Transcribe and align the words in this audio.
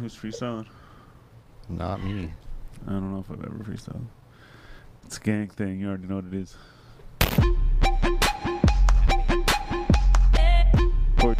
Who's 0.00 0.16
freestyling? 0.16 0.66
Not 1.68 2.02
me. 2.02 2.32
I 2.86 2.92
don't 2.92 3.12
know 3.12 3.18
if 3.20 3.30
I've 3.30 3.44
ever 3.44 3.62
freestyled. 3.62 4.06
It's 5.04 5.18
a 5.18 5.20
gang 5.20 5.48
thing. 5.48 5.78
You 5.78 5.88
already 5.88 6.06
know 6.06 6.16
what 6.16 6.24
it 6.24 6.32
is. 6.32 6.56
For, 11.18 11.34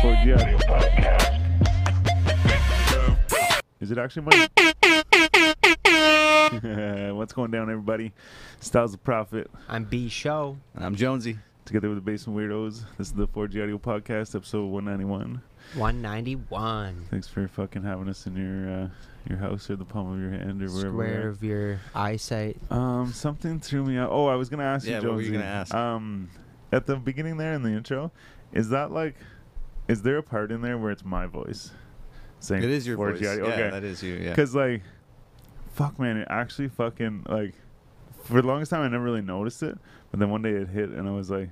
for, 0.00 0.12
yeah. 0.26 0.58
Is 3.78 3.92
it 3.92 3.98
actually 3.98 4.22
money? 4.22 4.48
What's 7.14 7.32
going 7.32 7.52
down, 7.52 7.70
everybody? 7.70 8.12
Styles 8.58 8.90
the 8.90 8.98
Prophet, 8.98 9.48
I'm 9.68 9.84
B 9.84 10.08
Show. 10.08 10.56
And 10.74 10.84
I'm 10.84 10.96
Jonesy. 10.96 11.38
together 11.64 11.88
with 11.88 11.98
the 11.98 12.02
Basement 12.02 12.36
Weirdos. 12.36 12.82
This 12.98 13.06
is 13.06 13.12
the 13.12 13.28
4G 13.28 13.62
Audio 13.62 13.78
Podcast, 13.78 14.34
episode 14.34 14.66
191. 14.66 15.40
191. 15.74 17.06
Thanks 17.10 17.28
for 17.28 17.46
fucking 17.48 17.82
having 17.82 18.08
us 18.08 18.26
in 18.26 18.36
your 18.36 18.70
uh, 18.84 18.88
your 19.28 19.38
house 19.38 19.68
or 19.70 19.76
the 19.76 19.84
palm 19.84 20.12
of 20.14 20.20
your 20.20 20.30
hand 20.30 20.62
or 20.62 20.66
wherever. 20.68 20.90
Square 20.90 21.28
of 21.28 21.42
your 21.42 21.80
eyesight. 21.94 22.56
Um, 22.70 23.12
something 23.12 23.60
threw 23.60 23.84
me 23.84 23.98
out. 23.98 24.10
Oh, 24.10 24.26
I 24.26 24.34
was 24.36 24.48
gonna 24.48 24.64
ask 24.64 24.86
Yeah, 24.86 25.00
you, 25.00 25.08
what 25.08 25.16
were 25.16 25.22
you 25.22 25.32
gonna 25.32 25.44
ask? 25.44 25.74
Um, 25.74 26.30
at 26.72 26.86
the 26.86 26.96
beginning 26.96 27.36
there 27.36 27.54
in 27.54 27.62
the 27.62 27.70
intro, 27.70 28.10
is 28.52 28.68
that 28.70 28.92
like, 28.92 29.16
is 29.88 30.02
there 30.02 30.18
a 30.18 30.22
part 30.22 30.50
in 30.52 30.62
there 30.62 30.78
where 30.78 30.90
it's 30.90 31.04
my 31.04 31.26
voice? 31.26 31.70
Saying 32.40 32.62
It 32.62 32.70
is 32.70 32.86
your 32.86 32.96
4G 32.98 33.12
voice. 33.12 33.20
Yeah, 33.22 33.30
Okay. 33.44 33.70
that 33.70 33.82
is 33.84 34.02
you. 34.02 34.14
Yeah. 34.14 34.30
Because 34.30 34.54
like, 34.54 34.82
fuck, 35.72 35.98
man, 35.98 36.16
it 36.18 36.28
actually 36.30 36.68
fucking 36.68 37.26
like, 37.28 37.54
for 38.24 38.40
the 38.42 38.46
longest 38.48 38.70
time 38.70 38.82
I 38.82 38.88
never 38.88 39.04
really 39.04 39.22
noticed 39.22 39.62
it, 39.62 39.76
but 40.10 40.20
then 40.20 40.30
one 40.30 40.42
day 40.42 40.50
it 40.50 40.68
hit 40.68 40.90
and 40.90 41.08
I 41.08 41.12
was 41.12 41.30
like, 41.30 41.48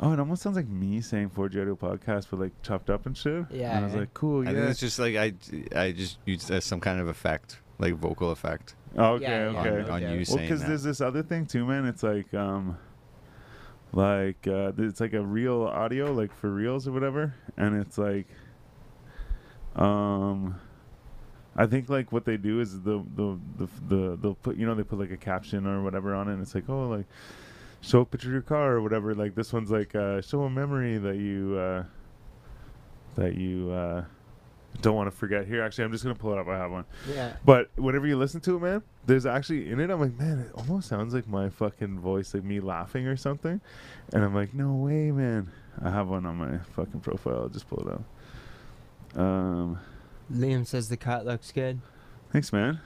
oh, 0.00 0.12
it 0.12 0.18
almost 0.18 0.42
sounds 0.42 0.56
like 0.56 0.68
me 0.68 1.00
saying 1.00 1.30
4G 1.30 1.60
audio 1.60 1.76
podcast, 1.76 2.26
but 2.30 2.40
like 2.40 2.52
chopped 2.62 2.90
up 2.90 3.06
and 3.06 3.16
shit. 3.16 3.46
Yeah, 3.50 3.76
And 3.76 3.84
I 3.84 3.88
was 3.88 3.96
like, 3.96 4.14
cool, 4.14 4.44
yeah. 4.44 4.50
I 4.50 4.54
think 4.54 4.66
it's 4.70 4.80
just 4.80 4.98
like 4.98 5.16
I, 5.16 5.32
I 5.74 5.92
just 5.92 6.18
used 6.24 6.50
as 6.50 6.64
some 6.64 6.80
kind 6.80 7.00
of 7.00 7.08
effect, 7.08 7.58
like 7.78 7.94
vocal 7.94 8.30
effect 8.30 8.74
Oh, 8.96 9.14
okay, 9.14 9.24
Yeah, 9.24 9.50
yeah, 9.52 9.60
okay. 9.60 9.68
on, 9.68 9.86
no 9.86 9.92
on 9.92 10.00
doubt. 10.00 10.10
you 10.12 10.16
Well, 10.16 10.24
saying 10.24 10.38
because 10.48 10.60
that. 10.60 10.68
there's 10.68 10.82
this 10.82 11.00
other 11.00 11.22
thing 11.22 11.46
too, 11.46 11.66
man. 11.66 11.84
It's 11.84 12.02
like, 12.02 12.32
um, 12.34 12.78
like 13.92 14.46
uh, 14.46 14.72
it's 14.78 15.00
like 15.00 15.12
a 15.12 15.22
real 15.22 15.62
audio, 15.64 16.12
like 16.12 16.34
for 16.34 16.50
reals 16.50 16.86
or 16.88 16.92
whatever, 16.92 17.34
and 17.56 17.80
it's 17.80 17.98
like, 17.98 18.26
um, 19.76 20.58
I 21.56 21.66
think 21.66 21.88
like 21.88 22.12
what 22.12 22.24
they 22.24 22.36
do 22.36 22.60
is 22.60 22.80
the 22.82 23.04
the 23.14 23.38
the 23.56 23.68
the 23.88 24.16
they'll 24.20 24.34
put 24.34 24.56
you 24.56 24.66
know 24.66 24.74
they 24.74 24.82
put 24.84 24.98
like 24.98 25.10
a 25.10 25.16
caption 25.16 25.66
or 25.66 25.82
whatever 25.82 26.14
on 26.14 26.28
it, 26.28 26.32
and 26.34 26.42
it's 26.42 26.54
like 26.54 26.68
oh 26.68 26.88
like 26.88 27.06
show 27.80 28.00
a 28.00 28.04
picture 28.04 28.28
of 28.28 28.32
your 28.32 28.42
car 28.42 28.74
or 28.74 28.82
whatever. 28.82 29.14
Like 29.14 29.34
this 29.34 29.52
one's 29.52 29.70
like 29.70 29.94
uh, 29.94 30.20
show 30.20 30.42
a 30.42 30.50
memory 30.50 30.98
that 30.98 31.16
you 31.16 31.56
uh, 31.58 31.84
that 33.16 33.34
you 33.34 33.70
uh, 33.70 34.04
don't 34.80 34.94
want 34.94 35.10
to 35.10 35.16
forget. 35.16 35.46
Here, 35.46 35.62
actually, 35.62 35.84
I'm 35.84 35.92
just 35.92 36.04
gonna 36.04 36.14
pull 36.14 36.32
it 36.32 36.38
up. 36.38 36.48
I 36.48 36.56
have 36.56 36.70
one. 36.70 36.84
Yeah. 37.08 37.36
But 37.44 37.70
whenever 37.76 38.06
you 38.06 38.16
listen 38.16 38.40
to 38.42 38.56
it, 38.56 38.60
man, 38.60 38.82
there's 39.06 39.26
actually 39.26 39.70
in 39.70 39.80
it. 39.80 39.90
I'm 39.90 40.00
like, 40.00 40.18
man, 40.18 40.38
it 40.40 40.52
almost 40.54 40.88
sounds 40.88 41.14
like 41.14 41.28
my 41.28 41.48
fucking 41.48 41.98
voice, 42.00 42.34
like 42.34 42.44
me 42.44 42.60
laughing 42.60 43.06
or 43.06 43.16
something. 43.16 43.60
And 44.12 44.24
I'm 44.24 44.34
like, 44.34 44.54
no 44.54 44.74
way, 44.74 45.10
man. 45.10 45.50
I 45.82 45.90
have 45.90 46.08
one 46.08 46.26
on 46.26 46.36
my 46.36 46.58
fucking 46.74 47.00
profile. 47.00 47.42
I'll 47.42 47.48
just 47.48 47.68
pull 47.68 47.86
it 47.88 47.94
up. 47.94 49.20
Um, 49.20 49.78
Liam 50.32 50.66
says 50.66 50.88
the 50.88 50.96
cut 50.96 51.24
looks 51.24 51.50
good. 51.52 51.80
thanks, 52.32 52.52
man. 52.52 52.80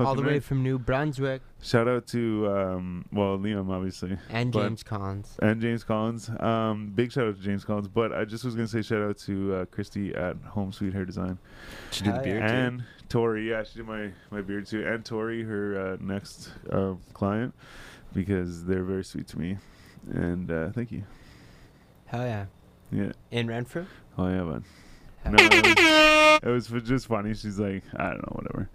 All 0.00 0.06
Fucking 0.06 0.22
the 0.22 0.26
way 0.26 0.34
right. 0.34 0.42
from 0.42 0.62
New 0.62 0.78
Brunswick. 0.78 1.42
Shout 1.62 1.86
out 1.86 2.06
to 2.08 2.48
um, 2.50 3.04
well, 3.12 3.36
Liam, 3.38 3.70
obviously, 3.70 4.16
And 4.30 4.50
But- 4.50 4.62
James 4.62 4.82
Collins. 4.82 5.36
and 5.42 5.60
James 5.60 5.84
Collins. 5.84 6.30
Um, 6.40 6.92
big 6.94 7.12
shout 7.12 7.26
out 7.28 7.36
to 7.36 7.42
James 7.42 7.64
Collins. 7.64 7.88
But 7.88 8.12
I 8.12 8.24
just 8.24 8.42
was 8.44 8.54
gonna 8.54 8.66
say 8.68 8.82
shout 8.82 9.02
out 9.02 9.18
to 9.18 9.54
uh, 9.54 9.64
Christy 9.66 10.14
at 10.14 10.36
Home 10.48 10.72
Sweet 10.72 10.92
Hair 10.94 11.04
Design. 11.04 11.38
She 11.90 12.04
did 12.04 12.14
the 12.14 12.16
Hell 12.16 12.26
yeah. 12.26 12.32
beard 12.32 12.48
too. 12.48 12.54
and 12.54 12.84
Tori, 13.10 13.50
yeah, 13.50 13.62
she 13.64 13.76
did 13.78 13.86
my 13.86 14.10
my 14.30 14.40
beard 14.40 14.66
too, 14.66 14.84
and 14.86 15.04
Tori, 15.04 15.42
her 15.42 15.92
uh, 15.92 15.96
next 16.00 16.50
uh, 16.70 16.94
client, 17.12 17.54
because 18.14 18.64
they're 18.64 18.84
very 18.84 19.04
sweet 19.04 19.28
to 19.28 19.38
me, 19.38 19.58
and 20.10 20.50
uh, 20.50 20.70
thank 20.70 20.90
you. 20.90 21.02
Hell 22.06 22.22
yeah. 22.24 22.46
Yeah, 22.90 23.12
In 23.30 23.46
Renfrew? 23.46 23.86
oh 24.18 24.26
yeah, 24.28 24.42
man. 24.42 24.64
No, 25.24 25.36
it 25.38 26.44
was, 26.44 26.66
it 26.66 26.72
was 26.72 26.82
just 26.82 27.06
funny. 27.06 27.32
She's 27.34 27.58
like, 27.58 27.84
I 27.96 28.08
don't 28.10 28.18
know, 28.22 28.32
whatever. 28.42 28.68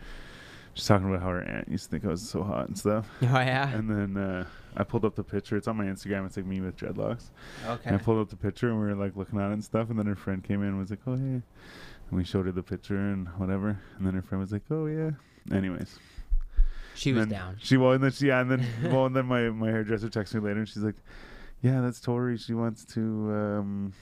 She's 0.78 0.88
talking 0.88 1.10
about 1.10 1.22
how 1.22 1.30
her 1.30 1.42
aunt 1.42 1.68
used 1.70 1.86
to 1.86 1.90
think 1.92 2.06
I 2.06 2.10
was 2.10 2.22
so 2.28 2.44
hot 2.44 2.68
and 2.68 2.78
stuff, 2.78 3.10
Oh, 3.24 3.26
yeah? 3.26 3.68
and 3.70 3.90
then 3.90 4.16
uh, 4.16 4.46
I 4.76 4.84
pulled 4.84 5.06
up 5.06 5.16
the 5.16 5.24
picture. 5.24 5.58
It's 5.58 5.68
on 5.68 5.76
my 5.76 5.86
Instagram. 5.86 6.26
It's 6.28 6.38
like 6.38 6.46
me 6.46 6.62
with 6.62 6.78
dreadlocks. 6.78 7.32
Okay. 7.68 7.82
And 7.86 7.96
I 7.96 8.00
pulled 8.00 8.20
up 8.20 8.30
the 8.30 8.36
picture 8.36 8.70
and 8.70 8.80
we 8.80 8.86
were 8.86 8.94
like 8.96 9.16
looking 9.16 9.40
at 9.40 9.50
it 9.50 9.54
and 9.54 9.64
stuff. 9.64 9.90
And 9.90 9.98
then 9.98 10.06
her 10.06 10.16
friend 10.16 10.44
came 10.44 10.62
in 10.62 10.68
and 10.70 10.78
was 10.80 10.92
like, 10.92 11.00
"Oh 11.08 11.16
hey," 11.16 11.22
and 11.24 11.44
we 12.12 12.24
showed 12.24 12.46
her 12.46 12.52
the 12.52 12.62
picture 12.64 12.96
and 12.96 13.28
whatever. 13.40 13.80
And 13.98 14.06
then 14.06 14.14
her 14.14 14.22
friend 14.22 14.40
was 14.40 14.52
like, 14.52 14.64
"Oh 14.70 14.86
yeah." 14.86 15.12
Anyways, 15.52 15.98
She 16.94 17.12
was 17.14 17.26
down. 17.28 17.56
She 17.60 17.78
well, 17.78 17.94
and 17.94 18.04
then 18.04 18.12
she 18.12 18.28
yeah, 18.28 18.42
and 18.42 18.52
then 18.52 18.66
well, 18.94 19.08
and 19.08 19.16
then 19.16 19.26
my 19.26 19.50
my 19.50 19.68
hairdresser 19.72 20.10
texted 20.10 20.36
me 20.36 20.42
later 20.42 20.60
and 20.60 20.68
she's 20.70 20.84
like, 20.84 20.98
"Yeah, 21.64 21.82
that's 21.82 22.00
Tori. 22.00 22.38
She 22.38 22.54
wants 22.54 22.86
to 22.94 23.02
um." 23.02 23.94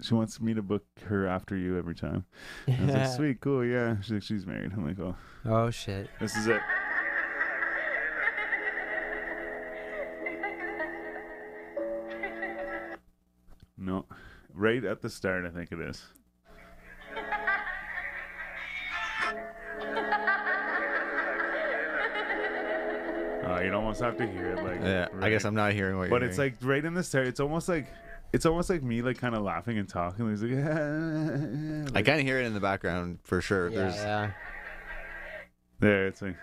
She 0.00 0.12
wants 0.14 0.40
me 0.40 0.54
to 0.54 0.62
book 0.62 0.84
her 1.06 1.26
after 1.26 1.56
you 1.56 1.78
every 1.78 1.94
time. 1.94 2.24
And 2.66 2.90
I 2.90 2.94
was 2.94 2.94
like, 2.94 3.16
sweet, 3.16 3.40
cool, 3.40 3.64
yeah. 3.64 4.00
She's 4.00 4.10
like, 4.12 4.22
she's 4.22 4.46
married. 4.46 4.72
I'm 4.72 4.86
like, 4.86 4.98
oh, 4.98 5.16
Oh, 5.46 5.70
shit. 5.70 6.08
this 6.20 6.36
is 6.36 6.46
it. 6.46 6.60
No, 13.76 14.06
right 14.52 14.84
at 14.84 15.02
the 15.02 15.10
start, 15.10 15.44
I 15.44 15.50
think 15.50 15.72
it 15.72 15.80
is. 15.80 16.02
Oh, 23.46 23.60
you'd 23.60 23.74
almost 23.74 24.00
have 24.00 24.16
to 24.16 24.26
hear 24.26 24.52
it, 24.52 24.62
like. 24.64 24.80
yeah, 24.80 25.08
I 25.20 25.28
guess 25.28 25.44
I'm 25.44 25.54
not 25.54 25.72
hearing 25.74 25.98
what 25.98 26.08
But 26.08 26.22
it's 26.22 26.36
hearing. 26.36 26.54
like 26.60 26.66
right 26.68 26.82
in 26.84 26.94
the 26.94 27.02
start. 27.02 27.26
It's 27.26 27.40
almost 27.40 27.68
like 27.68 27.86
it's 28.34 28.44
almost 28.44 28.68
like 28.68 28.82
me, 28.82 29.00
like 29.00 29.16
kind 29.16 29.36
of 29.36 29.42
laughing 29.42 29.78
and 29.78 29.88
talking. 29.88 30.28
He's 30.28 30.42
like, 30.42 31.96
I 31.96 32.02
kind 32.02 32.18
of 32.18 32.26
hear 32.26 32.40
it 32.40 32.46
in 32.46 32.52
the 32.52 32.58
background 32.58 33.20
for 33.22 33.40
sure. 33.40 33.68
Yeah, 33.68 33.78
There's 33.78 33.94
yeah. 33.94 34.30
there. 35.78 36.06
It's 36.08 36.20
like. 36.20 36.34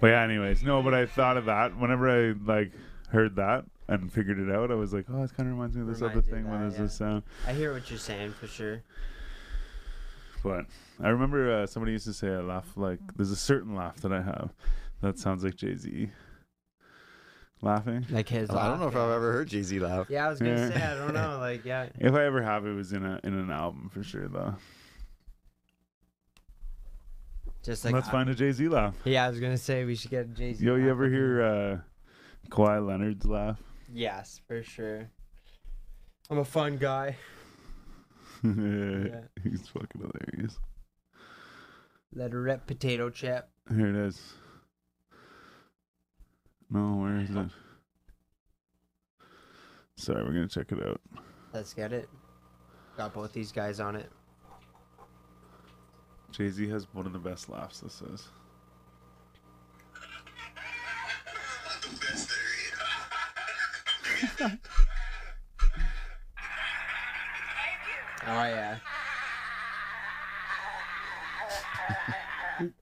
But 0.00 0.08
yeah, 0.08 0.22
anyways, 0.22 0.62
no. 0.62 0.82
But 0.82 0.92
I 0.92 1.06
thought 1.06 1.38
of 1.38 1.46
that 1.46 1.78
whenever 1.78 2.10
I 2.10 2.34
like 2.44 2.72
heard 3.08 3.36
that 3.36 3.64
and 3.88 4.12
figured 4.12 4.38
it 4.38 4.54
out. 4.54 4.70
I 4.70 4.74
was 4.74 4.92
like, 4.92 5.06
oh, 5.08 5.22
it 5.22 5.34
kind 5.34 5.48
of 5.48 5.54
reminds 5.56 5.76
me 5.76 5.80
of 5.80 5.88
this 5.88 6.02
other 6.02 6.08
Reminds 6.08 6.28
you 6.28 6.34
of 6.34 6.38
thing. 6.38 6.50
When 6.50 6.60
that, 6.60 6.76
there's 6.76 6.90
this 6.90 6.98
sound. 6.98 7.22
I 7.46 7.54
hear 7.54 7.72
what 7.72 7.88
you're 7.88 7.98
saying 7.98 8.34
for 8.34 8.48
sure. 8.48 8.82
But 10.44 10.66
I 11.02 11.08
remember 11.08 11.50
uh, 11.62 11.66
somebody 11.66 11.92
used 11.92 12.04
to 12.04 12.12
say 12.12 12.28
I 12.28 12.40
laugh 12.40 12.66
like 12.76 13.00
there's 13.16 13.30
a 13.30 13.36
certain 13.36 13.74
laugh 13.74 13.96
that 14.02 14.12
I 14.12 14.20
have 14.20 14.50
that 15.00 15.18
sounds 15.18 15.42
like 15.42 15.56
Jay 15.56 15.74
Z 15.74 16.10
laughing. 17.62 18.04
Like 18.10 18.28
his 18.28 18.50
I 18.50 18.68
don't 18.68 18.78
know 18.78 18.88
if 18.88 18.94
laugh, 18.94 19.04
I've 19.08 19.12
ever 19.14 19.32
heard 19.32 19.48
Jay 19.48 19.62
Z 19.62 19.78
laugh. 19.80 20.06
Yeah, 20.10 20.26
I 20.26 20.28
was 20.28 20.38
gonna 20.40 20.52
Yeah. 20.52 20.68
say 20.68 20.82
I 20.82 20.94
don't 20.96 21.14
know. 21.14 21.38
Like, 21.40 21.64
yeah, 21.64 21.86
If 21.98 22.12
I 22.14 22.24
ever 22.26 22.42
have, 22.42 22.66
it 22.66 22.74
was 22.74 22.92
in 22.92 23.04
a 23.06 23.18
in 23.24 23.32
an 23.32 23.50
album 23.50 23.88
for 23.88 24.02
sure 24.02 24.28
though. 24.28 24.54
just 27.62 27.84
like 27.86 27.94
Let's 27.94 28.08
I- 28.08 28.12
find 28.12 28.28
a 28.28 28.34
Jay 28.34 28.52
Z 28.52 28.68
laugh. 28.68 28.94
Yeah, 29.04 29.24
I 29.24 29.30
was 29.30 29.40
gonna 29.40 29.56
say 29.56 29.84
we 29.86 29.94
should 29.96 30.10
get 30.10 30.26
a 30.26 30.28
Jay 30.28 30.52
Z. 30.52 30.64
Yo, 30.64 30.74
you 30.76 30.90
ever 30.90 31.08
hear 31.08 31.42
uh, 31.42 31.78
Kawhi 32.50 32.86
Leonard's 32.86 33.24
laugh? 33.24 33.58
Yes, 33.90 34.40
for 34.46 34.62
sure. 34.62 35.08
I'm 36.28 36.38
a 36.38 36.44
fun 36.44 36.76
guy. 36.76 37.16
He's 39.42 39.66
fucking 39.68 40.02
hilarious. 40.02 40.58
Let 42.14 42.32
her 42.32 42.42
rip 42.42 42.66
potato 42.66 43.08
chip. 43.08 43.48
Here 43.74 43.88
it 43.88 43.96
is. 43.96 44.34
No, 46.70 46.96
where 46.96 47.20
is 47.20 47.30
it? 47.30 47.46
Sorry, 49.96 50.22
we're 50.22 50.32
gonna 50.32 50.46
check 50.46 50.72
it 50.72 50.86
out. 50.86 51.00
Let's 51.54 51.72
get 51.72 51.94
it. 51.94 52.10
Got 52.98 53.14
both 53.14 53.32
these 53.32 53.50
guys 53.50 53.80
on 53.80 53.96
it. 53.96 54.12
Jay 56.30 56.50
Z 56.50 56.68
has 56.68 56.86
one 56.92 57.06
of 57.06 57.14
the 57.14 57.18
best 57.18 57.48
laughs. 57.48 57.80
This 57.80 58.02
is. 58.02 58.28
Oh 68.26 68.44
yeah. 68.44 68.78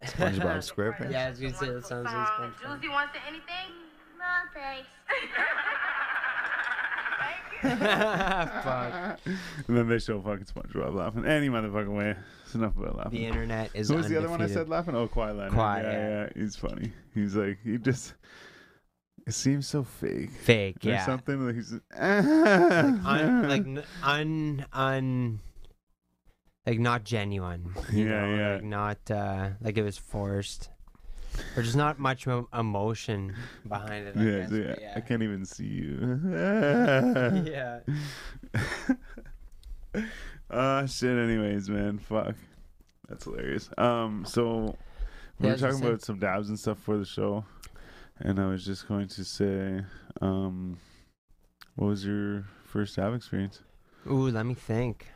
SpongeBob 0.05 0.59
SquarePants. 0.63 1.11
Yeah, 1.13 1.27
I 1.27 1.31
was 1.31 1.41
gonna 1.41 1.55
say 1.55 1.71
that 1.71 1.87
sounds 1.87 2.05
like 2.05 2.15
SpongeBob. 2.15 2.81
Juicy 2.81 2.89
wants 2.89 3.15
anything? 3.27 3.73
No, 4.19 4.25
thanks. 4.55 4.89
Thank 7.19 7.63
you. 7.63 7.87
Fuck. 8.63 9.21
and 9.69 9.77
then 9.77 9.89
they 9.89 9.99
show 9.99 10.21
fucking 10.21 10.45
SpongeBob 10.47 10.95
laughing 10.95 11.27
any 11.27 11.49
motherfucking 11.49 11.97
way. 11.97 12.15
It's 12.45 12.55
enough 12.55 12.77
about 12.77 12.97
laughing. 12.97 13.13
The 13.21 13.27
internet 13.27 13.71
is 13.75 13.89
Who 13.89 13.97
was 13.97 14.09
the 14.09 14.17
other 14.19 14.29
one 14.29 14.43
I 14.43 14.47
said 14.47 14.69
laughing? 14.69 14.95
Oh, 14.95 15.09
Kawhi 15.09 15.37
Leonard. 15.37 15.53
Kawhi, 15.53 15.83
yeah, 15.83 15.91
yeah. 15.93 16.09
yeah, 16.09 16.29
He's 16.37 16.57
funny. 16.57 16.93
He's 17.15 17.35
like 17.35 17.59
he 17.65 17.79
just. 17.79 18.15
It 19.27 19.35
seems 19.35 19.69
so 19.69 19.85
fake. 19.85 20.31
Fake, 20.31 20.85
Or 20.85 20.91
yeah. 20.91 21.07
something 21.07 21.47
like 21.47 21.55
he's. 21.55 21.73
Un, 21.95 23.49
like 23.49 23.65
un 24.03 24.67
un 24.73 25.41
like 26.67 26.79
not 26.81 27.05
genuine. 27.05 27.73
you 27.93 28.05
Yeah, 28.09 28.21
know, 28.27 28.35
yeah. 28.37 28.53
Like 28.55 28.65
not 28.65 29.11
uh 29.11 29.49
like 29.61 29.79
it 29.79 29.83
was 29.83 29.97
forced. 29.99 30.71
Or 31.57 31.63
just 31.63 31.77
not 31.77 31.99
much 31.99 32.27
emotion 32.53 33.35
behind 33.67 34.09
it. 34.09 34.17
I 34.19 34.23
yeah, 34.23 34.39
guess, 34.41 34.51
yeah, 34.53 34.75
yeah. 34.81 34.93
I 34.97 35.01
can't 35.01 35.23
even 35.23 35.47
see 35.47 35.65
you. 35.67 36.21
yeah. 37.47 37.81
uh 40.51 40.87
shit 40.87 41.17
anyways 41.19 41.69
man 41.69 41.99
fuck 41.99 42.35
that's 43.09 43.25
hilarious 43.25 43.69
um 43.79 44.25
so 44.27 44.77
we 45.39 45.47
Yeah, 45.47 45.53
were 45.53 45.59
talking 45.59 45.85
about 45.87 46.03
some 46.03 46.19
dabs 46.19 46.49
and 46.49 46.59
stuff 46.59 46.79
for 46.79 46.97
the 46.99 47.05
show 47.05 47.45
and 48.23 48.39
i 48.41 48.47
was 48.47 48.65
just 48.65 48.87
going 48.89 49.09
to 49.09 49.25
say 49.25 49.81
um 50.21 50.79
what 51.77 51.87
was 51.89 52.05
your 52.05 52.45
first 52.65 52.97
dab 52.97 53.15
experience 53.15 53.61
Ooh, 54.11 54.29
let 54.31 54.45
me 54.45 54.55
think. 54.55 55.07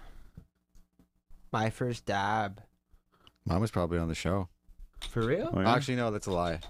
My 1.52 1.70
first 1.70 2.06
dab. 2.06 2.62
Mine 3.44 3.60
was 3.60 3.72
probably 3.72 3.98
on 3.98 4.06
the 4.06 4.14
show. 4.14 4.48
For 5.10 5.26
real? 5.26 5.50
Oh, 5.52 5.58
yeah? 5.60 5.74
Actually, 5.74 5.96
no, 5.96 6.12
that's 6.12 6.28
a 6.28 6.30
lie. 6.30 6.60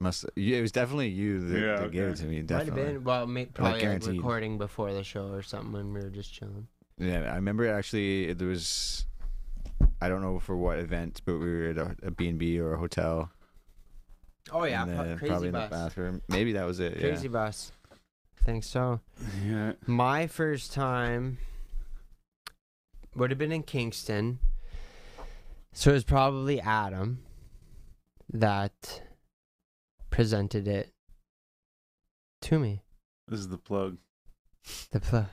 Must 0.00 0.24
you- 0.34 0.56
it 0.56 0.62
was 0.62 0.72
definitely 0.72 1.10
you 1.10 1.38
that, 1.48 1.60
Yeah, 1.60 1.76
that 1.76 1.92
gave 1.92 2.02
it 2.02 2.06
okay. 2.06 2.22
to 2.22 2.26
me. 2.26 2.42
Definitely. 2.42 2.42
Might 2.42 2.58
have 2.58 2.66
Definitely. 2.74 2.92
been. 2.94 3.04
Well, 3.04 3.26
may, 3.28 3.46
probably 3.46 3.72
like 3.74 3.80
guaranteed. 3.82 4.16
recording 4.16 4.58
before 4.58 4.92
the 4.92 5.04
show 5.04 5.28
or 5.28 5.42
something 5.42 5.70
when 5.72 5.92
we 5.94 6.00
were 6.00 6.10
just 6.10 6.32
chilling. 6.34 6.66
Yeah, 6.98 7.30
I 7.32 7.36
remember 7.36 7.68
actually 7.72 8.32
there 8.34 8.48
was, 8.48 9.06
I 10.02 10.08
don't 10.08 10.20
know 10.20 10.40
for 10.40 10.56
what 10.56 10.80
event, 10.80 11.22
but 11.24 11.38
we 11.38 11.48
were 11.48 11.68
at 11.68 11.78
a, 11.78 11.96
a 12.02 12.10
B&B 12.10 12.58
or 12.58 12.74
a 12.74 12.76
hotel. 12.76 13.30
Oh 14.50 14.64
yeah, 14.64 14.82
and 14.82 14.96
pro- 14.96 15.16
crazy 15.16 15.26
probably 15.28 15.48
in 15.48 15.54
the 15.54 15.68
bathroom. 15.70 16.22
Maybe 16.26 16.54
that 16.54 16.66
was 16.66 16.80
it. 16.80 16.98
Crazy 16.98 17.28
yeah. 17.28 17.32
bus. 17.32 17.70
Think 18.44 18.64
so. 18.64 18.98
yeah 19.46 19.74
My 19.86 20.26
first 20.26 20.72
time 20.72 21.38
would 23.14 23.30
have 23.30 23.38
been 23.38 23.52
in 23.52 23.62
Kingston. 23.62 24.40
So 25.72 25.90
it 25.90 25.94
was 25.94 26.04
probably 26.04 26.60
Adam 26.60 27.20
that 28.32 29.02
presented 30.10 30.66
it 30.66 30.90
to 32.40 32.58
me. 32.58 32.82
this 33.28 33.38
is 33.38 33.48
the 33.48 33.56
plug 33.56 33.98
The 34.90 34.98
pl- 34.98 35.28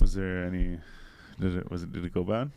was 0.00 0.14
there 0.14 0.44
any 0.44 0.78
did 1.40 1.56
it 1.56 1.70
was 1.70 1.82
it 1.82 1.92
did 1.92 2.04
it 2.04 2.12
go 2.14 2.24
bad 2.24 2.50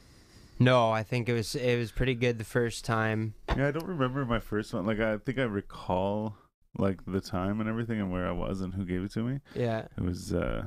no, 0.57 0.89
I 0.89 1.03
think 1.03 1.27
it 1.27 1.33
was 1.33 1.53
it 1.55 1.77
was 1.77 1.91
pretty 1.91 2.15
good 2.15 2.37
the 2.37 2.45
first 2.45 2.85
time. 2.85 3.33
yeah 3.57 3.67
i 3.67 3.71
don't 3.71 3.87
remember 3.87 4.25
my 4.25 4.39
first 4.39 4.73
one 4.73 4.85
like 4.85 4.99
i 5.01 5.17
think 5.17 5.37
i 5.37 5.43
recall 5.43 6.37
like 6.77 6.99
the 7.05 7.19
time 7.21 7.59
and 7.59 7.67
everything 7.69 7.99
and 7.99 8.09
where 8.11 8.25
i 8.27 8.31
was 8.31 8.61
and 8.61 8.73
who 8.73 8.85
gave 8.85 9.03
it 9.03 9.11
to 9.13 9.19
me 9.23 9.39
Yeah. 9.53 9.87
it 9.97 10.01
was 10.03 10.33
uh 10.33 10.65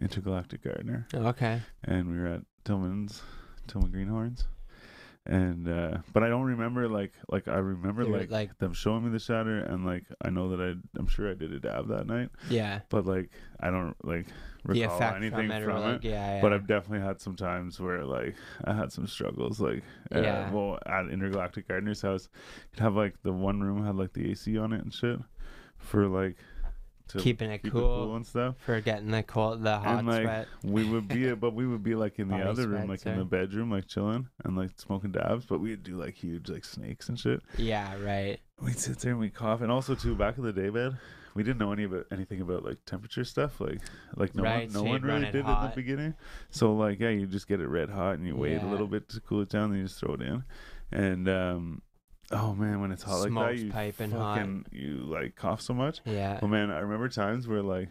intergalactic 0.00 0.62
gardener 0.64 1.06
Okay. 1.14 1.60
and 1.84 2.10
we 2.10 2.18
were 2.18 2.26
at 2.26 2.42
Tillman's, 2.64 3.22
Tillman 3.66 3.90
Greenhorns, 3.92 4.44
and 5.28 5.68
uh, 5.68 5.98
but 6.12 6.22
I 6.22 6.28
don't 6.28 6.44
remember 6.46 6.88
like 6.88 7.12
like 7.28 7.46
I 7.48 7.56
remember 7.58 8.06
were, 8.06 8.18
like, 8.18 8.30
like- 8.30 8.58
them 8.58 8.72
showing 8.72 9.04
me 9.04 9.10
the 9.10 9.18
shatter, 9.18 9.58
and 9.58 9.84
like 9.84 10.04
I 10.22 10.30
know 10.30 10.56
that 10.56 10.60
I 10.60 10.74
I'm 10.98 11.06
sure 11.06 11.30
I 11.30 11.34
did 11.34 11.52
a 11.52 11.60
dab 11.60 11.88
that 11.88 12.06
night, 12.06 12.30
Yeah. 12.48 12.80
but 12.88 13.04
like 13.06 13.30
I 13.60 13.70
don't 13.70 13.94
like 14.02 14.26
The 14.64 14.72
recall 14.80 14.96
effect 14.96 15.16
anything 15.16 15.48
from 15.48 15.50
it, 15.50 15.62
or 15.62 15.78
like, 15.78 16.02
yeah, 16.04 16.36
yeah. 16.36 16.40
But 16.40 16.52
I've 16.54 16.66
definitely 16.66 17.06
had 17.06 17.20
some 17.20 17.36
times 17.36 17.78
where 17.78 18.04
like 18.04 18.34
I 18.64 18.72
had 18.72 18.90
some 18.90 19.06
struggles, 19.06 19.60
like 19.60 19.82
uh, 20.14 20.20
Yeah. 20.20 20.50
well 20.50 20.78
at 20.86 21.08
Intergalactic 21.10 21.68
Gardener's 21.68 22.00
house, 22.02 22.28
you'd 22.72 22.80
have 22.80 22.96
like 22.96 23.22
the 23.22 23.32
one 23.32 23.60
room 23.60 23.84
had 23.84 23.96
like 23.96 24.14
the 24.14 24.30
AC 24.30 24.56
on 24.56 24.72
it 24.72 24.82
and 24.82 24.92
shit, 24.94 25.20
for 25.76 26.06
like 26.08 26.36
keeping 27.16 27.50
it 27.50 27.62
keep 27.62 27.72
cool, 27.72 27.80
it 27.80 28.06
cool 28.06 28.16
and 28.16 28.26
stuff. 28.26 28.56
for 28.64 28.80
getting 28.80 29.10
the 29.10 29.22
cold, 29.22 29.62
the 29.62 29.78
hot 29.78 29.98
and 30.00 30.08
like 30.08 30.22
sweat. 30.22 30.48
we 30.62 30.84
would 30.84 31.08
be, 31.08 31.32
but 31.34 31.54
we 31.54 31.66
would 31.66 31.82
be 31.82 31.94
like 31.94 32.18
in 32.18 32.28
the 32.28 32.36
Body 32.36 32.48
other 32.48 32.68
room, 32.68 32.88
like 32.88 33.06
in 33.06 33.18
the 33.18 33.24
bedroom, 33.24 33.70
like 33.70 33.86
chilling 33.86 34.28
and 34.44 34.56
like 34.56 34.70
smoking 34.76 35.12
dabs. 35.12 35.46
But 35.46 35.60
we'd 35.60 35.82
do 35.82 35.96
like 35.96 36.14
huge 36.14 36.48
like 36.48 36.64
snakes 36.64 37.08
and 37.08 37.18
shit. 37.18 37.40
Yeah, 37.56 37.94
right. 38.02 38.38
We'd 38.60 38.78
sit 38.78 38.98
there 38.98 39.12
and 39.12 39.20
we'd 39.20 39.34
cough. 39.34 39.60
And 39.60 39.70
also 39.70 39.94
too, 39.94 40.14
back 40.14 40.36
in 40.36 40.44
the 40.44 40.52
day, 40.52 40.68
man, 40.68 40.98
we 41.34 41.42
didn't 41.42 41.58
know 41.58 41.72
any 41.72 41.84
about 41.84 42.06
anything 42.10 42.40
about 42.40 42.64
like 42.64 42.84
temperature 42.84 43.24
stuff. 43.24 43.60
Like, 43.60 43.80
like 44.16 44.34
no 44.34 44.42
Right, 44.42 44.64
one, 44.64 44.70
so 44.70 44.82
no 44.82 44.90
one 44.90 45.02
really 45.02 45.24
did 45.26 45.36
in 45.36 45.46
the 45.46 45.72
beginning. 45.74 46.14
So 46.50 46.74
like, 46.74 46.98
yeah, 46.98 47.10
you 47.10 47.26
just 47.26 47.46
get 47.46 47.60
it 47.60 47.68
red 47.68 47.90
hot 47.90 48.14
and 48.14 48.26
you 48.26 48.36
wait 48.36 48.60
a 48.60 48.66
little 48.66 48.88
bit 48.88 49.08
to 49.10 49.20
cool 49.20 49.42
it 49.42 49.48
down, 49.48 49.70
then 49.70 49.78
you 49.78 49.84
just 49.84 50.00
throw 50.00 50.14
it 50.14 50.22
in. 50.22 50.44
And 50.90 51.28
um, 51.28 51.82
oh 52.32 52.54
man, 52.54 52.80
when 52.80 52.92
it's 52.92 53.02
hot 53.02 53.28
like 53.28 53.34
that, 53.34 53.58
you 53.58 53.70
piping 53.70 54.10
hot. 54.10 54.36
fucking 54.36 54.66
you 54.72 55.04
like 55.06 55.36
cough 55.36 55.60
so 55.60 55.74
much. 55.74 56.00
Yeah. 56.04 56.38
Oh 56.42 56.46
man, 56.48 56.70
I 56.70 56.80
remember 56.80 57.08
times 57.08 57.46
where 57.48 57.62
like 57.62 57.88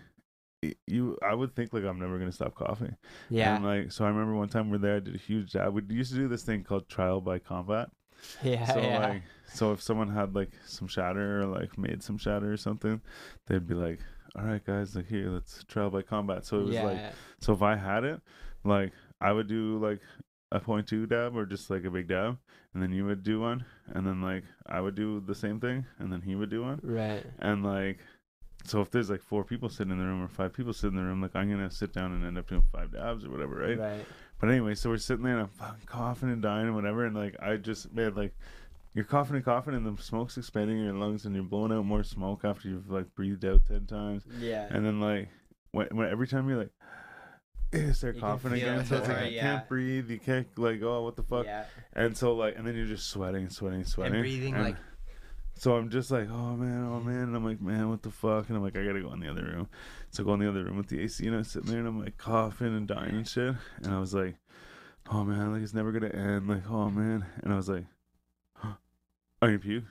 you, 0.88 1.18
I 1.22 1.34
would 1.34 1.56
think 1.56 1.74
like 1.74 1.84
I'm 1.84 2.00
never 2.00 2.18
gonna 2.18 2.32
stop 2.32 2.56
coughing. 2.56 2.96
Yeah. 3.30 3.56
And 3.56 3.66
like, 3.66 3.92
so 3.92 4.06
I 4.06 4.10
remember 4.10 4.36
one 4.36 4.50
time 4.50 4.70
we're 4.70 4.78
there, 4.78 4.98
I 4.98 5.00
did 5.00 5.16
a 5.16 5.20
huge 5.20 5.52
job. 5.52 5.74
We 5.74 5.84
used 5.90 6.12
to 6.12 6.18
do 6.18 6.28
this 6.28 6.44
thing 6.44 6.64
called 6.64 6.90
trial 6.90 7.22
by 7.22 7.40
combat. 7.40 7.90
yeah. 8.44 8.66
so 8.66 8.80
yeah. 8.80 9.00
like, 9.00 9.22
so 9.54 9.72
if 9.72 9.82
someone 9.82 10.10
had 10.10 10.36
like 10.36 10.52
some 10.66 10.88
shatter 10.88 11.42
or 11.42 11.46
like 11.46 11.78
made 11.78 12.02
some 12.02 12.18
shatter 12.18 12.52
or 12.52 12.58
something, 12.58 13.02
they'd 13.48 13.68
be 13.68 13.76
like, 13.76 14.00
"All 14.36 14.46
right, 14.46 14.66
guys, 14.66 14.96
like 14.96 15.08
here, 15.08 15.30
let's 15.30 15.64
trial 15.66 15.90
by 15.90 16.02
combat." 16.02 16.46
So 16.46 16.60
it 16.62 16.66
was 16.66 16.74
yeah. 16.74 16.84
like, 16.84 17.00
so 17.40 17.54
if 17.54 17.62
I 17.62 17.76
had 17.76 18.04
it, 18.04 18.20
like 18.64 18.92
I 19.22 19.32
would 19.32 19.48
do 19.48 19.78
like 19.78 20.02
a 20.52 20.60
point 20.60 20.88
two 20.88 21.06
dab 21.06 21.36
or 21.36 21.46
just 21.46 21.70
like 21.70 21.84
a 21.84 21.92
big 21.92 22.08
dab, 22.08 22.38
and 22.74 22.82
then 22.82 22.92
you 22.92 23.06
would 23.06 23.24
do 23.24 23.40
one, 23.42 23.66
and 23.88 24.06
then 24.08 24.22
like 24.22 24.44
I 24.66 24.80
would 24.82 24.96
do 24.96 25.20
the 25.20 25.36
same 25.36 25.60
thing, 25.60 25.86
and 26.00 26.12
then 26.12 26.22
he 26.22 26.36
would 26.36 26.50
do 26.50 26.64
one, 26.64 26.80
right. 26.84 27.26
and 27.40 27.64
like. 27.66 28.00
So 28.64 28.82
if 28.82 28.92
there's 28.92 29.10
like 29.10 29.22
four 29.22 29.46
people 29.46 29.70
sitting 29.70 29.92
in 29.94 30.00
the 30.00 30.04
room 30.04 30.22
or 30.22 30.28
five 30.28 30.52
people 30.52 30.74
sitting 30.74 30.98
in 30.98 31.04
the 31.04 31.08
room, 31.08 31.22
like 31.22 31.36
I'm 31.36 31.50
gonna 31.50 31.72
sit 31.72 31.94
down 31.94 32.12
and 32.12 32.26
end 32.26 32.38
up 32.38 32.48
doing 32.50 32.64
five 32.72 32.92
dabs 32.92 33.24
or 33.24 33.30
whatever, 33.30 33.56
right? 33.56 33.80
Right. 33.80 34.06
But 34.42 34.50
anyway, 34.50 34.76
so 34.76 34.90
we're 34.90 34.98
sitting 34.98 35.24
there 35.24 35.34
and 35.34 35.44
I'm 35.44 35.48
fucking 35.50 35.86
coughing 35.86 36.32
and 36.32 36.42
dying 36.42 36.66
and 36.66 36.76
whatever, 36.76 37.06
and 37.06 37.16
like 37.16 37.36
I 37.42 37.56
just 37.58 37.94
man, 37.94 38.16
like 38.16 38.34
you're 38.94 39.06
coughing 39.06 39.36
and 39.38 39.46
coughing 39.46 39.74
and 39.76 39.86
the 39.86 40.02
smoke's 40.02 40.38
expanding 40.38 40.80
in 40.80 40.84
your 40.86 40.96
lungs 40.96 41.26
and 41.26 41.34
you're 41.36 41.46
blowing 41.46 41.72
out 41.72 41.86
more 41.86 42.04
smoke 42.04 42.42
after 42.44 42.68
you've 42.68 42.90
like 42.90 43.14
breathed 43.16 43.46
out 43.46 43.62
ten 43.68 43.86
times, 43.86 44.24
Yeah. 44.40 44.68
and 44.70 44.86
then 44.86 45.00
like 45.00 45.30
when, 45.72 45.88
when 45.92 46.10
every 46.10 46.28
time 46.28 46.50
you're 46.50 46.58
like. 46.58 46.72
You 47.74 47.80
You 47.80 47.94
can 47.94 48.20
coughing 48.20 48.54
again, 48.54 48.86
so 48.86 48.98
it's 48.98 49.08
like 49.08 49.26
you 49.26 49.36
yeah. 49.38 49.42
can't 49.42 49.68
breathe. 49.68 50.10
You 50.10 50.20
can't 50.20 50.48
like, 50.58 50.82
oh, 50.82 51.04
what 51.04 51.16
the 51.16 51.24
fuck? 51.24 51.46
Yeah. 51.46 51.66
And 51.94 52.16
so 52.16 52.34
like, 52.34 52.58
and 52.58 52.66
then 52.66 52.76
you're 52.76 52.86
just 52.86 53.10
sweating, 53.10 53.50
sweating, 53.50 53.84
sweating, 53.84 54.16
And 54.16 54.24
breathing, 54.24 54.54
and 54.56 54.64
like- 54.64 54.78
So 55.56 55.76
I'm 55.76 55.90
just 55.90 56.10
like, 56.10 56.30
oh 56.32 56.56
man, 56.56 56.86
oh 56.86 57.02
man, 57.02 57.24
and 57.24 57.36
I'm 57.36 57.44
like, 57.44 57.60
man, 57.60 57.90
what 57.90 58.04
the 58.04 58.12
fuck? 58.12 58.48
And 58.48 58.56
I'm 58.58 58.64
like, 58.64 58.78
I 58.78 58.86
gotta 58.86 59.02
go 59.02 59.12
in 59.14 59.20
the 59.20 59.30
other 59.30 59.44
room. 59.44 59.68
So 60.12 60.24
I 60.24 60.26
go 60.26 60.34
in 60.36 60.40
the 60.40 60.50
other 60.50 60.64
room 60.64 60.78
with 60.78 60.88
the 60.88 61.02
AC, 61.02 61.26
and 61.28 61.36
I'm 61.36 61.44
sitting 61.44 61.70
there, 61.70 61.80
and 61.80 61.88
I'm 61.88 62.00
like 62.00 62.18
coughing 62.18 62.76
and 62.76 62.88
dying 62.88 63.16
and 63.16 63.28
shit. 63.28 63.56
And 63.84 63.94
I 63.94 64.00
was 64.00 64.14
like, 64.14 64.36
oh 65.12 65.24
man, 65.26 65.52
like 65.52 65.62
it's 65.62 65.74
never 65.74 65.92
gonna 65.92 66.08
end. 66.14 66.48
Like, 66.48 66.70
oh 66.70 66.90
man. 66.90 67.26
And 67.44 67.52
I 67.52 67.56
was 67.58 67.68
like, 67.68 67.86
I'm 68.64 68.76
gonna 69.42 69.60
puke. 69.60 69.84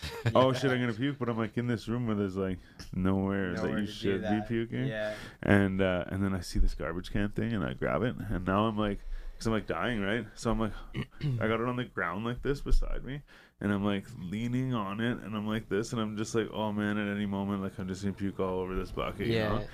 Oh 0.34 0.52
shit, 0.52 0.70
I'm 0.70 0.80
gonna 0.80 0.92
puke. 0.92 1.16
But 1.18 1.28
I'm 1.28 1.38
like 1.38 1.56
in 1.58 1.66
this 1.66 1.88
room 1.88 2.06
where 2.06 2.16
there's 2.16 2.36
like 2.36 2.58
nowhere, 2.94 3.52
Nowhere 3.52 3.74
that 3.74 3.80
you 3.80 3.86
should 3.86 4.22
that. 4.22 4.48
be 4.48 4.54
puking 4.66 4.86
Yeah. 4.86 5.14
and 5.42 5.80
uh, 5.82 6.04
and 6.08 6.22
then 6.22 6.34
I 6.34 6.40
see 6.40 6.58
this 6.58 6.74
garbage 6.74 7.10
can 7.12 7.30
thing, 7.30 7.52
and 7.52 7.64
I 7.64 7.74
grab 7.74 8.02
it, 8.02 8.14
and 8.30 8.46
now 8.46 8.66
I'm 8.66 8.76
like, 8.78 9.00
because 9.32 9.46
I'm 9.46 9.52
like 9.52 9.66
dying, 9.66 10.00
right? 10.00 10.26
So 10.34 10.50
I'm 10.50 10.60
like, 10.60 10.72
I 11.40 11.48
got 11.48 11.60
it 11.60 11.68
on 11.68 11.76
the 11.76 11.84
ground 11.84 12.24
like 12.24 12.42
this 12.42 12.60
beside 12.60 13.04
me, 13.04 13.22
and 13.60 13.72
I'm 13.72 13.84
like 13.84 14.04
leaning 14.20 14.74
on 14.74 15.00
it, 15.00 15.18
and 15.18 15.34
I'm 15.36 15.46
like 15.46 15.68
this, 15.68 15.92
and 15.92 16.00
I'm 16.00 16.16
just 16.16 16.34
like, 16.34 16.48
oh 16.52 16.72
man, 16.72 16.96
at 16.98 17.08
any 17.14 17.26
moment, 17.26 17.62
like 17.62 17.78
I'm 17.78 17.88
just 17.88 18.02
gonna 18.02 18.14
puke 18.14 18.38
all 18.40 18.60
over 18.60 18.74
this 18.74 18.90
bucket, 18.92 19.26
you 19.26 19.34
Yeah. 19.34 19.48
know? 19.48 19.54
Like, 19.54 19.68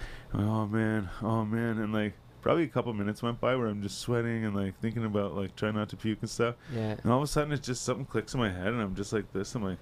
oh 0.46 0.66
man, 0.66 1.08
oh 1.22 1.44
man, 1.44 1.78
and 1.78 1.92
like 1.92 2.14
probably 2.40 2.64
a 2.64 2.68
couple 2.68 2.92
minutes 2.92 3.22
went 3.22 3.40
by 3.40 3.56
where 3.56 3.68
I'm 3.68 3.80
just 3.80 4.00
sweating 4.00 4.44
and 4.44 4.54
like 4.54 4.78
thinking 4.80 5.04
about 5.06 5.34
like 5.34 5.56
trying 5.56 5.74
not 5.74 5.88
to 5.90 5.96
puke 5.96 6.18
and 6.20 6.30
stuff, 6.30 6.56
Yeah. 6.72 6.96
and 7.02 7.10
all 7.12 7.18
of 7.18 7.24
a 7.24 7.26
sudden 7.26 7.52
it's 7.52 7.66
just 7.66 7.82
something 7.84 8.04
clicks 8.06 8.32
in 8.34 8.40
my 8.40 8.50
head, 8.50 8.68
and 8.68 8.80
I'm 8.82 8.94
just 8.94 9.12
like 9.12 9.32
this, 9.32 9.54
I'm 9.54 9.62
like, 9.64 9.78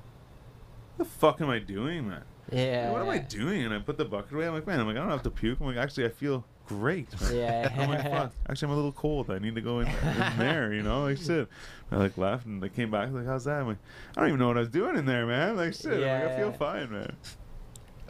the 0.99 1.05
fuck 1.05 1.41
am 1.41 1.51
I 1.51 1.59
doing, 1.59 2.09
man? 2.09 2.25
Yeah. 2.51 2.85
Like, 2.85 2.93
what 2.93 3.03
am 3.03 3.09
I 3.09 3.19
doing? 3.19 3.63
And 3.65 3.73
I 3.75 3.79
put 3.79 3.97
the 3.97 4.05
bucket 4.05 4.33
away. 4.33 4.47
I'm 4.47 4.55
like, 4.55 4.67
man, 4.67 4.79
I'm 4.81 4.87
like, 4.87 4.97
I 4.97 5.01
don't 5.01 5.11
have 5.11 5.23
to 5.25 5.31
puke. 5.31 5.59
I'm 5.61 5.67
like, 5.67 5.77
actually, 5.77 6.05
I 6.05 6.11
feel 6.11 6.45
great. 6.67 7.09
man." 7.21 7.35
Yeah. 7.37 7.73
I'm 7.79 7.89
like, 7.89 8.03
fuck. 8.03 8.33
Actually, 8.49 8.67
I'm 8.67 8.73
a 8.73 8.77
little 8.77 8.93
cold. 8.93 9.31
I 9.31 9.39
need 9.39 9.55
to 9.55 9.61
go 9.61 9.81
in, 9.81 9.87
in 9.89 9.95
there, 10.39 10.73
you 10.73 10.83
know, 10.83 11.05
like 11.05 11.19
shit. 11.19 11.49
I 11.91 11.97
like 11.97 12.17
laughed 12.19 12.47
and 12.47 12.63
they 12.63 12.69
came 12.69 12.91
back 12.91 13.11
like, 13.13 13.27
how's 13.27 13.45
that? 13.45 13.61
I'm 13.61 13.69
like, 13.69 13.79
I 14.17 14.21
don't 14.21 14.29
even 14.31 14.41
know 14.41 14.49
what 14.49 14.57
I 14.57 14.61
was 14.61 14.69
doing 14.69 14.97
in 14.97 15.07
there, 15.07 15.27
man. 15.27 15.57
Like 15.57 15.75
shit. 15.75 15.93
I'm 15.95 16.01
like, 16.01 16.33
I 16.33 16.37
feel 16.37 16.53
fine, 16.53 16.91
man. 16.93 17.17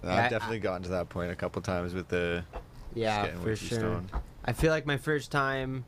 I- 0.05 0.25
I've 0.25 0.31
definitely 0.31 0.59
gotten 0.59 0.83
to 0.85 0.89
that 0.91 1.09
point 1.09 1.31
a 1.31 1.37
couple 1.37 1.63
times 1.63 1.95
with 1.95 2.09
the 2.09 2.45
Yeah, 2.95 3.27
for 3.41 3.55
sure. 3.55 3.79
stoned. 3.79 4.11
I 4.45 4.53
feel 4.53 4.71
like 4.73 4.85
my 4.87 4.97
first 4.97 5.31
time 5.31 5.85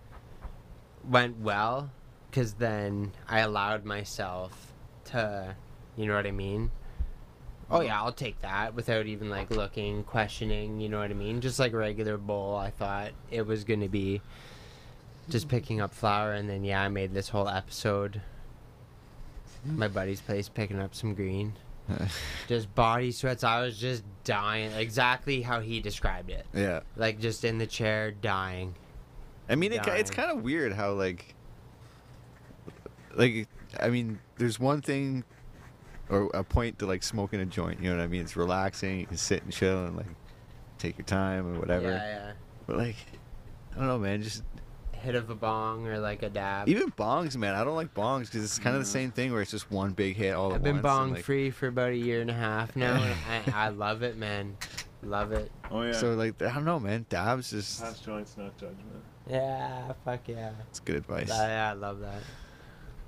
went 1.08 1.38
well 1.40 1.90
because 2.30 2.54
then 2.54 3.10
I 3.28 3.40
allowed 3.40 3.84
myself 3.84 4.72
to, 5.06 5.56
you 5.96 6.06
know 6.06 6.14
what 6.14 6.26
I 6.26 6.30
mean? 6.30 6.70
Oh 7.70 7.80
yeah, 7.80 8.00
I'll 8.00 8.12
take 8.12 8.40
that 8.42 8.74
without 8.74 9.06
even 9.06 9.30
like 9.30 9.50
looking, 9.50 10.04
questioning. 10.04 10.80
You 10.80 10.88
know 10.88 10.98
what 10.98 11.10
I 11.10 11.14
mean? 11.14 11.40
Just 11.40 11.58
like 11.58 11.72
regular 11.72 12.18
bowl. 12.18 12.56
I 12.56 12.70
thought 12.70 13.12
it 13.30 13.46
was 13.46 13.64
gonna 13.64 13.88
be 13.88 14.20
just 15.28 15.48
picking 15.48 15.80
up 15.80 15.94
flour, 15.94 16.32
and 16.32 16.48
then 16.48 16.64
yeah, 16.64 16.82
I 16.82 16.88
made 16.88 17.14
this 17.14 17.28
whole 17.28 17.48
episode. 17.48 18.20
Hmm. 19.64 19.78
My 19.78 19.88
buddy's 19.88 20.20
place 20.20 20.48
picking 20.48 20.80
up 20.80 20.94
some 20.94 21.14
green. 21.14 21.54
just 22.48 22.74
body 22.74 23.12
sweats. 23.12 23.44
I 23.44 23.62
was 23.62 23.78
just 23.78 24.04
dying, 24.24 24.72
exactly 24.72 25.42
how 25.42 25.60
he 25.60 25.80
described 25.80 26.30
it. 26.30 26.46
Yeah. 26.54 26.80
Like 26.96 27.20
just 27.20 27.44
in 27.44 27.58
the 27.58 27.66
chair, 27.66 28.10
dying. 28.10 28.74
I 29.48 29.56
mean, 29.56 29.72
it, 29.72 29.86
it's 29.86 30.10
kind 30.10 30.30
of 30.30 30.42
weird 30.42 30.72
how 30.72 30.92
like, 30.92 31.34
like 33.14 33.46
I 33.78 33.90
mean, 33.90 34.18
there's 34.36 34.58
one 34.58 34.80
thing, 34.80 35.24
or 36.08 36.30
a 36.34 36.44
point 36.44 36.78
to 36.80 36.86
like 36.86 37.02
smoking 37.02 37.40
a 37.40 37.46
joint. 37.46 37.80
You 37.80 37.90
know 37.90 37.96
what 37.96 38.02
I 38.02 38.06
mean? 38.08 38.22
It's 38.22 38.36
relaxing. 38.36 39.00
You 39.00 39.06
can 39.06 39.16
sit 39.16 39.42
and 39.42 39.52
chill 39.52 39.84
and 39.86 39.96
like 39.96 40.06
take 40.78 40.98
your 40.98 41.06
time 41.06 41.54
or 41.54 41.60
whatever. 41.60 41.90
Yeah, 41.90 42.06
yeah. 42.06 42.32
But 42.66 42.76
like, 42.76 42.96
I 43.74 43.78
don't 43.78 43.88
know, 43.88 43.98
man. 43.98 44.22
Just 44.22 44.42
Hit 44.92 45.16
of 45.16 45.28
a 45.28 45.34
bong 45.34 45.86
or 45.86 45.98
like 45.98 46.22
a 46.22 46.30
dab. 46.30 46.66
even 46.66 46.90
bongs, 46.92 47.36
man. 47.36 47.54
I 47.54 47.62
don't 47.62 47.76
like 47.76 47.92
bongs 47.92 48.22
because 48.26 48.42
it's 48.42 48.58
kind 48.58 48.74
of 48.74 48.80
Yeah. 48.80 48.84
the 48.84 48.88
mm. 48.88 48.92
same 48.92 49.10
thing 49.10 49.32
where 49.32 49.42
it's 49.42 49.50
just 49.50 49.70
one 49.70 49.92
big 49.92 50.16
hit 50.16 50.34
all 50.34 50.48
the 50.48 50.54
time. 50.54 50.60
I've 50.60 50.60
at 50.60 50.64
been 50.64 50.72
once. 50.76 50.76
and, 50.76 50.82
bong 50.82 51.12
like- 51.14 51.24
free 51.24 51.50
for 51.50 51.66
about 51.66 51.90
a 51.90 51.96
year 51.96 52.22
and 52.22 52.30
a 52.30 52.34
half 52.34 52.74
now, 52.74 52.94
and 52.94 53.14
I, 53.54 53.66
I 53.66 53.68
love 53.68 54.02
it, 54.02 54.16
man. 54.16 54.56
Love 55.02 55.32
it. 55.32 55.52
Oh 55.70 55.82
yeah. 55.82 55.92
So 55.92 56.14
like, 56.14 56.40
I 56.40 56.54
don't 56.54 56.64
know, 56.64 56.80
man. 56.80 57.04
Dabs 57.10 57.52
is 57.52 57.80
Past 57.82 58.02
joints, 58.02 58.38
not 58.38 58.56
judgment. 58.56 59.04
Yeah, 59.28 59.92
fuck 60.06 60.26
yeah. 60.26 60.52
it's 60.70 60.80
good 60.80 60.96
advice. 60.96 61.28
Yeah, 61.28 61.70
I 61.70 61.74
love 61.74 62.00
that. 62.00 62.22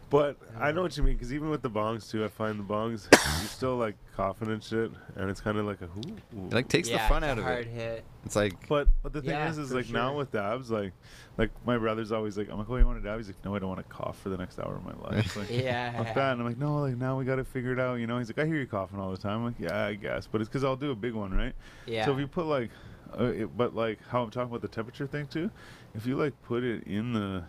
But 0.09 0.37
I 0.57 0.71
know 0.71 0.83
what 0.83 0.97
you 0.97 1.03
mean 1.03 1.15
because 1.15 1.33
even 1.33 1.51
with 1.51 1.63
the 1.63 1.71
bongs 1.71 2.09
too, 2.09 2.25
I 2.25 2.29
find 2.29 2.61
the 2.61 2.63
bongs 2.63 3.09
you're 3.11 3.49
still 3.49 3.77
like 3.77 3.97
coughing 4.15 4.49
and 4.53 4.63
shit, 4.63 4.93
and 5.17 5.29
it's 5.29 5.41
kind 5.41 5.59
of 5.59 5.67
like 5.67 5.81
a 5.81 5.87
whoo. 5.87 6.17
It 6.47 6.53
like 6.55 6.69
takes 6.69 6.89
yeah, 6.89 7.09
the 7.09 7.13
fun 7.13 7.25
it's 7.25 7.29
a 7.29 7.33
out 7.33 7.39
of 7.39 7.45
hard 7.45 7.67
it. 7.67 7.71
hit. 7.71 8.05
It's 8.25 8.37
like 8.37 8.69
But 8.69 8.87
but 9.03 9.13
the 9.13 9.21
thing 9.21 9.31
Yeah, 9.31 9.49
is, 9.51 9.59
is 9.59 9.71
for 9.71 9.77
like 9.77 9.91
now 9.91 10.17
with 10.17 10.31
dabs, 10.31 10.71
like 10.71 10.93
like 11.37 11.51
my 11.67 11.77
brother's 11.77 12.13
always 12.13 12.39
like, 12.39 12.49
I'm 12.49 12.59
like, 12.59 12.71
oh, 12.71 12.77
you 12.77 12.87
want 12.87 12.99
a 12.99 13.03
dab? 13.03 13.19
He's 13.19 13.27
like, 13.27 13.45
no, 13.45 13.57
I 13.57 13.59
don't 13.59 13.69
want 13.69 13.81
to 13.81 13.93
cough 13.93 14.17
for 14.21 14.29
the 14.29 14.37
next 14.37 14.61
hour 14.61 14.77
of 14.77 14.85
my 14.85 14.95
life. 15.11 15.37
Like, 15.37 15.51
Yeah. 15.51 15.97
Fuck 15.97 16.15
that. 16.15 16.33
And 16.33 16.41
I'm 16.41 16.47
like, 16.47 16.59
no, 16.59 16.79
like 16.79 16.97
now 16.97 17.19
we 17.19 17.25
got 17.25 17.37
to 17.37 17.45
figure 17.45 17.73
it 17.73 17.81
out. 17.81 17.97
You 17.97 18.07
know, 18.07 18.19
he's 18.19 18.29
like, 18.29 18.39
I 18.39 18.47
hear 18.47 18.57
you 18.57 18.67
coughing 18.67 19.01
all 19.01 19.11
the 19.11 19.17
time. 19.17 19.39
I'm 19.39 19.45
like, 19.47 19.55
yeah, 19.59 19.87
I 19.87 19.95
guess, 19.95 20.29
but 20.29 20.41
it's 20.41 20.49
because 20.49 20.63
I'll 20.63 20.77
do 20.77 20.93
a 20.93 20.97
big 20.97 21.15
one, 21.15 21.35
right? 21.35 21.53
Yeah. 21.85 22.05
So 22.05 22.13
if 22.13 22.21
you 22.21 22.29
put 22.29 22.47
like, 22.47 22.71
uh, 23.19 23.25
it, 23.25 23.57
but 23.57 23.75
like 23.75 23.99
how 24.09 24.23
I'm 24.23 24.31
talking 24.31 24.51
about 24.51 24.63
the 24.63 24.69
temperature 24.69 25.09
thing 25.09 25.27
too, 25.27 25.51
if 25.97 26.07
you 26.07 26.17
like 26.17 26.41
put 26.45 26.63
it 26.63 26.85
in 26.85 27.13
the, 27.13 27.43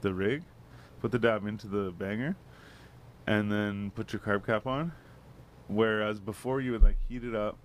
the 0.00 0.14
rig, 0.14 0.42
put 1.02 1.10
the 1.10 1.18
dab 1.18 1.46
into 1.46 1.66
the 1.66 1.90
banger, 1.98 2.36
and 3.26 3.52
then 3.52 3.90
put 3.94 4.12
your 4.12 4.20
carb 4.20 4.46
cap 4.46 4.66
on, 4.66 4.92
whereas 5.68 6.20
before 6.20 6.60
you 6.60 6.72
would 6.72 6.82
like 6.82 6.96
heat 7.08 7.24
it 7.24 7.34
up, 7.34 7.58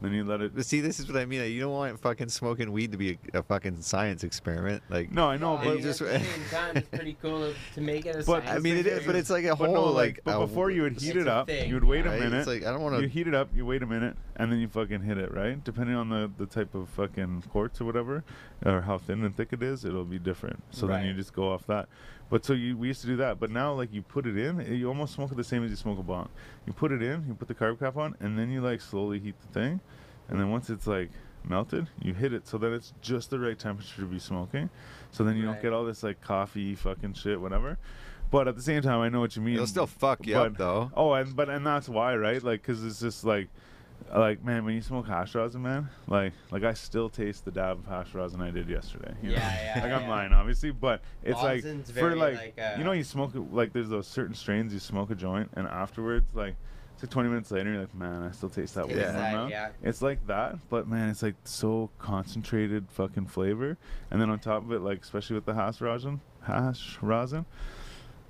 then 0.00 0.12
you 0.12 0.24
let 0.24 0.40
it. 0.40 0.60
See, 0.64 0.80
this 0.80 0.98
is 0.98 1.06
what 1.06 1.16
I 1.16 1.24
mean. 1.26 1.48
You 1.52 1.60
don't 1.60 1.70
want 1.72 2.00
fucking 2.00 2.28
smoking 2.28 2.72
weed 2.72 2.90
to 2.90 2.98
be 2.98 3.18
a, 3.32 3.38
a 3.38 3.42
fucking 3.44 3.82
science 3.82 4.24
experiment. 4.24 4.82
Like, 4.90 5.12
No, 5.12 5.28
I 5.30 5.36
know, 5.36 5.54
Yeah, 5.58 5.64
but 5.64 5.76
you 5.76 5.82
just- 5.84 6.02
at 6.02 6.20
the 6.20 6.26
same 6.26 6.44
time, 6.50 6.76
it's 6.76 6.88
pretty 6.88 7.16
cool 7.22 7.52
to 7.74 7.80
make 7.80 8.04
it 8.04 8.16
a 8.16 8.24
But 8.24 8.42
I 8.42 8.46
science 8.46 8.64
mean, 8.64 8.76
it 8.78 8.86
is, 8.88 9.06
but 9.06 9.14
it's 9.14 9.30
like 9.30 9.44
a 9.44 9.54
but 9.54 9.66
whole 9.66 9.74
no, 9.74 9.84
like. 9.92 10.18
but 10.24 10.36
a- 10.36 10.40
before 10.46 10.72
you 10.72 10.82
would 10.82 11.00
heat 11.00 11.14
it 11.16 11.28
up, 11.28 11.46
thing, 11.46 11.68
you 11.68 11.74
would 11.76 11.84
wait 11.84 12.04
right? 12.04 12.16
a 12.16 12.18
minute. 12.20 12.38
It's 12.38 12.48
like 12.48 12.64
I 12.64 12.72
don't 12.72 12.82
want 12.82 12.96
to. 12.96 13.02
you 13.02 13.08
heat 13.08 13.28
it 13.28 13.34
up, 13.34 13.50
you 13.54 13.64
wait 13.64 13.84
a 13.84 13.86
minute, 13.86 14.16
and 14.34 14.50
then 14.50 14.58
you 14.58 14.66
fucking 14.66 15.02
hit 15.02 15.18
it, 15.18 15.32
right? 15.32 15.62
Depending 15.62 15.94
on 15.94 16.08
the, 16.08 16.28
the 16.36 16.46
type 16.46 16.74
of 16.74 16.88
fucking 16.88 17.44
quartz 17.50 17.80
or 17.80 17.84
whatever, 17.84 18.24
or 18.66 18.80
how 18.80 18.98
thin 18.98 19.22
and 19.24 19.36
thick 19.36 19.52
it 19.52 19.62
is, 19.62 19.84
it'll 19.84 20.04
be 20.04 20.18
different. 20.18 20.64
So 20.72 20.88
then 20.88 21.06
you 21.06 21.14
just 21.14 21.32
go 21.32 21.52
off 21.52 21.64
that. 21.68 21.88
But 22.32 22.46
so 22.46 22.54
you 22.54 22.78
we 22.78 22.88
used 22.88 23.02
to 23.02 23.06
do 23.06 23.16
that, 23.16 23.38
but 23.38 23.50
now 23.50 23.74
like 23.74 23.92
you 23.92 24.00
put 24.00 24.24
it 24.24 24.38
in, 24.38 24.58
you 24.74 24.88
almost 24.88 25.12
smoke 25.12 25.30
it 25.30 25.36
the 25.36 25.44
same 25.44 25.64
as 25.64 25.70
you 25.70 25.76
smoke 25.76 25.98
a 25.98 26.02
bong. 26.02 26.30
You 26.64 26.72
put 26.72 26.90
it 26.90 27.02
in, 27.02 27.26
you 27.28 27.34
put 27.34 27.46
the 27.46 27.54
carb 27.54 27.78
cap 27.78 27.98
on, 27.98 28.16
and 28.20 28.38
then 28.38 28.50
you 28.50 28.62
like 28.62 28.80
slowly 28.80 29.18
heat 29.18 29.34
the 29.42 29.48
thing, 29.48 29.80
and 30.30 30.40
then 30.40 30.50
once 30.50 30.70
it's 30.70 30.86
like 30.86 31.10
melted, 31.44 31.88
you 32.00 32.14
hit 32.14 32.32
it 32.32 32.48
so 32.48 32.56
that 32.56 32.72
it's 32.72 32.94
just 33.02 33.28
the 33.28 33.38
right 33.38 33.58
temperature 33.58 34.00
to 34.00 34.06
be 34.06 34.18
smoking. 34.18 34.70
So 35.10 35.24
then 35.24 35.36
you 35.36 35.42
don't 35.42 35.60
get 35.60 35.74
all 35.74 35.84
this 35.84 36.02
like 36.02 36.22
coffee 36.22 36.74
fucking 36.74 37.12
shit, 37.12 37.38
whatever. 37.38 37.76
But 38.30 38.48
at 38.48 38.56
the 38.56 38.62
same 38.62 38.80
time, 38.80 39.00
I 39.00 39.10
know 39.10 39.20
what 39.20 39.36
you 39.36 39.42
mean. 39.42 39.56
It'll 39.56 39.66
still 39.66 39.86
fuck 39.86 40.26
you 40.26 40.34
up 40.34 40.56
though. 40.56 40.90
Oh, 40.96 41.12
and 41.12 41.36
but 41.36 41.50
and 41.50 41.66
that's 41.66 41.86
why, 41.86 42.16
right? 42.16 42.42
Like, 42.42 42.62
cause 42.62 42.82
it's 42.82 42.98
just 42.98 43.24
like, 43.24 43.50
like 44.14 44.44
man, 44.44 44.64
when 44.64 44.74
you 44.74 44.82
smoke 44.82 45.06
hash 45.06 45.34
rosin, 45.34 45.62
man, 45.62 45.88
like, 46.06 46.32
like 46.50 46.64
I 46.64 46.74
still 46.74 47.08
taste 47.08 47.44
the 47.44 47.50
dab 47.50 47.78
of 47.78 47.86
hash 47.86 48.14
rosin 48.14 48.40
I 48.40 48.50
did 48.50 48.68
yesterday. 48.68 49.14
you 49.22 49.30
know? 49.30 49.36
Yeah, 49.36 49.74
yeah, 49.76 49.82
Like 49.82 49.92
I'm 49.92 50.02
yeah. 50.02 50.08
lying, 50.10 50.32
obviously, 50.32 50.70
but 50.70 51.02
it's 51.22 51.40
like 51.42 51.62
for 52.00 52.16
like, 52.16 52.34
like, 52.36 52.58
uh, 52.58 52.74
you 52.78 52.84
know, 52.84 52.92
you 52.92 53.04
smoke 53.04 53.34
it- 53.34 53.52
like 53.52 53.72
there's 53.72 53.88
those 53.88 54.06
certain 54.06 54.34
strains 54.34 54.72
you 54.72 54.80
smoke 54.80 55.10
a 55.10 55.14
joint, 55.14 55.50
and 55.54 55.66
afterwards, 55.66 56.34
like. 56.34 56.54
It's 56.94 57.04
like 57.04 57.10
20 57.10 57.30
minutes 57.30 57.50
later, 57.50 57.70
you're 57.72 57.80
like, 57.80 57.94
man, 57.94 58.22
I 58.22 58.32
still 58.32 58.50
taste 58.50 58.74
that 58.74 58.86
my 58.86 58.94
that, 58.94 59.50
yeah. 59.50 59.68
It's 59.82 60.02
like 60.02 60.26
that, 60.26 60.56
but 60.68 60.86
man, 60.86 61.08
it's 61.08 61.22
like 61.22 61.36
so 61.44 61.88
concentrated 61.98 62.84
fucking 62.90 63.26
flavor. 63.28 63.78
And 64.10 64.20
then 64.20 64.28
on 64.28 64.38
top 64.38 64.62
of 64.62 64.72
it, 64.72 64.82
like 64.82 65.00
especially 65.00 65.34
with 65.34 65.46
the 65.46 65.54
hash 65.54 65.80
rosin, 65.80 66.20
hash 66.42 66.98
rosin, 67.00 67.46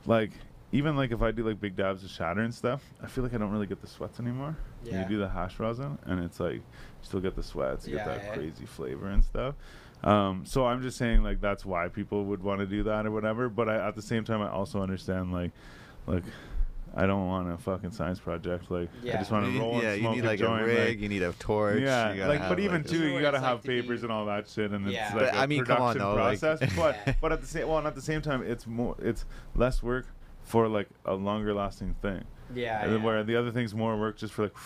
like 0.07 0.31
even 0.73 0.97
like 0.97 1.12
if 1.12 1.21
I 1.23 1.31
do 1.31 1.47
like 1.47 1.61
big 1.61 1.76
dabs 1.76 2.02
of 2.02 2.11
shatter 2.11 2.41
and 2.41 2.55
stuff, 2.55 2.83
I 3.02 3.07
feel 3.07 3.23
like 3.25 3.35
I 3.35 3.38
don't 3.38 3.50
really 3.50 3.67
get 3.67 3.81
the 3.81 3.87
sweats 3.87 4.19
anymore. 4.21 4.57
When 4.83 4.93
Yeah. 4.95 5.02
You 5.02 5.09
do 5.09 5.19
the 5.19 5.29
hash 5.29 5.59
rosin, 5.59 5.99
and 6.07 6.25
it's 6.25 6.41
like 6.41 6.55
you 6.55 6.62
still 7.02 7.21
get 7.21 7.37
the 7.37 7.43
sweats, 7.43 7.87
you 7.87 7.97
Yeah, 7.97 8.05
get 8.07 8.17
that 8.19 8.25
yeah. 8.25 8.35
crazy 8.35 8.67
flavor 8.67 9.09
and 9.09 9.23
stuff. 9.25 9.55
Um, 10.02 10.45
so 10.45 10.67
I'm 10.67 10.83
just 10.83 10.97
saying 10.99 11.23
like 11.23 11.41
that's 11.41 11.64
why 11.64 11.88
people 11.88 12.25
would 12.25 12.43
want 12.43 12.61
to 12.61 12.67
do 12.67 12.83
that 12.85 13.07
or 13.07 13.11
whatever. 13.11 13.49
But 13.49 13.69
I, 13.69 13.87
at 13.87 13.95
the 13.95 14.02
same 14.02 14.25
time, 14.25 14.41
I 14.43 14.49
also 14.50 14.81
understand 14.83 15.33
like, 15.33 15.52
like. 16.07 16.25
I 16.95 17.07
don't 17.07 17.26
want 17.26 17.50
a 17.50 17.57
fucking 17.57 17.93
science 17.93 18.21
project. 18.21 18.71
Like, 18.71 18.91
I 19.02 19.12
just 19.17 19.31
want 19.31 19.47
to 19.47 19.50
You 19.50 19.55
need- 19.59 19.64
roll 19.64 19.75
and 19.76 19.83
yeah, 19.83 19.93
you 19.95 20.00
smoke 20.00 20.14
need 20.17 20.25
a 20.25 20.26
like 20.26 20.38
joint. 20.38 20.69
a 20.69 20.85
like- 20.88 21.00
you 21.00 21.09
need 21.09 21.23
a 21.23 21.33
torch. 21.33 21.81
yeah, 21.81 22.11
you 22.12 22.19
gotta 22.19 22.29
like, 22.33 22.41
have, 22.41 22.49
but 22.50 22.61
even 22.61 22.83
like, 22.83 22.87
too, 22.91 23.09
you 23.09 23.19
gotta 23.23 23.38
like 23.38 23.47
have 23.47 23.62
to 23.62 23.69
be- 23.69 23.81
papers 23.81 24.02
and 24.02 24.12
all 24.12 24.26
that 24.26 24.47
shit, 24.47 24.73
and 24.73 24.87
Yeah. 24.91 25.07
it's 25.07 25.14
But, 25.14 25.23
like 25.23 25.33
a 25.33 25.37
I 25.38 25.47
mean, 25.47 25.64
come 25.64 25.81
on, 25.81 25.95
production 25.95 25.99
though, 26.19 26.23
like- 26.23 26.38
process. 26.41 26.76
but 26.76 27.17
but 27.23 27.33
at 27.33 27.41
the 27.41 27.47
same, 27.47 27.67
well, 27.67 27.79
and 27.79 27.87
at 27.87 27.95
the 27.95 28.02
same 28.02 28.21
time, 28.21 28.43
it's 28.43 28.67
more, 28.67 28.95
it's 28.99 29.25
less 29.55 29.83
work 29.83 30.05
for 30.45 30.69
like 30.69 30.89
a 31.05 31.15
longer 31.15 31.55
lasting 31.55 31.95
thing. 32.03 32.25
Yeah. 32.55 32.83
and 32.83 32.93
then 32.93 33.01
yeah. 33.01 33.07
where 33.07 33.25
the 33.25 33.37
other 33.37 33.51
thing's 33.51 33.75
more 33.75 33.99
work 33.99 34.19
just 34.19 34.35
for 34.35 34.43
like, 34.43 34.57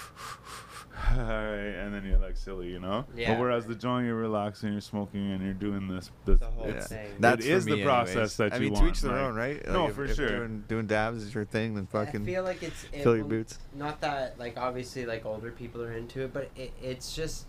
and 1.10 1.94
then 1.94 2.04
you're 2.04 2.18
like 2.18 2.36
silly, 2.36 2.68
you 2.68 2.80
know. 2.80 3.04
Yeah. 3.14 3.32
But 3.34 3.40
whereas 3.40 3.66
the 3.66 3.74
joint, 3.74 4.06
you're 4.06 4.16
relaxing, 4.16 4.72
you're 4.72 4.80
smoking, 4.80 5.32
and 5.32 5.42
you're 5.42 5.52
doing 5.52 5.86
this. 5.88 6.10
this 6.24 6.40
The 6.40 6.46
whole 6.46 6.66
it's, 6.66 6.88
thing. 6.88 7.08
That's 7.20 7.44
it 7.44 7.50
for 7.50 7.56
is 7.56 7.64
the 7.66 7.84
process 7.84 8.14
anyways. 8.14 8.36
that 8.38 8.52
I 8.52 8.56
you 8.56 8.62
mean, 8.62 8.72
want. 8.72 8.84
to 8.86 8.90
each 8.90 9.00
their 9.02 9.12
like- 9.12 9.20
own, 9.20 9.34
right? 9.34 9.68
No, 9.68 9.88
if, 9.88 9.94
for 9.94 10.04
if 10.04 10.16
sure. 10.16 10.38
Doing, 10.38 10.64
doing 10.66 10.86
dabs 10.86 11.22
is 11.22 11.34
your 11.34 11.44
thing, 11.44 11.74
then 11.74 11.86
fucking 11.86 12.22
I 12.22 12.26
feel 12.26 12.42
like 12.42 12.62
it's 12.62 12.84
it 12.92 13.02
fill 13.04 13.16
your 13.16 13.26
boots. 13.26 13.58
Not 13.74 14.00
that 14.00 14.38
like 14.38 14.56
obviously 14.56 15.06
like 15.06 15.24
older 15.26 15.50
people 15.50 15.82
are 15.82 15.92
into 15.92 16.22
it, 16.22 16.32
but 16.32 16.50
it, 16.56 16.72
it's 16.82 17.14
just 17.14 17.46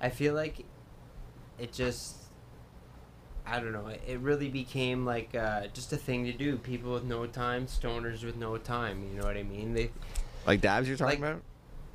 I 0.00 0.08
feel 0.08 0.34
like 0.34 0.64
it 1.58 1.72
just 1.72 2.16
I 3.50 3.60
don't 3.60 3.72
know. 3.72 3.86
It, 3.88 4.02
it 4.06 4.18
really 4.20 4.48
became 4.48 5.04
like 5.06 5.34
uh, 5.34 5.66
just 5.72 5.92
a 5.92 5.96
thing 5.96 6.24
to 6.26 6.32
do. 6.32 6.56
People 6.58 6.92
with 6.92 7.04
no 7.04 7.26
time, 7.26 7.66
stoners 7.66 8.24
with 8.24 8.36
no 8.36 8.56
time. 8.58 9.02
You 9.10 9.20
know 9.20 9.26
what 9.26 9.36
I 9.36 9.42
mean? 9.42 9.74
They 9.74 9.90
Like 10.46 10.60
dabs, 10.60 10.88
you're 10.88 10.96
talking 10.96 11.20
Like, 11.20 11.30
about? 11.30 11.42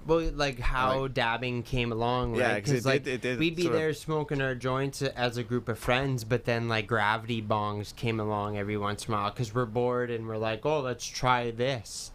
well, 0.05 0.31
like 0.33 0.59
how 0.59 1.01
Like- 1.03 1.13
dabbing 1.13 1.63
came 1.63 1.91
along, 1.91 2.35
Yeah, 2.35 2.53
right? 2.53 2.63
'cause 2.65 2.73
it 2.73 2.85
like 2.85 3.03
did- 3.03 3.13
it 3.15 3.21
did 3.21 3.39
we'd 3.39 3.55
be 3.55 3.63
sort 3.63 3.75
of- 3.75 3.79
there 3.81 3.93
smoking 3.93 4.41
our 4.41 4.55
joints 4.55 5.01
as 5.01 5.37
a 5.37 5.43
group 5.43 5.69
of 5.69 5.77
friends, 5.79 6.23
but 6.23 6.45
then 6.45 6.67
like 6.67 6.87
gravity 6.87 7.41
bongs 7.41 7.95
came 7.95 8.19
along 8.19 8.57
every 8.57 8.77
once 8.77 9.07
in 9.07 9.13
a 9.13 9.17
while 9.17 9.29
because 9.29 9.53
we're 9.53 9.65
bored 9.65 10.09
and 10.09 10.27
we're 10.27 10.37
like, 10.37 10.65
oh, 10.65 10.79
let's 10.79 11.05
try 11.05 11.51
this. 11.51 12.11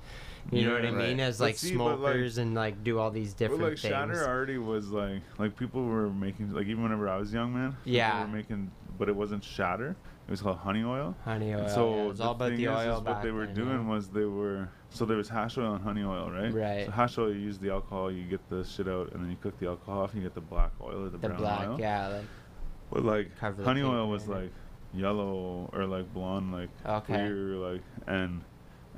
You 0.50 0.66
know 0.66 0.72
what 0.74 0.84
I 0.86 0.90
mean? 0.90 1.18
Right. 1.18 1.20
As 1.20 1.38
But 1.38 1.44
like 1.44 1.58
see, 1.58 1.76
but, 1.76 1.84
like- 1.84 1.96
smokers 1.98 2.38
and 2.38 2.54
like 2.54 2.82
do 2.82 2.98
all 2.98 3.10
these 3.10 3.34
But 3.34 3.38
different 3.38 3.62
like 3.62 3.78
things. 3.78 3.92
Shatter 3.92 4.26
already 4.26 4.58
was 4.58 4.88
like 4.90 5.20
like 5.38 5.56
people 5.56 5.84
were 5.84 6.08
making 6.10 6.52
like 6.52 6.66
even 6.66 6.82
whenever 6.82 7.08
I 7.08 7.16
was 7.16 7.32
young 7.32 7.52
man. 7.54 7.72
people 7.84 7.92
Yeah. 7.92 8.22
Were 8.22 8.28
making, 8.28 8.70
but 8.98 9.08
it 9.08 9.16
wasn't 9.16 9.44
Shatter. 9.44 9.96
It 10.26 10.30
was 10.30 10.42
called 10.42 10.58
honey 10.58 10.84
oil. 10.84 11.14
Honey 11.24 11.54
oil. 11.54 11.60
And 11.60 11.70
so 11.70 11.94
yeah, 11.94 12.02
it 12.02 12.08
was 12.08 12.18
the 12.18 12.24
all 12.24 12.30
about 12.32 12.48
thing 12.50 12.58
the 12.58 12.64
is, 12.64 12.70
oil 12.70 12.96
is 12.96 13.00
back 13.00 13.14
what 13.16 13.22
they 13.22 13.30
were 13.30 13.46
then, 13.46 13.54
doing 13.54 13.82
yeah. 13.84 13.88
was 13.94 14.08
they 14.08 14.24
were 14.24 14.68
so 14.90 15.04
there 15.04 15.16
was 15.18 15.28
hash 15.28 15.56
oil 15.58 15.74
and 15.74 15.84
honey 15.84 16.02
oil, 16.02 16.30
right? 16.30 16.52
Right. 16.52 16.86
So 16.86 16.92
hash 16.92 17.18
oil, 17.18 17.32
you 17.32 17.40
use 17.40 17.58
the 17.58 17.70
alcohol, 17.70 18.10
you 18.12 18.24
get 18.24 18.46
the 18.48 18.64
shit 18.64 18.88
out, 18.88 19.12
and 19.12 19.22
then 19.22 19.30
you 19.30 19.36
cook 19.40 19.58
the 19.58 19.66
alcohol 19.68 20.02
off, 20.02 20.12
and 20.14 20.22
you 20.22 20.28
get 20.28 20.34
the 20.34 20.40
black 20.40 20.70
oil 20.82 21.02
or 21.06 21.10
the, 21.10 21.18
the 21.18 21.28
brown 21.28 21.36
black, 21.38 21.68
oil. 21.68 21.76
yeah, 21.80 22.08
like 22.08 22.24
But 22.90 23.04
like 23.04 23.36
Cover 23.38 23.56
the 23.56 23.64
honey 23.64 23.82
paper 23.82 23.92
oil 23.94 24.08
was 24.08 24.24
in 24.26 24.32
it. 24.32 24.34
like 24.34 24.50
yellow 24.94 25.68
or 25.72 25.84
like 25.86 26.12
blonde, 26.14 26.52
like 26.52 26.70
Okay. 26.86 27.14
clear, 27.14 27.34
like 27.56 27.82
and 28.06 28.42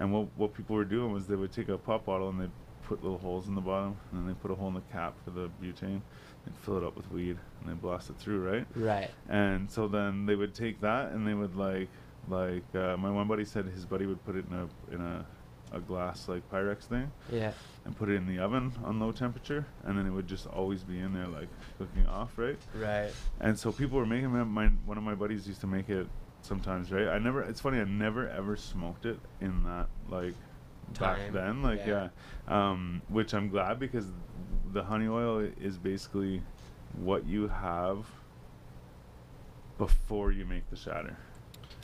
and 0.00 0.12
what 0.12 0.26
what 0.37 0.52
people 0.54 0.75
were 0.75 0.85
doing 0.85 1.12
was 1.12 1.26
they 1.28 1.37
would 1.37 1.52
take 1.52 1.69
a 1.69 1.78
pop 1.78 2.07
bottle 2.07 2.28
and 2.30 2.40
they'd 2.40 2.50
put 2.83 3.02
little 3.04 3.19
holes 3.19 3.47
in 3.47 3.54
the 3.54 3.61
bottom, 3.61 3.97
and 4.11 4.21
then 4.21 4.26
they 4.26 4.35
put 4.35 4.50
a 4.50 4.54
hole 4.54 4.66
in 4.69 4.75
the 4.75 4.80
cap 4.92 5.14
for 5.25 5.30
the 5.30 5.49
butane, 5.62 6.00
and 6.47 6.57
fill 6.62 6.76
it 6.76 6.83
up 6.83 6.97
with 6.97 7.09
weed, 7.12 7.37
and 7.61 7.71
they 7.71 7.75
blast 7.75 8.11
it 8.11 8.16
through, 8.19 8.40
right? 8.50 8.66
right. 8.75 9.11
And 9.28 9.71
so 9.71 9.87
then 9.87 10.26
they 10.26 10.35
would 10.35 10.54
take 10.54 10.80
that 10.80 11.12
and 11.12 11.25
they 11.26 11.35
would 11.35 11.54
like 11.54 11.88
like 12.28 12.64
uh, 12.75 12.97
my 12.97 13.11
one 13.11 13.28
buddy 13.28 13.45
said 13.45 13.66
his 13.66 13.85
buddy 13.87 14.07
would 14.07 14.25
put 14.26 14.35
it 14.37 14.45
in 14.50 14.57
a 14.57 14.95
in 14.95 15.00
a 15.00 15.25
a 15.73 15.78
glass 15.78 16.26
like 16.28 16.42
Pyrex 16.50 16.83
thing 16.88 17.12
Yeah. 17.30 17.52
and 17.85 17.97
put 17.97 18.09
it 18.09 18.14
in 18.16 18.26
the 18.26 18.40
oven 18.40 18.73
on 18.83 18.99
low 18.99 19.12
temperature 19.12 19.64
and 19.85 19.97
then 19.97 20.04
it 20.04 20.11
would 20.11 20.26
just 20.26 20.49
always 20.49 20.83
be 20.83 20.99
in 20.99 21.12
there 21.14 21.28
like 21.28 21.47
cooking 21.78 22.07
off, 22.07 22.37
right? 22.37 22.59
Right. 22.75 23.12
And 23.38 23.57
so 23.57 23.71
people 23.71 23.97
were 23.97 24.04
making 24.07 24.35
it. 24.35 24.45
My 24.47 24.66
one 24.85 24.99
of 24.99 25.04
my 25.04 25.14
buddies 25.14 25.47
used 25.47 25.61
to 25.61 25.69
make 25.69 25.88
it 25.88 26.09
sometimes, 26.42 26.92
right? 26.92 27.09
I 27.09 27.18
never. 27.18 27.42
It's 27.42 27.61
funny. 27.61 27.78
I 27.78 27.85
never 27.85 28.28
ever 28.28 28.56
smoked 28.56 29.06
it 29.06 29.18
in 29.40 29.62
that 29.64 29.88
like 30.09 30.35
back 30.99 31.18
then. 31.32 31.62
Like 31.62 31.87
yeah. 31.87 32.09
yeah. 32.49 32.70
um, 32.70 33.02
which 33.09 33.35
I'm 33.35 33.49
glad 33.49 33.78
because 33.78 34.06
the 34.73 34.82
honey 34.82 35.09
oil 35.09 35.49
is 35.61 35.78
basically 35.78 36.42
what 36.97 37.26
you 37.26 37.49
have 37.49 38.06
before 39.78 40.30
you 40.32 40.44
make 40.44 40.68
the 40.70 40.76
shatter. 40.76 41.16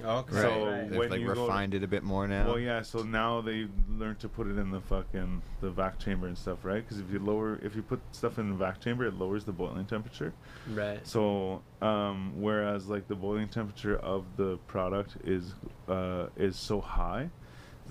Okay. 0.04 0.32
So 0.34 0.66
right. 0.66 0.90
They've 0.90 0.98
when 0.98 1.10
like 1.10 1.20
you 1.20 1.26
go 1.28 1.34
to- 1.34 1.40
refined 1.42 1.74
it 1.74 1.82
a 1.82 1.86
bit 1.86 2.02
more 2.02 2.26
now. 2.28 2.46
Well, 2.46 2.58
yeah. 2.58 2.82
So 2.82 3.02
now 3.02 3.40
they 3.40 3.66
learned 3.88 4.18
to 4.20 4.28
put 4.28 4.46
it 4.46 4.58
in 4.58 4.70
the 4.70 4.80
fucking 4.80 5.42
the 5.60 5.70
vac 5.70 5.98
chamber 5.98 6.26
and 6.26 6.36
stuff, 6.36 6.64
right? 6.64 6.82
Because 6.84 6.98
if 7.00 7.10
you 7.10 7.18
lower, 7.18 7.58
if 7.62 7.74
you 7.74 7.82
put 7.82 8.00
stuff 8.12 8.38
in 8.38 8.50
the 8.50 8.56
vac 8.56 8.80
chamber, 8.80 9.06
it 9.06 9.14
lowers 9.14 9.44
the 9.44 9.52
boiling 9.52 9.86
temperature. 9.86 10.32
right. 10.74 11.06
So, 11.06 11.62
um, 11.80 12.32
whereas 12.36 12.88
like 12.88 13.08
the 13.08 13.14
boiling 13.14 13.48
temperature 13.48 13.96
of 13.98 14.24
the 14.36 14.58
product 14.66 15.16
is 15.24 15.54
uh, 15.88 16.26
is 16.36 16.56
so 16.56 16.80
high 16.80 17.30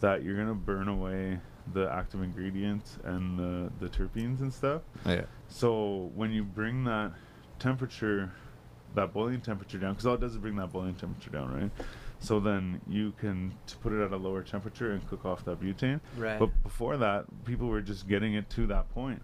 that 0.02 0.24
you're 0.24 0.38
gonna 0.38 0.54
burn 0.54 0.88
away 0.88 1.40
the 1.74 1.90
active 1.92 2.22
ingredients 2.22 3.00
and 3.04 3.40
the 3.40 3.72
the 3.80 3.90
terpenes 3.90 4.42
and 4.42 4.54
stuff. 4.54 4.82
yeah. 5.06 5.24
So 5.48 6.12
when 6.16 6.32
you 6.32 6.44
bring 6.44 6.84
that 6.84 7.14
temperature, 7.60 8.32
that 8.96 9.14
boiling 9.14 9.42
temperature 9.42 9.78
down, 9.78 9.94
because 9.94 10.06
all 10.06 10.16
it 10.16 10.22
does 10.22 10.32
is 10.32 10.38
bring 10.38 10.56
that 10.58 10.72
boiling 10.72 10.96
temperature 10.96 11.30
down, 11.30 11.54
right? 11.54 11.72
So 12.20 12.40
then 12.40 12.82
you 12.88 13.14
can 13.20 13.54
t- 13.68 13.76
put 13.82 13.94
it 13.94 14.04
at 14.04 14.12
a 14.12 14.18
lower 14.18 14.42
temperature 14.42 14.92
and 14.94 15.08
cook 15.08 15.26
off 15.26 15.44
that 15.46 15.60
butane. 15.62 16.00
Right. 16.18 16.40
But 16.40 16.50
before 16.64 16.98
that, 16.98 17.26
people 17.46 17.68
were 17.68 17.82
just 17.82 18.08
getting 18.08 18.34
it 18.36 18.50
to 18.52 18.68
that 18.68 18.90
point 18.94 19.22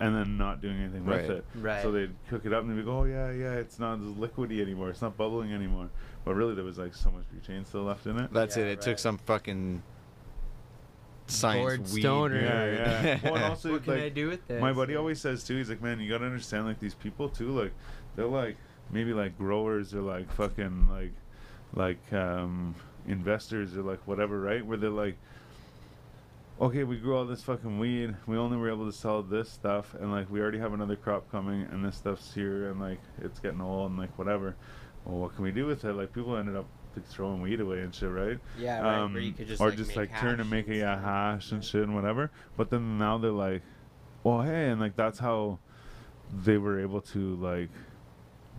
and 0.00 0.14
then 0.16 0.38
not 0.38 0.62
doing 0.62 0.78
anything 0.80 1.04
Right. 1.04 1.22
with 1.28 1.30
it. 1.38 1.44
Right. 1.54 1.82
So 1.82 1.92
they'd 1.92 2.14
cook 2.30 2.46
it 2.46 2.52
up 2.54 2.62
and 2.62 2.70
they'd 2.72 2.80
be 2.80 2.84
go, 2.84 3.00
oh 3.00 3.04
yeah, 3.04 3.30
yeah, 3.30 3.52
it's 3.52 3.78
not 3.78 3.98
as 4.00 4.06
liquidy 4.06 4.60
anymore. 4.62 4.88
It's 4.90 5.02
not 5.02 5.16
bubbling 5.16 5.52
anymore. 5.52 5.90
But 6.24 6.34
really, 6.34 6.54
there 6.54 6.64
was 6.64 6.78
like 6.78 6.94
so 6.94 7.10
much 7.10 7.24
butane 7.34 7.66
still 7.66 7.82
left 7.82 8.06
in 8.06 8.18
it. 8.18 8.32
That's 8.32 8.56
Yeah, 8.56 8.64
it. 8.64 8.68
It 8.72 8.80
took 8.80 8.98
some 8.98 9.18
fucking 9.18 9.82
science 11.26 11.60
Bored 11.62 11.80
weed. 11.92 12.00
stoner. 12.00 12.40
Yeah, 12.40 12.64
yeah. 13.04 13.18
Well, 13.24 13.34
and 13.36 13.44
also, 13.44 13.72
what 13.72 13.84
can 13.84 13.94
like, 13.94 14.02
I 14.04 14.08
do 14.08 14.28
with 14.28 14.46
this? 14.48 14.60
My 14.60 14.72
buddy 14.72 14.96
always 14.96 15.20
says 15.20 15.44
too. 15.44 15.56
He's 15.56 15.68
like, 15.68 15.82
man, 15.82 16.00
you 16.00 16.08
gotta 16.10 16.24
understand 16.24 16.66
like 16.66 16.80
these 16.80 16.94
people 16.94 17.28
too. 17.28 17.50
Like, 17.50 17.72
they're 18.16 18.26
like 18.26 18.56
maybe 18.92 19.12
like 19.12 19.36
growers 19.38 19.94
or 19.94 20.00
like 20.00 20.30
fucking 20.32 20.88
like 20.90 21.12
like 21.74 22.12
um 22.12 22.74
investors 23.06 23.76
or 23.76 23.82
like 23.82 24.00
whatever, 24.06 24.40
right? 24.40 24.64
Where 24.64 24.76
they're 24.76 24.90
like, 24.90 25.16
okay, 26.60 26.84
we 26.84 26.96
grew 26.96 27.16
all 27.16 27.24
this 27.24 27.42
fucking 27.42 27.78
weed. 27.78 28.14
We 28.26 28.36
only 28.36 28.56
were 28.56 28.70
able 28.70 28.86
to 28.86 28.96
sell 28.96 29.22
this 29.22 29.48
stuff, 29.48 29.94
and 29.98 30.10
like 30.10 30.30
we 30.30 30.40
already 30.40 30.58
have 30.58 30.72
another 30.72 30.96
crop 30.96 31.30
coming, 31.30 31.66
and 31.70 31.84
this 31.84 31.96
stuff's 31.96 32.34
here, 32.34 32.70
and 32.70 32.80
like 32.80 33.00
it's 33.22 33.38
getting 33.38 33.60
old, 33.60 33.90
and 33.90 33.98
like 33.98 34.16
whatever. 34.18 34.56
Well, 35.04 35.18
what 35.18 35.34
can 35.34 35.44
we 35.44 35.50
do 35.52 35.66
with 35.66 35.84
it? 35.84 35.94
Like 35.94 36.12
people 36.12 36.36
ended 36.36 36.56
up 36.56 36.66
like, 36.94 37.06
throwing 37.06 37.40
weed 37.40 37.60
away 37.60 37.80
and 37.80 37.94
shit, 37.94 38.10
right? 38.10 38.38
Yeah, 38.58 38.80
right. 38.80 39.02
could 39.32 39.46
just 39.46 39.60
Um, 39.60 39.66
or 39.66 39.70
like, 39.70 39.78
just 39.78 39.96
like 39.96 40.18
turn 40.20 40.40
and 40.40 40.50
make 40.50 40.68
a 40.68 40.76
yeah 40.76 41.00
hash 41.00 41.52
and 41.52 41.64
shit 41.64 41.82
and 41.82 41.94
whatever. 41.94 42.30
But 42.56 42.70
then 42.70 42.98
now 42.98 43.16
they're 43.18 43.30
like, 43.30 43.62
well, 44.22 44.42
hey, 44.42 44.68
and 44.68 44.80
like 44.80 44.96
that's 44.96 45.18
how 45.18 45.58
they 46.44 46.58
were 46.58 46.80
able 46.80 47.00
to 47.00 47.36
like 47.36 47.70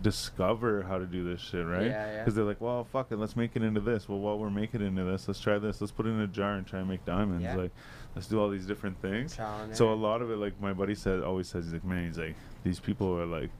discover 0.02 0.82
how 0.82 0.98
to 0.98 1.06
do 1.06 1.24
this 1.24 1.40
shit, 1.40 1.64
right? 1.66 1.86
Yeah, 1.86 2.06
yeah. 2.12 2.18
Because 2.18 2.34
they're 2.34 2.44
like, 2.44 2.60
well, 2.60 2.84
fuck 2.84 3.10
it, 3.12 3.16
let's 3.18 3.36
make 3.36 3.56
it 3.56 3.62
into 3.62 3.80
this. 3.80 4.08
Well, 4.08 4.18
while 4.18 4.38
we're 4.38 4.50
making 4.50 4.82
it 4.82 4.84
into 4.86 5.04
this, 5.04 5.26
let's 5.28 5.40
try 5.40 5.58
this. 5.58 5.80
Let's 5.80 5.92
put 5.92 6.06
it 6.06 6.10
in 6.10 6.20
a 6.20 6.26
jar 6.26 6.54
and 6.54 6.66
try 6.66 6.80
and 6.80 6.88
make 6.88 7.04
diamonds. 7.04 7.44
Yeah. 7.44 7.56
Like, 7.56 7.70
let's 8.14 8.26
do 8.26 8.40
all 8.40 8.50
these 8.50 8.66
different 8.66 9.00
things. 9.00 9.38
And 9.38 9.74
So 9.76 9.92
a 9.92 9.94
lot 9.94 10.20
of 10.22 10.30
it, 10.30 10.36
like 10.36 10.60
my 10.60 10.72
buddy 10.72 10.94
said, 10.94 11.22
always 11.22 11.48
says, 11.48 11.64
he's 11.66 11.72
like, 11.74 11.84
man, 11.84 12.06
he's 12.06 12.18
like, 12.18 12.36
these 12.64 12.80
people 12.80 13.16
are 13.18 13.26
like, 13.26 13.50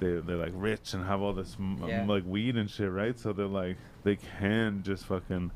they 0.00 0.20
they're 0.20 0.36
like 0.36 0.52
rich 0.54 0.94
and 0.94 1.04
have 1.04 1.20
all 1.20 1.32
this 1.32 1.56
m- 1.58 1.82
Yeah. 1.86 2.04
like 2.06 2.24
weed 2.24 2.56
and 2.56 2.70
shit, 2.70 2.90
right? 2.90 3.18
So 3.18 3.32
they're 3.32 3.46
like, 3.46 3.76
they 4.04 4.16
can 4.38 4.82
just 4.84 5.04
fucking 5.06 5.50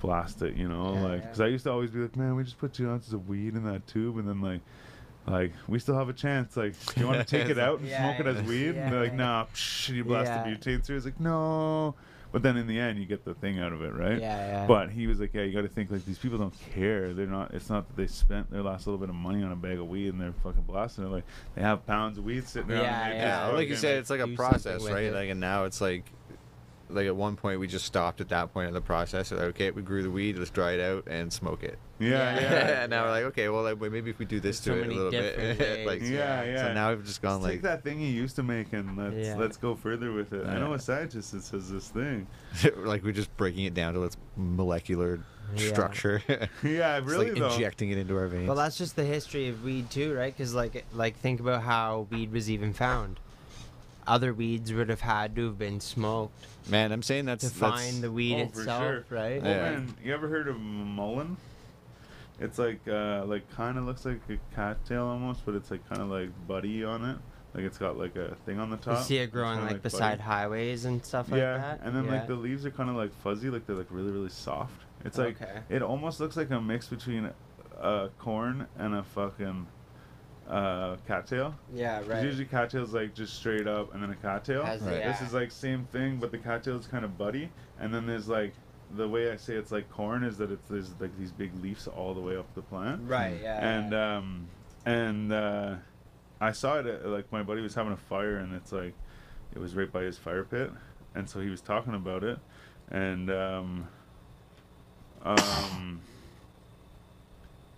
blast 0.00 0.42
it, 0.42 0.56
you 0.56 0.68
know? 0.68 0.94
Yeah, 0.94 1.02
like, 1.02 1.22
because 1.22 1.40
I 1.40 1.46
used 1.46 1.64
to 1.64 1.70
always 1.70 1.90
be 1.90 2.00
like, 2.00 2.16
man, 2.16 2.34
we 2.34 2.42
just 2.44 2.58
put 2.58 2.72
two 2.72 2.90
ounces 2.90 3.12
of 3.12 3.28
weed 3.28 3.54
in 3.54 3.64
that 3.64 3.86
tube, 3.86 4.18
and 4.18 4.28
then 4.28 4.40
like. 4.40 4.60
Like 5.26 5.52
we 5.68 5.78
still 5.78 5.96
have 5.96 6.08
a 6.08 6.12
chance. 6.12 6.56
Like, 6.56 6.74
do 6.94 7.00
you 7.00 7.06
want 7.06 7.18
to 7.18 7.24
take 7.38 7.48
it 7.48 7.58
out 7.66 7.78
and 7.80 7.88
Yeah, 7.88 8.14
smoke 8.14 8.26
it 8.26 8.36
as 8.36 8.42
yeah. 8.42 8.48
weed? 8.48 8.68
and 8.76 8.92
they're 8.92 9.00
like, 9.04 9.14
nah, 9.14 9.46
psh, 9.54 9.88
you 9.90 10.04
blast 10.04 10.26
Yeah. 10.26 10.44
the 10.44 10.50
butane 10.50 10.84
through. 10.84 10.96
It's 10.96 11.04
like, 11.06 11.20
no. 11.20 11.94
But 12.32 12.42
then 12.42 12.56
in 12.56 12.66
the 12.66 12.80
end, 12.80 12.98
you 12.98 13.06
get 13.06 13.24
the 13.24 13.32
thing 13.34 13.60
out 13.60 13.72
of 13.72 13.80
it, 13.82 13.94
right? 13.94 14.20
Yeah, 14.20 14.36
yeah. 14.36 14.66
But 14.66 14.90
he 14.90 15.06
was 15.06 15.20
like, 15.20 15.32
yeah, 15.34 15.42
you 15.42 15.52
got 15.54 15.62
to 15.62 15.68
think 15.68 15.92
like 15.92 16.04
these 16.04 16.18
people 16.18 16.36
don't 16.36 16.52
care. 16.74 17.14
They're 17.14 17.26
not. 17.28 17.54
It's 17.54 17.70
not 17.70 17.86
that 17.86 17.96
they 17.96 18.08
spent 18.08 18.50
their 18.50 18.60
last 18.62 18.88
little 18.88 18.98
bit 18.98 19.08
of 19.08 19.14
money 19.14 19.40
on 19.44 19.52
a 19.52 19.56
bag 19.56 19.78
of 19.78 19.88
weed 19.88 20.08
and 20.08 20.20
they're 20.20 20.32
fucking 20.42 20.62
blasting 20.62 21.04
it. 21.04 21.10
Like 21.10 21.24
they 21.54 21.62
have 21.62 21.86
pounds 21.86 22.18
of 22.18 22.24
weed 22.24 22.48
sitting 22.48 22.72
around. 22.72 22.82
Yeah, 22.82 23.06
and 23.06 23.14
yeah. 23.18 23.46
Yeah, 23.48 23.52
like 23.54 23.68
you 23.68 23.76
said, 23.76 23.98
it's 23.98 24.10
like 24.10 24.18
a 24.20 24.26
process, 24.28 24.82
right? 24.84 25.04
it. 25.04 25.14
Like, 25.14 25.30
and 25.30 25.38
now 25.38 25.62
it's 25.64 25.80
like, 25.80 26.04
like 26.94 27.06
at 27.06 27.16
one 27.16 27.36
point 27.36 27.60
we 27.60 27.66
just 27.66 27.84
stopped 27.84 28.20
at 28.20 28.28
that 28.30 28.52
point 28.52 28.68
in 28.68 28.74
the 28.74 28.80
process. 28.80 29.30
We're 29.30 29.38
like, 29.38 29.46
okay, 29.48 29.70
we 29.70 29.82
grew 29.82 30.02
the 30.02 30.10
weed, 30.10 30.38
let's 30.38 30.50
dry 30.50 30.72
it 30.72 30.80
out 30.80 31.04
and 31.06 31.32
smoke 31.32 31.62
it. 31.62 31.78
Yeah, 31.98 32.08
Yeah. 32.08 32.40
yeah. 32.40 32.48
and 32.82 32.90
now 32.90 33.04
we're 33.04 33.10
like, 33.10 33.24
okay, 33.24 33.48
well, 33.48 33.62
like, 33.62 33.80
maybe 33.80 34.10
if 34.10 34.18
we 34.18 34.24
do 34.24 34.40
this 34.40 34.60
There's 34.60 34.78
so 34.78 34.82
to 34.84 34.90
it 34.90 34.92
a 34.92 34.96
little 34.96 35.10
bit, 35.10 35.86
like, 35.86 36.02
Yeah, 36.02 36.42
yeah. 36.44 36.56
So 36.68 36.72
now 36.74 36.90
we've 36.90 37.04
just 37.04 37.20
gone 37.22 37.34
Let's 37.42 37.44
like, 37.44 37.52
take 37.54 37.62
that 37.62 37.82
thing 37.84 38.00
you 38.00 38.08
used 38.08 38.36
to 38.36 38.42
make 38.42 38.72
and 38.72 38.96
let's 38.96 39.14
Yeah. 39.16 39.36
let's 39.36 39.56
go 39.56 39.74
further 39.74 40.12
with 40.12 40.32
it. 40.32 40.46
I 40.46 40.58
know 40.58 40.72
a 40.74 40.78
scientist 40.78 41.32
that 41.32 41.44
says 41.44 41.70
this 41.70 41.88
thing. 41.88 42.26
like 42.76 43.02
we're 43.04 43.12
just 43.12 43.34
breaking 43.36 43.64
it 43.64 43.74
down 43.74 43.94
to 43.94 44.04
its 44.04 44.16
molecular 44.36 45.20
Yeah. 45.56 45.68
structure. 45.68 46.22
yeah, 46.62 46.98
It's 46.98 47.06
really 47.06 47.30
like 47.30 47.38
though. 47.38 47.52
injecting 47.52 47.90
it 47.90 47.98
into 47.98 48.16
our 48.16 48.26
veins. 48.28 48.46
Well, 48.46 48.56
that's 48.56 48.78
just 48.78 48.96
the 48.96 49.04
history 49.04 49.48
of 49.48 49.62
weed 49.64 49.90
too, 49.90 50.14
right? 50.14 50.34
Because 50.36 50.54
like, 50.54 50.84
like 50.94 51.16
think 51.18 51.40
about 51.40 51.62
how 51.62 52.06
weed 52.10 52.32
was 52.32 52.50
even 52.50 52.72
found. 52.72 53.20
Other 54.06 54.34
weeds 54.34 54.70
would 54.72 54.90
have 54.90 55.00
had 55.00 55.34
to 55.36 55.46
have 55.46 55.58
been 55.58 55.80
smoked 55.80 56.44
Man, 56.68 56.92
I'm 56.92 57.02
saying 57.02 57.26
that's 57.26 57.48
to 57.50 57.58
that's, 57.60 57.82
find 57.82 58.02
the 58.02 58.10
weed 58.10 58.34
Oh, 58.40 58.48
for 58.48 58.60
itself, 58.60 58.82
sure. 58.82 59.04
right? 59.10 59.42
Yeah. 59.42 59.70
man, 59.70 59.94
you 60.02 60.14
ever 60.14 60.28
heard 60.28 60.48
of 60.48 60.56
mullein? 60.56 61.36
It's 62.40 62.58
like 62.58 62.80
uh 62.88 63.24
like 63.26 63.48
kind 63.54 63.78
of 63.78 63.84
looks 63.84 64.04
like 64.04 64.20
a 64.28 64.38
cattail 64.54 65.04
almost, 65.06 65.44
but 65.44 65.54
it's 65.54 65.70
like 65.70 65.88
kind 65.88 66.00
of 66.02 66.08
like 66.08 66.30
buddy 66.48 66.82
on 66.82 67.04
it. 67.04 67.16
Like 67.54 67.64
it's 67.64 67.78
got 67.78 67.96
like 67.96 68.16
a 68.16 68.34
thing 68.46 68.58
on 68.58 68.70
the 68.70 68.76
top. 68.76 68.98
You 68.98 69.04
see 69.04 69.18
it 69.18 69.30
growing 69.30 69.58
kinda 69.58 69.72
like, 69.74 69.82
buddy. 69.82 69.94
beside 69.94 70.20
highways 70.20 70.84
and 70.86 71.04
stuff 71.04 71.30
like 71.30 71.38
yeah, 71.40 71.58
that. 71.58 71.80
and 71.84 71.94
then 71.94 72.06
yeah. 72.06 72.12
like 72.12 72.26
the 72.26 72.34
leaves 72.34 72.66
are 72.66 72.70
kind 72.72 72.90
of 72.90 72.96
like 72.96 73.12
fuzzy, 73.22 73.50
like 73.50 73.66
they're 73.66 73.76
like 73.76 73.86
really 73.90 74.10
really 74.10 74.30
soft. 74.30 74.80
It's 75.04 75.18
like 75.18 75.40
Okay. 75.40 75.60
it 75.68 75.82
almost 75.82 76.18
looks 76.18 76.36
like 76.36 76.50
a 76.50 76.60
mix 76.60 76.88
between 76.88 77.30
a 77.78 78.08
corn 78.18 78.66
and 78.78 78.94
a 78.96 79.02
fucking 79.04 79.66
uh 80.48 80.96
cattail. 81.06 81.54
Yeah, 81.74 82.02
right. 82.06 82.22
Usually 82.24 82.44
cattail's 82.44 82.92
like 82.92 83.14
just 83.14 83.34
straight 83.34 83.66
up 83.66 83.94
and 83.94 84.02
then 84.02 84.10
a 84.10 84.14
cattail. 84.16 84.64
Has 84.64 84.82
the- 84.84 84.90
Right. 84.90 85.04
This 85.04 85.20
is 85.22 85.32
like 85.32 85.50
same 85.50 85.84
thing, 85.86 86.18
but 86.18 86.30
the 86.30 86.38
cattail 86.38 86.76
is 86.76 86.86
kind 86.86 87.04
of 87.04 87.16
buddy, 87.16 87.50
and 87.80 87.92
then 87.94 88.06
there's 88.06 88.28
like 88.28 88.52
the 88.94 89.08
way 89.08 89.30
I 89.32 89.36
say 89.36 89.54
it's 89.54 89.72
like 89.72 89.90
corn 89.90 90.22
is 90.22 90.36
that 90.38 90.50
it's 90.52 90.68
there's 90.68 90.90
like 91.00 91.16
these 91.18 91.30
big 91.32 91.50
leaves 91.62 91.88
all 91.88 92.12
the 92.14 92.20
way 92.20 92.36
up 92.36 92.52
the 92.54 92.62
plant. 92.62 93.00
right, 93.08 93.38
yeah. 93.42 93.66
And 93.76 93.92
yeah. 93.92 94.16
um 94.16 94.46
and 94.84 95.32
uh 95.32 95.74
I 96.40 96.52
saw 96.52 96.78
it 96.78 96.86
at, 96.86 97.06
like 97.06 97.32
my 97.32 97.42
buddy 97.42 97.62
was 97.62 97.74
having 97.74 97.92
a 97.92 97.96
fire 97.96 98.36
and 98.36 98.54
it's 98.54 98.70
like 98.72 98.92
it 99.54 99.58
was 99.58 99.74
right 99.74 99.90
by 99.90 100.02
his 100.02 100.18
fire 100.18 100.44
pit 100.44 100.70
and 101.14 101.28
so 101.30 101.40
he 101.40 101.48
was 101.48 101.62
talking 101.62 101.94
about 101.94 102.22
it 102.22 102.38
and 102.90 103.30
um 103.30 103.88
um 105.22 106.00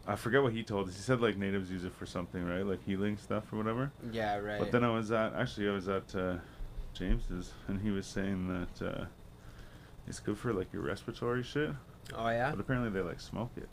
I 0.08 0.14
forget 0.16 0.42
what 0.42 0.52
he 0.52 0.62
told 0.62 0.88
us. 0.88 0.94
He 0.96 1.02
said 1.02 1.20
like 1.20 1.36
natives 1.36 1.70
use 1.70 1.84
it 1.84 1.92
for 1.92 2.06
something, 2.06 2.44
right? 2.46 2.64
Like 2.64 2.84
healing 2.84 3.16
stuff 3.16 3.52
or 3.52 3.56
whatever. 3.56 3.90
yeah, 4.12 4.36
right. 4.38 4.58
But 4.58 4.70
then 4.70 4.84
I 4.84 4.90
was 4.90 5.10
at 5.10 5.34
actually 5.34 5.68
I 5.68 5.72
was 5.72 5.88
at 5.88 6.14
uh, 6.14 6.36
James's 6.94 7.52
and 7.68 7.80
he 7.80 7.90
was 7.90 8.06
saying 8.06 8.48
that 8.78 8.86
uh, 8.86 9.04
it's 10.06 10.20
good 10.20 10.38
for 10.38 10.52
like 10.52 10.72
your 10.72 10.82
respiratory 10.82 11.42
shit. 11.42 11.70
oh 12.14 12.28
yeah, 12.28 12.50
But 12.50 12.60
apparently 12.60 12.90
they 12.90 13.00
like 13.06 13.20
smoke 13.20 13.50
it. 13.56 13.68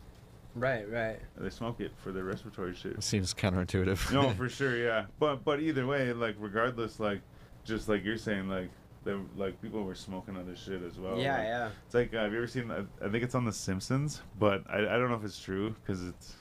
right, 0.56 0.90
right. 0.92 1.20
They 1.38 1.50
smoke 1.50 1.80
it 1.80 1.92
for 1.98 2.12
their 2.12 2.24
respiratory 2.24 2.74
shit. 2.76 3.02
seems 3.04 3.34
counterintuitive. 3.34 4.12
no, 4.12 4.30
for 4.38 4.50
sure, 4.50 4.76
yeah. 4.78 5.06
But 5.20 5.44
but 5.44 5.60
either 5.60 5.86
way, 5.86 6.14
like 6.14 6.36
regardless, 6.40 7.00
like 7.00 7.22
just 7.64 7.88
like 7.88 8.04
you're 8.04 8.18
saying, 8.18 8.50
like 8.50 8.70
they 9.04 9.16
like 9.36 9.62
people 9.62 9.84
were 9.84 9.96
smoking 9.96 10.38
other 10.38 10.56
shit 10.56 10.82
as 10.84 10.98
well. 10.98 11.18
yeah, 11.20 11.38
like, 11.38 11.48
yeah. 11.48 11.70
It's 11.86 11.94
like 11.96 12.14
uh, 12.14 12.24
have 12.24 12.32
you 12.32 12.38
ever 12.40 12.48
seen? 12.48 12.72
I, 12.72 12.80
I 13.06 13.10
think 13.10 13.24
it's 13.24 13.36
on 13.36 13.46
The 13.46 13.54
Simpsons, 13.54 14.22
but 14.40 14.64
I 14.70 14.80
I 14.80 14.98
don't 14.98 15.10
know 15.10 15.16
if 15.16 15.24
it's 15.24 15.40
true 15.40 15.76
because 15.82 16.04
it's 16.08 16.36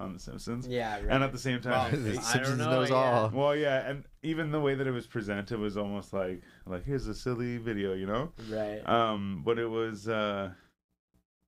on 0.00 0.12
The 0.12 0.18
Simpsons. 0.18 0.66
Yeah, 0.66 0.94
right. 0.96 1.06
And 1.08 1.22
at 1.22 1.30
the 1.32 1.38
same 1.38 1.60
time, 1.60 1.92
Well, 1.92 2.00
The 2.02 2.10
it- 2.12 2.18
I 2.18 2.22
Simpsons 2.22 2.58
don't 2.58 2.58
know, 2.58 2.70
knows 2.80 2.90
yeah. 2.90 2.96
all. 2.96 3.30
well, 3.30 3.54
yeah, 3.56 3.88
and 3.88 4.04
even 4.22 4.50
the 4.50 4.60
way 4.60 4.74
that 4.74 4.86
it 4.86 4.90
was 4.90 5.06
presented 5.06 5.58
was 5.58 5.76
almost 5.76 6.12
like 6.12 6.42
like 6.66 6.84
here's 6.84 7.06
a 7.06 7.14
silly 7.14 7.58
video, 7.58 7.94
you 7.94 8.06
know. 8.06 8.32
right. 8.50 8.80
Um, 8.88 9.42
but 9.44 9.58
it 9.58 9.66
was 9.68 10.08
uh, 10.08 10.50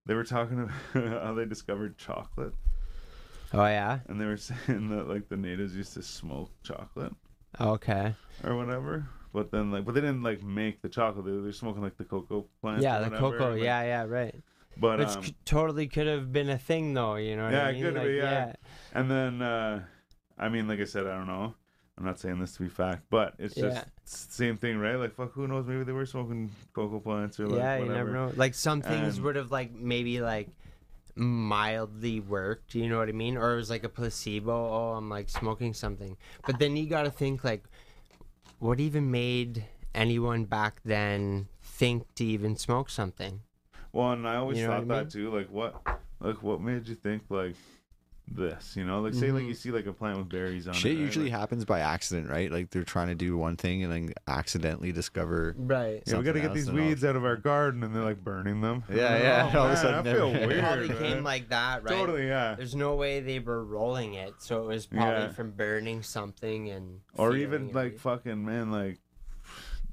they 0.06 0.14
were 0.14 0.24
talking 0.24 0.70
about 0.94 1.22
how 1.24 1.34
they 1.34 1.44
discovered 1.44 1.98
chocolate, 1.98 2.52
oh 3.52 3.64
yeah. 3.66 3.98
and 4.08 4.20
they 4.20 4.26
were 4.26 4.36
saying 4.36 4.90
that 4.90 5.08
like 5.08 5.28
the 5.28 5.36
natives 5.36 5.74
used 5.74 5.94
to 5.94 6.02
smoke 6.02 6.50
chocolate 6.62 7.14
Okay. 7.60 8.14
or 8.44 8.54
whatever. 8.54 9.08
But 9.36 9.50
then 9.50 9.70
like, 9.70 9.84
but 9.84 9.94
they 9.94 10.00
didn't 10.00 10.22
like 10.22 10.42
make 10.42 10.80
the 10.80 10.88
chocolate. 10.88 11.26
They 11.26 11.32
were 11.32 11.52
smoking 11.52 11.82
like 11.82 11.98
the 11.98 12.04
cocoa 12.04 12.46
plants. 12.62 12.82
yeah, 12.82 13.00
the 13.00 13.10
whatever, 13.10 13.20
cocoa. 13.32 13.50
like- 13.52 13.62
yeah, 13.62 13.82
yeah, 13.82 14.04
right. 14.04 14.34
But 14.78 14.98
Which 14.98 15.08
um, 15.08 15.22
c- 15.24 15.34
totally 15.44 15.88
could 15.88 16.06
have 16.06 16.32
been 16.32 16.48
a 16.48 16.56
thing, 16.56 16.94
though. 16.94 17.16
You 17.16 17.36
know 17.36 17.44
what 17.44 17.52
Yeah, 17.52 17.66
I 17.66 17.72
mean? 17.72 17.82
could 17.82 17.94
have 17.96 18.02
like, 18.04 18.12
been, 18.12 18.16
yeah. 18.16 18.52
and 18.94 19.10
then 19.10 19.42
uh, 19.42 19.82
I 20.38 20.48
mean, 20.48 20.66
like 20.68 20.80
I 20.80 20.84
said, 20.84 21.06
I 21.06 21.16
don't 21.18 21.26
know. 21.26 21.54
I'm 21.98 22.04
not 22.06 22.18
saying 22.18 22.38
this 22.40 22.52
to 22.56 22.62
be 22.62 22.68
fact, 22.70 23.02
but 23.10 23.34
it's 23.38 23.54
just 23.54 23.76
Yeah. 23.76 23.84
same 24.04 24.56
thing, 24.56 24.78
right? 24.78 24.96
Like, 24.96 25.14
fuck, 25.14 25.32
who 25.34 25.46
knows? 25.46 25.66
Maybe 25.66 25.84
they 25.84 25.92
were 25.92 26.06
smoking 26.06 26.50
cocoa 26.72 27.00
plants 27.00 27.38
or 27.38 27.46
like 27.46 27.58
yeah, 27.58 27.72
whatever. 27.80 27.92
you 27.92 27.96
never 27.98 28.12
know. 28.12 28.32
Like 28.36 28.54
some 28.54 28.80
things 28.80 29.16
And- 29.16 29.24
would 29.24 29.36
have 29.36 29.50
like 29.50 29.74
maybe 29.74 30.20
like 30.22 30.48
mildly 31.14 32.20
worked, 32.20 32.74
you 32.74 32.88
know 32.88 32.98
what 32.98 33.08
I 33.08 33.12
mean? 33.12 33.36
Or 33.36 33.54
it 33.54 33.56
was 33.56 33.70
like 33.70 33.84
a 33.84 33.88
placebo, 33.88 34.52
oh, 34.52 34.92
I'm 34.96 35.08
like 35.08 35.28
smoking 35.28 35.72
something. 35.74 36.16
But 36.46 36.58
then 36.58 36.76
you 36.76 36.86
got 36.86 37.02
to 37.04 37.10
think 37.10 37.42
like 37.44 37.64
what 38.58 38.80
even 38.80 39.10
made 39.10 39.64
anyone 39.94 40.44
back 40.44 40.80
then 40.84 41.48
think 41.62 42.14
to 42.14 42.24
even 42.24 42.56
smoke 42.56 42.90
something? 42.90 43.40
Well, 43.92 44.12
and 44.12 44.28
I 44.28 44.36
always 44.36 44.58
You 44.58 44.66
know 44.66 44.72
thought 44.72 44.90
I 44.92 45.02
that 45.02 45.10
too. 45.10 45.34
Like, 45.34 45.50
what, 45.50 45.80
like, 46.20 46.42
what 46.42 46.60
made 46.60 46.86
you 46.88 46.94
think 46.94 47.22
like 47.28 47.54
this? 48.28 48.74
You 48.76 48.84
know, 48.84 49.00
like 49.00 49.14
say 49.14 49.30
like 49.32 49.44
Mhm. 49.44 49.48
you 49.48 49.54
see 49.54 49.70
like 49.70 49.86
a 49.86 49.92
plant 49.92 50.18
with 50.18 50.28
berries 50.28 50.66
on 50.68 50.74
Shit 50.74 50.92
it. 50.92 50.94
right? 50.96 51.00
usually 51.04 51.30
Like, 51.30 51.38
happens 51.40 51.64
by 51.64 51.80
accident, 51.80 52.28
right? 52.28 52.50
Like 52.50 52.70
they're 52.70 52.84
trying 52.84 53.08
to 53.08 53.14
do 53.14 53.36
one 53.36 53.56
thing 53.56 53.82
and 53.84 53.92
then 53.92 54.12
accidentally 54.26 54.92
discover. 54.92 55.54
Right. 55.58 56.02
yeah, 56.06 56.18
we 56.18 56.24
got 56.24 56.32
to 56.32 56.40
something 56.40 56.42
get 56.42 56.44
else 56.48 56.54
these 56.54 56.68
and 56.68 56.78
all- 56.80 56.86
weeds 56.86 57.04
out 57.04 57.16
of 57.16 57.24
our 57.24 57.36
garden, 57.36 57.82
and 57.84 57.94
they're 57.94 58.04
like 58.04 58.22
burning 58.22 58.60
them. 58.60 58.82
Yeah, 58.88 58.94
Oh, 58.96 58.98
yeah, 59.18 59.46
and 59.48 59.56
all 59.56 59.64
of 59.64 59.70
a 59.70 59.74
man, 59.74 59.76
sudden 59.82 60.06
I 60.06 60.12
feel 60.12 60.32
they're- 60.32 60.46
weird. 60.48 60.60
Probably 60.64 60.88
man. 60.88 60.98
came 60.98 61.24
like 61.24 61.48
that, 61.50 61.82
right? 61.84 61.88
Totally, 61.90 62.26
yeah. 62.26 62.54
There's 62.56 62.74
no 62.74 62.94
way 62.96 63.20
they 63.20 63.38
were 63.38 63.64
rolling 63.64 64.14
it, 64.14 64.34
so 64.38 64.62
it 64.62 64.66
was 64.66 64.86
probably 64.86 65.24
Yeah. 65.24 65.32
from 65.32 65.52
burning 65.52 66.02
something 66.02 66.70
and 66.70 67.00
Or 67.14 67.30
feeling 67.32 67.42
even 67.42 67.68
it, 67.70 67.74
like 67.74 67.84
right? 67.92 68.00
fucking 68.00 68.44
man, 68.44 68.70
like 68.70 68.98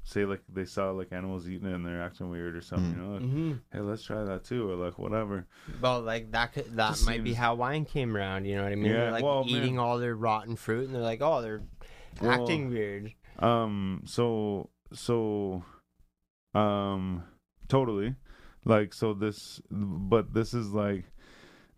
say 0.06 0.24
like 0.26 0.42
they 0.52 0.66
saw 0.66 0.90
like 0.90 1.12
animals 1.12 1.48
eating 1.48 1.66
it 1.66 1.74
and 1.74 1.84
they're 1.84 2.02
acting 2.02 2.28
weird 2.30 2.54
or 2.54 2.60
something. 2.60 2.92
Mm. 2.94 2.96
You 2.96 3.02
know, 3.02 3.12
like, 3.14 3.22
Mhm. 3.22 3.60
hey, 3.72 3.80
let's 3.80 4.02
try 4.04 4.22
that 4.22 4.44
too, 4.44 4.70
or 4.70 4.76
like 4.76 4.98
whatever. 4.98 5.46
Well, 5.80 6.02
like 6.02 6.30
that 6.32 6.52
could 6.52 6.76
that 6.76 6.90
Just 6.90 7.06
might 7.06 7.24
be 7.24 7.32
how 7.32 7.54
wine 7.54 7.84
came 7.86 8.14
around. 8.16 8.44
You 8.44 8.56
know 8.56 8.64
what 8.64 8.72
I 8.72 8.76
mean? 8.76 8.86
Yeah, 8.86 8.92
They're 8.92 9.10
like 9.12 9.24
well, 9.24 9.44
man. 9.44 9.54
eating 9.54 9.78
all 9.78 9.98
their 9.98 10.14
rotten 10.14 10.56
fruit, 10.56 10.86
and 10.86 10.94
they're 10.94 11.02
like, 11.02 11.22
oh, 11.22 11.40
they're 11.42 11.62
Well, 12.20 12.30
acting 12.30 12.68
weird. 12.70 13.12
Um. 13.38 14.02
So 14.04 14.70
so, 14.92 15.64
um, 16.54 17.24
totally, 17.68 18.14
like 18.64 18.92
so 18.92 19.14
this, 19.14 19.60
but 19.70 20.34
this 20.34 20.54
is 20.54 20.70
like, 20.72 21.04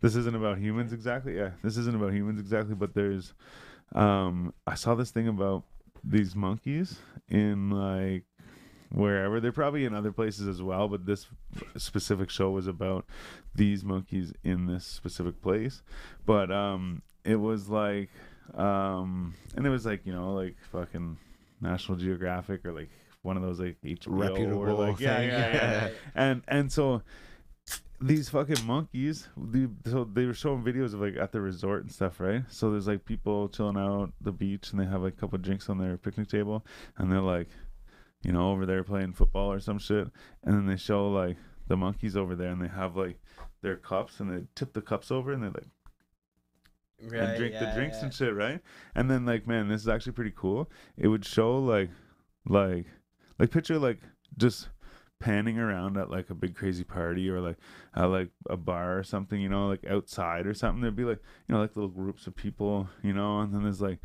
this 0.00 0.16
isn't 0.16 0.36
about 0.36 0.58
humans 0.58 0.92
exactly. 0.92 1.36
Yeah, 1.36 1.52
this 1.62 1.76
isn't 1.76 1.94
about 1.96 2.12
humans 2.12 2.40
exactly. 2.40 2.74
But 2.74 2.92
there's, 2.94 3.32
um, 3.94 4.52
I 4.66 4.74
saw 4.74 4.94
this 4.94 5.10
thing 5.12 5.28
about 5.28 5.64
these 6.06 6.34
monkeys 6.34 6.98
in 7.28 7.70
like 7.70 8.24
wherever. 8.90 9.40
They're 9.40 9.52
probably 9.52 9.84
in 9.84 9.94
other 9.94 10.12
places 10.12 10.46
as 10.46 10.62
well 10.62 10.88
but 10.88 11.06
this 11.06 11.26
specific 11.76 12.30
show 12.30 12.50
was 12.50 12.66
about 12.66 13.04
these 13.54 13.84
monkeys 13.84 14.32
in 14.44 14.66
this 14.66 14.84
specific 14.84 15.42
place. 15.42 15.82
But 16.24 16.50
um 16.50 17.02
it 17.24 17.36
was 17.36 17.68
like 17.68 18.10
um 18.54 19.34
and 19.56 19.66
it 19.66 19.70
was 19.70 19.84
like 19.84 20.06
you 20.06 20.12
know 20.12 20.34
like 20.34 20.56
fucking 20.70 21.18
national 21.60 21.98
geographic 21.98 22.64
or 22.64 22.72
like 22.72 22.90
one 23.22 23.36
of 23.36 23.42
those 23.42 23.58
like 23.58 23.76
HBO 23.84 24.56
or 24.56 24.72
like 24.72 25.00
yeah, 25.00 25.16
thing. 25.16 25.28
yeah, 25.28 25.52
yeah, 25.52 25.88
and 26.14 26.42
and 26.46 26.70
so 26.70 27.02
these 28.00 28.28
fucking 28.28 28.66
monkeys 28.66 29.28
the, 29.36 29.70
so 29.86 30.04
they 30.04 30.26
were 30.26 30.34
showing 30.34 30.62
videos 30.62 30.92
of 30.92 31.00
like 31.00 31.16
at 31.16 31.32
the 31.32 31.40
resort 31.40 31.82
and 31.82 31.90
stuff 31.90 32.20
right 32.20 32.42
so 32.48 32.70
there's 32.70 32.86
like 32.86 33.04
people 33.04 33.48
chilling 33.48 33.78
out 33.78 34.12
the 34.20 34.32
beach 34.32 34.70
and 34.70 34.80
they 34.80 34.84
have 34.84 35.02
like 35.02 35.14
a 35.14 35.16
couple 35.16 35.38
drinks 35.38 35.68
on 35.70 35.78
their 35.78 35.96
picnic 35.96 36.28
table 36.28 36.64
and 36.98 37.10
they're 37.10 37.20
like 37.20 37.48
you 38.22 38.32
know 38.32 38.50
over 38.50 38.66
there 38.66 38.84
playing 38.84 39.12
football 39.12 39.50
or 39.50 39.60
some 39.60 39.78
shit 39.78 40.08
and 40.44 40.54
then 40.54 40.66
they 40.66 40.76
show 40.76 41.08
like 41.08 41.36
the 41.68 41.76
monkeys 41.76 42.16
over 42.16 42.34
there 42.34 42.50
and 42.50 42.60
they 42.60 42.68
have 42.68 42.96
like 42.96 43.18
their 43.62 43.76
cups 43.76 44.20
and 44.20 44.30
they 44.30 44.46
tip 44.54 44.72
the 44.72 44.82
cups 44.82 45.10
over 45.10 45.32
and 45.32 45.42
they 45.42 45.48
like 45.48 45.66
and 46.98 47.12
Right, 47.12 47.36
drink 47.36 47.54
the 47.54 47.72
drinks 47.74 47.98
yeah. 47.98 48.04
and 48.04 48.14
shit, 48.14 48.34
right? 48.34 48.60
And 48.94 49.10
then 49.10 49.26
like, 49.26 49.46
man, 49.46 49.68
this 49.68 49.82
is 49.82 49.88
actually 49.88 50.12
pretty 50.12 50.32
cool. 50.34 50.70
It 50.96 51.08
would 51.08 51.24
show 51.24 51.58
like, 51.58 51.90
like, 52.48 52.86
like 53.38 53.50
picture 53.50 53.78
like 53.78 54.00
just 54.38 54.68
panning 55.18 55.58
around 55.58 55.96
at 55.96 56.10
like 56.10 56.28
a 56.30 56.34
big 56.34 56.54
crazy 56.54 56.84
party 56.84 57.28
or 57.30 57.40
like 57.40 57.56
at 57.94 58.04
like 58.04 58.28
a 58.50 58.56
bar 58.56 58.98
or 58.98 59.02
something, 59.02 59.40
you 59.40 59.48
know, 59.48 59.66
like 59.68 59.84
outside 59.88 60.46
or 60.46 60.52
something. 60.54 60.82
There'd 60.82 60.94
be 60.96 61.04
like, 61.04 61.20
you 61.48 61.54
know, 61.54 61.60
like 61.60 61.74
little 61.76 61.88
groups 61.90 62.26
of 62.26 62.36
people, 62.36 62.88
you 63.02 63.12
know, 63.12 63.40
and 63.40 63.52
then 63.54 63.62
there's 63.62 63.80
like 63.80 63.98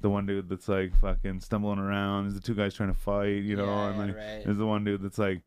the 0.00 0.10
one 0.10 0.26
dude 0.26 0.48
that's 0.48 0.68
like 0.68 0.94
fucking 1.00 1.40
stumbling 1.40 1.78
around. 1.78 2.24
There's 2.24 2.34
the 2.34 2.40
two 2.40 2.54
guys 2.54 2.74
trying 2.74 2.92
to 2.92 2.98
fight, 2.98 3.42
you 3.42 3.56
know, 3.56 3.64
Yeah, 3.66 3.88
and 3.90 3.98
like 3.98 4.16
right. 4.16 4.42
there's 4.44 4.58
the 4.58 4.66
one 4.66 4.84
dude 4.84 5.02
that's 5.02 5.18
like 5.18 5.42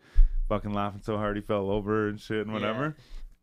fucking 0.50 0.74
laughing 0.74 1.02
so 1.04 1.18
hard 1.18 1.36
he 1.38 1.42
fell 1.42 1.70
over 1.70 2.10
and 2.10 2.20
shit 2.20 2.40
and 2.46 2.48
Yeah. 2.48 2.54
whatever. 2.54 2.96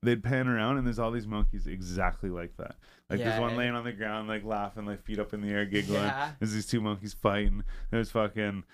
They'd 0.02 0.22
pan 0.22 0.46
around 0.46 0.78
and 0.78 0.86
there's 0.86 0.98
all 1.00 1.10
these 1.10 1.26
monkeys 1.26 1.66
exactly 1.66 2.30
like 2.30 2.56
that. 2.58 2.76
Like 3.10 3.20
there's 3.20 3.40
one 3.40 3.56
laying 3.56 3.74
on 3.74 3.84
the 3.84 3.92
ground, 3.92 4.28
like 4.28 4.44
laughing, 4.44 4.84
like 4.84 5.02
feet 5.02 5.18
up 5.18 5.32
in 5.32 5.40
the 5.40 5.48
air, 5.48 5.64
giggling. 5.64 6.02
Yeah. 6.02 6.32
There's 6.38 6.52
these 6.52 6.66
two 6.66 6.80
monkeys 6.80 7.14
fighting. 7.14 7.64
There's 7.90 8.10
fucking 8.10 8.64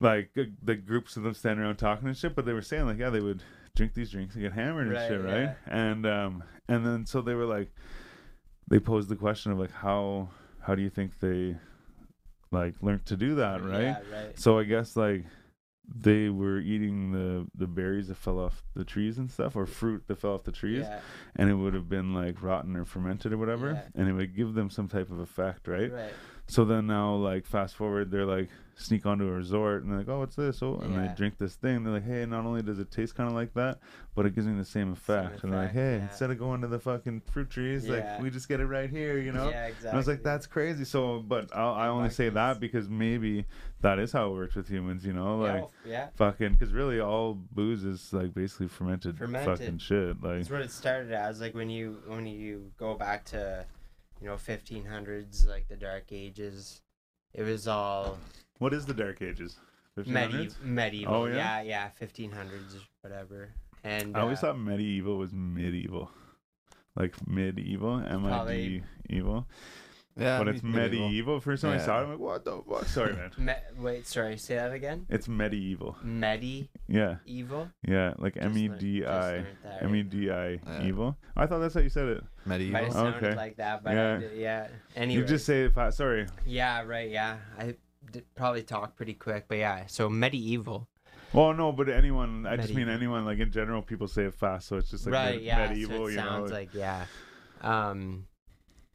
like 0.00 0.30
the 0.62 0.74
groups 0.74 1.16
of 1.16 1.22
them 1.22 1.34
standing 1.34 1.64
around 1.64 1.76
talking 1.76 2.08
and 2.08 2.16
shit. 2.16 2.34
But 2.34 2.44
they 2.46 2.52
were 2.52 2.62
saying 2.62 2.86
like, 2.86 2.98
yeah, 2.98 3.10
they 3.10 3.20
would 3.20 3.42
drink 3.74 3.94
these 3.94 4.10
drinks 4.10 4.34
and 4.34 4.42
get 4.42 4.52
hammered 4.52 4.86
and 4.88 4.96
Right, 4.96 5.08
shit, 5.08 5.24
yeah. 5.24 5.32
right? 5.46 5.56
And 5.66 6.06
um, 6.06 6.44
and 6.68 6.84
then 6.86 7.06
so 7.06 7.20
they 7.22 7.34
were 7.34 7.46
like, 7.46 7.70
they 8.68 8.78
posed 8.78 9.08
the 9.08 9.16
question 9.16 9.52
of 9.52 9.58
like, 9.58 9.72
how 9.72 10.28
how 10.60 10.74
do 10.74 10.82
you 10.82 10.90
think 10.90 11.18
they 11.20 11.56
like 12.50 12.74
learned 12.82 13.06
to 13.06 13.16
do 13.16 13.34
that, 13.36 13.62
right? 13.64 13.82
Yeah, 13.82 14.00
right. 14.12 14.38
So 14.38 14.58
I 14.58 14.64
guess 14.64 14.96
like 14.96 15.24
they 15.88 16.28
were 16.28 16.58
eating 16.58 17.12
the 17.12 17.46
the 17.54 17.66
berries 17.68 18.08
that 18.08 18.16
fell 18.16 18.40
off 18.40 18.62
the 18.74 18.84
trees 18.84 19.18
and 19.18 19.30
stuff, 19.30 19.54
or 19.56 19.66
fruit 19.66 20.02
that 20.08 20.18
fell 20.18 20.32
off 20.34 20.42
the 20.44 20.52
trees, 20.52 20.80
Yeah, 20.82 21.00
and 21.36 21.48
it 21.48 21.54
would 21.54 21.74
have 21.74 21.88
been 21.88 22.12
like 22.12 22.42
rotten 22.42 22.76
or 22.76 22.84
fermented 22.84 23.32
or 23.32 23.38
whatever, 23.38 23.70
Yeah. 23.72 23.82
and 23.94 24.08
it 24.08 24.12
would 24.12 24.34
give 24.36 24.54
them 24.54 24.68
some 24.68 24.88
type 24.88 25.10
of 25.10 25.20
effect, 25.20 25.68
right? 25.68 25.92
right. 25.92 26.12
So 26.48 26.64
then 26.64 26.86
now, 26.86 27.14
like 27.16 27.44
fast 27.46 27.74
forward, 27.74 28.10
they're 28.10 28.24
like 28.26 28.48
sneak 28.78 29.06
onto 29.06 29.26
a 29.26 29.30
resort 29.32 29.82
and 29.82 29.90
they're 29.90 30.00
like, 30.00 30.08
oh, 30.08 30.18
what's 30.20 30.36
this? 30.36 30.62
Oh, 30.62 30.76
and 30.82 30.94
they 30.96 31.10
drink 31.16 31.38
this 31.38 31.54
thing. 31.54 31.82
They're 31.82 31.94
like, 31.94 32.06
hey, 32.06 32.26
not 32.26 32.44
only 32.44 32.60
does 32.62 32.78
it 32.78 32.90
taste 32.90 33.14
kind 33.16 33.26
of 33.28 33.34
like 33.34 33.54
that, 33.54 33.78
but 34.14 34.26
it 34.26 34.34
gives 34.34 34.46
me 34.46 34.56
the 34.56 34.66
same 34.66 34.92
effect. 34.92 35.42
and 35.42 35.52
they're 35.52 35.60
like, 35.62 35.70
effect, 35.70 35.74
hey, 35.74 35.96
yeah. 35.96 36.02
instead 36.02 36.30
of 36.30 36.38
going 36.38 36.60
to 36.60 36.66
the 36.68 36.78
fucking 36.78 37.22
fruit 37.32 37.48
trees, 37.50 37.86
Yeah. 37.86 37.94
like 38.16 38.22
we 38.22 38.28
just 38.30 38.48
get 38.48 38.60
it 38.60 38.66
right 38.66 38.90
here, 38.90 39.18
you 39.18 39.32
know? 39.32 39.48
Yeah, 39.48 39.64
exactly. 39.66 39.88
And 39.88 39.94
I 39.96 39.98
was 39.98 40.06
like, 40.06 40.22
that's 40.22 40.46
crazy. 40.46 40.84
So, 40.84 41.20
but 41.26 41.48
I'll, 41.56 41.72
I 41.72 41.88
only 41.88 42.10
say 42.10 42.28
that 42.28 42.60
because 42.60 42.86
maybe 42.88 43.46
that 43.80 43.98
is 43.98 44.12
how 44.12 44.30
it 44.30 44.34
works 44.34 44.54
with 44.54 44.68
humans, 44.68 45.06
you 45.06 45.14
know? 45.14 45.38
Like, 45.38 45.54
well, 45.54 45.72
yeah. 45.86 46.08
fucking, 46.16 46.52
because 46.52 46.72
really 46.74 47.00
all 47.00 47.32
booze 47.34 47.82
is 47.82 48.12
like 48.12 48.34
basically 48.34 48.68
fermented, 48.68 49.16
Fermented. 49.18 49.58
fucking 49.58 49.78
shit. 49.78 50.22
Like, 50.22 50.36
That's 50.36 50.50
what 50.50 50.60
it 50.60 50.70
started 50.70 51.12
as. 51.12 51.40
Like 51.40 51.54
when 51.54 51.70
you 51.70 51.96
when 52.06 52.26
you 52.26 52.70
go 52.78 52.94
back 52.94 53.24
to, 53.26 53.64
you 54.20 54.28
know, 54.28 54.34
1500s, 54.34 55.46
like 55.46 55.68
the 55.68 55.76
Dark 55.76 56.12
Ages, 56.12 56.80
it 57.34 57.42
was 57.42 57.68
all 57.68 58.18
what 58.58 58.72
is 58.72 58.86
the 58.86 58.94
Dark 58.94 59.20
Ages? 59.22 59.58
1500s? 59.98 60.06
medieval. 60.06 60.56
Medieval. 60.62 61.14
Oh, 61.14 61.26
yeah? 61.26 61.62
yeah, 61.62 61.62
yeah, 61.62 61.90
1500s, 62.00 62.76
whatever. 63.02 63.50
And 63.84 64.16
I 64.16 64.20
always 64.20 64.38
uh, 64.38 64.48
thought 64.48 64.58
medieval 64.58 65.18
was 65.18 65.32
medieval. 65.32 66.10
Like 66.94 67.14
medieval, 67.28 68.00
M 68.00 68.24
I 68.26 68.44
D 68.46 68.82
evil. 69.10 69.46
Yeah, 70.18 70.38
but 70.38 70.48
it's 70.48 70.62
medieval. 70.62 71.40
First 71.40 71.62
time 71.62 71.78
I 71.78 71.84
saw 71.84 72.00
it, 72.00 72.04
I'm 72.04 72.10
like, 72.10 72.18
what 72.18 72.44
the 72.44 72.62
fuck? 72.68 72.86
Sorry, 72.86 73.12
man. 73.12 73.30
Me- 73.36 73.52
wait, 73.82 74.06
sorry, 74.06 74.38
say 74.38 74.54
that 74.56 74.72
again. 74.72 75.04
It's 75.10 75.28
medieval. 75.28 75.96
Medi 76.02 76.70
Yeah, 76.88 77.16
evil. 77.26 77.68
yeah, 77.86 78.14
like 78.16 78.34
Just 78.34 78.46
M 78.46 78.56
E 78.56 78.68
learned- 78.68 78.80
D 78.80 79.00
just 79.00 79.10
I 79.10 79.30
learned 79.32 79.46
that, 79.64 79.82
M 79.82 79.94
E 79.94 80.02
D 80.02 80.30
I 80.30 80.58
evil. 80.82 81.16
I 81.36 81.46
thought 81.46 81.58
that's 81.58 81.74
how 81.74 81.80
you 81.80 81.90
said 81.90 82.08
it. 82.08 82.24
Might 82.46 82.60
have 82.62 82.70
medieval. 82.70 82.92
sounded 82.92 83.24
Okay. 83.24 83.36
like 83.36 83.56
that, 83.58 83.84
but 83.84 83.92
Yeah. 83.94 84.14
I 84.14 84.18
did, 84.18 84.38
yeah. 84.38 84.68
Anyway, 84.96 85.20
You 85.20 85.26
just 85.26 85.44
say 85.44 85.64
it 85.64 85.74
fast. 85.74 85.98
Sorry. 85.98 86.26
yeah, 86.46 86.82
right, 86.82 87.10
yeah. 87.10 87.36
I 87.58 87.74
did 88.10 88.24
probably 88.34 88.62
talk 88.62 88.96
pretty 88.96 89.14
quick, 89.14 89.46
but 89.48 89.58
yeah. 89.58 89.84
So 89.86 90.08
medieval, 90.08 90.88
Well, 91.34 91.52
no, 91.52 91.72
but 91.72 91.88
anyone. 91.90 92.46
I 92.46 92.56
just 92.56 92.68
mean 92.68 92.86
Medieval. 92.86 92.94
anyone. 92.94 93.24
Like 93.26 93.38
in 93.40 93.50
general, 93.50 93.82
people 93.82 94.08
say 94.08 94.24
it 94.24 94.34
fast, 94.34 94.68
so 94.68 94.76
it's 94.78 94.90
just 94.90 95.04
like 95.04 95.12
right? 95.12 95.34
med- 95.34 95.42
yeah, 95.44 95.68
medieval. 95.68 95.96
so 95.98 96.06
it 96.06 96.10
you 96.12 96.16
know. 96.16 96.22
sounds 96.22 96.52
like 96.52 96.72
yeah. 96.72 97.04
Um, 97.60 98.26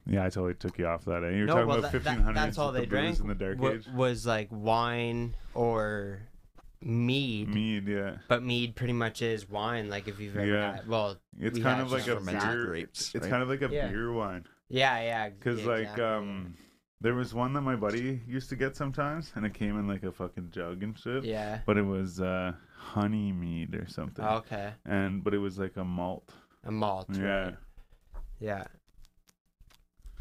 yeah, 0.05 0.21
I 0.25 0.29
totally 0.29 0.53
took 0.55 0.77
you 0.79 0.87
off 0.87 1.05
that. 1.05 1.23
Eh? 1.23 1.29
You 1.31 1.41
were 1.41 1.45
no, 1.47 1.53
talking 1.53 1.67
well, 1.67 1.79
about 1.79 1.91
that, 1.91 2.03
that, 2.03 2.17
1500s. 2.19 2.33
that's 2.35 2.57
all 2.57 2.71
they 2.71 2.81
the 2.81 2.85
drank. 2.87 3.19
in 3.19 3.27
the 3.27 3.35
Dark 3.35 3.59
wa- 3.59 3.69
Age. 3.69 3.87
was 3.95 4.25
like 4.25 4.47
wine 4.51 5.35
or 5.53 6.19
mead. 6.81 7.49
Mead, 7.49 7.87
yeah. 7.87 8.17
But 8.27 8.43
mead 8.43 8.75
pretty 8.75 8.93
much 8.93 9.21
is 9.21 9.47
wine. 9.49 9.89
Like 9.89 10.07
if 10.07 10.19
you've 10.19 10.35
ever 10.35 10.45
Yeah. 10.45 10.75
had, 10.77 10.87
well, 10.87 11.17
It's 11.39 11.57
We 11.57 11.63
kind 11.63 11.81
of 11.81 11.91
like 11.91 12.07
a 12.07 12.19
beer. 12.19 12.65
grapes, 12.65 13.13
It's 13.15 13.27
kind 13.27 13.43
of 13.43 13.49
like 13.49 13.61
a 13.61 13.69
Yeah. 13.69 13.87
beer 13.87 14.11
wine. 14.11 14.45
yeah, 14.69 14.99
yeah. 15.01 15.29
Because 15.29 15.59
exactly, 15.59 15.85
like 15.85 15.99
um, 15.99 16.55
there 16.99 17.13
was 17.13 17.33
one 17.33 17.53
that 17.53 17.61
my 17.61 17.75
buddy 17.75 18.21
used 18.27 18.49
to 18.49 18.55
get 18.55 18.75
sometimes, 18.75 19.31
and 19.35 19.45
it 19.45 19.53
came 19.53 19.77
in 19.79 19.87
like 19.87 20.03
a 20.03 20.11
fucking 20.11 20.49
jug 20.51 20.81
and 20.83 20.97
shit. 20.97 21.23
yeah. 21.23 21.59
But 21.65 21.77
it 21.77 21.83
was 21.85 22.19
uh, 22.19 22.53
honey 22.75 23.31
mead 23.31 23.75
or 23.75 23.85
something. 23.87 24.25
Okay, 24.25 24.73
And 24.85 25.23
but 25.23 25.33
it 25.33 25.39
was 25.39 25.57
like 25.59 25.77
a 25.77 25.83
malt. 25.85 26.31
a 26.63 26.71
malt. 26.71 27.07
Yeah. 27.13 27.23
right. 27.43 27.55
Yeah. 28.39 28.65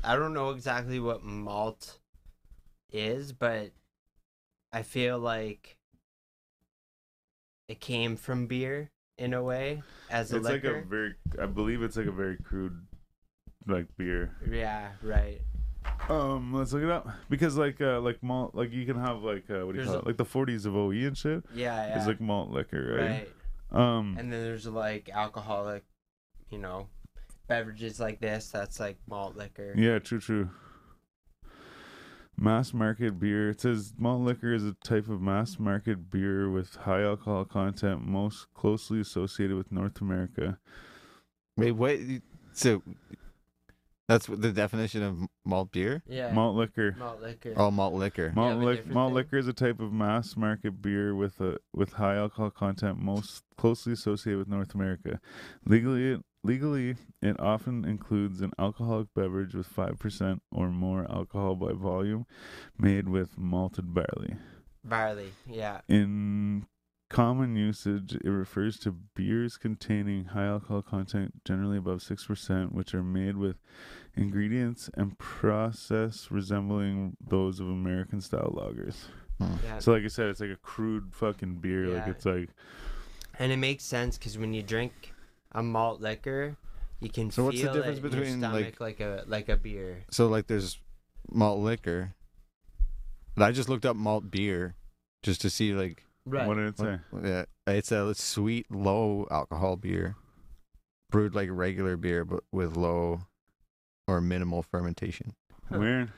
I 0.02 0.16
don't 0.16 0.34
know 0.34 0.50
exactly 0.50 0.98
what 1.00 1.22
malt 1.22 1.98
is, 2.90 3.32
but 3.32 3.70
I 4.72 4.82
feel 4.82 5.18
like 5.18 5.76
it 7.68 7.80
came 7.80 8.16
from 8.16 8.46
beer 8.46 8.90
in 9.18 9.34
a 9.34 9.42
way 9.42 9.82
as 10.10 10.32
a 10.32 10.36
It's 10.36 10.48
like 10.48 10.64
a 10.64 10.80
very. 10.82 11.14
I 11.40 11.46
believe 11.46 11.82
it's 11.82 11.96
like 11.96 12.06
a 12.06 12.12
very 12.12 12.36
crude, 12.38 12.86
like 13.66 13.86
beer. 13.96 14.34
Yeah, 14.50 14.92
right. 15.02 15.40
Um, 16.08 16.52
let's 16.52 16.72
look 16.72 16.82
it 16.82 16.90
up 16.90 17.08
because 17.28 17.56
like 17.56 17.80
uh 17.80 18.00
like 18.00 18.22
malt 18.22 18.54
like 18.54 18.72
you 18.72 18.84
can 18.84 18.98
have 18.98 19.22
like 19.22 19.44
uh 19.50 19.64
what 19.66 19.74
do 19.74 19.80
you 19.80 19.84
There's 19.84 19.86
call 19.86 19.96
a- 19.96 19.98
it 20.00 20.06
like 20.06 20.16
the 20.16 20.24
40s 20.24 20.66
of 20.66 20.74
OE 20.76 20.90
and 21.06 21.16
shit. 21.16 21.44
Yeah, 21.54 21.86
yeah. 21.86 21.98
It's 21.98 22.06
like 22.06 22.20
malt 22.20 22.50
liquor, 22.50 22.96
right? 22.96 23.10
right. 23.10 23.78
Um, 23.80 24.16
And 24.18 24.32
then 24.32 24.42
there's 24.42 24.66
like 24.66 25.08
alcoholic, 25.12 25.84
you 26.50 26.58
know, 26.58 26.88
beverages 27.50 27.98
like 28.00 28.20
this, 28.20 28.48
that's 28.48 28.80
like 28.80 28.96
malt 29.08 29.36
liquor. 29.36 29.74
Yeah, 29.76 29.98
true, 29.98 30.20
true. 30.20 30.50
Mass 32.38 32.72
market 32.72 33.18
beer. 33.18 33.50
It 33.50 33.60
says 33.60 33.92
malt 33.98 34.22
liquor 34.22 34.54
is 34.54 34.64
a 34.64 34.74
type 34.84 35.08
of 35.08 35.20
mass 35.20 35.58
market 35.58 36.10
beer 36.10 36.48
with 36.48 36.76
high 36.76 37.02
alcohol 37.02 37.44
content, 37.44 38.06
most 38.06 38.46
closely 38.54 39.00
associated 39.00 39.56
with 39.56 39.70
North 39.70 40.00
America. 40.00 40.58
Wait, 41.56 41.72
what? 41.72 41.98
So 42.52 42.82
that's 44.08 44.26
the 44.26 44.52
definition 44.52 45.02
of 45.02 45.18
malt 45.44 45.72
beer? 45.72 46.02
Yeah. 46.08 46.32
Malt 46.32 46.56
liquor. 46.56 46.96
Malt 46.98 47.20
liquor. 47.20 47.52
Oh, 47.56 47.70
malt 47.70 47.94
liquor. 47.94 48.32
Malt, 48.34 48.62
have 48.62 48.86
a 48.86 48.92
malt 48.92 49.08
thing? 49.10 49.14
liquor 49.14 49.38
is 49.38 49.48
a 49.48 49.52
type 49.52 49.80
of 49.80 49.92
mass 49.92 50.36
market 50.36 50.80
beer 50.80 51.14
with 51.14 51.40
a 51.40 51.58
with 51.74 51.94
high 51.94 52.16
alcohol 52.16 52.50
content, 52.50 52.98
most 52.98 53.42
closely 53.58 53.92
associated 53.92 54.38
with 54.38 54.48
North 54.48 54.74
America. 54.74 55.20
Legally, 55.66 56.20
legally, 56.42 56.96
it 57.22 57.38
often 57.38 57.84
includes 57.84 58.40
an 58.40 58.52
alcoholic 58.58 59.08
beverage 59.14 59.54
with 59.54 59.66
five 59.66 59.98
percent 59.98 60.42
or 60.50 60.68
more 60.70 61.10
alcohol 61.10 61.54
by 61.56 61.72
volume, 61.72 62.26
made 62.78 63.08
with 63.08 63.38
malted 63.38 63.94
barley. 63.94 64.36
Barley. 64.84 65.32
Yeah. 65.46 65.80
In 65.88 66.66
common 67.10 67.56
usage, 67.56 68.14
it 68.14 68.28
refers 68.28 68.78
to 68.78 68.92
beers 68.92 69.56
containing 69.56 70.26
high 70.26 70.46
alcohol 70.46 70.80
content, 70.80 71.44
generally 71.44 71.76
above 71.76 71.98
6%, 71.98 72.72
which 72.72 72.94
are 72.94 73.02
made 73.02 73.36
with 73.36 73.56
ingredients 74.16 74.88
and 74.94 75.18
process 75.18 76.28
resembling 76.30 77.16
those 77.20 77.60
of 77.60 77.66
American 77.66 78.20
style 78.20 78.54
lagers. 78.56 79.08
Hmm. 79.38 79.56
Yeah. 79.64 79.78
So, 79.80 79.92
like 79.92 80.04
I 80.04 80.08
said, 80.08 80.28
it's 80.28 80.40
like 80.40 80.50
a 80.50 80.56
crude 80.56 81.12
fucking 81.12 81.56
beer. 81.56 81.88
Like, 81.88 82.08
it's 82.08 82.24
like, 82.24 82.50
And 83.38 83.52
it 83.52 83.56
makes 83.56 83.84
sense 83.84 84.16
because 84.16 84.38
when 84.38 84.54
you 84.54 84.62
drink 84.62 85.12
a 85.52 85.62
malt 85.62 86.00
liquor, 86.00 86.56
you 87.00 87.08
can 87.10 87.30
So 87.30 87.36
feel 87.36 87.44
what's 87.46 87.60
the 87.62 87.72
difference 87.72 87.98
it 87.98 88.04
in 88.04 88.10
between, 88.10 88.40
your 88.40 88.50
like- 88.50 88.74
stomach 88.76 88.80
like, 88.80 89.00
a 89.00 89.24
like 89.26 89.48
a 89.48 89.56
beer. 89.56 90.04
So 90.10 90.28
like, 90.28 90.46
there's 90.46 90.78
malt 91.30 91.60
liquor. 91.60 92.14
But 93.36 93.44
I 93.44 93.52
just 93.52 93.68
looked 93.68 93.86
up 93.86 93.96
malt 93.96 94.30
beer, 94.30 94.74
just 95.22 95.40
to 95.42 95.50
see 95.50 95.72
like, 95.72 96.04
Right. 96.26 96.46
what 96.46 96.54
did 96.54 96.66
it 96.66 96.78
say? 96.78 96.98
what- 97.10 97.24
yeah, 97.24 97.44
it's 97.66 97.90
a 97.92 98.14
sweet, 98.14 98.70
low 98.70 99.26
alcohol 99.30 99.76
beer, 99.76 100.16
brewed 101.10 101.34
like 101.34 101.48
regular 101.50 101.96
beer, 101.96 102.24
but 102.24 102.44
with 102.52 102.76
low 102.76 103.22
or 104.06 104.20
minimal 104.20 104.62
fermentation. 104.62 105.34
Huh. 105.70 105.78
Weird. 105.78 106.12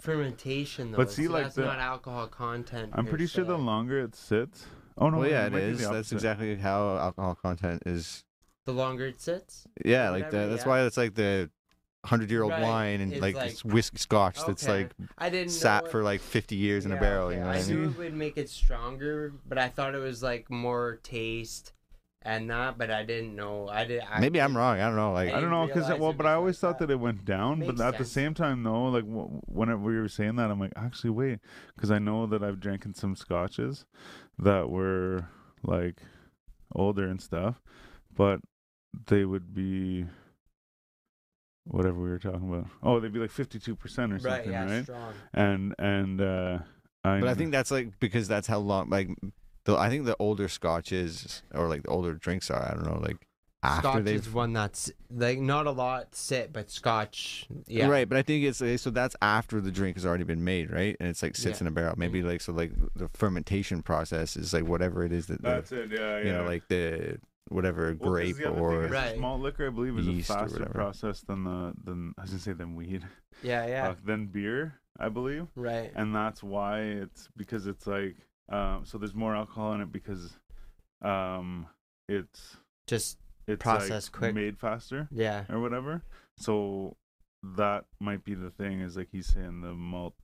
Fermentation 0.00 0.90
though. 0.90 0.96
But 0.96 1.10
see, 1.10 1.26
so 1.26 1.32
like, 1.32 1.42
that's 1.44 1.54
the- 1.56 1.64
not 1.64 1.78
alcohol 1.78 2.26
content. 2.28 2.90
I'm 2.94 3.04
per 3.04 3.10
pretty 3.10 3.26
sure 3.26 3.44
the 3.44 3.58
longer 3.58 4.00
it 4.00 4.14
sits. 4.14 4.66
Oh, 4.96 5.10
no. 5.10 5.18
well, 5.18 5.28
yeah, 5.28 5.42
it 5.44 5.46
it 5.48 5.52
might 5.52 5.58
be 5.58 5.64
the 5.66 5.82
is. 5.84 5.88
That's 5.90 6.12
exactly 6.12 6.56
how 6.56 6.96
alcohol 6.96 7.34
content 7.34 7.82
is. 7.84 8.24
The 8.66 8.72
longer 8.72 9.06
it 9.06 9.20
sits. 9.20 9.66
Yeah, 9.84 10.10
like 10.10 10.24
whatever, 10.26 10.36
that. 10.44 10.46
That's 10.50 10.64
yeah. 10.64 10.68
why 10.68 10.82
it's 10.82 10.96
like 10.98 11.14
the 11.14 11.50
hundred 12.04 12.30
year 12.30 12.42
old 12.44 12.52
Right, 12.52 12.62
wine 12.62 13.00
and 13.00 13.12
it's 13.12 13.20
like, 13.22 13.34
like- 13.34 13.50
it's 13.50 13.64
whiskey 13.64 13.98
scotch 13.98 14.38
that's 14.46 14.62
Okay. 14.68 14.82
like 14.84 14.92
I 15.18 15.28
didn't 15.28 15.48
sat 15.50 15.84
know 15.86 15.90
for 15.90 16.02
like 16.04 16.20
50 16.20 16.54
years 16.54 16.84
in 16.86 16.92
a 16.92 16.94
Yeah, 16.94 17.00
barrel. 17.00 17.26
okay, 17.28 17.36
You 17.36 17.40
know 17.40 17.46
what 17.48 17.56
I 17.56 17.60
I 17.60 17.64
knew 17.64 17.76
mean? 17.80 17.88
it 17.90 17.98
would 17.98 18.14
make 18.14 18.36
it 18.36 18.48
stronger, 18.48 19.32
but 19.48 19.58
I 19.58 19.68
thought 19.68 19.94
it 19.94 19.98
was 19.98 20.22
like 20.22 20.48
more 20.50 21.00
taste 21.02 21.72
and 22.22 22.48
that. 22.50 22.78
But 22.78 22.90
I 22.92 23.02
didn't 23.04 23.34
know. 23.34 23.68
I 23.68 23.84
did. 23.86 24.02
I 24.08 24.20
Maybe 24.20 24.40
I'm 24.40 24.56
wrong. 24.56 24.78
I 24.80 24.86
don't 24.86 24.94
know. 24.96 25.12
Like 25.12 25.32
I 25.32 25.40
don't 25.40 25.50
know 25.50 25.66
because 25.66 25.84
realize 25.88 26.00
well, 26.00 26.10
it 26.10 26.16
but 26.16 26.24
was 26.24 26.28
I 26.28 26.32
like 26.32 26.38
always 26.38 26.58
thought 26.60 26.78
that. 26.78 26.86
that 26.88 26.92
it 26.92 27.00
went 27.00 27.24
down. 27.24 27.58
Makes 27.60 27.74
but 27.74 27.84
at 27.84 27.92
the 27.98 28.04
sense. 28.04 28.12
same 28.12 28.34
time, 28.34 28.62
though, 28.62 28.84
like 28.86 29.04
w- 29.04 29.40
whenever 29.46 29.80
we 29.80 29.96
were 29.98 30.08
saying 30.08 30.36
that, 30.36 30.48
I'm 30.50 30.60
like, 30.60 30.72
actually, 30.76 31.10
wait, 31.10 31.40
because 31.74 31.90
I 31.90 31.98
know 31.98 32.26
that 32.26 32.42
I've 32.44 32.60
drinking 32.60 32.94
some 32.94 33.16
scotches 33.16 33.84
that 34.38 34.70
were 34.70 35.26
like 35.64 36.02
older 36.74 37.08
and 37.08 37.20
stuff, 37.20 37.60
but 38.14 38.40
they 39.06 39.24
would 39.24 39.54
be 39.54 40.06
whatever 41.64 42.00
we 42.00 42.08
were 42.10 42.18
talking 42.18 42.48
about. 42.52 42.66
Oh, 42.82 43.00
they'd 43.00 43.12
be 43.12 43.18
like 43.18 43.30
52 43.30 43.74
percent 43.76 44.12
or 44.12 44.18
something, 44.18 44.32
Right. 44.32 44.44
something, 44.44 44.68
Yeah. 44.68 44.74
right? 44.76 44.84
Strong. 44.84 45.14
And 45.34 45.74
and 45.78 46.20
uh, 46.20 46.58
I 47.04 47.20
But 47.20 47.28
I 47.28 47.34
think 47.34 47.52
that's 47.52 47.70
like 47.70 47.98
because 48.00 48.28
that's 48.28 48.46
how 48.46 48.58
long. 48.58 48.90
Like, 48.90 49.10
the 49.64 49.76
I 49.76 49.88
think 49.90 50.04
the 50.06 50.16
older 50.18 50.48
scotches 50.48 51.42
or 51.54 51.68
like 51.68 51.82
the 51.82 51.88
older 51.88 52.14
drinks 52.14 52.50
are. 52.50 52.62
I 52.62 52.74
don't 52.74 52.84
know. 52.86 53.00
Like 53.00 53.16
after 53.62 53.88
Scotch 53.88 54.04
they've 54.04 54.20
is 54.20 54.32
one 54.32 54.52
that's 54.52 54.92
like 55.10 55.40
not 55.40 55.66
a 55.66 55.72
lot 55.72 56.14
sit, 56.14 56.52
but 56.52 56.70
Scotch. 56.70 57.48
Yeah. 57.66 57.88
right. 57.88 58.08
But 58.08 58.18
I 58.18 58.22
think 58.22 58.44
it's 58.44 58.58
so 58.80 58.90
that's 58.90 59.16
after 59.20 59.60
the 59.60 59.72
drink 59.72 59.96
has 59.96 60.06
already 60.06 60.22
been 60.24 60.44
made, 60.44 60.70
right? 60.70 60.96
And 61.00 61.08
it's 61.08 61.20
like 61.22 61.34
sits 61.34 61.58
Yeah. 61.60 61.64
in 61.64 61.68
a 61.68 61.70
barrel. 61.72 61.94
Maybe 61.96 62.22
like 62.22 62.42
so 62.42 62.52
like 62.52 62.70
the 62.94 63.08
fermentation 63.08 63.82
process 63.82 64.36
is 64.36 64.52
like 64.52 64.64
whatever 64.64 65.04
it 65.04 65.10
is 65.12 65.26
that 65.26 65.42
the, 65.42 65.48
that's 65.48 65.72
it. 65.72 65.90
Yeah, 65.90 66.18
yeah. 66.18 66.24
you 66.24 66.32
know 66.32 66.44
like 66.44 66.68
the 66.68 67.18
whatever 67.48 67.86
Well, 67.86 67.94
'cause 67.98 68.08
grape 68.08 68.36
the 68.36 68.46
other 68.46 68.54
thing 68.56 68.64
or 68.64 68.84
is 68.86 68.90
Right. 68.90 69.18
malt 69.18 69.40
liquor, 69.40 69.66
I 69.68 69.70
believe, 69.70 69.98
is 69.98 70.08
a 70.08 70.20
faster 70.22 70.66
process 70.66 71.20
than 71.22 71.44
the 71.44 71.74
than 71.84 72.14
I 72.18 72.22
was 72.22 72.30
gonna 72.30 72.40
say 72.40 72.52
than 72.52 72.74
weed, 72.74 73.06
Yeah. 73.42 73.66
Yeah. 73.66 73.88
uh, 73.90 73.94
than 74.04 74.26
beer, 74.26 74.80
I 74.98 75.08
believe. 75.08 75.48
right. 75.54 75.92
and 75.94 76.14
that's 76.14 76.42
why 76.42 76.80
it's 76.80 77.28
because 77.36 77.66
it's 77.66 77.86
like 77.86 78.16
um 78.48 78.84
so 78.84 78.98
there's 78.98 79.14
more 79.14 79.34
alcohol 79.36 79.72
in 79.74 79.80
it 79.80 79.90
because 79.92 80.38
um 81.02 81.66
it's 82.08 82.56
Just 82.86 83.18
it's 83.46 83.62
Process 83.62 84.06
like 84.06 84.12
quick. 84.18 84.34
made 84.34 84.58
faster 84.58 85.08
yeah. 85.10 85.44
or 85.48 85.60
whatever 85.60 86.02
so 86.36 86.96
that 87.42 87.84
might 88.00 88.24
be 88.24 88.34
the 88.34 88.50
thing 88.50 88.80
is 88.80 88.96
like 88.96 89.08
he's 89.10 89.26
saying 89.26 89.60
the 89.60 89.72
malt 89.74 90.14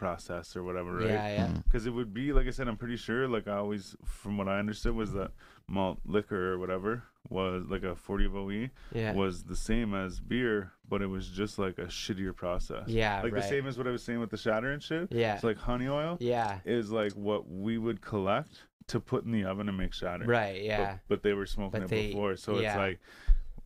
process 0.00 0.56
or 0.56 0.62
whatever 0.64 0.94
right 0.94 1.06
Yeah. 1.08 1.28
Yeah. 1.34 1.46
Mm. 1.48 1.62
because 1.64 1.84
it 1.86 1.90
would 1.90 2.12
be 2.14 2.32
like 2.32 2.46
i 2.46 2.50
said 2.50 2.66
i'm 2.68 2.78
pretty 2.78 2.96
sure 2.96 3.28
like 3.28 3.46
i 3.46 3.56
always 3.56 3.94
from 4.04 4.38
what 4.38 4.48
i 4.48 4.58
understood 4.58 4.94
was 4.94 5.12
that 5.12 5.30
malt 5.68 5.98
liquor 6.06 6.52
or 6.52 6.58
whatever 6.58 7.02
was 7.28 7.66
like 7.68 7.82
a 7.82 7.94
40 7.94 8.24
of 8.24 8.34
oe 8.34 8.48
Yeah. 8.94 9.12
was 9.12 9.44
the 9.44 9.54
same 9.54 9.94
as 9.94 10.18
beer 10.18 10.72
but 10.88 11.02
it 11.02 11.06
was 11.06 11.28
just 11.28 11.58
like 11.58 11.76
a 11.78 11.84
shittier 11.86 12.34
process 12.34 12.88
Yeah. 12.88 13.20
like 13.22 13.32
right. 13.34 13.42
the 13.42 13.48
same 13.48 13.66
as 13.66 13.76
what 13.76 13.86
i 13.86 13.90
was 13.90 14.02
saying 14.02 14.20
with 14.20 14.30
the 14.30 14.38
shatter 14.38 14.72
and 14.72 14.82
shit 14.82 15.08
Yeah. 15.12 15.34
it's 15.34 15.44
like 15.44 15.58
honey 15.58 15.86
oil 15.88 16.16
yeah. 16.18 16.60
is 16.64 16.90
like 16.90 17.12
what 17.12 17.48
we 17.48 17.76
would 17.76 18.00
collect 18.00 18.64
to 18.86 18.98
put 18.98 19.24
in 19.24 19.30
the 19.30 19.44
oven 19.44 19.68
and 19.68 19.78
make 19.78 19.92
shatter. 19.94 20.24
Right. 20.24 20.64
Yeah. 20.64 20.96
But, 21.06 21.22
they 21.22 21.32
were 21.32 21.46
smoking 21.46 21.82
But 21.82 21.82
it 21.84 21.90
they- 21.90 22.06
before, 22.08 22.34
so 22.34 22.58
yeah. 22.58 22.70
it's 22.70 22.76
like, 22.76 22.98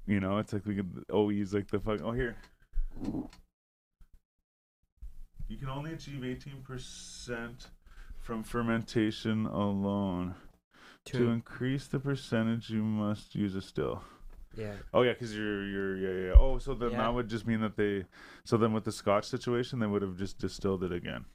you 0.06 0.20
know, 0.20 0.36
it's 0.36 0.52
like 0.52 0.66
we 0.66 0.74
could 0.74 1.06
always 1.10 1.54
like 1.54 1.68
the 1.68 1.80
fuck. 1.80 2.00
Oh 2.02 2.12
here, 2.12 2.36
you 5.48 5.56
can 5.56 5.68
only 5.68 5.92
achieve 5.92 6.24
eighteen 6.24 6.62
percent 6.62 7.68
from 8.20 8.42
fermentation 8.42 9.46
alone. 9.46 10.34
To 11.06 11.28
increase 11.28 11.86
the 11.86 12.00
percentage, 12.00 12.70
you 12.70 12.82
must 12.82 13.34
use 13.34 13.54
a 13.54 13.60
still. 13.60 14.02
Yeah. 14.56 14.72
Oh 14.94 15.02
yeah, 15.02 15.12
because 15.12 15.36
you're 15.36 15.66
you're 15.66 15.96
yeah 15.96 16.28
yeah. 16.28 16.34
Oh, 16.38 16.58
so 16.58 16.72
then 16.74 16.92
Yeah. 16.92 16.98
that 16.98 17.14
would 17.14 17.28
just 17.28 17.46
mean 17.46 17.60
that 17.60 17.76
they. 17.76 18.04
So 18.44 18.56
then 18.56 18.72
with 18.72 18.84
the 18.84 18.92
Scotch 18.92 19.26
situation, 19.26 19.80
they 19.80 19.86
would 19.86 20.00
have 20.02 20.16
just 20.16 20.38
distilled 20.38 20.82
it 20.82 20.92
again. 20.92 21.26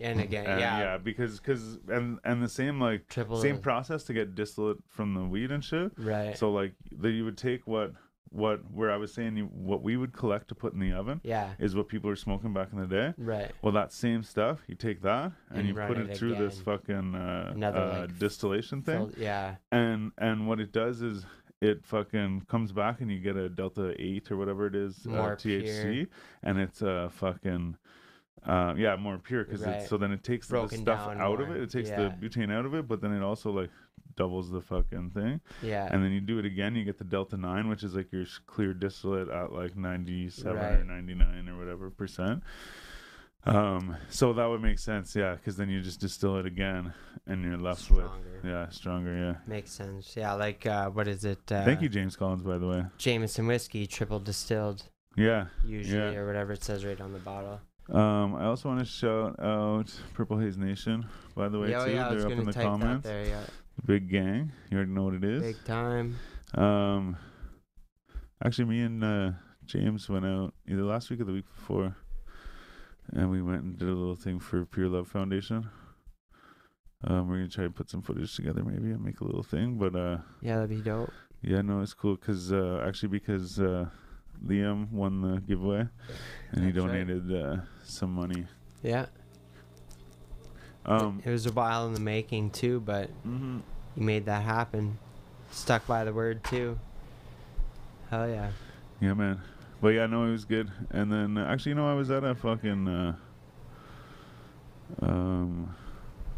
And 0.00 0.20
again. 0.20 0.46
And 0.46 0.58
yeah. 0.58 0.78
yeah, 0.80 0.98
because 0.98 1.38
because 1.38 1.78
and 1.88 2.18
and 2.24 2.42
the 2.42 2.48
same 2.48 2.80
like 2.80 3.08
Triple. 3.08 3.40
same 3.40 3.58
process 3.58 4.02
to 4.04 4.12
get 4.12 4.34
distillate 4.34 4.78
from 4.88 5.14
the 5.14 5.22
weed 5.22 5.52
and 5.52 5.64
shit. 5.64 5.92
Right. 5.96 6.36
So 6.36 6.50
like 6.50 6.72
that 7.00 7.10
you 7.10 7.24
would 7.24 7.38
take 7.38 7.66
what 7.66 7.92
what 8.32 8.60
where 8.72 8.90
I 8.90 8.96
was 8.96 9.12
saying 9.12 9.36
you, 9.36 9.44
what 9.46 9.82
we 9.82 9.96
would 9.96 10.12
collect 10.12 10.48
to 10.48 10.54
put 10.54 10.72
in 10.72 10.80
the 10.80 10.92
oven 10.92 11.20
yeah. 11.22 11.50
is 11.58 11.76
what 11.76 11.88
people 11.88 12.08
were 12.08 12.16
smoking 12.16 12.52
back 12.52 12.68
in 12.72 12.78
the 12.80 12.86
day. 12.86 13.14
Right. 13.18 13.50
Well, 13.62 13.72
that 13.72 13.92
same 13.92 14.22
stuff 14.22 14.60
you 14.66 14.74
take 14.74 15.02
that 15.02 15.32
and, 15.50 15.58
And 15.58 15.68
you 15.68 15.74
put 15.74 15.98
it 15.98 16.10
it 16.10 16.16
through 16.16 16.36
this 16.36 16.60
fucking 16.60 17.14
uh, 17.14 17.52
Another, 17.54 17.78
uh, 17.78 18.00
like, 18.00 18.18
distillation 18.18 18.82
thing, 18.82 18.96
Filled- 18.98 19.18
yeah. 19.18 19.56
and 19.70 20.12
and 20.18 20.48
what 20.48 20.60
it 20.60 20.72
does 20.72 21.02
is 21.02 21.26
it 21.60 21.84
fucking 21.84 22.42
comes 22.48 22.72
back 22.72 23.00
and 23.00 23.10
you 23.10 23.20
get 23.20 23.36
a 23.36 23.48
delta 23.48 23.94
eight 23.98 24.30
or 24.32 24.36
whatever 24.36 24.66
it 24.66 24.74
is 24.74 25.06
uh, 25.06 25.10
THC, 25.36 25.92
pure. 25.92 26.06
and 26.42 26.58
it's 26.58 26.82
uh 26.82 27.08
fucking. 27.12 27.76
Uh, 28.44 28.74
yeah, 28.76 28.96
more 28.96 29.18
pure 29.18 29.44
because 29.44 29.60
Right. 29.64 29.86
so 29.88 29.96
then 29.96 30.10
it 30.10 30.24
takes 30.24 30.48
the 30.48 30.66
stuff 30.66 31.08
out 31.16 31.40
of 31.40 31.48
it. 31.50 31.62
It 31.62 31.70
takes 31.70 31.90
yeah. 31.90 32.08
the 32.18 32.28
butane 32.28 32.50
out 32.52 32.66
of 32.66 32.74
it, 32.74 32.88
but 32.88 33.00
then 33.00 33.12
it 33.12 33.22
also 33.22 33.52
like 33.52 33.70
doubles 34.14 34.50
the 34.50 34.60
fucking 34.60 35.10
thing 35.10 35.40
Yeah. 35.62 35.88
and 35.90 36.04
then 36.04 36.12
you 36.12 36.20
do 36.20 36.38
it 36.38 36.44
again 36.44 36.74
you 36.76 36.84
get 36.84 36.98
the 36.98 37.04
delta 37.04 37.36
9 37.38 37.68
which 37.68 37.82
is 37.82 37.94
like 37.94 38.12
your 38.12 38.26
clear 38.46 38.74
distillate 38.74 39.28
at 39.30 39.52
like 39.52 39.74
97 39.74 40.54
or 40.56 40.84
99 40.84 41.48
or 41.48 41.56
whatever 41.58 41.88
percent 41.90 42.42
um 43.44 43.96
so 44.08 44.32
that 44.34 44.46
would 44.46 44.62
make 44.62 44.78
sense 44.78 45.16
yeah 45.16 45.34
because 45.34 45.56
then 45.56 45.68
you 45.68 45.80
just 45.80 45.98
distill 46.00 46.36
it 46.36 46.46
again 46.46 46.92
and 47.26 47.42
you're 47.42 47.56
left 47.56 47.90
with 47.90 48.04
yeah 48.44 48.68
stronger 48.68 49.16
yeah 49.16 49.34
Makes 49.46 49.72
sense. 49.72 50.14
Yeah. 50.16 50.34
Like 50.34 50.64
uh, 50.66 50.90
what 50.90 51.08
is 51.08 51.24
it? 51.24 51.40
Uh, 51.50 51.64
thank 51.64 51.80
you 51.82 51.88
james 51.88 52.14
collins 52.14 52.42
by 52.42 52.58
the 52.58 52.66
way 52.68 52.84
Jameson 52.98 53.46
whiskey, 53.46 53.86
triple 53.86 54.20
distilled, 54.20 54.84
yeah 55.16 55.46
usually, 55.64 55.98
Yeah. 56.12 56.18
or 56.20 56.26
whatever 56.26 56.52
it 56.52 56.62
says 56.62 56.84
right 56.84 57.00
on 57.00 57.12
the 57.12 57.18
bottle. 57.18 57.60
Um 57.90 58.34
i 58.36 58.44
also 58.44 58.68
want 58.68 58.78
to 58.80 58.86
shout 58.86 59.38
out 59.40 59.92
purple 60.14 60.38
haze 60.38 60.56
nation 60.56 61.04
by 61.34 61.48
the 61.48 61.58
way 61.58 61.70
yeah, 61.70 61.84
too 61.84 61.90
yeah. 61.92 62.08
They're 62.10 62.26
up 62.26 62.32
in 62.32 62.44
the 62.44 62.52
comments 62.52 63.04
there. 63.08 63.26
Yeah. 63.26 63.42
big 63.84 64.08
gang 64.08 64.52
you 64.70 64.76
already 64.76 64.92
know 64.92 65.04
what 65.04 65.14
it 65.14 65.24
is 65.24 65.42
Big 65.42 65.64
time. 65.64 66.16
Um, 66.54 67.16
actually, 68.44 68.66
me 68.66 68.82
and 68.82 69.02
uh, 69.02 69.30
James 69.64 70.08
went 70.08 70.26
out 70.26 70.52
either 70.68 70.82
last 70.82 71.08
week 71.08 71.20
or 71.20 71.24
the 71.24 71.32
week 71.32 71.46
before, 71.56 71.96
and 73.14 73.30
we 73.30 73.40
went 73.40 73.62
and 73.62 73.78
did 73.78 73.88
a 73.88 73.92
little 73.94 74.16
thing 74.16 74.38
for 74.38 74.66
Pure 74.66 74.88
Love 74.88 75.08
Foundation. 75.08 75.70
Um, 77.04 77.28
we're 77.28 77.36
gonna 77.36 77.48
try 77.48 77.64
and 77.64 77.74
put 77.74 77.88
some 77.88 78.02
footage 78.02 78.36
together, 78.36 78.62
maybe, 78.62 78.90
and 78.90 79.02
make 79.02 79.20
a 79.22 79.24
little 79.24 79.42
thing. 79.42 79.78
But 79.78 79.96
uh, 79.96 80.18
Yeah, 80.42 80.56
that'd 80.56 80.68
be 80.70 80.82
dope. 80.82 81.10
yeah, 81.40 81.62
no, 81.62 81.80
it's 81.80 81.94
cool 81.94 82.16
because 82.16 82.52
uh, 82.52 82.84
actually 82.86 83.08
because 83.08 83.58
uh, 83.58 83.86
Liam 84.46 84.90
won 84.90 85.20
the 85.20 85.40
giveaway, 85.40 85.86
and 86.52 86.64
he 86.64 86.72
That's 86.72 86.84
right. 86.84 87.06
donated 87.06 87.32
uh, 87.32 87.56
some 87.84 88.12
money. 88.12 88.46
Yeah. 88.82 89.06
Um, 90.84 91.22
it 91.24 91.30
was 91.30 91.46
a 91.46 91.52
while 91.52 91.86
in 91.86 91.94
the 91.94 92.00
making 92.00 92.50
too, 92.50 92.80
but 92.80 93.10
mhm. 93.24 93.62
you 93.96 94.02
made 94.02 94.26
that 94.26 94.42
happen. 94.42 94.98
Stuck 95.50 95.86
by 95.86 96.04
the 96.04 96.12
word 96.12 96.42
too. 96.44 96.78
Hell 98.10 98.28
yeah. 98.28 98.50
Yeah, 99.00 99.14
man. 99.14 99.40
But 99.80 99.88
yeah, 99.88 100.06
no, 100.06 100.24
it 100.24 100.32
was 100.32 100.44
good. 100.44 100.70
And 100.90 101.12
then 101.12 101.38
uh, 101.38 101.46
actually, 101.46 101.70
you 101.70 101.76
know, 101.76 101.90
I 101.90 101.94
was 101.94 102.10
at 102.10 102.24
a 102.24 102.34
fucking 102.34 102.88
uh, 102.88 103.14
um, 105.00 105.74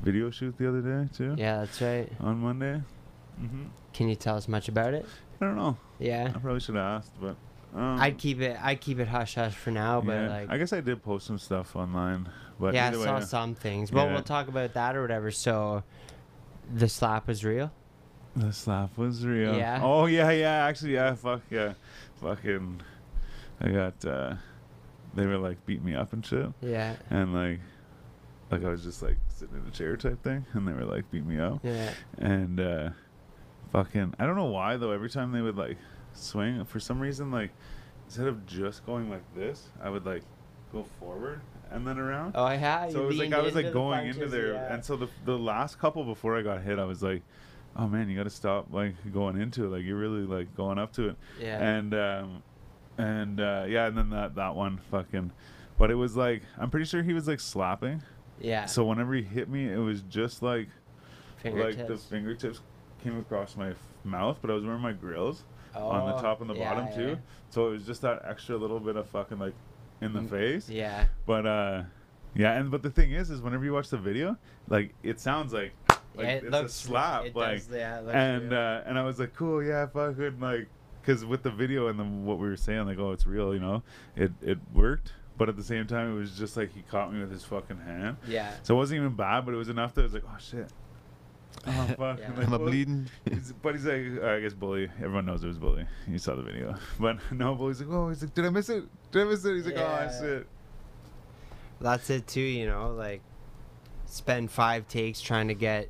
video 0.03 0.31
shoot 0.31 0.57
the 0.59 0.69
other 0.69 0.81
day 0.81 1.09
too. 1.14 1.35
Yeah, 1.38 1.61
that's 1.61 1.81
right. 1.81 2.11
On 2.21 2.38
Monday. 2.38 2.83
Mm-hmm. 3.40 3.64
Can 3.93 4.09
you 4.09 4.14
tell 4.14 4.37
us 4.37 4.49
much 4.49 4.69
about 4.69 4.95
it? 4.95 5.07
I 5.40 5.47
don't 5.47 5.57
know. 5.57 5.77
Yeah. 5.99 6.33
I 6.35 6.38
probably 6.38 6.61
should 6.61 6.77
have 6.77 6.85
asked, 6.85 7.12
but 7.21 7.37
um, 7.75 7.99
I'd 8.01 8.19
keep 8.19 8.41
it. 8.41 8.57
I'd 8.63 8.81
keep 8.81 8.99
it 9.01 9.09
hush 9.09 9.35
hush 9.35 9.55
for 9.55 9.71
now, 9.71 10.01
but 10.01 10.13
yeah, 10.13 10.29
like, 10.29 10.51
I 10.51 10.59
guess 10.59 10.73
I 10.73 10.81
did 10.81 11.03
post 11.03 11.27
some 11.27 11.39
stuff 11.39 11.75
online. 11.77 12.29
But 12.61 12.75
yeah, 12.75 12.89
I 12.91 12.93
saw 12.93 13.15
way, 13.19 13.25
some 13.25 13.55
things. 13.55 13.91
But 13.91 14.05
Yeah. 14.07 14.13
we'll 14.13 14.23
talk 14.23 14.47
about 14.49 14.75
that 14.75 14.95
or 14.95 15.03
whatever. 15.03 15.31
So, 15.33 15.83
the 16.73 16.89
slap 16.89 17.27
was 17.27 17.45
real. 17.45 17.73
the 18.37 18.53
slap 18.53 18.97
was 18.97 19.27
real. 19.27 19.55
Yeah. 19.57 19.81
Oh 19.83 20.07
yeah, 20.07 20.31
yeah. 20.31 20.67
Actually, 20.67 20.95
yeah. 20.95 21.15
Fuck 21.15 21.43
yeah. 21.51 21.75
Fucking. 22.21 22.81
I 23.61 23.69
got. 23.71 24.05
uh 24.05 24.35
They 25.15 25.27
were 25.27 25.39
like 25.39 25.65
beat 25.67 25.83
me 25.85 25.95
up 25.95 26.13
and 26.13 26.25
shit. 26.25 26.53
Yeah. 26.61 26.95
and 27.11 27.35
like 27.35 27.61
like 28.51 28.65
I 28.65 28.69
was 28.69 28.85
just 28.85 29.03
like 29.03 29.17
sitting 29.29 29.57
in 29.57 29.67
a 29.67 29.71
chair 29.73 29.97
type 29.97 30.23
thing 30.23 30.45
and 30.53 30.67
they 30.69 30.73
were 30.73 30.85
like 30.85 31.11
beat 31.11 31.25
me 31.27 31.41
up 31.41 31.59
Yeah. 31.65 31.91
and 32.19 32.61
uh 32.61 32.91
fucking 33.73 34.15
I 34.19 34.27
don't 34.27 34.37
know 34.37 34.45
why 34.45 34.77
though 34.77 34.93
every 34.93 35.09
time 35.11 35.33
they 35.33 35.41
would 35.41 35.57
like 35.57 35.77
swing 36.14 36.64
for 36.64 36.81
some 36.81 37.00
reason 37.00 37.31
like 37.31 37.50
instead 38.07 38.27
of 38.27 38.46
just 38.46 38.85
going 38.87 39.11
like 39.11 39.22
this 39.35 39.68
I 39.83 39.90
would 39.90 40.07
like 40.07 40.22
go 40.72 40.85
forward 41.00 41.40
and 41.70 41.87
then 41.87 41.98
around 41.98 42.33
Oh 42.37 42.44
I 42.44 42.57
had. 42.57 42.92
so 42.92 43.03
it 43.05 43.07
was 43.07 43.16
like 43.18 43.33
I 43.33 43.40
was 43.40 43.55
like 43.55 43.72
going 43.72 44.07
into 44.09 44.27
there 44.27 44.55
yeah. 44.55 44.72
and 44.74 44.85
so 44.85 44.96
the 44.96 45.09
the 45.24 45.38
last 45.38 45.79
couple 45.79 46.05
before 46.05 46.38
I 46.38 46.42
got 46.42 46.62
hit 46.62 46.79
I 46.79 46.85
was 46.85 47.03
like 47.03 47.22
oh 47.77 47.88
man 47.88 48.09
you 48.09 48.16
got 48.16 48.24
to 48.24 48.31
stop 48.31 48.66
like 48.72 48.94
going 49.12 49.37
into 49.40 49.64
it 49.64 49.68
like 49.77 49.85
you're 49.85 49.98
really 49.98 50.22
like 50.27 50.55
going 50.57 50.79
up 50.79 50.92
to 50.94 51.09
it 51.09 51.16
Yeah. 51.40 51.59
and 51.61 51.94
um 51.94 52.42
and 52.98 53.40
uh 53.40 53.64
yeah 53.68 53.87
and 53.87 53.98
then 53.98 54.11
that 54.11 54.37
that 54.37 54.55
one 54.55 54.79
fucking 54.90 55.33
but 55.77 55.90
it 55.90 55.96
was 55.96 56.16
like 56.16 56.42
i'm 56.57 56.70
pretty 56.70 56.87
sure 56.87 57.03
he 57.03 57.12
was 57.12 57.27
like 57.27 57.40
slapping 57.40 58.00
yeah. 58.40 58.66
so 58.66 58.85
whenever 58.85 59.12
he 59.14 59.22
hit 59.22 59.48
me 59.48 59.68
it 59.68 59.79
was 59.79 60.03
just 60.03 60.40
like 60.42 60.68
Fingertips. 61.38 61.77
like 61.79 61.88
the 61.88 61.96
fingertips 61.96 62.61
came 63.03 63.18
across 63.18 63.57
my 63.57 63.70
f- 63.70 63.77
mouth 64.05 64.38
but 64.40 64.53
i 64.53 64.55
was 64.55 64.64
wearing 64.64 64.81
my 64.81 64.92
grills 64.92 65.42
on 65.77 66.07
the 66.09 66.17
Oh, 66.17 66.21
top 66.23 66.41
and 66.41 66.49
the 66.51 66.55
yeah, 66.55 66.75
bottom 66.75 66.87
yeah. 66.91 66.97
too 67.15 67.19
so 67.51 67.69
it 67.69 67.71
was 67.73 67.85
just 67.87 68.03
that 68.03 68.23
extra 68.25 68.57
little 68.57 68.81
bit 68.81 68.97
of 68.97 69.07
fucking 69.09 69.39
like 69.39 69.55
in 70.01 70.13
the 70.13 70.21
Mm, 70.21 70.31
face 70.31 70.69
Yeah. 70.69 71.07
but 71.27 71.47
uh 71.47 71.83
yeah 72.35 72.53
and 72.59 72.71
but 72.71 72.83
the 72.83 72.91
thing 72.91 73.13
is 73.13 73.31
is 73.31 73.41
whenever 73.41 73.65
you 73.65 73.73
watch 73.73 73.89
the 73.91 73.99
video 73.99 74.37
like 74.69 74.95
it 75.03 75.21
sounds 75.21 75.53
like 75.53 75.73
like 76.17 76.27
yeah, 76.27 76.33
it 76.35 76.43
it's 76.45 76.53
looks 76.53 76.73
a 76.73 76.87
slap 76.87 77.25
It 77.27 77.37
like 77.37 77.59
does, 77.59 77.69
yeah, 77.73 78.01
it 78.01 78.09
and 78.15 78.51
real. 78.51 78.61
uh, 78.61 78.83
and 78.87 78.99
I 78.99 79.03
was 79.05 79.19
like, 79.19 79.35
cool, 79.35 79.63
yeah, 79.65 79.87
fucking 79.87 80.39
like, 80.39 80.69
because 81.03 81.25
with 81.25 81.43
the 81.43 81.51
video 81.51 81.89
and 81.89 81.99
then 81.99 82.25
what 82.25 82.39
we 82.39 82.47
were 82.49 82.57
saying, 82.57 82.87
like, 82.87 82.99
oh, 83.01 83.11
it's 83.11 83.27
real, 83.27 83.53
you 83.53 83.59
know, 83.59 83.83
it 84.15 84.31
it 84.41 84.59
worked, 84.73 85.13
but 85.37 85.49
at 85.49 85.57
the 85.57 85.63
same 85.65 85.89
time, 85.89 86.13
it 86.13 86.15
was 86.17 86.39
just 86.39 86.57
like 86.57 86.73
he 86.73 86.83
caught 86.83 87.13
me 87.13 87.19
with 87.19 87.33
his 87.33 87.43
fucking 87.45 87.79
hand, 87.79 88.17
yeah. 88.29 88.53
so 88.63 88.75
it 88.75 88.79
wasn't 88.79 89.01
even 89.01 89.17
bad, 89.17 89.45
but 89.45 89.55
it 89.55 89.57
was 89.57 89.69
enough 89.69 89.93
that 89.95 90.03
I 90.03 90.05
was 90.05 90.15
like, 90.15 90.23
oh 90.25 90.37
shit, 90.39 90.71
oh 91.67 91.71
fuck, 91.99 92.19
Yeah. 92.19 92.27
I'm 92.29 92.37
like, 92.37 92.47
Am 92.47 92.55
I 92.55 92.59
bleeding? 92.59 93.07
He's- 93.29 93.53
but 93.62 93.75
he's 93.75 93.85
like, 93.85 94.23
I 94.23 94.40
guess 94.40 94.53
bully. 94.55 94.88
Everyone 94.99 95.27
knows 95.27 95.43
it 95.45 95.49
was 95.49 95.59
bully. 95.59 95.87
You 96.09 96.19
saw 96.19 96.35
the 96.35 96.43
video, 96.43 96.75
but 97.01 97.19
no, 97.33 97.55
bully's 97.55 97.81
like, 97.81 97.90
oh, 97.90 98.09
he's 98.09 98.23
like, 98.23 98.35
did 98.35 98.45
I 98.47 98.51
miss 98.51 98.69
it? 98.69 98.85
Did 99.11 99.23
I 99.23 99.25
miss 99.31 99.45
it? 99.45 99.55
He's 99.55 99.67
like, 99.67 99.77
oh, 99.77 99.81
Yeah. 99.81 100.11
oh 100.12 100.21
shit. 100.21 100.47
That's 101.81 102.09
it 102.11 102.27
too, 102.27 102.40
you 102.40 102.67
know, 102.67 102.93
like 102.93 103.21
spend 104.07 104.51
five 104.51 104.87
takes 104.88 105.21
trying 105.21 105.49
to 105.49 105.55
get 105.55 105.88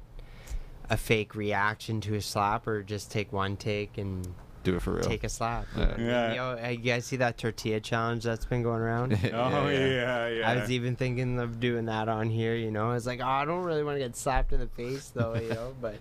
a 0.90 0.96
fake 0.96 1.34
reaction 1.34 2.00
to 2.02 2.14
a 2.14 2.20
slap 2.20 2.66
or 2.66 2.82
just 2.82 3.10
take 3.10 3.32
one 3.32 3.56
take 3.56 3.96
and 3.98 4.26
Do 4.64 4.76
it 4.76 4.82
for 4.82 4.94
real. 4.94 5.02
take 5.02 5.24
a 5.24 5.28
slap. 5.28 5.66
Yeah. 5.76 5.94
Yeah. 5.98 6.34
Yo, 6.34 6.68
you 6.70 6.78
guys 6.78 7.04
see 7.04 7.16
that 7.16 7.38
tortilla 7.38 7.80
challenge 7.80 8.24
that's 8.24 8.44
been 8.44 8.62
going 8.62 8.80
around? 8.80 9.12
Oh 9.32 9.68
yeah, 9.68 10.28
yeah. 10.28 10.50
I 10.50 10.56
was 10.56 10.70
even 10.70 10.96
thinking 10.96 11.38
of 11.38 11.60
doing 11.60 11.84
that 11.86 12.08
on 12.08 12.30
here, 12.30 12.54
you 12.54 12.70
know. 12.70 12.90
I 12.90 12.94
was 12.94 13.06
like, 13.06 13.20
oh, 13.20 13.26
I 13.26 13.44
don't 13.44 13.62
really 13.62 13.84
want 13.84 13.96
to 13.96 14.00
get 14.00 14.16
slapped 14.16 14.52
in 14.52 14.60
the 14.60 14.66
face 14.66 15.10
though, 15.10 15.34
you 15.34 15.48
know, 15.50 15.74
but 15.80 15.96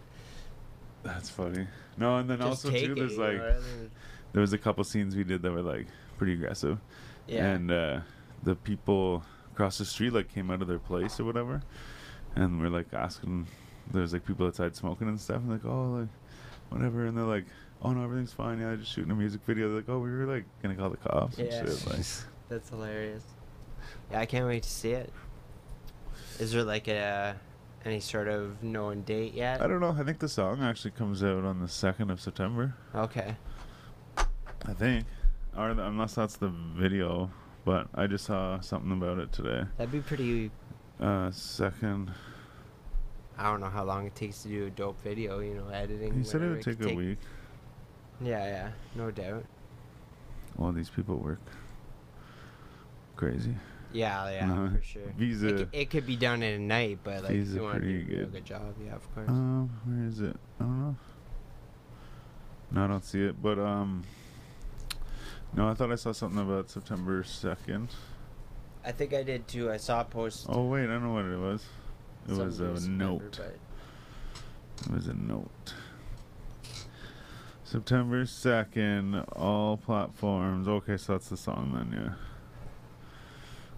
That's 1.03 1.29
funny. 1.29 1.67
No, 1.97 2.17
and 2.17 2.29
then 2.29 2.39
just 2.39 2.65
also 2.65 2.71
too, 2.71 2.93
it. 2.93 2.95
there's 2.95 3.11
you 3.13 3.17
know 3.17 3.23
like. 3.25 3.41
what 3.41 3.63
there 4.33 4.41
was 4.41 4.51
a 4.51 4.57
couple 4.57 4.83
scenes 4.83 5.15
we 5.15 5.23
did 5.23 5.41
that 5.43 5.51
were 5.51 5.61
like 5.61 5.87
pretty 6.17 6.33
aggressive 6.33 6.79
yeah. 7.27 7.45
and 7.45 7.71
uh 7.71 7.99
the 8.43 8.55
people 8.55 9.23
across 9.51 9.77
the 9.77 9.85
street 9.85 10.11
like 10.11 10.33
came 10.33 10.51
out 10.51 10.61
of 10.61 10.67
their 10.67 10.79
place 10.79 11.19
or 11.19 11.23
whatever 11.23 11.61
and 12.35 12.59
we're 12.59 12.69
like 12.69 12.87
asking 12.93 13.47
there's 13.91 14.13
like 14.13 14.25
people 14.25 14.45
outside 14.45 14.75
smoking 14.75 15.07
and 15.07 15.19
stuff 15.19 15.37
and 15.37 15.49
like 15.49 15.65
oh 15.65 15.99
like 15.99 16.09
whatever 16.69 17.05
and 17.05 17.17
they're 17.17 17.23
like 17.25 17.45
oh 17.83 17.91
no 17.91 18.03
everything's 18.03 18.33
fine 18.33 18.59
yeah 18.59 18.71
I 18.71 18.75
just 18.75 18.91
shooting 18.91 19.11
a 19.11 19.15
music 19.15 19.41
video 19.45 19.67
they're 19.67 19.77
like 19.77 19.89
oh 19.89 19.99
we 19.99 20.09
were 20.09 20.25
like 20.25 20.45
gonna 20.61 20.75
call 20.75 20.89
the 20.89 20.97
cops 20.97 21.37
and 21.37 21.47
Yeah. 21.51 21.65
shit 21.65 21.87
like 21.87 22.05
That's 22.49 22.69
hilarious. 22.69 23.23
Yeah, 24.11 24.19
I 24.19 24.25
can't 24.25 24.45
wait 24.45 24.63
to 24.63 24.69
see 24.69 24.91
it. 24.91 25.11
Is 26.39 26.51
there 26.51 26.63
like 26.63 26.87
a 26.87 27.35
any 27.85 27.99
sort 27.99 28.27
of 28.27 28.63
known 28.63 29.01
date 29.01 29.33
yet? 29.33 29.61
i 29.61 29.67
don't 29.67 29.81
know 29.81 29.93
i 29.99 30.03
think 30.03 30.17
the 30.19 30.29
song 30.29 30.61
actually 30.63 30.91
comes 30.91 31.21
out 31.21 31.43
on 31.43 31.59
the 31.59 31.65
2nd 31.65 32.09
of 32.09 32.21
september 32.21 32.73
Okay. 32.95 33.35
i 34.17 34.73
think 34.73 35.05
or 35.57 35.73
the, 35.73 35.85
unless 35.85 36.15
that's 36.15 36.37
the 36.37 36.47
video 36.77 37.29
but 37.65 37.87
i 37.95 38.07
just 38.07 38.23
saw 38.25 38.57
something 38.61 38.93
about 38.93 39.19
it 39.19 39.33
today 39.33 39.63
That'd 39.77 39.91
be 39.91 39.99
pretty. 39.99 40.49
uh 41.01 41.29
second 41.31 42.13
I 43.37 43.49
don't 43.49 43.59
know 43.59 43.69
how 43.69 43.83
long 43.83 44.05
it 44.05 44.15
takes 44.15 44.43
to 44.43 44.47
do 44.47 44.67
a 44.67 44.69
dope 44.69 45.01
video. 45.01 45.39
You 45.39 45.55
know, 45.55 45.67
editing. 45.69 46.13
he 46.13 46.23
said 46.23 46.43
it 46.43 46.49
would 46.51 46.61
take 46.61 46.79
could 46.79 46.91
a 46.91 46.95
week 46.95 47.17
Yeah, 48.23 48.45
yeah, 48.45 48.69
no 48.95 49.11
doubt. 49.11 49.45
All 50.57 50.71
these 50.71 50.89
people 50.89 51.17
work 51.17 51.41
crazy. 53.15 53.55
Yeah, 53.91 54.29
yeah, 54.31 54.51
Uh, 54.51 54.69
for 54.71 54.81
sure. 54.81 55.13
Visa. 55.17 55.47
It, 55.47 55.57
c- 55.59 55.79
it 55.81 55.89
could 55.89 56.05
be 56.07 56.15
done 56.15 56.41
in 56.41 56.61
a 56.61 56.63
night, 56.63 56.99
but 57.03 57.23
like 57.23 57.33
Visa 57.33 57.57
you 57.57 57.63
want 57.63 57.81
to 57.81 57.87
do 57.87 57.99
a 57.99 58.03
good. 58.03 58.31
good 58.31 58.45
job, 58.45 58.73
yeah, 58.83 58.95
of 58.95 59.13
course. 59.13 59.29
Um, 59.29 59.69
where 59.85 60.07
is 60.07 60.19
it? 60.19 60.35
I 60.59 60.63
don't 60.63 60.79
know. 60.81 60.95
No, 62.71 62.85
I 62.85 62.87
don't 62.87 63.05
see 63.05 63.23
it. 63.23 63.39
But 63.41 63.59
um, 63.59 64.03
no, 65.53 65.67
I 65.69 65.73
thought 65.75 65.91
I 65.91 65.95
saw 65.95 66.11
something 66.11 66.39
about 66.41 66.69
September 66.71 67.23
second. 67.23 67.89
I 68.83 68.91
think 68.91 69.13
I 69.13 69.21
did 69.23 69.47
too. 69.47 69.71
I 69.71 69.77
saw 69.77 70.01
a 70.01 70.05
post. 70.05 70.47
Oh 70.49 70.65
wait, 70.65 70.89
I 70.89 70.97
know 70.97 71.13
what 71.13 71.25
it 71.25 71.37
was. 71.37 71.63
It 72.27 72.35
was 72.35 72.59
a 72.59 72.89
note. 72.89 73.39
It 74.85 74.91
was 74.91 75.07
a 75.07 75.13
note. 75.13 75.73
September 77.73 78.23
second, 78.27 79.15
all 79.35 79.77
platforms. 79.77 80.67
Okay, 80.67 80.95
so 80.95 81.13
that's 81.13 81.29
the 81.29 81.35
song 81.35 81.71
then, 81.73 81.99
yeah. 81.99 82.13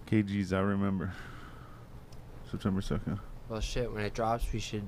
KG's, 0.06 0.52
I 0.52 0.60
remember. 0.60 1.14
September 2.50 2.82
second. 2.82 3.20
Well, 3.48 3.60
shit. 3.60 3.90
When 3.90 4.04
it 4.04 4.12
drops, 4.12 4.52
we 4.52 4.58
should 4.58 4.86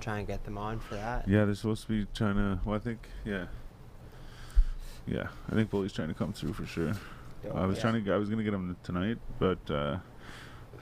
try 0.00 0.20
and 0.20 0.26
get 0.26 0.44
them 0.46 0.56
on 0.56 0.80
for 0.80 0.94
that. 0.94 1.28
Yeah, 1.28 1.44
they're 1.44 1.54
supposed 1.54 1.82
to 1.82 1.88
be 1.88 2.06
trying 2.14 2.36
to. 2.36 2.58
Well, 2.64 2.76
I 2.76 2.78
think, 2.78 3.06
yeah. 3.26 3.44
Yeah, 5.06 5.28
I 5.50 5.54
think 5.54 5.68
Bully's 5.68 5.92
trying 5.92 6.08
to 6.08 6.14
come 6.14 6.32
through 6.32 6.54
for 6.54 6.64
sure. 6.64 6.94
Dope, 7.42 7.54
I 7.54 7.66
was 7.66 7.76
yeah. 7.76 7.82
trying 7.82 8.02
to. 8.02 8.14
I 8.14 8.16
was 8.16 8.30
gonna 8.30 8.42
get 8.42 8.54
him 8.54 8.74
tonight, 8.82 9.18
but 9.38 9.70
uh, 9.70 9.98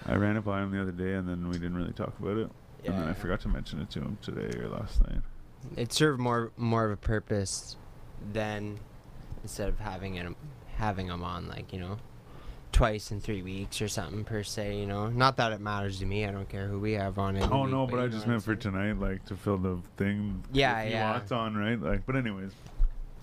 I 0.07 0.15
ran 0.15 0.37
it 0.37 0.45
by 0.45 0.63
him 0.63 0.71
the 0.71 0.81
other 0.81 0.93
day, 0.93 1.15
and 1.15 1.29
then 1.29 1.49
we 1.49 1.55
didn't 1.55 1.77
really 1.77 1.93
talk 1.93 2.17
about 2.21 2.37
it. 2.37 2.51
and 2.85 2.95
then 2.95 3.09
I 3.09 3.15
forgot 3.15 3.41
to 3.41 3.49
mention 3.49 3.81
it 3.81 3.91
to 3.91 3.99
him 3.99 4.17
today 4.23 4.57
or 4.61 4.69
last 4.69 5.03
night. 5.09 5.23
It 5.77 5.93
served 5.93 6.21
more 6.21 6.51
more 6.57 6.85
of 6.87 6.93
a 6.93 6.97
purpose 6.97 7.77
than 8.33 8.79
instead 9.43 9.69
of 9.69 9.79
having 9.79 10.17
it 10.17 10.27
having 10.77 11.09
them 11.09 11.23
on 11.23 11.49
like 11.49 11.73
you 11.73 11.79
know 11.81 11.99
twice 12.73 13.13
in 13.13 13.21
three 13.21 13.43
weeks 13.43 13.81
or 13.81 13.89
something 13.89 14.25
per 14.25 14.43
se. 14.43 14.77
You 14.79 14.87
know, 14.87 15.09
not 15.09 15.37
that 15.37 15.53
it 15.53 15.61
matters 15.61 15.99
to 16.01 16.07
me. 16.07 16.25
I 16.27 16.31
don't 16.33 16.49
care 16.49 16.67
who 16.67 16.81
we 16.81 16.93
have 16.93 17.19
on 17.19 17.37
it. 17.37 17.51
Oh 17.51 17.67
no, 17.67 17.87
but 17.87 18.01
I 18.01 18.09
just 18.09 18.27
meant 18.27 18.43
for 18.43 18.55
tonight, 18.57 18.99
like 18.99 19.25
to 19.27 19.37
fill 19.37 19.59
the 19.59 19.79
thing. 19.97 20.43
Yeah, 20.53 20.81
if 20.81 20.93
yeah. 20.93 21.11
wants 21.13 21.33
on, 21.33 21.57
right? 21.57 21.81
Like, 21.81 22.05
but 22.07 22.17
anyways. 22.17 22.53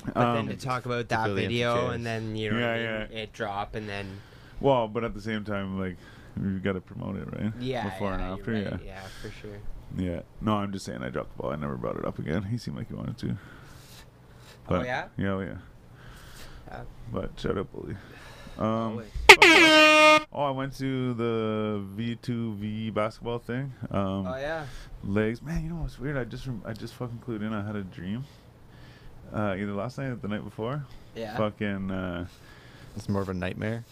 But 0.05 0.18
um, 0.18 0.47
then 0.47 0.57
to 0.57 0.65
talk 0.65 0.86
about 0.88 1.09
that 1.09 1.26
fill 1.26 1.36
the 1.36 1.41
video 1.41 1.89
and 1.89 2.03
then 2.03 2.36
you 2.36 2.49
know 2.49 2.55
what 2.55 2.65
I 2.65 2.80
Yeah, 2.80 2.99
mean, 3.01 3.07
yeah. 3.11 3.18
it 3.20 3.34
drop 3.34 3.76
and 3.76 3.88
then 3.88 4.20
well, 4.59 4.88
but 4.88 5.03
at 5.03 5.13
the 5.13 5.22
same 5.22 5.43
time, 5.43 5.80
like 5.80 5.95
you've 6.41 6.63
got 6.63 6.74
to 6.74 6.82
promote 6.82 7.18
it, 7.18 7.28
right? 7.34 7.51
yeah, 7.59 7.84
Before 7.89 8.09
yeah, 8.09 8.13
and 8.13 8.24
after, 8.39 8.51
right, 8.53 8.63
yeah. 8.63 8.78
yeah, 8.86 9.01
for 9.22 9.30
sure. 9.41 9.57
Yeah. 9.97 10.21
No, 10.41 10.55
I'm 10.55 10.71
just 10.71 10.85
saying 10.85 11.03
I 11.03 11.09
dropped 11.09 11.35
the 11.35 11.41
ball. 11.43 11.51
I 11.51 11.55
never 11.55 11.75
brought 11.75 11.97
it 11.97 12.05
up 12.05 12.19
again. 12.19 12.43
He 12.43 12.57
seemed 12.57 12.77
like 12.77 12.87
he 12.87 12.93
wanted 12.95 13.17
to. 13.19 13.37
Oh, 14.69 14.81
yeah? 14.83 15.07
Yeah, 15.17 15.31
oh, 15.33 15.39
yeah. 15.41 15.55
Yeah. 16.69 16.81
But 17.11 17.31
shut 17.37 17.57
up, 17.57 17.71
bully. 17.73 17.95
Um, 18.57 19.03
oh, 19.41 20.19
I 20.33 20.51
went 20.51 20.77
to 20.77 21.13
the 21.13 21.83
V2V 21.97 22.93
basketball 22.93 23.39
thing. 23.39 23.73
Um, 23.89 24.27
oh 24.27 24.37
yeah. 24.37 24.65
legs. 25.03 25.41
Man, 25.41 25.63
you 25.63 25.69
know 25.69 25.77
what's 25.81 25.97
weird? 25.99 26.17
I 26.17 26.25
just 26.25 26.45
rem- 26.45 26.61
I 26.65 26.73
just 26.73 26.93
fucking 26.95 27.21
clued 27.25 27.41
in. 27.41 27.53
I 27.53 27.65
had 27.65 27.75
a 27.75 27.81
dream. 27.83 28.23
Uh, 29.33 29.55
either 29.57 29.73
last 29.73 29.97
night 29.97 30.07
or 30.07 30.15
the 30.15 30.27
night 30.27 30.43
before. 30.43 30.85
Yeah. 31.15 31.35
Fucking. 31.37 31.89
Uh, 31.91 32.27
It's 32.95 33.07
more 33.09 33.21
of 33.21 33.29
a 33.29 33.33
nightmare. 33.33 33.83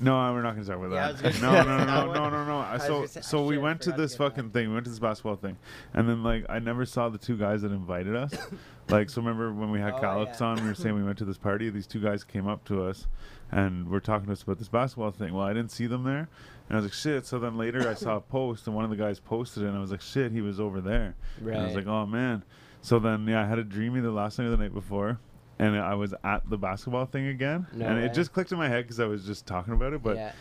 No, 0.00 0.14
we're 0.32 0.42
not 0.42 0.54
gonna 0.54 0.64
talk 0.66 0.76
about 0.76 0.92
Yeah, 0.92 1.12
that. 1.12 1.40
no, 1.42 1.52
no, 1.62 1.78
no, 1.84 2.12
no, 2.12 2.30
no, 2.30 2.44
no, 2.44 2.44
no. 2.72 2.78
So, 2.78 3.06
say- 3.06 3.20
so 3.20 3.44
we 3.44 3.58
went 3.58 3.80
to 3.82 3.90
to 3.90 3.96
this 3.96 4.12
that. 4.12 4.18
fucking 4.18 4.50
thing. 4.50 4.68
We 4.68 4.74
went 4.74 4.84
to 4.84 4.90
this 4.90 4.98
basketball 5.00 5.36
thing, 5.36 5.56
and 5.94 6.08
then 6.08 6.22
like 6.22 6.46
I 6.48 6.58
never 6.60 6.84
saw 6.86 7.08
the 7.08 7.18
two 7.18 7.36
guys 7.36 7.62
that 7.62 7.72
invited 7.72 8.14
us. 8.14 8.32
like, 8.88 9.10
so 9.10 9.20
remember 9.20 9.52
when 9.52 9.70
we 9.70 9.80
had 9.80 9.94
Oh, 9.94 10.00
Calix 10.00 10.40
yeah. 10.40 10.46
on? 10.48 10.62
We 10.62 10.68
were 10.68 10.74
saying 10.74 10.94
we 10.94 11.02
went 11.02 11.18
to 11.18 11.24
this 11.24 11.38
party. 11.38 11.68
These 11.70 11.86
two 11.86 12.00
guys 12.00 12.22
came 12.24 12.46
up 12.46 12.64
to 12.66 12.84
us, 12.84 13.06
and 13.50 13.88
were 13.88 14.00
talking 14.00 14.26
to 14.26 14.32
us 14.32 14.42
about 14.42 14.58
this 14.58 14.68
basketball 14.68 15.10
thing. 15.10 15.34
Well, 15.34 15.44
I 15.44 15.52
didn't 15.52 15.72
see 15.72 15.86
them 15.86 16.04
there, 16.04 16.28
and 16.68 16.70
I 16.70 16.74
was 16.76 16.84
like, 16.84 16.92
shit. 16.92 17.26
So 17.26 17.38
then 17.40 17.56
later 17.58 17.88
I 17.88 17.94
saw 17.94 18.16
a 18.16 18.20
post, 18.36 18.66
and 18.66 18.76
one 18.76 18.84
of 18.84 18.90
the 18.90 18.96
guys 18.96 19.18
posted 19.18 19.64
it, 19.64 19.66
and 19.66 19.76
I 19.76 19.80
was 19.80 19.90
like, 19.90 20.00
shit, 20.02 20.30
he 20.32 20.40
was 20.40 20.60
over 20.60 20.80
there. 20.80 21.16
And 21.40 21.56
I 21.56 21.64
was 21.66 21.74
like, 21.74 21.86
oh 21.88 22.06
man. 22.06 22.44
So 22.82 23.00
then 23.00 23.26
yeah, 23.26 23.42
I 23.42 23.46
had 23.46 23.58
a 23.58 23.64
dream 23.64 23.96
either 23.96 24.10
last 24.12 24.38
night 24.38 24.46
or 24.46 24.50
the 24.50 24.56
night 24.58 24.72
before. 24.74 25.18
And 25.58 25.76
I 25.76 25.94
was 25.94 26.14
at 26.22 26.48
the 26.48 26.56
basketball 26.56 27.06
thing 27.06 27.26
again, 27.28 27.66
No 27.74 27.86
and 27.86 27.96
way. 27.98 28.04
it 28.06 28.14
just 28.14 28.32
clicked 28.32 28.52
in 28.52 28.58
my 28.58 28.68
head 28.68 28.84
because 28.84 29.00
I 29.00 29.06
was 29.06 29.24
just 29.26 29.44
talking 29.46 29.74
about 29.74 29.92
it. 29.92 30.02
But 30.02 30.16
yeah. 30.16 30.32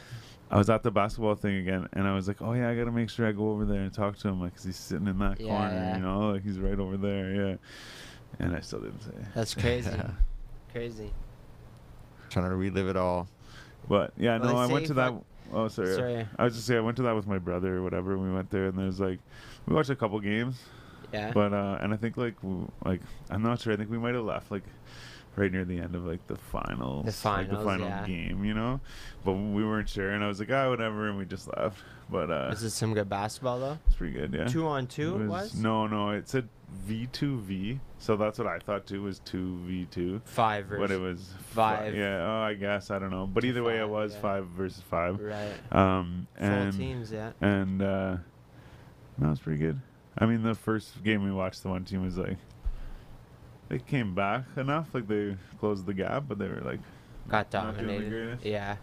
I 0.52 0.58
was 0.58 0.70
at 0.70 0.84
the 0.84 0.92
basketball 0.92 1.34
thing 1.36 1.56
again, 1.58 1.88
and 1.94 2.08
I 2.08 2.14
was 2.14 2.28
like, 2.28 2.42
"Oh 2.42 2.54
yeah, 2.54 2.70
I 2.70 2.76
gotta 2.76 2.92
make 2.92 3.10
sure 3.10 3.28
I 3.28 3.32
go 3.32 3.50
over 3.50 3.66
there 3.66 3.82
and 3.82 3.92
talk 3.94 4.16
to 4.20 4.28
him, 4.28 4.40
like, 4.40 4.54
'cause 4.56 4.64
he's 4.64 4.76
sitting 4.78 5.08
in 5.08 5.18
that 5.20 5.40
Yeah, 5.42 5.48
corner, 5.48 5.74
yeah. 5.74 5.96
you 5.98 6.04
know, 6.04 6.30
like 6.32 6.44
he's 6.44 6.60
right 6.60 6.80
over 6.80 6.98
there, 6.98 7.34
yeah." 7.34 7.56
And 8.40 8.56
I 8.56 8.60
still 8.62 8.80
didn't 8.80 9.02
say, 9.02 9.10
it. 9.12 9.26
That's 9.34 9.56
crazy. 9.56 9.90
crazy. 10.72 11.12
Trying 12.30 12.50
to 12.50 12.56
relive 12.56 12.88
it 12.88 12.96
all. 12.98 13.28
but 13.90 14.12
yeah, 14.18 14.38
Well, 14.38 14.54
no, 14.54 14.58
I 14.60 14.68
went 14.68 14.86
to 14.88 14.94
that. 14.96 15.14
Oh, 15.52 15.68
sorry. 15.70 15.96
Sorry. 15.96 16.28
I 16.38 16.44
was 16.44 16.56
just 16.56 16.68
saying, 16.68 16.80
I 16.80 16.84
went 16.84 16.98
to 16.98 17.04
that 17.04 17.16
with 17.16 17.26
my 17.26 17.40
brother 17.40 17.78
or 17.78 17.82
whatever. 17.84 18.14
And 18.14 18.22
we 18.22 18.32
went 18.34 18.50
there, 18.52 18.66
and 18.68 18.78
there's 18.78 19.00
like, 19.00 19.20
we 19.66 19.74
watched 19.74 19.90
a 19.90 19.96
couple 19.96 20.20
games, 20.20 20.62
Yeah. 21.14 21.32
but 21.32 21.54
uh, 21.54 21.78
and 21.82 21.94
I 21.94 21.98
think 21.98 22.18
like, 22.18 22.40
w- 22.42 22.70
like 22.84 23.02
I'm 23.30 23.42
not 23.42 23.62
sure. 23.62 23.74
I 23.74 23.76
think 23.76 23.90
we 23.90 23.98
might 23.98 24.16
have 24.16 24.26
left 24.26 24.52
like 24.52 24.64
right 25.38 25.52
near 25.52 25.64
the 25.64 25.80
end 25.80 25.96
of 25.96 26.06
like 26.06 26.26
the 26.28 26.36
finals, 26.36 27.06
like 27.06 27.06
the 27.06 27.12
finals, 27.12 27.64
final 27.64 27.88
yeah. 27.88 28.06
game, 28.06 28.44
you 28.44 28.54
know. 28.54 28.80
But 29.24 29.34
we 29.34 29.64
weren't 29.64 29.88
sure, 29.88 30.12
and 30.12 30.24
I 30.24 30.28
was 30.28 30.40
like, 30.40 30.52
ah, 30.52 30.70
whatever, 30.70 31.08
and 31.08 31.18
we 31.18 31.26
just 31.26 31.48
left. 31.56 31.80
But 32.10 32.32
uh, 32.32 32.50
this 32.50 32.60
Is 32.60 32.74
it 32.74 32.78
some 32.78 32.94
good 32.94 33.10
basketball 33.10 33.60
though? 33.60 33.80
it's 33.86 33.96
pretty 33.96 34.14
good, 34.14 34.34
yeah. 34.34 34.48
Two 34.48 34.66
on 34.68 34.88
two 34.88 35.16
It 35.18 35.26
it 35.26 35.28
was? 35.28 35.56
No, 35.56 35.88
no, 35.88 36.12
it 36.12 36.28
said 36.28 36.48
V2V. 36.88 37.80
So 38.00 38.16
that's 38.16 38.38
what 38.38 38.48
I 38.48 38.60
thought 38.60 38.86
too 38.86 39.04
was 39.04 39.20
2v2. 39.22 40.22
Five 40.24 40.66
versus 40.66 40.82
But 40.82 40.92
it 40.92 41.00
was 41.00 41.34
five. 41.50 41.96
Yeah, 41.96 42.26
oh, 42.26 42.42
I 42.42 42.54
guess 42.54 42.92
I 42.92 43.00
don't 43.00 43.12
know. 43.12 43.28
But 43.28 43.44
either 43.46 43.64
way 43.64 43.80
it 43.80 43.90
was 43.90 44.14
yeah. 44.14 44.22
5 44.22 44.48
versus 44.48 44.84
5. 44.90 45.20
Right. 45.20 45.54
Um 45.72 46.28
Full 46.38 46.48
and 46.48 46.78
teams, 46.78 47.12
yeah. 47.12 47.32
and 47.42 47.82
uh 47.82 48.18
no, 49.18 49.32
it's 49.32 49.40
pretty 49.40 49.60
good. 49.60 49.80
I 50.18 50.26
mean, 50.26 50.42
the 50.44 50.56
first 50.56 51.04
game 51.04 51.24
we 51.24 51.32
watched 51.32 51.64
the 51.64 51.70
one 51.70 51.86
team 51.86 52.04
was 52.04 52.18
like 52.18 52.38
they 53.70 53.80
came 53.80 54.16
back 54.16 54.46
enough, 54.56 54.88
like 54.94 55.08
they 55.08 55.36
closed 55.60 55.86
the 55.86 55.94
gap, 55.94 56.24
but 56.28 56.40
they 56.40 56.48
were 56.48 56.62
like 56.62 56.80
Got 57.28 57.52
Not 57.54 57.76
dominated. 57.78 58.40
Yeah. 58.44 58.78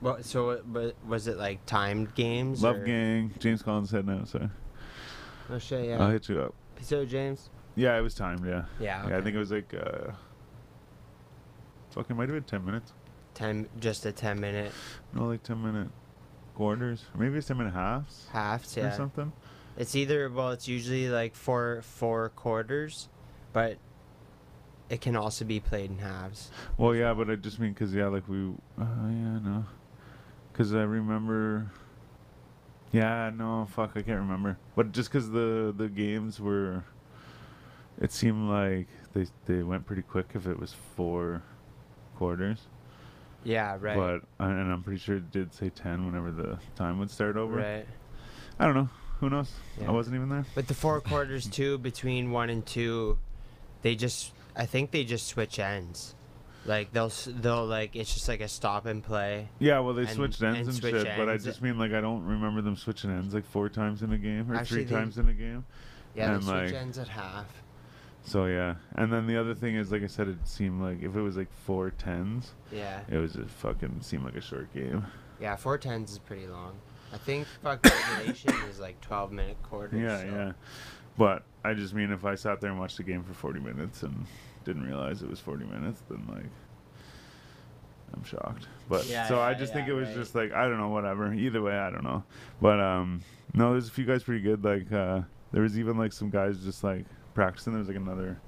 Well, 0.00 0.22
so 0.22 0.60
but 0.66 0.94
was 1.06 1.26
it 1.28 1.36
like 1.36 1.64
timed 1.66 2.14
games? 2.14 2.62
Love 2.62 2.76
or- 2.76 2.84
Gang. 2.84 3.32
James 3.38 3.62
Collins 3.62 3.90
said 3.90 4.06
no, 4.06 4.24
so 4.24 4.48
Oh 5.50 5.58
shit, 5.58 5.86
yeah. 5.88 6.02
I'll 6.02 6.10
hit 6.10 6.28
you 6.28 6.40
up. 6.40 6.54
so 6.80 7.04
James. 7.04 7.50
Yeah, 7.76 7.96
it 7.98 8.00
was 8.00 8.14
timed, 8.14 8.44
yeah. 8.46 8.64
Yeah. 8.80 9.08
Yeah, 9.08 9.18
I 9.18 9.20
think 9.20 9.36
it 9.36 9.38
was 9.38 9.52
like 9.52 9.72
uh 9.74 10.12
fucking 11.90 12.16
might 12.16 12.28
have 12.28 12.34
been 12.36 12.42
10 12.44 12.64
minutes. 12.64 12.92
ten, 13.34 13.68
just 13.80 14.04
a 14.06 14.12
ten 14.12 14.38
minute 14.40 14.72
No, 15.14 15.24
like 15.26 15.42
10 15.42 15.62
minute 15.62 15.88
quarters. 16.54 17.04
Maybe 17.16 17.36
it's 17.38 17.46
10 17.46 17.58
minute 17.58 17.72
halves 17.74 18.26
halves. 18.32 18.76
or 18.78 18.90
something. 18.92 19.32
It's 19.76 19.94
either 19.94 20.30
well, 20.30 20.50
it's 20.52 20.68
usually 20.68 21.08
like 21.08 21.34
four 21.34 21.82
four 21.82 22.30
quarters, 22.30 23.08
but 23.52 23.76
it 24.88 25.00
can 25.00 25.16
also 25.16 25.44
be 25.44 25.60
played 25.60 25.90
in 25.90 25.98
halves. 25.98 26.50
Well, 26.78 26.94
yeah, 26.94 27.12
but 27.12 27.28
I 27.28 27.36
just 27.36 27.58
mean 27.58 27.72
because, 27.72 27.94
yeah, 27.94 28.06
like 28.06 28.28
we. 28.28 28.48
Uh, 28.78 28.84
yeah, 29.08 29.38
no. 29.42 29.64
Because 30.52 30.74
I 30.74 30.82
remember. 30.82 31.70
Yeah, 32.92 33.30
no, 33.34 33.66
fuck, 33.70 33.90
I 33.96 34.02
can't 34.02 34.20
remember. 34.20 34.56
But 34.76 34.92
just 34.92 35.10
because 35.10 35.30
the, 35.30 35.74
the 35.76 35.88
games 35.88 36.40
were. 36.40 36.84
It 38.00 38.12
seemed 38.12 38.48
like 38.50 38.88
they 39.14 39.26
they 39.46 39.62
went 39.62 39.86
pretty 39.86 40.02
quick 40.02 40.32
if 40.34 40.46
it 40.46 40.58
was 40.58 40.74
four 40.94 41.42
quarters. 42.16 42.60
Yeah. 43.42 43.76
Right. 43.80 43.96
But 43.96 44.22
and 44.44 44.72
I'm 44.72 44.82
pretty 44.82 44.98
sure 45.00 45.16
it 45.16 45.30
did 45.30 45.54
say 45.54 45.70
ten 45.70 46.04
whenever 46.04 46.30
the 46.30 46.58
time 46.74 46.98
would 46.98 47.10
start 47.10 47.36
over. 47.36 47.56
right. 47.56 47.86
I 48.58 48.64
don't 48.66 48.74
know. 48.74 48.88
Who 49.20 49.30
knows? 49.30 49.50
Yeah. 49.80 49.88
I 49.88 49.92
wasn't 49.92 50.16
even 50.16 50.28
there. 50.28 50.44
With 50.54 50.66
the 50.66 50.74
four 50.74 51.00
quarters 51.00 51.46
too, 51.50 51.78
between 51.78 52.30
one 52.30 52.50
and 52.50 52.64
two, 52.66 53.18
they 53.82 53.94
just 53.94 54.32
I 54.54 54.66
think 54.66 54.90
they 54.90 55.04
just 55.04 55.26
switch 55.26 55.58
ends. 55.58 56.14
Like 56.64 56.92
they'll 56.92 57.12
they'll 57.26 57.64
like 57.64 57.94
it's 57.96 58.12
just 58.12 58.28
like 58.28 58.40
a 58.40 58.48
stop 58.48 58.86
and 58.86 59.02
play. 59.02 59.48
Yeah, 59.58 59.78
well, 59.80 59.94
they 59.94 60.02
And- 60.02 60.10
switched 60.10 60.42
ends 60.42 60.58
and 60.58 60.68
and, 60.68 60.76
switch 60.76 60.94
shit, 60.94 61.16
but 61.16 61.28
I 61.28 61.36
just 61.38 61.62
mean 61.62 61.78
like 61.78 61.92
I 61.92 62.00
don't 62.00 62.24
remember 62.24 62.60
them 62.60 62.76
switching 62.76 63.10
ends 63.10 63.32
like 63.34 63.46
four 63.46 63.68
times 63.68 64.02
in 64.02 64.12
a 64.12 64.18
game 64.18 64.50
or 64.50 64.56
Actually, 64.56 64.84
three 64.84 64.84
they- 64.84 64.96
times 64.96 65.16
in 65.18 65.28
a 65.28 65.32
game. 65.34 65.64
Yeah, 66.14 66.32
And, 66.34 66.42
they 66.42 66.46
switch 66.46 66.72
like- 66.72 66.74
ends 66.74 66.98
at 66.98 67.08
half. 67.08 67.46
So 68.24 68.46
yeah, 68.46 68.74
and 68.96 69.12
then 69.12 69.28
the 69.28 69.36
other 69.36 69.54
thing 69.54 69.76
is, 69.76 69.92
like 69.92 70.02
I 70.02 70.08
said, 70.08 70.26
it 70.26 70.38
seemed 70.48 70.82
like 70.82 71.00
if 71.00 71.14
it 71.14 71.20
was 71.20 71.36
like 71.36 71.52
four 71.64 71.90
tens, 71.90 72.54
Yeah. 72.72 73.02
it 73.08 73.18
was 73.18 73.34
just 73.34 73.50
fucking 73.50 73.98
seemed 74.00 74.24
like 74.24 74.34
a 74.34 74.40
short 74.40 74.74
game. 74.74 75.06
Yeah, 75.40 75.54
four 75.54 75.78
tens 75.78 76.10
is 76.10 76.18
pretty 76.18 76.48
long. 76.48 76.72
I 77.12 77.18
think 77.18 77.46
fucking 77.62 77.92
regulation 78.14 78.54
is 78.68 78.78
like 78.78 79.00
twelve 79.00 79.32
minute 79.32 79.56
quarters. 79.62 80.00
Yeah, 80.00 80.20
so- 80.20 80.24
yeah. 80.26 80.52
But 81.18 81.44
I 81.64 81.72
just 81.72 81.94
mean 81.94 82.10
if 82.12 82.24
I 82.24 82.34
sat 82.34 82.60
there 82.60 82.70
and 82.70 82.78
watched 82.78 82.98
the 82.98 83.02
game 83.02 83.22
for 83.22 83.32
forty 83.32 83.60
minutes 83.60 84.02
and 84.02 84.26
didn't 84.64 84.84
realize 84.84 85.22
it 85.22 85.30
was 85.30 85.40
forty 85.40 85.64
minutes, 85.64 86.02
then 86.08 86.26
like 86.28 86.50
I'm 88.14 88.24
shocked. 88.24 88.68
But 88.88 89.06
Yeah, 89.06 89.26
so 89.26 89.40
I 89.40 89.52
yeah, 89.52 89.58
just 89.58 89.72
think 89.72 89.88
it 89.88 89.94
was 89.94 90.08
right. 90.08 90.16
just 90.16 90.34
like 90.34 90.52
I 90.52 90.68
don't 90.68 90.78
know, 90.78 90.88
whatever. 90.88 91.32
Either 91.32 91.62
way, 91.62 91.74
I 91.74 91.90
don't 91.90 92.04
know. 92.04 92.24
But 92.60 92.80
um, 92.80 93.22
no, 93.54 93.72
there's 93.72 93.88
a 93.88 93.90
few 93.90 94.04
guys 94.04 94.22
pretty 94.22 94.42
good. 94.42 94.62
Like 94.64 94.92
uh, 94.92 95.22
there 95.52 95.62
was 95.62 95.78
even 95.78 95.96
like 95.96 96.12
some 96.12 96.30
guys 96.30 96.58
just 96.62 96.84
like 96.84 97.06
practicing. 97.34 97.72
There 97.72 97.80
was 97.80 97.88
like 97.88 97.96
another 97.96 98.38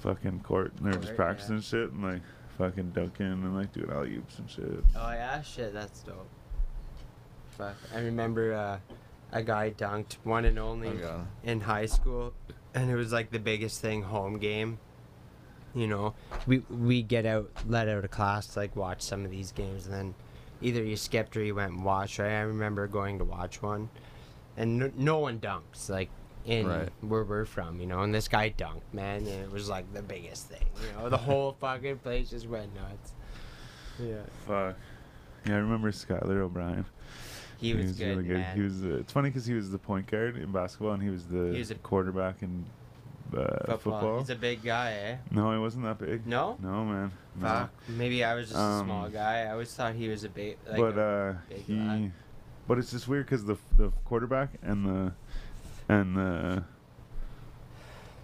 fucking 0.00 0.40
court, 0.40 0.72
and 0.76 0.86
they 0.86 0.90
were 0.90 1.02
just 1.02 1.12
yeah. 1.12 1.16
practicing 1.16 1.60
shit 1.60 1.90
and 1.92 2.02
like 2.02 2.22
fucking 2.58 2.90
dunking 2.90 3.26
and 3.26 3.56
like 3.56 3.72
doing 3.72 3.90
alley 3.90 4.16
oops 4.16 4.38
and 4.38 4.50
shit. 4.50 4.84
Oh 4.94 5.10
yeah, 5.12 5.40
shit, 5.42 5.72
that's 5.72 6.00
dope. 6.00 6.28
Fuck, 7.56 7.76
I 7.94 8.00
remember 8.00 8.52
uh, 8.54 8.78
a 9.32 9.42
guy 9.42 9.70
dunked 9.70 10.14
one 10.24 10.44
and 10.44 10.58
only 10.58 10.88
Oh, 10.88 10.96
God. 10.96 11.26
in 11.44 11.60
high 11.60 11.86
school, 11.86 12.32
and 12.74 12.90
it 12.90 12.96
was 12.96 13.12
like 13.12 13.30
the 13.30 13.38
biggest 13.38 13.80
thing, 13.80 14.02
home 14.02 14.38
game. 14.38 14.78
You 15.74 15.88
know, 15.88 16.14
we 16.46 16.58
we 16.70 17.02
get 17.02 17.26
out, 17.26 17.50
let 17.66 17.88
out 17.88 18.04
of 18.04 18.10
class, 18.10 18.46
to, 18.48 18.60
like 18.60 18.76
watch 18.76 19.02
some 19.02 19.24
of 19.24 19.30
these 19.30 19.50
games, 19.52 19.86
and 19.86 19.94
then 19.94 20.14
either 20.62 20.82
you 20.82 20.96
skipped 20.96 21.36
or 21.36 21.42
you 21.42 21.54
went 21.54 21.72
and 21.72 21.84
watched. 21.84 22.18
Right? 22.18 22.30
I 22.32 22.40
remember 22.42 22.86
going 22.86 23.18
to 23.18 23.24
watch 23.24 23.60
one, 23.62 23.88
and 24.56 24.78
no, 24.78 24.90
no 24.96 25.18
one 25.18 25.40
dunks 25.40 25.88
like 25.90 26.10
in 26.44 26.66
Right. 26.68 26.90
where 27.00 27.24
we're 27.24 27.44
from, 27.44 27.80
you 27.80 27.86
know. 27.86 28.00
And 28.02 28.14
this 28.14 28.28
guy 28.28 28.50
dunked, 28.50 28.82
man, 28.92 29.18
and 29.26 29.28
it 29.44 29.50
was 29.50 29.68
like 29.68 29.92
the 29.94 30.02
biggest 30.02 30.46
thing. 30.48 30.64
You 30.80 30.92
know, 31.02 31.08
the 31.08 31.16
whole 31.16 31.52
fucking 31.60 31.98
place 31.98 32.30
just 32.30 32.46
went 32.48 32.72
nuts. 32.74 33.12
Yeah. 34.00 34.22
Fuck. 34.46 34.76
Yeah, 35.46 35.54
I 35.54 35.58
remember 35.58 35.90
Skylar 35.90 36.40
O'Brien. 36.40 36.84
He 37.58 37.74
was, 37.74 37.92
good, 37.92 38.24
man. 38.26 38.56
He 38.56 38.62
was. 38.62 38.84
Uh, 38.84 38.96
it's 39.00 39.12
funny 39.12 39.30
because 39.30 39.46
he 39.46 39.54
was 39.54 39.70
the 39.70 39.78
point 39.78 40.06
guard 40.10 40.36
in 40.36 40.50
basketball, 40.52 40.92
and 40.92 41.02
he 41.02 41.10
was 41.10 41.26
the 41.26 41.52
He 41.52 41.58
was 41.58 41.70
a- 41.70 41.76
quarterback 41.76 42.42
in 42.42 42.64
uh, 43.36 43.76
football. 43.78 44.18
He's 44.20 44.30
a 44.30 44.34
big 44.36 44.62
guy, 44.62 44.92
eh? 44.92 45.16
no, 45.30 45.52
he 45.52 45.58
wasn't 45.58 45.84
that 45.84 45.98
big. 45.98 46.26
No? 46.26 46.56
No, 46.62 46.84
man. 46.84 47.12
No. 47.36 47.46
Fuck. 47.48 47.70
Maybe 47.88 48.22
I 48.22 48.34
was 48.34 48.48
just 48.48 48.58
a 48.58 48.80
small 48.84 49.06
Um, 49.06 49.12
guy. 49.12 49.40
I 49.42 49.50
always 49.52 49.72
thought 49.74 49.94
he 49.94 50.08
was 50.08 50.24
a 50.24 50.28
big. 50.28 50.56
Like 50.68 50.76
but 50.78 50.98
a- 50.98 51.02
uh, 51.50 51.54
he. 51.66 51.74
lad. 51.74 52.12
But 52.68 52.78
it's 52.78 52.90
just 52.92 53.08
weird 53.08 53.26
because 53.26 53.44
the 53.44 53.56
the 53.76 53.90
quarterback 54.04 54.50
and 54.62 54.86
the 54.86 55.12
and 55.88 56.16
the. 56.16 56.64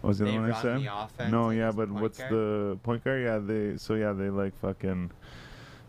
What 0.00 0.08
was 0.08 0.18
the 0.18 0.24
They 0.24 0.30
other 0.38 0.40
one 0.40 0.52
I 0.52 0.62
said? 0.62 1.08
the 1.18 1.28
no, 1.28 1.50
yeah, 1.50 1.72
but 1.72 1.90
what's 1.90 2.16
guard? 2.18 2.30
the 2.32 2.78
point 2.82 3.04
guard? 3.04 3.22
Yeah, 3.22 3.38
they 3.38 3.76
so 3.76 3.94
yeah 3.94 4.12
they 4.12 4.30
like 4.30 4.58
fucking, 4.60 5.10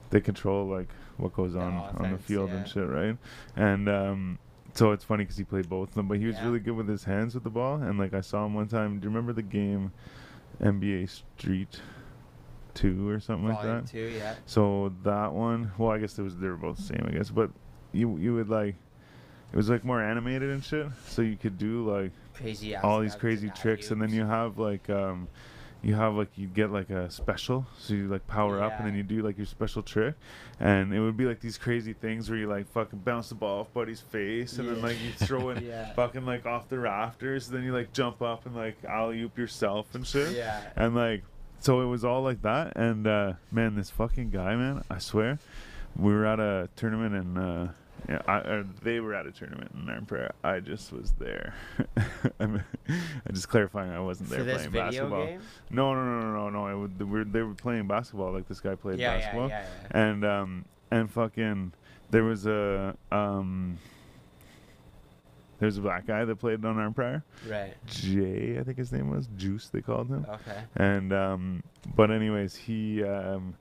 they 0.10 0.20
control 0.20 0.68
like 0.68 0.90
what 1.22 1.34
goes 1.34 1.56
on 1.56 1.74
on 1.98 2.12
the 2.12 2.18
field 2.18 2.50
yeah. 2.50 2.58
and 2.58 2.68
shit, 2.68 2.88
right? 2.88 3.16
And 3.56 3.88
um, 3.88 4.40
so 4.74 4.92
it's 4.92 5.04
funny 5.04 5.24
because 5.24 5.38
he 5.38 5.44
played 5.44 5.70
both 5.70 5.90
of 5.90 5.96
them, 5.96 6.08
but 6.08 6.18
he 6.18 6.26
was 6.26 6.36
Yeah. 6.38 6.46
really 6.46 6.60
good 6.60 6.76
with 6.76 6.88
his 6.88 7.04
hands 7.04 7.34
with 7.36 7.44
the 7.44 7.50
ball. 7.50 7.76
And 7.76 8.00
like 8.00 8.14
I 8.14 8.22
saw 8.22 8.46
him 8.46 8.54
one 8.54 8.68
time. 8.68 9.00
Do 9.00 9.06
you 9.06 9.10
remember 9.10 9.34
the 9.34 9.42
game, 9.42 9.92
NBA 10.62 11.10
Street, 11.10 11.82
two 12.74 13.08
or 13.10 13.20
something 13.20 13.48
like 13.48 13.62
that? 13.64 13.88
two, 13.88 14.14
yeah. 14.18 14.36
So 14.46 14.94
that 15.04 15.34
one, 15.34 15.72
well, 15.78 15.92
I 15.92 15.98
guess 16.00 16.18
it 16.18 16.24
was 16.24 16.38
they 16.38 16.48
were 16.48 16.58
both 16.58 16.78
the 16.78 16.84
same, 16.84 17.06
I 17.08 17.12
guess. 17.12 17.30
But 17.30 17.52
you 17.92 18.18
you 18.18 18.34
would 18.36 18.50
like, 18.50 18.76
it 19.52 19.56
was 19.56 19.70
like 19.70 19.84
more 19.84 20.02
animated 20.02 20.50
and 20.50 20.64
shit. 20.64 20.88
So 21.08 21.22
you 21.22 21.36
could 21.38 21.58
do 21.58 21.90
like 21.90 22.12
Crazy. 22.34 22.76
all 22.76 23.02
these 23.02 23.16
crazy 23.16 23.50
tricks, 23.50 23.92
and 23.92 24.02
then 24.02 24.12
you 24.12 24.26
have 24.26 24.58
like 24.58 24.90
um, 24.90 25.28
you 25.84 25.96
have 25.96 26.14
like 26.16 26.30
you 26.38 26.48
get 26.48 26.72
like 26.72 26.90
a 26.90 27.10
special, 27.10 27.66
so 27.78 27.94
you 27.94 28.08
like 28.08 28.28
power 28.28 28.62
up, 28.62 28.74
and 28.78 28.88
then 28.88 28.96
you 28.96 29.04
do 29.04 29.22
like 29.24 29.38
your 29.38 29.46
special 29.48 29.82
trick, 29.82 30.16
and 30.60 30.94
it 30.94 31.00
would 31.00 31.18
be 31.18 31.26
like 31.26 31.40
these 31.40 31.58
crazy 31.58 31.94
things 31.94 32.30
where 32.30 32.38
you 32.38 32.48
like 32.48 32.68
fucking 32.72 33.00
bounce 33.00 33.30
the 33.30 33.36
ball 33.36 33.62
off 33.62 33.74
buddy's 33.74 34.00
face, 34.02 34.58
and 34.60 34.70
then 34.70 34.82
like 34.82 34.98
you 35.02 35.12
throw 35.26 35.50
it 35.52 35.64
Yeah. 35.64 35.94
fucking 35.94 36.26
like 36.26 36.46
off 36.46 36.70
the 36.70 36.78
rafters, 36.80 37.48
and 37.48 37.58
then 37.58 37.64
you 37.64 37.74
like 37.74 37.94
jump 37.94 38.22
up 38.22 38.46
and 38.46 38.56
like 38.56 38.76
alley 38.86 39.22
oop 39.22 39.38
yourself 39.38 39.94
and 39.96 40.06
shit, 40.06 40.36
Yeah. 40.36 40.62
and 40.76 40.94
like 40.96 41.24
so 41.60 41.82
it 41.82 41.86
was 41.86 42.04
all 42.06 42.22
like 42.22 42.42
that, 42.44 42.76
and 42.76 43.06
uh, 43.08 43.34
man, 43.52 43.76
this 43.76 43.90
fucking 43.90 44.30
guy, 44.30 44.56
man, 44.56 44.84
I 44.90 44.98
swear, 45.00 45.40
we 45.96 46.14
were 46.14 46.26
at 46.26 46.40
a 46.40 46.70
tournament 46.76 47.16
and. 47.16 47.38
Uh, 47.38 47.68
yeah, 48.10 48.22
I, 48.28 48.38
or 48.40 48.66
they 48.84 49.00
were 49.00 49.14
at 49.14 49.26
a 49.28 49.32
tournament 49.32 49.72
in 49.74 49.86
Arnprior. 49.86 50.32
I 50.44 50.60
just 50.60 50.92
was 50.92 51.12
there. 51.20 51.54
I'm, 52.40 52.64
I'm 52.88 53.34
just 53.34 53.50
clarifying, 53.50 53.92
I 53.92 54.00
wasn't 54.00 54.30
there 54.30 54.40
For 54.40 54.46
this 54.46 54.56
playing 54.58 54.72
video 54.72 54.86
basketball. 54.86 55.26
game? 55.26 55.42
No, 55.70 55.94
no, 55.94 56.04
no, 56.04 56.20
no, 56.22 56.34
no, 56.34 56.50
no. 56.50 56.68
It 56.68 56.80
would, 56.80 57.00
they, 57.00 57.06
were, 57.06 57.24
they 57.24 57.42
were 57.42 57.54
playing 57.54 57.88
basketball. 57.88 58.32
Like 58.34 58.48
this 58.48 58.60
guy 58.60 58.76
played 58.76 59.00
Yeah, 59.00 59.12
yeah, 59.14 59.18
basketball, 59.20 59.50
yeah, 59.50 59.66
yeah. 59.92 60.02
and 60.08 60.26
um, 60.26 60.66
and 60.90 61.12
fucking, 61.12 61.74
there 62.10 62.24
was 62.24 62.46
a 62.46 62.96
um, 63.12 63.78
there 65.60 65.68
was 65.68 65.78
a 65.78 65.82
black 65.82 66.08
guy 66.08 66.26
that 66.26 66.36
played 66.38 66.66
on 66.66 66.76
Arnprior. 66.78 67.22
Right. 67.48 67.76
Jay, 67.86 68.58
I 68.60 68.64
think 68.64 68.78
his 68.80 68.92
name 68.92 69.12
was 69.12 69.28
Juice. 69.38 69.70
They 69.70 69.82
called 69.82 70.10
him. 70.10 70.26
Okay. 70.28 70.64
And 70.76 71.14
um, 71.14 71.64
but 71.96 72.10
anyways, 72.10 72.56
he 72.56 73.04
um, 73.04 73.54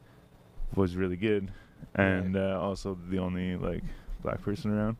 was 0.74 0.96
really 0.96 1.16
good, 1.16 1.52
and 1.94 2.36
uh, 2.36 2.58
also 2.60 2.96
the 3.10 3.18
only 3.18 3.56
like 3.56 3.84
black 4.22 4.42
person 4.42 4.70
around. 4.72 4.96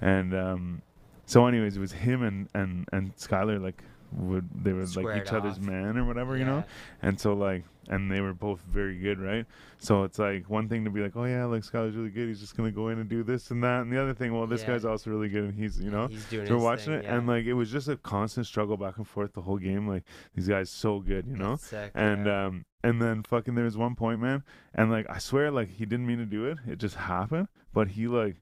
And 0.00 0.34
um, 0.34 0.82
so, 1.26 1.46
anyways, 1.46 1.76
it 1.76 1.80
was 1.80 1.92
him 1.92 2.22
and 2.22 2.48
and 2.54 2.88
and 2.92 3.16
Skylar 3.16 3.60
like 3.62 3.82
would 4.14 4.46
they 4.64 4.72
were 4.74 4.80
like 4.80 4.88
Squared 4.88 5.22
each 5.26 5.32
other's 5.32 5.58
man 5.58 5.96
or 5.96 6.04
whatever, 6.04 6.36
you 6.36 6.44
know. 6.44 6.64
And 7.00 7.18
so 7.18 7.32
like, 7.32 7.64
and 7.88 8.10
they 8.12 8.20
were 8.20 8.34
both 8.34 8.60
very 8.60 8.98
good, 8.98 9.18
right? 9.18 9.46
So 9.78 10.04
it's 10.04 10.18
like 10.18 10.50
one 10.50 10.68
thing 10.68 10.84
to 10.84 10.90
be 10.90 11.00
like, 11.00 11.16
oh 11.16 11.24
yeah, 11.24 11.46
like 11.46 11.62
Skylar's 11.62 11.96
really 11.96 12.10
good. 12.10 12.28
He's 12.28 12.38
just 12.40 12.54
gonna 12.54 12.70
go 12.70 12.88
in 12.88 12.98
and 12.98 13.08
do 13.08 13.22
this 13.22 13.50
and 13.50 13.64
that. 13.64 13.80
And 13.80 13.90
the 13.90 14.00
other 14.02 14.12
thing, 14.12 14.34
well, 14.34 14.46
this 14.46 14.62
Yeah. 14.62 14.72
guy's 14.72 14.84
also 14.84 15.10
really 15.10 15.30
good, 15.30 15.44
and 15.44 15.54
he's 15.54 15.80
you 15.80 15.90
know. 15.90 16.08
He's 16.08 16.26
doing 16.26 16.46
So 16.46 16.58
we're 16.58 16.62
watching 16.62 16.92
thing, 16.92 16.94
it, 16.96 17.04
yeah. 17.04 17.16
and 17.16 17.26
like 17.26 17.46
it 17.46 17.54
was 17.54 17.70
just 17.72 17.88
a 17.88 17.96
constant 17.96 18.46
struggle 18.46 18.76
back 18.76 18.98
and 18.98 19.08
forth 19.08 19.32
the 19.32 19.40
whole 19.42 19.58
game. 19.58 19.88
Like 19.88 20.04
these 20.34 20.46
guys 20.48 20.68
so 20.68 21.00
good, 21.00 21.26
you 21.26 21.36
know. 21.36 21.56
Sick, 21.56 21.90
And 21.94 22.28
um 22.28 22.64
and 22.84 23.00
then 23.00 23.22
fucking 23.22 23.54
there 23.54 23.64
was 23.64 23.78
one 23.78 23.94
point, 23.94 24.20
man, 24.20 24.42
and 24.74 24.90
like 24.90 25.06
I 25.08 25.16
swear, 25.18 25.50
like 25.50 25.70
he 25.70 25.86
didn't 25.86 26.06
mean 26.06 26.18
to 26.18 26.26
do 26.26 26.44
it. 26.46 26.58
It 26.68 26.78
just 26.78 26.96
happened. 26.96 27.48
But 27.72 27.88
he 27.88 28.08
like 28.08 28.36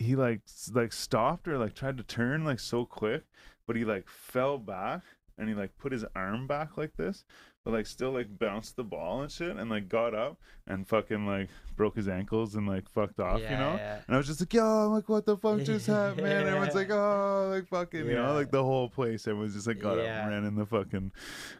he 0.00 0.16
like 0.16 0.40
like 0.72 0.92
stopped 0.92 1.46
or 1.46 1.58
like 1.58 1.74
tried 1.74 1.98
to 1.98 2.02
turn 2.02 2.44
like 2.44 2.58
so 2.58 2.84
quick, 2.86 3.24
but 3.66 3.76
he 3.76 3.84
like 3.84 4.08
fell 4.08 4.56
back 4.58 5.02
and 5.38 5.48
he 5.48 5.54
like 5.54 5.76
put 5.78 5.92
his 5.92 6.04
arm 6.16 6.46
back 6.46 6.76
like 6.78 6.96
this, 6.96 7.24
but 7.64 7.72
like 7.74 7.86
still 7.86 8.10
like 8.12 8.38
bounced 8.38 8.76
the 8.76 8.84
ball 8.84 9.20
and 9.22 9.30
shit, 9.30 9.56
and 9.56 9.70
like 9.70 9.88
got 9.88 10.14
up 10.14 10.38
and 10.66 10.88
fucking 10.88 11.26
like 11.26 11.48
broke 11.76 11.96
his 11.96 12.08
ankles 12.08 12.54
and 12.54 12.66
like 12.66 12.88
fucked 12.88 13.20
off, 13.20 13.40
you 13.40 13.48
know. 13.50 13.74
yeah. 13.76 14.00
And 14.06 14.14
I 14.14 14.18
was 14.18 14.26
just 14.26 14.40
like, 14.40 14.52
yo, 14.54 14.64
I'm 14.64 14.92
like, 14.92 15.08
what 15.08 15.26
the 15.26 15.36
fuck 15.36 15.60
just 15.62 15.86
happened, 15.98 16.22
man? 16.22 16.46
Everyone's 16.46 16.74
like, 16.74 16.90
oh, 16.90 17.50
like 17.54 17.68
fucking, 17.68 18.06
you 18.06 18.14
know, 18.14 18.32
like 18.34 18.50
the 18.50 18.64
whole 18.64 18.88
place. 18.88 19.26
Everyone's 19.28 19.54
just 19.54 19.66
like 19.66 19.80
got 19.80 19.98
up 19.98 20.04
and 20.06 20.30
ran 20.30 20.44
in 20.44 20.54
the 20.56 20.66
fucking 20.66 21.12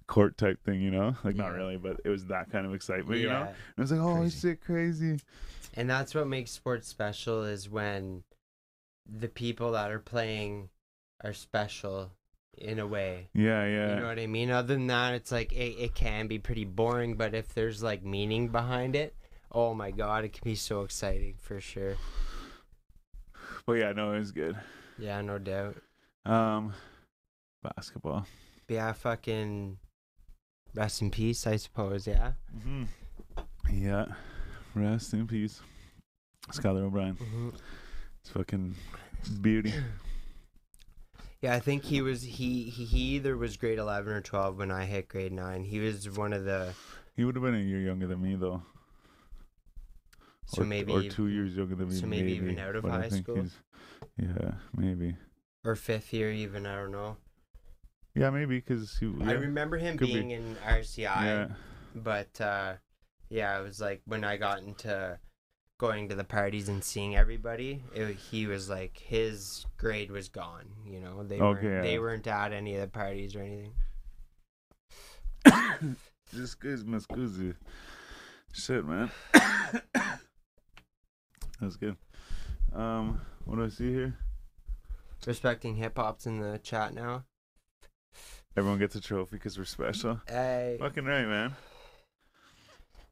court 0.07 0.37
type 0.39 0.63
thing, 0.65 0.81
you 0.81 0.91
know? 0.91 1.15
Like, 1.25 1.37
not 1.37 1.53
really, 1.53 1.77
but 1.77 2.01
it 2.05 2.09
was 2.11 2.27
that 2.27 2.51
kind 2.51 2.67
of 2.67 2.75
excitement, 2.75 3.21
you 3.21 3.29
know? 3.29 3.41
Yeah. 3.41 3.49
And 3.49 3.55
I 3.79 3.81
was 3.83 3.93
like, 3.93 4.01
oh, 4.01 4.17
Crazy. 4.17 4.41
shit, 4.49 4.61
crazy. 4.63 5.21
And 5.75 5.89
that's 5.89 6.15
what 6.15 6.27
makes 6.27 6.51
sports 6.51 6.89
special 6.89 7.45
is 7.45 7.69
when 7.71 8.25
the 9.07 9.29
people 9.29 9.73
that 9.73 9.91
are 9.91 9.99
playing 9.99 10.69
are 11.23 11.33
special 11.33 12.13
in 12.57 12.79
a 12.79 12.87
way. 12.87 13.29
Yeah, 13.35 13.65
yeah. 13.67 13.95
You 13.95 14.01
know 14.01 14.07
what 14.09 14.19
I 14.19 14.27
mean? 14.27 14.51
Other 14.51 14.75
than 14.75 14.87
that, 14.89 15.15
it's 15.15 15.33
like 15.33 15.53
it, 15.53 15.77
it 15.79 15.95
can 15.95 16.27
be 16.27 16.39
pretty 16.39 16.65
boring, 16.65 17.15
but 17.17 17.35
if 17.35 17.55
there's 17.55 17.83
like 17.83 18.05
meaning 18.05 18.49
behind 18.49 18.97
it, 18.97 19.15
oh 19.53 19.75
my 19.75 19.91
god, 19.91 20.25
it 20.25 20.33
can 20.33 20.43
be 20.45 20.55
so 20.55 20.83
exciting 20.83 21.35
for 21.39 21.61
sure. 21.61 21.97
but 23.67 23.75
yeah, 23.75 23.93
no, 23.93 24.13
it 24.13 24.19
was 24.19 24.33
good. 24.33 24.57
Yeah, 24.99 25.21
no 25.23 25.39
doubt. 25.39 25.77
Um, 26.27 26.75
basketball. 27.63 28.27
Yeah, 28.69 28.93
fucking 28.93 29.79
rest 30.75 31.03
in 31.03 31.11
peace, 31.11 31.47
I 31.47 31.57
suppose, 31.57 32.07
yeah. 32.07 32.33
Mm-hmm. 32.57 32.85
Yeah. 33.73 34.07
Rest 34.75 35.15
in 35.15 35.27
peace. 35.27 35.61
Skylar 36.53 36.85
O'Brien. 36.85 37.17
It's 38.21 38.31
fucking 38.31 38.75
beauty. 39.41 39.73
Yeah, 41.43 41.55
I 41.55 41.59
think 41.59 41.85
he 41.85 42.03
was 42.03 42.21
he, 42.23 42.65
he 42.65 42.85
he 42.85 42.99
either 43.17 43.35
was 43.35 43.57
grade 43.57 43.79
eleven 43.79 44.13
or 44.13 44.21
twelve 44.21 44.59
when 44.59 44.71
I 44.71 44.85
hit 44.85 45.09
grade 45.09 45.33
nine. 45.33 45.65
He 45.65 45.79
was 45.81 46.07
one 46.11 46.35
of 46.35 46.45
the 46.45 46.75
He 47.17 47.25
would 47.25 47.35
have 47.35 47.43
been 47.43 47.55
a 47.55 47.59
year 47.59 47.81
younger 47.81 48.07
than 48.07 48.21
me, 48.21 48.35
though. 48.35 48.63
so 50.45 50.61
or, 50.61 50.65
maybe 50.67 50.93
or 50.93 51.03
two 51.09 51.29
years 51.29 51.57
younger 51.57 51.77
than 51.77 51.89
me. 51.89 51.95
so 51.95 52.07
maybe 52.07 52.33
even 52.33 52.59
out 52.59 52.77
of 52.77 52.85
high 52.85 53.09
school? 53.09 53.47
Yeah, 54.19 54.51
maybe. 54.77 55.17
or 55.65 55.77
fifth 55.77 56.13
year 56.13 56.31
even. 56.31 56.67
I 56.67 56.75
don't 56.77 56.93
know. 56.93 57.17
Yeah, 58.15 58.29
maybe 58.29 58.57
because 58.57 58.99
he. 58.99 59.11
I 59.25 59.33
remember 59.33 59.79
him 59.79 59.97
could 59.97 60.09
be. 60.09 60.15
being 60.15 60.33
in 60.33 60.57
RCI, 60.57 60.99
Yeah, 60.99 61.49
but 61.95 62.39
uh, 62.39 62.75
yeah, 63.31 63.59
it 63.59 63.63
was 63.63 63.81
like 63.81 64.03
when 64.05 64.25
I 64.25 64.37
got 64.37 64.59
into 64.59 65.19
going 65.81 66.11
to 66.11 66.15
the 66.15 66.25
parties 66.25 66.69
and 66.69 66.85
seeing 66.85 67.17
everybody. 67.17 67.83
It, 67.95 68.15
he 68.17 68.47
was 68.47 68.69
like 68.69 68.99
his 68.99 69.65
grade 69.79 70.11
was 70.11 70.29
gone. 70.29 70.67
You 70.87 71.01
know, 71.01 71.23
they 71.23 71.41
Okay, 71.41 71.67
weren't 71.67 71.83
they 71.83 71.99
weren't 71.99 72.27
at 72.27 72.53
any 72.53 72.75
of 72.75 72.83
the 72.83 72.87
parties 72.87 73.35
or 73.35 73.41
anything. 73.41 73.73
just 76.35 76.53
excuse 76.55 76.85
me, 76.85 76.97
excuse 76.99 77.39
you. 77.39 77.55
Shit, 78.53 78.85
man. 78.85 79.11
That's 81.61 81.77
good. 81.77 81.97
Um, 82.75 83.23
what 83.47 83.57
do 83.57 83.65
I 83.65 83.69
see 83.69 83.91
here? 83.91 84.15
Respecting 85.27 85.77
hip 85.77 85.97
hop's 85.97 86.27
in 86.27 86.41
the 86.41 86.59
chat 86.59 86.93
now. 86.93 87.25
Everyone 88.55 88.79
gets 88.79 88.97
a 88.97 89.01
trophy 89.01 89.37
because 89.37 89.57
we're 89.57 89.65
special. 89.65 90.21
Hey, 90.29 90.77
Fucking 90.79 91.05
right, 91.07 91.27
man. 91.27 91.55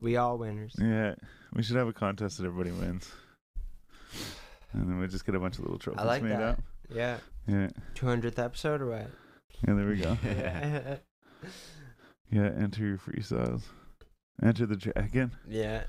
We 0.01 0.16
all 0.16 0.38
winners. 0.38 0.74
Yeah, 0.80 1.14
we 1.53 1.62
should 1.62 1.76
have 1.76 1.88
a 1.88 1.92
contest 1.92 2.38
that 2.38 2.46
everybody 2.46 2.70
wins, 2.70 3.11
and 4.72 4.88
then 4.88 4.99
we 4.99 5.07
just 5.09 5.24
get 5.26 5.34
a 5.34 5.40
bunch 5.40 5.57
of 5.59 5.64
little 5.64 5.78
trophies 5.78 6.05
like 6.05 6.22
made 6.22 6.32
that. 6.32 6.42
up. 6.42 6.61
Yeah, 6.90 7.18
Yeah, 7.46 7.68
two 7.94 8.07
hundredth 8.07 8.38
episode 8.38 8.80
or 8.80 8.86
what? 8.90 9.11
yeah. 9.66 9.74
There 9.74 9.86
we 9.86 9.96
go. 9.96 10.16
Yeah. 10.24 10.96
Yeah, 12.30 12.51
enter 12.59 12.84
your 12.86 12.99
freestyles. 12.99 13.62
Enter 14.42 14.66
the 14.66 14.76
dragon. 14.76 15.32
yeah. 15.49 15.84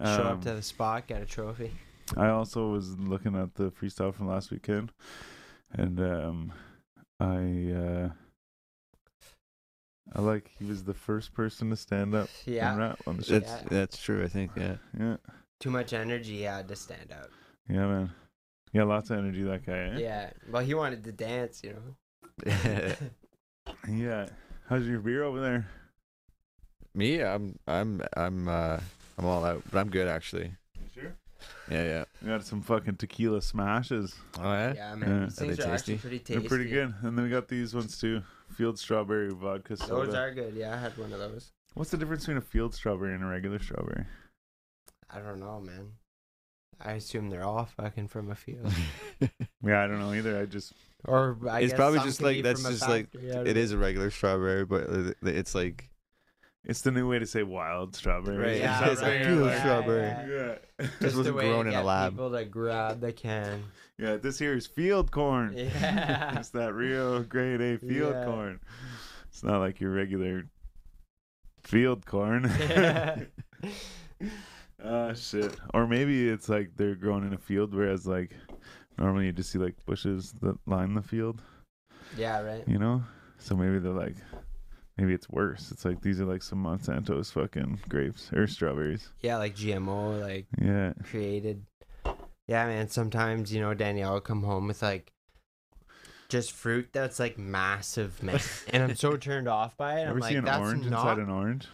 Show 0.00 0.06
up 0.06 0.26
Um, 0.36 0.40
to 0.40 0.54
the 0.54 0.62
spot, 0.62 1.06
get 1.06 1.22
a 1.22 1.26
trophy. 1.26 1.70
I 2.16 2.28
also 2.28 2.68
was 2.70 2.98
looking 2.98 3.36
at 3.36 3.54
the 3.54 3.70
freestyle 3.70 4.12
from 4.14 4.26
last 4.28 4.50
weekend, 4.50 4.90
and 5.72 6.00
um, 6.00 6.52
I 7.20 7.72
uh, 7.72 8.08
I 10.14 10.20
like 10.20 10.50
he 10.58 10.64
was 10.64 10.84
the 10.84 10.94
first 10.94 11.32
person 11.32 11.70
to 11.70 11.76
stand 11.76 12.14
up 12.14 12.28
and 12.46 12.54
Yeah. 12.54 12.76
rap 12.76 13.00
on 13.06 13.16
the 13.16 13.24
shit. 13.24 13.46
That's 13.46 13.62
Yeah. 13.62 13.68
that's 13.70 13.98
true. 14.02 14.22
I 14.24 14.28
think. 14.28 14.50
Yeah. 14.56 14.76
Yeah, 14.98 15.16
Too 15.60 15.70
much 15.70 15.92
energy 15.92 16.36
he 16.38 16.42
had 16.42 16.68
to 16.68 16.76
stand 16.76 17.12
up. 17.12 17.30
yeah, 17.68 17.86
man. 17.86 18.10
Yeah, 18.72 18.84
lots 18.84 19.10
of 19.10 19.18
energy 19.18 19.42
that 19.42 19.64
guy. 19.66 19.78
Eh? 19.78 19.98
Yeah. 19.98 20.30
Well, 20.50 20.62
he 20.64 20.74
wanted 20.74 21.04
to 21.04 21.12
dance, 21.12 21.62
you 21.62 21.74
know. 21.74 22.92
Yeah. 23.88 24.28
How's 24.68 24.86
your 24.86 25.00
beer 25.00 25.22
over 25.24 25.40
there? 25.40 25.66
Me, 26.94 27.20
I'm 27.22 27.58
I'm 27.66 28.02
I'm 28.16 28.48
uh 28.48 28.80
I'm 29.18 29.24
all 29.24 29.44
out, 29.44 29.62
but 29.70 29.78
I'm 29.78 29.88
good 29.90 30.08
actually. 30.08 30.52
Sure. 31.68 31.76
Yeah, 31.76 31.84
yeah. 31.84 32.04
We 32.20 32.28
got 32.28 32.44
some 32.44 32.62
fucking 32.62 32.96
tequila 32.96 33.42
smashes. 33.42 34.14
Oh 34.38 34.42
yeah. 34.44 34.72
Yeah, 34.74 34.90
Yeah. 34.90 34.94
man. 34.96 35.22
These 35.24 35.38
Are 35.40 35.40
they 35.40 35.46
things 35.54 35.58
are 35.60 35.62
actually 35.72 35.94
tasty? 35.94 35.96
pretty 35.98 36.18
tasty. 36.18 36.34
They're 36.40 36.48
pretty 36.48 36.70
good. 36.70 36.94
And 37.02 37.16
then 37.18 37.24
we 37.24 37.30
got 37.30 37.48
these 37.48 37.74
ones 37.74 37.98
too. 37.98 38.22
Field 38.54 38.78
strawberry 38.78 39.32
vodka 39.32 39.76
soda. 39.76 40.06
Those 40.06 40.14
are 40.14 40.32
good. 40.34 40.54
Yeah, 40.54 40.74
I 40.74 40.78
had 40.78 40.96
one 40.98 41.12
of 41.12 41.18
those. 41.18 41.52
What's 41.74 41.90
the 41.90 41.96
difference 41.96 42.22
between 42.24 42.36
a 42.36 42.42
field 42.42 42.74
strawberry 42.74 43.14
and 43.14 43.24
a 43.24 43.26
regular 43.26 43.58
strawberry? 43.58 44.04
I 45.10 45.18
don't 45.20 45.40
know, 45.40 45.60
man. 45.60 45.92
I 46.80 46.92
assume 46.92 47.30
they're 47.30 47.44
all 47.44 47.64
fucking 47.64 48.08
from 48.08 48.30
a 48.30 48.34
field. 48.34 48.72
Yeah, 49.64 49.84
I 49.84 49.86
don't 49.86 50.00
know 50.00 50.12
either. 50.12 50.40
I 50.40 50.46
just 50.46 50.72
Or 51.04 51.38
I 51.48 51.60
It's 51.60 51.70
guess 51.72 51.76
probably 51.78 52.00
just 52.00 52.20
like- 52.20 52.42
that's 52.42 52.62
just 52.64 52.88
like- 52.88 53.12
factory, 53.12 53.30
I 53.30 53.34
don't 53.36 53.46
it 53.46 53.54
know. 53.54 53.60
is 53.60 53.70
a 53.70 53.78
regular 53.78 54.10
strawberry, 54.10 54.64
but 54.64 54.88
it's 55.22 55.54
like 55.54 55.88
it's 56.64 56.82
the 56.82 56.90
new 56.90 57.08
way 57.08 57.18
to 57.18 57.26
say 57.26 57.42
wild 57.42 57.94
strawberry. 57.96 58.36
Right, 58.38 58.56
Yeah, 58.58 58.88
it's 58.90 59.00
a 59.00 59.04
right, 59.04 59.24
field 59.26 59.46
yeah, 59.50 59.60
strawberry. 59.60 60.02
yeah. 60.02 60.56
Yeah. 60.80 60.86
This 61.00 61.14
wasn't 61.14 61.24
the 61.26 61.32
way 61.34 61.44
to 61.44 61.48
grown 61.50 61.66
in 61.66 61.72
a 61.74 61.76
get 61.76 61.84
lab. 61.84 62.12
People 62.12 62.30
that 62.30 62.50
grab 62.50 63.00
the 63.00 63.12
can. 63.12 63.64
Yeah, 63.98 64.16
this 64.16 64.38
here 64.38 64.54
is 64.54 64.66
field 64.66 65.10
corn. 65.10 65.54
Yeah. 65.56 66.38
it's 66.38 66.50
that 66.50 66.72
real 66.74 67.22
grade 67.22 67.60
A 67.60 67.78
field 67.78 68.14
Yeah. 68.14 68.24
corn. 68.24 68.60
It's 69.28 69.42
not 69.42 69.58
like 69.60 69.80
your 69.80 69.90
regular 69.92 70.44
field 71.62 72.06
corn. 72.06 72.50
Ah, 74.84 75.12
shit. 75.14 75.54
Or 75.72 75.86
maybe 75.86 76.28
it's 76.28 76.48
like 76.48 76.70
they're 76.76 76.96
growing 76.96 77.24
in 77.24 77.32
a 77.32 77.38
field, 77.38 77.72
whereas 77.72 78.04
like 78.06 78.34
normally 78.98 79.26
you 79.26 79.32
just 79.32 79.50
see 79.52 79.58
like 79.58 79.74
bushes 79.86 80.32
that 80.42 80.56
line 80.66 80.94
the 80.94 81.02
field, 81.02 81.40
yeah, 82.16 82.40
right. 82.40 82.64
you 82.66 82.78
know? 82.78 83.02
So 83.38 83.54
maybe 83.56 83.78
they're 83.78 83.92
like, 83.92 84.16
maybe 85.02 85.14
it's 85.14 85.28
worse. 85.28 85.70
It's 85.72 85.84
like 85.84 86.00
these 86.00 86.20
are 86.20 86.24
like 86.24 86.42
some 86.42 86.62
Monsanto's 86.62 87.30
fucking 87.32 87.80
grapes 87.88 88.32
or 88.32 88.46
strawberries. 88.46 89.08
Yeah, 89.20 89.36
like 89.38 89.56
GMO, 89.56 90.20
like 90.20 90.46
Yeah. 90.60 90.92
created. 91.10 91.64
Yeah, 92.46 92.66
man. 92.66 92.88
Sometimes 92.88 93.52
you 93.52 93.60
know 93.60 93.74
Danielle 93.74 94.14
will 94.14 94.20
come 94.20 94.44
home 94.44 94.68
with 94.68 94.80
like 94.82 95.12
just 96.28 96.52
fruit 96.52 96.88
that's 96.92 97.18
like 97.18 97.36
massive, 97.38 98.22
man. 98.22 98.40
and 98.72 98.82
I'm 98.84 98.94
so 98.96 99.16
turned 99.28 99.48
off 99.48 99.76
by 99.76 99.98
it. 100.00 100.02
I'm 100.04 100.10
Ever 100.10 100.20
like, 100.20 100.34
an 100.36 100.44
that's 100.44 100.58
orange 100.60 100.86
not. 100.86 101.00
inside 101.00 101.18
an 101.18 101.30
orange? 101.30 101.66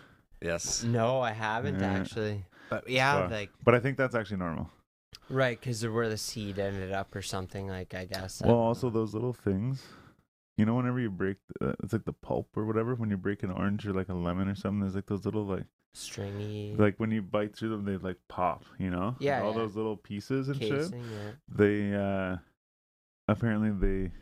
Yes. 0.43 0.83
No, 0.85 1.21
I 1.21 1.33
haven't 1.33 1.81
Yeah. 1.81 1.93
actually. 1.93 2.45
But 2.71 2.89
yeah, 2.89 3.23
Fuck. 3.23 3.31
like 3.31 3.51
But 3.65 3.75
I 3.75 3.81
think 3.81 3.97
that's 3.99 4.15
actually 4.15 4.39
normal. 4.39 4.71
right, 5.31 5.59
because 5.59 5.83
of 5.85 5.93
where 5.93 6.09
the 6.09 6.17
seed 6.19 6.59
ended 6.59 6.93
up 6.93 7.15
or 7.15 7.23
something. 7.23 7.69
Like 7.69 7.95
I 7.95 8.05
guess. 8.07 8.41
Well, 8.43 8.53
don't 8.55 8.61
also 8.63 8.87
know. 8.89 8.95
those 8.95 9.15
little 9.15 9.33
things. 9.33 9.83
You 10.59 10.67
know, 10.67 10.75
whenever 10.75 11.01
you 11.01 11.11
break, 11.11 11.39
uh, 11.63 11.73
it's 11.83 11.93
like 11.95 12.05
the 12.05 12.13
pulp 12.13 12.49
or 12.57 12.67
whatever. 12.67 12.95
When 12.95 13.09
you 13.11 13.17
break 13.17 13.43
an 13.45 13.51
orange 13.51 13.87
or 13.87 13.93
like 13.95 14.09
a 14.11 14.15
lemon 14.15 14.49
or 14.49 14.55
something, 14.55 14.81
there's 14.81 14.95
like 14.97 15.07
those 15.07 15.25
little 15.25 15.45
like, 15.47 15.65
stringy 15.95 16.75
like 16.77 16.97
when 16.99 17.11
you 17.11 17.23
bite 17.23 17.57
through 17.57 17.71
them, 17.71 17.85
they 17.85 17.97
like 17.97 18.17
pop. 18.29 18.65
You 18.79 18.91
know, 18.91 19.07
Like, 19.07 19.17
Yeah, 19.21 19.43
all 19.43 19.53
yeah. 19.53 19.59
those 19.59 19.75
little 19.77 19.97
pieces 19.97 20.49
and 20.49 20.61
shit. 20.61 20.71
casing. 20.71 21.05
Yeah. 21.05 21.31
They 21.49 21.95
uh 21.95 22.37
apparently 23.29 23.71
they 23.71 24.13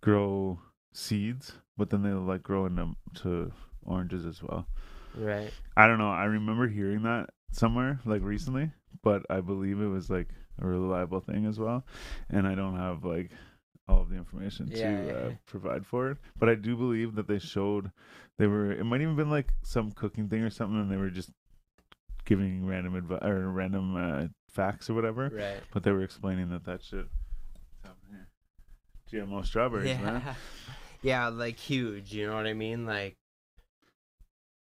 grow 0.00 0.58
seeds, 0.92 1.52
but 1.76 1.90
then 1.90 2.02
they 2.02 2.10
like 2.12 2.42
grow 2.42 2.66
into 2.66 2.94
to 3.22 3.52
oranges 3.84 4.24
as 4.24 4.42
well. 4.42 4.66
Right. 5.16 5.50
I 5.76 5.86
don't 5.86 5.98
know. 5.98 6.10
I 6.10 6.24
remember 6.24 6.68
hearing 6.68 7.02
that 7.02 7.30
somewhere 7.50 8.00
like 8.04 8.22
recently, 8.22 8.70
but 9.02 9.22
I 9.30 9.40
believe 9.40 9.80
it 9.80 9.86
was 9.88 10.10
like 10.10 10.28
a 10.60 10.66
reliable 10.66 11.20
thing 11.20 11.46
as 11.46 11.58
well. 11.58 11.84
And 12.30 12.46
I 12.46 12.54
don't 12.54 12.76
have 12.76 13.04
like 13.04 13.30
all 13.88 14.02
of 14.02 14.08
the 14.10 14.16
information 14.16 14.68
Yeah, 14.70 14.76
to 14.76 15.06
yeah, 15.06 15.12
uh, 15.12 15.28
yeah. 15.28 15.34
provide 15.46 15.86
for 15.86 16.10
it. 16.10 16.18
But 16.38 16.48
I 16.48 16.54
do 16.54 16.76
believe 16.76 17.14
that 17.14 17.28
they 17.28 17.38
showed 17.38 17.90
they 18.38 18.46
were. 18.46 18.72
It 18.72 18.84
might 18.84 19.00
even 19.00 19.16
been 19.16 19.30
like 19.30 19.52
some 19.62 19.92
cooking 19.92 20.28
thing 20.28 20.42
or 20.42 20.50
something, 20.50 20.80
and 20.80 20.90
they 20.90 20.96
were 20.96 21.10
just 21.10 21.30
giving 22.24 22.66
random 22.66 22.96
advice 22.96 23.22
or 23.22 23.48
random 23.50 23.96
uh, 23.96 24.26
facts 24.50 24.90
or 24.90 24.94
whatever. 24.94 25.30
Right. 25.32 25.60
But 25.72 25.84
they 25.84 25.92
were 25.92 26.02
explaining 26.02 26.50
that 26.50 26.64
that 26.64 26.82
shit. 26.82 27.06
GMO 29.12 29.44
strawberries, 29.46 29.88
yeah. 29.88 30.00
man. 30.02 30.22
Yeah, 31.02 31.28
like 31.28 31.56
huge. 31.58 32.12
You 32.12 32.26
know 32.26 32.34
what 32.34 32.46
I 32.48 32.54
mean? 32.54 32.84
Like 32.86 33.14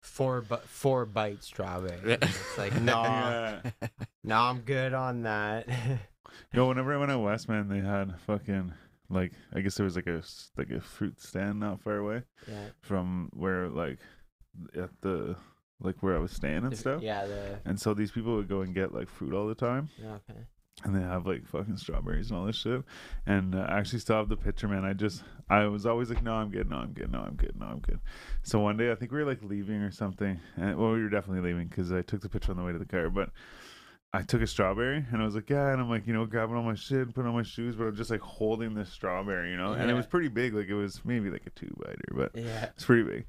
four 0.01 0.41
bu- 0.41 0.55
four 0.65 1.05
bite 1.05 1.43
strawberry. 1.43 1.99
it's 2.19 2.57
like 2.57 2.73
no, 2.81 3.03
Yeah. 3.03 3.59
no, 4.23 4.35
I'm 4.37 4.61
good 4.61 4.93
on 4.95 5.23
that. 5.23 5.67
Yo, 6.53 6.67
whenever 6.67 6.95
I 6.95 6.97
went 6.97 7.11
out 7.11 7.21
west, 7.21 7.47
man, 7.47 7.67
they 7.67 7.79
had 7.81 8.15
fucking 8.25 8.73
like 9.11 9.33
I 9.53 9.61
guess 9.61 9.75
there 9.75 9.83
was 9.83 9.95
like 9.95 10.07
a 10.07 10.23
like 10.57 10.69
a 10.71 10.81
fruit 10.81 11.19
stand 11.21 11.59
not 11.59 11.81
far 11.81 11.97
away 11.97 12.23
yeah. 12.47 12.67
from 12.81 13.29
where 13.33 13.67
like 13.69 13.99
at 14.75 14.89
the 15.01 15.35
like 15.79 16.01
where 16.01 16.15
I 16.15 16.19
was 16.19 16.31
staying 16.31 16.57
and 16.63 16.71
The- 16.71 16.77
stuff. 16.77 17.01
Yeah. 17.01 17.25
The 17.25 17.59
And 17.65 17.79
so 17.79 17.93
these 17.93 18.11
people 18.11 18.35
would 18.35 18.47
go 18.47 18.61
and 18.61 18.73
get 18.73 18.93
like 18.93 19.09
fruit 19.09 19.33
all 19.33 19.47
the 19.47 19.55
time, 19.55 19.89
okay. 20.03 20.39
and 20.83 20.95
they 20.95 21.01
have 21.01 21.25
like 21.25 21.47
fucking 21.47 21.77
strawberries 21.77 22.29
and 22.29 22.39
all 22.39 22.45
this 22.45 22.55
shit. 22.55 22.83
And 23.25 23.55
uh, 23.55 23.65
I 23.67 23.79
actually 23.79 23.99
still 23.99 24.17
have 24.17 24.29
the 24.29 24.37
picture, 24.37 24.67
man. 24.67 24.85
I 24.85 24.93
just 24.93 25.23
I 25.49 25.65
was 25.65 25.85
always 25.85 26.09
like, 26.09 26.23
no, 26.23 26.33
I'm 26.33 26.49
good, 26.51 26.69
no, 26.69 26.77
I'm 26.77 26.93
good, 26.93 27.11
no, 27.11 27.19
I'm 27.19 27.35
good, 27.35 27.55
no, 27.59 27.65
I'm 27.65 27.79
good. 27.79 27.99
So 28.43 28.59
one 28.59 28.77
day 28.77 28.91
I 28.91 28.95
think 28.95 29.11
we 29.11 29.19
were 29.19 29.29
like 29.29 29.43
leaving 29.43 29.81
or 29.81 29.91
something. 29.91 30.39
And, 30.55 30.77
well, 30.77 30.91
we 30.91 31.01
were 31.01 31.09
definitely 31.09 31.41
leaving 31.49 31.67
because 31.67 31.91
I 31.91 32.01
took 32.03 32.21
the 32.21 32.29
picture 32.29 32.51
on 32.51 32.57
the 32.57 32.63
way 32.63 32.71
to 32.73 32.79
the 32.79 32.85
car, 32.85 33.09
but. 33.09 33.29
I 34.13 34.23
took 34.23 34.41
a 34.41 34.47
strawberry 34.47 35.05
and 35.11 35.21
I 35.21 35.25
was 35.25 35.35
like, 35.35 35.49
yeah, 35.49 35.71
and 35.71 35.79
I'm 35.81 35.89
like, 35.89 36.05
you 36.05 36.13
know, 36.13 36.25
grabbing 36.25 36.55
all 36.55 36.63
my 36.63 36.75
shit, 36.75 37.13
putting 37.13 37.29
on 37.29 37.35
my 37.35 37.43
shoes, 37.43 37.75
but 37.77 37.85
I'm 37.85 37.95
just 37.95 38.11
like 38.11 38.19
holding 38.19 38.73
this 38.73 38.89
strawberry, 38.91 39.51
you 39.51 39.57
know, 39.57 39.71
and 39.71 39.83
it 39.83 39.87
Yeah. 39.89 39.93
was 39.93 40.05
pretty 40.05 40.27
big, 40.27 40.53
like 40.53 40.67
it 40.67 40.73
was 40.73 40.99
maybe 41.05 41.29
like 41.29 41.45
a 41.47 41.49
two 41.51 41.73
biter, 41.81 42.01
but 42.13 42.31
Yeah. 42.35 42.65
it's 42.75 42.83
pretty 42.85 43.03
big. 43.03 43.25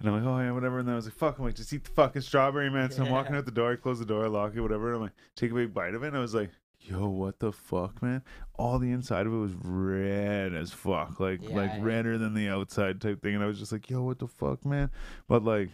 And 0.00 0.08
I'm 0.08 0.14
like, 0.16 0.24
oh 0.24 0.38
yeah, 0.40 0.50
whatever. 0.50 0.80
And 0.80 0.88
then 0.88 0.94
I 0.94 0.96
was 0.96 1.04
like, 1.06 1.14
fuck, 1.14 1.38
I'm 1.38 1.44
like, 1.44 1.54
just 1.54 1.72
eat 1.72 1.84
the 1.84 1.90
fucking 1.90 2.22
strawberry, 2.22 2.68
man. 2.70 2.90
So 2.90 3.04
I'm 3.04 3.10
walking 3.12 3.36
out 3.36 3.44
the 3.44 3.52
door, 3.52 3.72
I 3.72 3.76
close 3.76 3.98
the 4.00 4.04
door, 4.04 4.24
I 4.24 4.28
lock 4.28 4.52
it, 4.56 4.60
whatever. 4.60 4.88
And 4.88 4.96
I'm 4.96 5.02
like, 5.02 5.12
take 5.36 5.52
a 5.52 5.54
big 5.54 5.72
bite 5.72 5.94
of 5.94 6.02
it. 6.02 6.08
And 6.08 6.16
I 6.16 6.20
was 6.20 6.34
like, 6.34 6.50
yo, 6.80 7.08
what 7.08 7.38
the 7.38 7.52
fuck, 7.52 8.02
man? 8.02 8.22
All 8.54 8.78
the 8.80 8.90
inside 8.90 9.26
of 9.26 9.32
it 9.32 9.36
was 9.36 9.52
red 9.54 10.54
as 10.54 10.72
fuck, 10.72 11.20
like 11.20 11.40
Yeah, 11.48 11.54
like 11.56 11.70
yeah. 11.72 11.82
redder 11.82 12.18
than 12.18 12.34
the 12.34 12.48
outside 12.48 13.00
type 13.00 13.22
thing. 13.22 13.36
And 13.36 13.44
I 13.44 13.46
was 13.46 13.58
just 13.60 13.70
like, 13.72 13.88
yo, 13.88 14.02
what 14.02 14.18
the 14.18 14.26
fuck, 14.26 14.64
man? 14.66 14.90
But 15.28 15.44
like. 15.44 15.70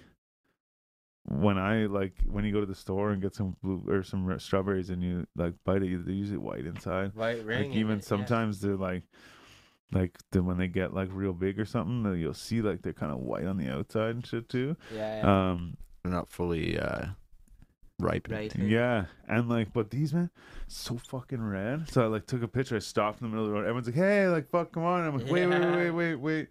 When 1.24 1.56
I 1.56 1.86
like 1.86 2.14
when 2.26 2.44
you 2.44 2.52
go 2.52 2.60
to 2.60 2.66
the 2.66 2.74
store 2.74 3.10
and 3.10 3.22
get 3.22 3.34
some 3.34 3.56
blue 3.62 3.84
or 3.88 4.02
some 4.02 4.26
re- 4.26 4.38
strawberries 4.40 4.90
and 4.90 5.02
you 5.02 5.26
like 5.36 5.54
bite 5.64 5.82
it, 5.82 6.04
they're 6.04 6.14
usually 6.14 6.38
white 6.38 6.66
inside. 6.66 7.14
White 7.14 7.44
ring. 7.44 7.70
Like 7.70 7.78
even 7.78 7.98
it, 7.98 8.02
yeah. 8.02 8.08
sometimes 8.08 8.60
they're 8.60 8.76
like, 8.76 9.04
like 9.92 10.18
then 10.32 10.46
when 10.46 10.58
they 10.58 10.66
get 10.66 10.94
like 10.94 11.08
real 11.12 11.32
big 11.32 11.60
or 11.60 11.64
something, 11.64 12.18
you'll 12.20 12.34
see 12.34 12.60
like 12.60 12.82
they're 12.82 12.92
kind 12.92 13.12
of 13.12 13.18
white 13.18 13.46
on 13.46 13.56
the 13.56 13.68
outside 13.68 14.16
and 14.16 14.26
shit 14.26 14.48
too. 14.48 14.76
Yeah. 14.92 15.18
yeah. 15.18 15.50
Um, 15.50 15.76
They're 16.02 16.12
not 16.12 16.28
fully 16.28 16.78
uh, 16.78 17.06
ripened. 18.00 18.34
Right. 18.34 18.56
yeah, 18.56 19.04
and 19.28 19.48
like, 19.48 19.72
but 19.72 19.90
these 19.90 20.12
man, 20.12 20.30
so 20.66 20.96
fucking 20.96 21.42
red. 21.42 21.88
So 21.88 22.02
I 22.02 22.06
like 22.06 22.26
took 22.26 22.42
a 22.42 22.48
picture. 22.48 22.76
I 22.76 22.80
stopped 22.80 23.20
in 23.20 23.26
the 23.26 23.30
middle 23.30 23.44
of 23.44 23.50
the 23.50 23.54
road. 23.54 23.62
Everyone's 23.62 23.86
like, 23.86 23.94
"Hey, 23.94 24.28
like, 24.28 24.50
fuck, 24.50 24.72
come 24.72 24.84
on!" 24.84 25.06
I'm 25.06 25.18
like, 25.18 25.30
"Wait, 25.30 25.46
wait, 25.46 25.60
wait, 25.60 25.76
wait, 25.76 25.90
wait, 25.90 26.14
wait." 26.16 26.48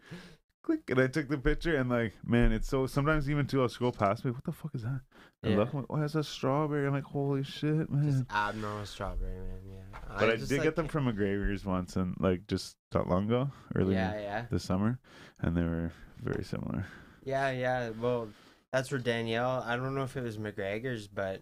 Click, 0.63 0.81
and 0.89 0.99
I 0.99 1.07
took 1.07 1.27
the 1.27 1.39
picture, 1.39 1.75
and 1.75 1.89
like, 1.89 2.13
man, 2.23 2.51
it's 2.51 2.67
so. 2.67 2.85
Sometimes 2.85 3.29
even 3.29 3.47
too, 3.47 3.61
I'll 3.61 3.69
scroll 3.69 3.91
past 3.91 4.23
me. 4.23 4.31
What 4.31 4.43
the 4.43 4.51
fuck 4.51 4.75
is 4.75 4.83
that? 4.83 5.01
And 5.41 5.53
Yeah. 5.53 5.57
look, 5.59 5.73
I'm 5.73 5.79
like, 5.79 5.87
oh, 5.89 5.99
that's 5.99 6.13
a 6.13 6.23
strawberry. 6.23 6.85
I'm 6.85 6.93
like, 6.93 7.03
holy 7.03 7.43
shit, 7.43 7.89
man. 7.89 8.11
Just 8.11 8.31
abnormal 8.31 8.85
strawberry, 8.85 9.39
man. 9.39 9.59
Yeah. 9.67 9.97
but 10.19 10.29
I, 10.29 10.35
just, 10.35 10.49
did 10.49 10.59
like, 10.59 10.65
get 10.65 10.75
them 10.75 10.87
from 10.87 11.07
a 11.07 11.57
once, 11.65 11.95
and 11.95 12.15
like 12.19 12.45
just 12.47 12.77
not 12.93 13.09
long 13.09 13.25
ago, 13.25 13.49
early 13.75 13.95
Yeah, 13.95 14.19
yeah. 14.19 14.45
this 14.51 14.63
summer, 14.63 14.99
and 15.39 15.57
they 15.57 15.63
were 15.63 15.91
very 16.21 16.43
similar. 16.43 16.85
Yeah, 17.23 17.49
yeah. 17.49 17.89
Well, 17.89 18.29
that's 18.71 18.91
where 18.91 18.99
Danielle. 18.99 19.63
I 19.65 19.75
don't 19.75 19.95
know 19.95 20.03
if 20.03 20.15
it 20.15 20.21
was 20.23 20.37
McGregor's, 20.37 21.07
but 21.07 21.41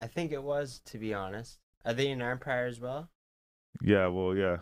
I 0.00 0.08
think 0.08 0.32
it 0.32 0.42
was. 0.42 0.80
To 0.86 0.98
be 0.98 1.14
honest, 1.14 1.58
are 1.84 1.94
they 1.94 2.08
in 2.10 2.20
Empire 2.20 2.66
as 2.66 2.80
well? 2.80 3.08
Yeah, 3.80 4.08
well, 4.08 4.36
yeah, 4.36 4.58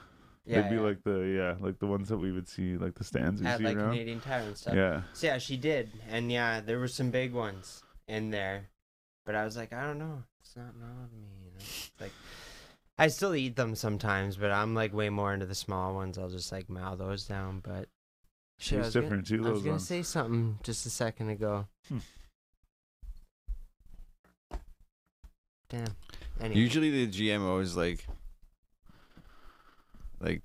Yeah, 0.46 0.62
they'd 0.62 0.70
be 0.70 0.76
yeah. 0.76 0.80
like 0.80 1.02
the 1.04 1.18
yeah, 1.20 1.54
like 1.64 1.78
the 1.78 1.86
ones 1.86 2.08
that 2.08 2.16
we 2.18 2.32
would 2.32 2.48
see, 2.48 2.76
like 2.76 2.94
the 2.94 3.04
stands 3.04 3.40
we 3.40 3.46
at 3.46 3.58
see 3.58 3.64
like 3.64 3.76
around. 3.76 3.90
Canadian 3.90 4.20
Tire 4.20 4.40
and 4.40 4.56
stuff. 4.56 4.74
Yeah, 4.74 5.02
So 5.12 5.26
yeah, 5.26 5.38
she 5.38 5.56
did, 5.56 5.90
and 6.10 6.32
yeah, 6.32 6.60
there 6.60 6.78
were 6.78 6.88
some 6.88 7.10
big 7.10 7.32
ones 7.32 7.82
in 8.08 8.30
there, 8.30 8.70
but 9.26 9.34
I 9.34 9.44
was 9.44 9.56
like, 9.56 9.72
I 9.72 9.82
don't 9.86 9.98
know, 9.98 10.22
it's 10.40 10.56
not 10.56 10.74
not 10.78 11.12
me. 11.12 11.28
You 11.44 11.50
know? 11.50 11.56
It's 11.58 11.90
like 12.00 12.12
I 12.98 13.08
still 13.08 13.34
eat 13.34 13.54
them 13.56 13.74
sometimes, 13.74 14.36
but 14.38 14.50
I'm 14.50 14.74
like 14.74 14.92
way 14.94 15.08
more 15.10 15.32
into 15.34 15.46
the 15.46 15.54
small 15.54 15.94
ones. 15.94 16.16
I'll 16.18 16.28
just 16.30 16.50
like 16.52 16.68
mow 16.70 16.96
those 16.96 17.24
down. 17.26 17.60
But 17.62 17.88
shit, 18.58 18.78
I 18.78 18.80
it's 18.80 18.86
was 18.86 18.94
gonna- 18.94 19.04
different 19.06 19.26
too. 19.28 19.46
I 19.46 19.50
was 19.50 19.60
gonna 19.60 19.70
ones. 19.72 19.86
say 19.86 20.02
something 20.02 20.58
just 20.62 20.84
a 20.86 20.90
second 20.90 21.28
ago. 21.30 21.66
Hmm. 21.88 21.98
Damn. 25.68 25.84
Anyway. 26.40 26.60
Usually 26.60 27.06
the 27.06 27.12
GMOs 27.12 27.76
like 27.76 28.06
like 30.20 30.42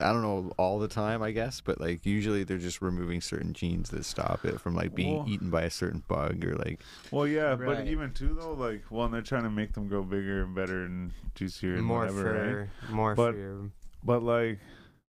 I 0.00 0.12
don't 0.12 0.22
know 0.22 0.52
all 0.56 0.80
the 0.80 0.88
time, 0.88 1.22
I 1.22 1.30
guess, 1.30 1.60
but 1.60 1.80
like 1.80 2.04
usually 2.04 2.42
they're 2.42 2.58
just 2.58 2.82
removing 2.82 3.20
certain 3.20 3.52
genes 3.52 3.90
that 3.90 4.04
stop 4.04 4.44
it 4.44 4.60
from 4.60 4.74
like 4.74 4.94
being 4.96 5.18
Well- 5.18 5.28
eaten 5.28 5.48
by 5.50 5.62
a 5.62 5.70
certain 5.70 6.02
bug 6.08 6.44
or 6.44 6.56
like 6.56 6.80
Well, 7.12 7.26
yeah, 7.26 7.50
Right. 7.50 7.60
but 7.60 7.86
even 7.86 8.12
too 8.12 8.34
though, 8.34 8.52
like, 8.54 8.82
well, 8.90 9.08
they're 9.08 9.22
trying 9.22 9.44
to 9.44 9.50
make 9.50 9.74
them 9.74 9.86
grow 9.86 10.02
bigger 10.02 10.42
and 10.42 10.54
better 10.56 10.84
and 10.84 11.12
juicier 11.36 11.74
and 11.76 11.84
more 11.84 12.00
whatever, 12.00 12.68
right? 12.84 12.90
more 12.90 13.14
But- 13.14 13.32
for 13.34 13.38
your. 13.38 13.70
But 14.04 14.24
like, 14.24 14.58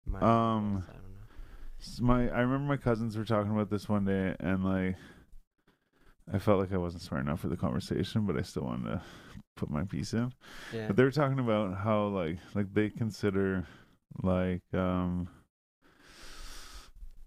My 0.04 0.18
um, 0.20 0.84
I 0.86 0.92
don't 0.92 1.02
know. 1.02 2.06
my 2.28 2.28
I 2.28 2.40
remember 2.40 2.66
my 2.68 2.76
cousins 2.76 3.16
were 3.16 3.24
talking 3.24 3.50
about 3.50 3.70
this 3.70 3.88
one 3.88 4.04
day, 4.04 4.36
and 4.40 4.62
like, 4.62 4.96
I 6.30 6.38
felt 6.38 6.60
like 6.60 6.72
I 6.72 6.76
wasn't 6.76 7.02
smart 7.02 7.22
enough 7.24 7.40
for 7.40 7.48
the 7.48 7.56
conversation, 7.56 8.26
but 8.26 8.36
I 8.36 8.42
still 8.42 8.64
wanted 8.64 8.84
to 8.90 9.02
put 9.56 9.70
my 9.70 9.84
piece 9.84 10.12
in. 10.12 10.32
Yeah. 10.72 10.86
But 10.86 10.96
they 10.96 11.04
were 11.04 11.10
talking 11.10 11.38
about 11.38 11.78
how 11.78 12.06
like 12.06 12.38
like 12.54 12.72
they 12.72 12.90
consider 12.90 13.66
like 14.22 14.62
um 14.74 15.28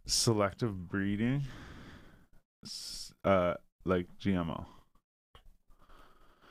selective 0.06 0.88
breeding 0.88 1.44
uh 3.24 3.56
like 3.86 4.08
GMO. 4.22 4.66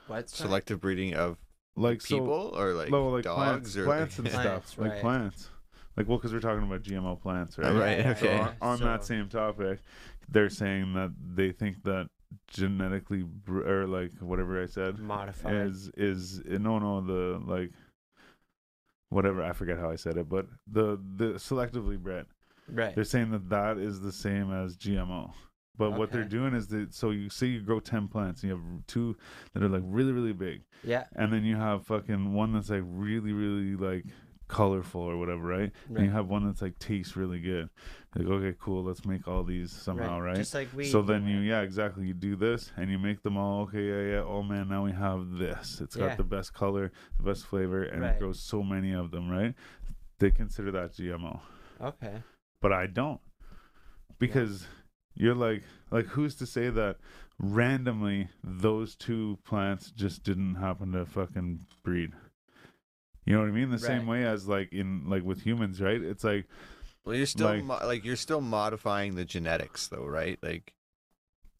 What's 0.06 0.32
that? 0.32 0.44
selective 0.44 0.80
breeding 0.80 1.14
of 1.14 1.38
Like 1.76 2.00
so 2.00 2.18
people 2.18 2.52
or 2.56 2.72
like 2.74 2.90
no, 2.90 3.08
like 3.08 3.24
dogs 3.24 3.74
plants, 3.74 3.76
or 3.76 3.84
plants 3.84 4.18
and 4.18 4.28
Plants, 4.30 4.70
stuff, 4.72 4.78
like 4.78 5.00
plants. 5.00 5.50
Like 5.96 6.08
well, 6.08 6.18
because 6.18 6.32
we're 6.32 6.40
talking 6.40 6.64
about 6.64 6.82
GMO 6.82 7.20
plants, 7.20 7.56
right? 7.56 7.72
Right, 7.72 7.98
Yeah, 7.98 8.04
yeah, 8.04 8.10
okay. 8.10 8.20
So 8.20 8.26
yeah. 8.26 8.52
on, 8.60 8.72
on 8.72 8.80
that 8.80 9.04
same 9.04 9.28
topic, 9.28 9.80
they're 10.28 10.50
saying 10.50 10.94
that 10.94 11.12
they 11.34 11.52
think 11.52 11.84
that 11.84 12.08
genetically 12.48 13.22
br- 13.22 13.66
or 13.68 13.86
like 13.86 14.12
whatever 14.20 14.62
I 14.62 14.66
said 14.66 14.98
modified. 14.98 15.54
is 15.66 15.90
is 15.96 16.40
eh, 16.50 16.58
no 16.58 16.78
no 16.78 17.00
the 17.00 17.40
like 17.46 17.70
whatever 19.10 19.42
I 19.42 19.52
forget 19.52 19.78
how 19.78 19.90
I 19.90 19.96
said 19.96 20.16
it, 20.16 20.28
but 20.28 20.46
the 20.70 20.98
the 21.16 21.34
selectively 21.34 21.98
bred. 21.98 22.26
right. 22.68 22.94
They're 22.94 23.04
saying 23.04 23.30
that 23.32 23.48
that 23.50 23.78
is 23.78 24.00
the 24.00 24.12
same 24.12 24.52
as 24.52 24.76
GMO. 24.76 25.32
But 25.76 25.92
what 25.98 26.12
they're 26.12 26.22
doing 26.24 26.54
is 26.54 26.68
that 26.68 26.94
so 26.94 27.10
you 27.10 27.28
say 27.28 27.46
you 27.48 27.60
grow 27.60 27.80
ten 27.80 28.06
plants 28.06 28.42
and 28.42 28.50
you 28.50 28.56
have 28.56 28.86
two 28.86 29.16
that 29.52 29.62
are 29.62 29.68
like 29.68 29.82
really 29.84 30.12
really 30.12 30.32
big, 30.32 30.62
Yeah. 30.84 31.04
and 31.16 31.32
then 31.32 31.44
you 31.44 31.56
have 31.56 31.84
fucking 31.86 32.32
one 32.32 32.52
that's 32.52 32.70
like 32.70 32.84
really 32.86 33.32
really 33.32 33.74
like 33.74 34.04
colorful 34.46 35.00
or 35.00 35.16
whatever, 35.16 35.42
right? 35.42 35.72
And 35.88 36.04
you 36.04 36.10
have 36.12 36.28
one 36.28 36.46
that's 36.46 36.62
like 36.62 36.78
tastes 36.78 37.16
really 37.16 37.40
good. 37.40 37.70
Like 38.16 38.28
okay, 38.28 38.54
cool, 38.60 38.84
let's 38.84 39.04
make 39.04 39.26
all 39.26 39.42
these 39.42 39.72
somehow, 39.72 40.20
right? 40.20 40.36
Just 40.36 40.54
like 40.54 40.68
we. 40.74 40.84
so 40.84 41.02
then 41.02 41.26
you 41.26 41.38
yeah 41.38 41.62
exactly 41.62 42.06
you 42.06 42.14
do 42.14 42.36
this 42.36 42.70
and 42.76 42.88
you 42.90 42.98
make 42.98 43.22
them 43.22 43.36
all 43.36 43.62
okay 43.62 43.82
yeah 43.88 44.12
yeah 44.16 44.22
oh 44.22 44.42
man 44.42 44.68
now 44.68 44.84
we 44.84 44.92
have 44.92 45.32
this 45.38 45.80
It's 45.80 45.96
got 45.96 46.16
the 46.16 46.22
best 46.22 46.52
color 46.54 46.92
the 47.18 47.24
best 47.24 47.44
flavor 47.46 47.82
and 47.82 48.02
Right. 48.02 48.14
it 48.14 48.20
grows 48.20 48.40
so 48.40 48.62
many 48.62 48.92
of 48.92 49.10
them 49.10 49.28
right 49.28 49.54
they 50.20 50.30
consider 50.30 50.70
that 50.70 50.92
GMO, 50.92 51.40
Okay. 51.82 52.22
but 52.60 52.72
I 52.72 52.86
don't 52.86 53.20
because 54.18 54.66
you're 55.14 55.34
like 55.34 55.62
like 55.90 56.06
who's 56.06 56.36
to 56.36 56.46
say 56.46 56.70
that 56.70 56.98
randomly 57.38 58.28
those 58.42 58.94
two 58.94 59.38
plants 59.44 59.90
just 59.90 60.22
didn't 60.22 60.54
happen 60.54 60.92
to 60.92 61.04
fucking 61.04 61.60
breed. 61.82 62.12
You 63.26 63.34
know 63.34 63.40
what 63.40 63.48
I 63.48 63.52
mean? 63.52 63.70
The 63.70 63.78
same 63.78 64.06
way 64.06 64.24
as 64.24 64.46
like 64.46 64.72
in 64.72 65.08
like 65.08 65.24
with 65.24 65.42
humans, 65.42 65.80
right? 65.80 66.00
It's 66.00 66.24
like 66.24 66.46
Well, 67.04 67.14
you're 67.16 67.26
still 67.26 67.48
Like- 67.48 67.64
mo- 67.64 67.80
like 67.84 68.04
you're 68.04 68.16
still 68.16 68.40
modifying 68.40 69.14
the 69.14 69.24
genetics, 69.24 69.88
though, 69.88 70.04
right? 70.06 70.38
Like, 70.42 70.72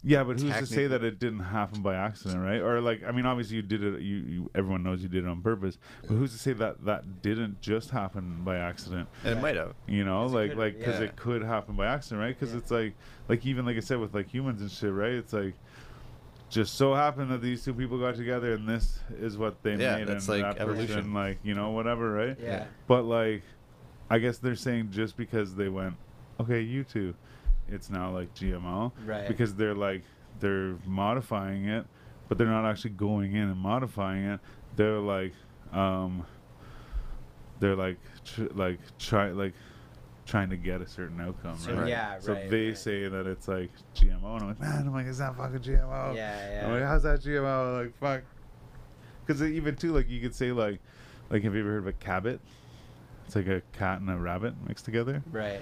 Yeah, 0.07 0.22
but 0.24 0.38
who's 0.38 0.55
to 0.59 0.66
say 0.66 0.86
that 0.86 1.03
it 1.03 1.18
didn't 1.18 1.40
happen 1.40 1.80
by 1.80 1.95
accident, 1.95 2.42
right? 2.42 2.61
Or 2.61 2.80
like, 2.82 3.03
I 3.05 3.11
mean, 3.12 3.24
obviously 3.24 3.57
you 3.57 3.62
did 3.62 3.82
it. 3.82 4.01
You, 4.03 4.16
you 4.16 4.51
everyone 4.55 4.82
knows 4.82 5.03
you 5.03 5.09
did 5.09 5.24
it 5.24 5.28
on 5.28 5.40
purpose. 5.40 5.78
But 6.03 6.16
who's 6.16 6.32
to 6.32 6.38
say 6.38 6.53
that 6.55 6.84
that 6.84 7.22
didn't 7.22 7.62
just 7.62 7.88
happen 7.90 8.42
by 8.45 8.57
accident? 8.57 9.09
and 9.24 9.38
it 9.38 9.40
might 9.42 9.57
have. 9.57 9.74
You 9.88 10.05
know, 10.05 10.24
'Cause 10.24 10.32
it 10.32 10.36
like 10.36 10.57
like 10.57 10.78
because 10.78 10.99
yeah. 11.01 11.07
it 11.07 11.16
could 11.16 11.42
happen 11.42 11.74
by 11.76 11.86
accident, 11.86 12.20
right? 12.20 12.38
Because 12.38 12.53
Yeah. 12.53 12.59
it's 12.61 12.70
like 12.70 12.95
like 13.28 13.47
even 13.47 13.64
like 13.64 13.76
I 13.78 13.80
said 13.80 13.99
with 13.99 14.12
like 14.14 14.28
humans 14.28 14.61
and 14.61 14.70
shit, 14.70 14.92
right? 14.92 15.12
It's 15.12 15.32
like 15.32 15.55
just 16.51 16.74
so 16.74 16.95
happened 16.95 17.30
that 17.30 17.40
these 17.40 17.64
two 17.64 17.72
people 17.74 17.99
got 17.99 18.14
together 18.14 18.53
and 18.53 18.68
this 18.68 18.99
is 19.18 19.38
what 19.38 19.62
they 19.62 19.76
Yeah, 19.76 19.97
made 19.97 20.07
that's 20.09 20.28
and 20.28 20.42
like 20.42 20.57
that 20.59 20.66
person, 20.66 20.82
evolution. 20.84 21.14
like 21.14 21.38
you 21.42 21.55
know 21.55 21.70
whatever, 21.70 22.12
right? 22.12 22.36
Yeah. 22.40 22.66
But 22.86 23.05
like, 23.05 23.42
I 24.11 24.18
guess 24.18 24.38
they're 24.38 24.55
saying 24.55 24.90
just 24.90 25.16
because 25.16 25.55
they 25.55 25.68
went, 25.68 25.94
okay, 26.40 26.61
you 26.61 26.84
two, 26.84 27.14
it's 27.68 27.88
now 27.90 28.11
like 28.11 28.34
GMO 28.34 28.92
Right. 29.07 29.26
because 29.28 29.55
they're 29.55 29.74
like 29.74 30.02
they're 30.40 30.76
modifying 30.84 31.66
it, 31.68 31.86
but 32.28 32.36
they're 32.38 32.46
not 32.46 32.68
actually 32.68 32.90
going 32.90 33.34
in 33.34 33.48
and 33.48 33.57
modifying 33.59 34.24
it. 34.24 34.40
They're 34.76 34.98
like, 34.98 35.32
um, 35.72 36.26
they're 37.61 37.76
like 37.76 37.96
tr- 38.24 38.52
like 38.55 38.78
try 38.98 39.30
like 39.30 39.55
trying 40.26 40.50
to 40.50 40.57
get 40.57 40.80
a 40.80 40.86
certain 40.88 41.20
outcome, 41.20 41.57
So, 41.59 41.74
right? 41.74 41.88
yeah, 41.88 42.18
So 42.18 42.32
right, 42.32 42.48
they 42.50 42.68
right. 42.68 42.78
say 42.78 43.09
that 43.09 43.26
it's 43.26 43.46
like 43.46 43.70
GMO, 43.94 44.34
and 44.34 44.42
I'm 44.42 44.48
like, 44.48 44.61
man, 44.61 44.86
I'm 44.86 44.92
like, 44.92 45.07
it's 45.07 45.18
not 45.18 45.36
fucking 45.36 45.59
GMO. 45.61 46.14
Yeah, 46.14 46.62
I'm 46.64 46.70
like, 46.72 46.80
yeah. 46.80 46.88
how's 46.88 47.02
that 47.05 47.20
GMO? 47.20 47.84
Like, 47.84 47.98
fuck. 47.98 48.22
Because 49.24 49.42
even 49.42 49.76
too, 49.76 49.92
like, 49.92 50.09
you 50.09 50.20
could 50.20 50.34
say 50.34 50.50
like, 50.52 50.80
like, 51.30 51.42
have 51.44 51.55
you 51.55 51.61
ever 51.61 51.70
heard 51.72 51.78
of 51.78 51.86
a 51.86 51.92
cabbit? 51.92 52.40
It's 53.27 53.37
like 53.37 53.47
a 53.47 53.62
cat 53.72 54.01
and 54.01 54.11
a 54.11 54.16
rabbit 54.16 54.55
mixed 54.66 54.85
together. 54.85 55.22
Right. 55.31 55.61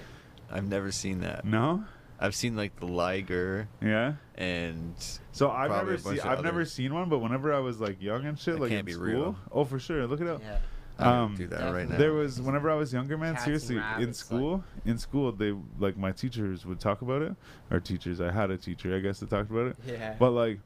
I've 0.51 0.65
never 0.67 0.91
seen 0.91 1.21
that. 1.21 1.45
No. 1.45 1.85
I've 2.19 2.35
seen 2.35 2.55
like 2.55 2.79
the 2.79 2.85
liger 2.85 3.67
Yeah. 3.81 4.13
and 4.35 4.93
So 5.31 5.49
I've 5.49 5.71
never 5.71 5.97
seen. 5.97 6.19
I've 6.21 6.43
never 6.43 6.63
seen 6.65 6.93
one, 6.93 7.09
but 7.09 7.19
whenever 7.19 7.53
I 7.53 7.59
was 7.59 7.81
like 7.81 8.01
young 8.01 8.25
and 8.25 8.37
shit, 8.39 8.55
That 8.55 8.61
like 8.61 8.69
can't 8.69 8.79
in 8.81 8.85
be 8.85 8.93
school. 8.93 9.05
real. 9.05 9.35
Oh, 9.51 9.65
for 9.65 9.79
sure. 9.79 10.05
Look 10.07 10.21
it 10.21 10.27
up. 10.27 10.41
Yeah. 10.41 10.59
I 10.99 11.05
don't 11.05 11.13
Um, 11.31 11.35
do 11.35 11.47
that 11.47 11.73
right 11.73 11.89
now. 11.89 11.97
There 11.97 12.13
was 12.13 12.39
whenever 12.39 12.69
I 12.69 12.75
was 12.75 12.93
younger, 12.93 13.17
man. 13.17 13.33
Cats 13.33 13.45
and 13.47 13.59
seriously, 13.61 13.75
in 13.77 13.81
rabbits, 13.81 14.19
school, 14.19 14.63
in 14.85 14.97
school, 14.99 15.31
they 15.31 15.53
like 15.79 15.97
my 15.97 16.11
teachers 16.11 16.67
would 16.67 16.79
talk 16.79 17.01
about 17.01 17.23
it. 17.23 17.35
Our 17.71 17.79
teachers, 17.79 18.21
I 18.21 18.31
had 18.31 18.51
a 18.51 18.57
teacher, 18.57 18.95
I 18.95 18.99
guess, 18.99 19.19
that 19.21 19.31
talked 19.31 19.49
about 19.49 19.67
it. 19.69 19.77
Yeah. 19.87 20.15
But 20.19 20.29
like, 20.31 20.59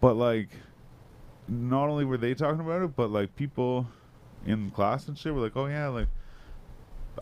but 0.00 0.14
like, 0.16 0.48
not 1.48 1.88
only 1.88 2.04
were 2.04 2.16
they 2.18 2.34
talking 2.34 2.60
about 2.60 2.82
it, 2.82 2.96
but 2.96 3.10
like 3.10 3.36
people 3.36 3.86
in 4.46 4.70
class 4.70 5.08
and 5.08 5.18
shit 5.18 5.34
were 5.34 5.40
like, 5.40 5.56
oh 5.56 5.66
yeah, 5.66 5.88
like 5.88 6.08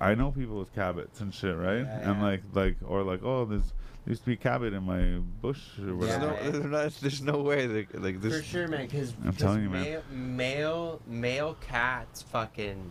I 0.00 0.14
know 0.14 0.30
people 0.32 0.58
with 0.58 0.74
cabbits 0.74 1.20
and 1.20 1.32
shit, 1.32 1.56
right? 1.56 1.78
Yeah, 1.82 2.10
and 2.10 2.18
yeah. 2.20 2.22
like, 2.22 2.42
like, 2.52 2.76
or 2.84 3.02
like, 3.02 3.22
oh, 3.22 3.44
there's 3.44 3.72
there 4.04 4.12
used 4.12 4.22
to 4.24 4.26
be 4.30 4.36
cabbit 4.36 4.74
in 4.74 4.82
my 4.82 5.18
bush 5.40 5.78
or 5.78 5.94
whatever. 5.96 6.26
Yeah, 6.26 6.42
no, 6.42 6.50
there's, 6.50 6.64
not, 6.64 7.00
there's 7.00 7.22
no 7.22 7.38
way 7.38 7.66
that 7.66 8.02
like 8.02 8.20
this. 8.20 8.36
For 8.36 8.42
sure, 8.42 8.68
man. 8.68 8.86
Because 8.86 9.14
I'm 9.24 9.32
telling 9.32 9.62
you, 9.62 9.70
man. 9.70 9.82
male, 9.84 10.02
male 10.12 11.00
male 11.06 11.56
cats 11.66 12.22
fucking 12.22 12.90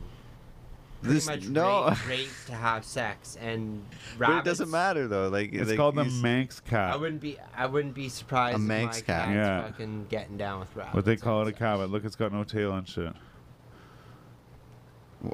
pretty 1.03 1.15
This 1.15 1.27
much 1.27 1.47
no, 1.49 1.89
rate, 1.89 1.97
rate 2.07 2.29
to 2.47 2.53
have 2.53 2.84
sex 2.86 3.38
and 3.41 3.84
but 4.17 4.27
rabbits. 4.29 4.47
it 4.47 4.49
doesn't 4.49 4.71
matter 4.71 5.07
though. 5.07 5.27
Like 5.29 5.53
It's 5.53 5.69
like, 5.69 5.77
called 5.77 5.95
the 5.95 6.05
Manx 6.05 6.59
cat. 6.61 6.93
I 6.93 6.95
wouldn't 6.95 7.21
be 7.21 7.38
I 7.55 7.65
wouldn't 7.67 7.93
be 7.93 8.09
surprised 8.09 8.57
A 8.57 8.61
if 8.61 8.67
Manx 8.67 8.97
my 8.97 9.01
cat. 9.01 9.25
cat's 9.27 9.36
Yeah. 9.36 9.61
fucking 9.63 10.07
getting 10.09 10.38
down 10.38 10.61
with 10.61 10.75
rabbits. 10.75 10.95
What 10.95 11.05
they 11.05 11.17
call 11.17 11.41
it 11.41 11.49
a 11.49 11.51
such. 11.51 11.59
cabbit. 11.59 11.91
Look, 11.91 12.05
it's 12.05 12.15
got 12.15 12.31
no 12.31 12.43
tail 12.43 12.73
and 12.73 12.88
shit. 12.88 13.13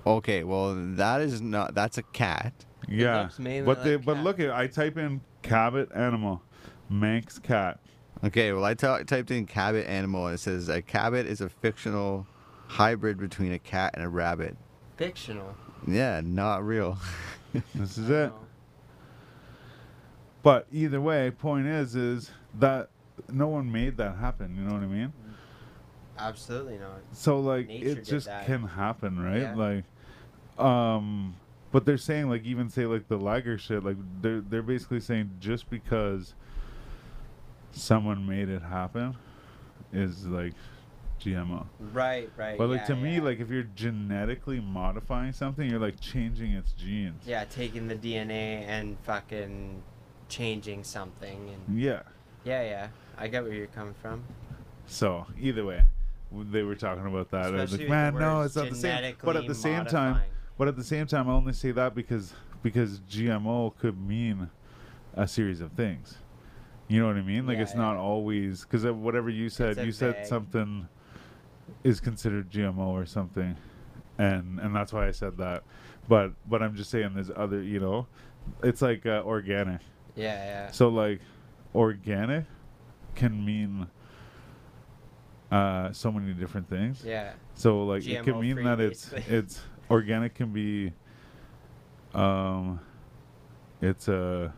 Okay, 0.06 0.44
well 0.44 0.76
that 0.76 1.22
is 1.22 1.42
not. 1.42 1.74
That's 1.74 1.98
a 1.98 2.04
cat. 2.04 2.54
Yeah, 2.88 3.24
looks 3.24 3.40
mainly 3.40 3.66
but 3.66 3.84
they, 3.84 3.96
but 3.96 4.18
look 4.18 4.40
at 4.40 4.52
I 4.52 4.68
type 4.68 4.98
in 4.98 5.22
cabbit 5.42 5.90
animal, 5.94 6.42
Manx 6.90 7.40
cat. 7.40 7.80
Okay, 8.24 8.52
well 8.52 8.66
I 8.66 8.74
typed 8.74 9.32
in 9.32 9.46
cabbit 9.46 9.88
animal 9.88 10.28
and 10.28 10.36
it 10.36 10.40
says 10.40 10.70
a 10.70 10.82
cabbit 10.82 11.26
is 11.26 11.42
a 11.42 11.50
fictional 11.50 12.28
hybrid 12.68 13.18
between 13.18 13.54
a 13.54 13.60
cat 13.60 13.92
and 13.96 14.04
a 14.04 14.10
rabbit. 14.10 14.58
Fictional. 14.98 15.56
Yeah, 15.88 16.22
not 16.24 16.66
real. 16.66 16.98
This 17.74 17.98
is 17.98 18.12
it. 18.12 18.32
But 20.44 20.68
either 20.72 21.02
way, 21.02 21.32
point 21.32 21.66
is 21.66 21.96
is 21.96 22.30
that 22.60 22.92
no 23.28 23.48
one 23.48 23.72
made 23.72 23.98
that 23.98 24.18
happen. 24.18 24.56
You 24.56 24.62
know 24.62 24.74
what 24.74 24.84
I 24.84 24.86
mean? 24.86 25.14
Absolutely 26.20 26.78
not. 26.78 27.00
So 27.14 27.40
like 27.40 27.68
Nature 27.68 28.00
it 28.00 28.06
just 28.06 28.28
that. 28.28 28.46
can 28.46 28.64
happen, 28.64 29.20
right? 29.20 29.42
Yeah. 29.42 29.56
Like, 29.56 30.64
um, 30.64 31.36
but 31.72 31.86
they're 31.86 31.98
saying 31.98 32.30
like 32.30 32.44
even 32.44 32.70
say 32.70 32.86
like 32.86 33.08
the 33.08 33.18
liger 33.18 33.58
shit, 33.58 33.84
like 33.84 33.98
they're 34.22 34.42
they're 34.42 34.62
basically 34.62 35.00
saying 35.00 35.32
just 35.40 35.70
because 35.70 36.34
someone 37.72 38.28
made 38.28 38.50
it 38.50 38.62
happen 38.62 39.16
is 39.94 40.26
like 40.28 40.54
GMO. 41.22 41.66
Right, 41.94 42.30
right. 42.38 42.58
But 42.58 42.70
like 42.70 42.82
yeah, 42.82 42.86
to 42.88 42.96
me, 42.96 43.16
yeah. 43.16 43.22
like 43.22 43.40
if 43.40 43.50
you're 43.50 43.68
genetically 43.76 44.60
modifying 44.60 45.34
something, 45.34 45.70
you're 45.70 45.80
like 45.80 46.00
changing 46.00 46.54
its 46.54 46.72
genes. 46.74 47.24
yeah, 47.26 47.46
taking 47.46 47.88
the 47.88 47.96
DNA 47.96 48.64
and 48.68 48.98
fucking 49.04 49.82
changing 50.30 50.84
something 50.84 51.50
and 51.50 51.80
Yeah. 51.80 52.02
yeah, 52.46 52.64
yeah. 52.64 52.88
I 53.18 53.28
get 53.28 53.44
where 53.44 53.54
you're 53.54 53.68
coming 53.68 53.96
from. 54.02 54.24
So 54.88 55.26
either 55.40 55.66
way, 55.66 55.84
they 56.32 56.64
were 56.64 56.76
talking 56.76 57.06
about 57.06 57.32
that. 57.32 57.48
I 57.48 57.62
was 57.62 57.78
like, 57.78 57.90
man, 57.90 58.16
no, 58.16 58.42
it's 58.42 58.56
not 58.56 58.70
the 58.70 58.76
same. 58.76 59.16
But 59.24 59.36
at 59.36 59.48
the 59.48 59.56
same 59.56 59.86
time, 59.86 60.22
but 60.58 60.68
at 60.68 60.76
the 60.76 60.84
same 60.84 61.08
time, 61.08 61.30
I 61.30 61.34
only 61.34 61.54
say 61.54 61.72
that 61.72 61.96
because 61.96 62.34
because 62.62 63.00
GMO 63.00 63.76
could 63.78 64.00
mean 64.00 64.50
a 65.16 65.28
series 65.28 65.62
of 65.62 65.72
things. 65.74 66.18
You 66.88 67.00
know 67.00 67.08
what 67.08 67.18
I 67.18 67.22
mean? 67.22 67.46
Like 67.46 67.58
Yeah, 67.58 67.64
it's 67.64 67.76
not 67.76 67.94
yeah. 67.94 68.00
always 68.02 68.64
because 68.64 68.86
whatever 68.86 69.30
you 69.30 69.50
said, 69.50 69.78
you 69.86 69.92
said 69.92 70.26
something 70.26 70.88
is 71.84 72.00
considered 72.00 72.50
GMO 72.50 72.88
or 72.88 73.06
something, 73.06 73.56
and 74.18 74.60
and 74.60 74.76
that's 74.76 74.92
why 74.92 75.08
I 75.08 75.12
said 75.12 75.38
that. 75.38 75.64
But 76.08 76.34
but 76.48 76.64
I'm 76.64 76.76
just 76.76 76.90
saying 76.90 77.12
there's 77.14 77.32
other, 77.36 77.62
you 77.62 77.80
know, 77.80 78.08
it's 78.64 78.82
like 78.82 79.06
uh, 79.06 79.22
organic. 79.26 79.82
Yeah, 80.16 80.34
yeah. 80.34 80.72
So 80.72 80.90
like 80.90 81.22
organic 81.76 82.46
can 83.16 83.46
mean 83.46 83.88
uh 85.52 85.92
so 85.92 86.12
many 86.12 86.34
different 86.34 86.70
things. 86.70 87.04
Yeah. 87.06 87.34
So 87.56 87.84
like 87.86 88.06
it 88.08 88.24
can 88.24 88.40
mean 88.40 88.64
that 88.64 88.80
it's 88.80 89.12
it's 89.28 89.62
organic 89.90 90.36
can 90.36 90.52
be 90.54 90.92
um 92.14 92.80
it's 93.82 94.08
a 94.08 94.54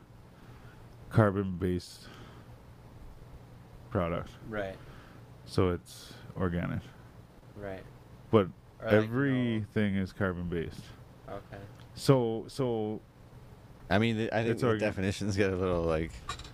carbon 1.10 1.58
based 1.58 2.08
product. 3.90 4.30
Right. 4.50 4.76
So 5.46 5.70
it's 5.70 6.14
organic. 6.38 6.80
Right. 7.56 7.84
But 8.32 8.48
Or 8.82 8.86
like, 8.86 8.94
everything 8.94 9.96
is 9.96 10.12
carbon 10.14 10.48
based. 10.50 10.80
okay. 11.30 11.62
So 11.96 12.46
so 12.48 13.02
I 13.90 13.98
mean, 14.00 14.30
I 14.32 14.38
think 14.44 14.52
It's 14.52 14.62
the 14.62 14.68
organ- 14.68 14.88
definitions 14.88 15.36
get 15.36 15.52
a 15.52 15.56
little 15.56 15.84
like 15.84 16.12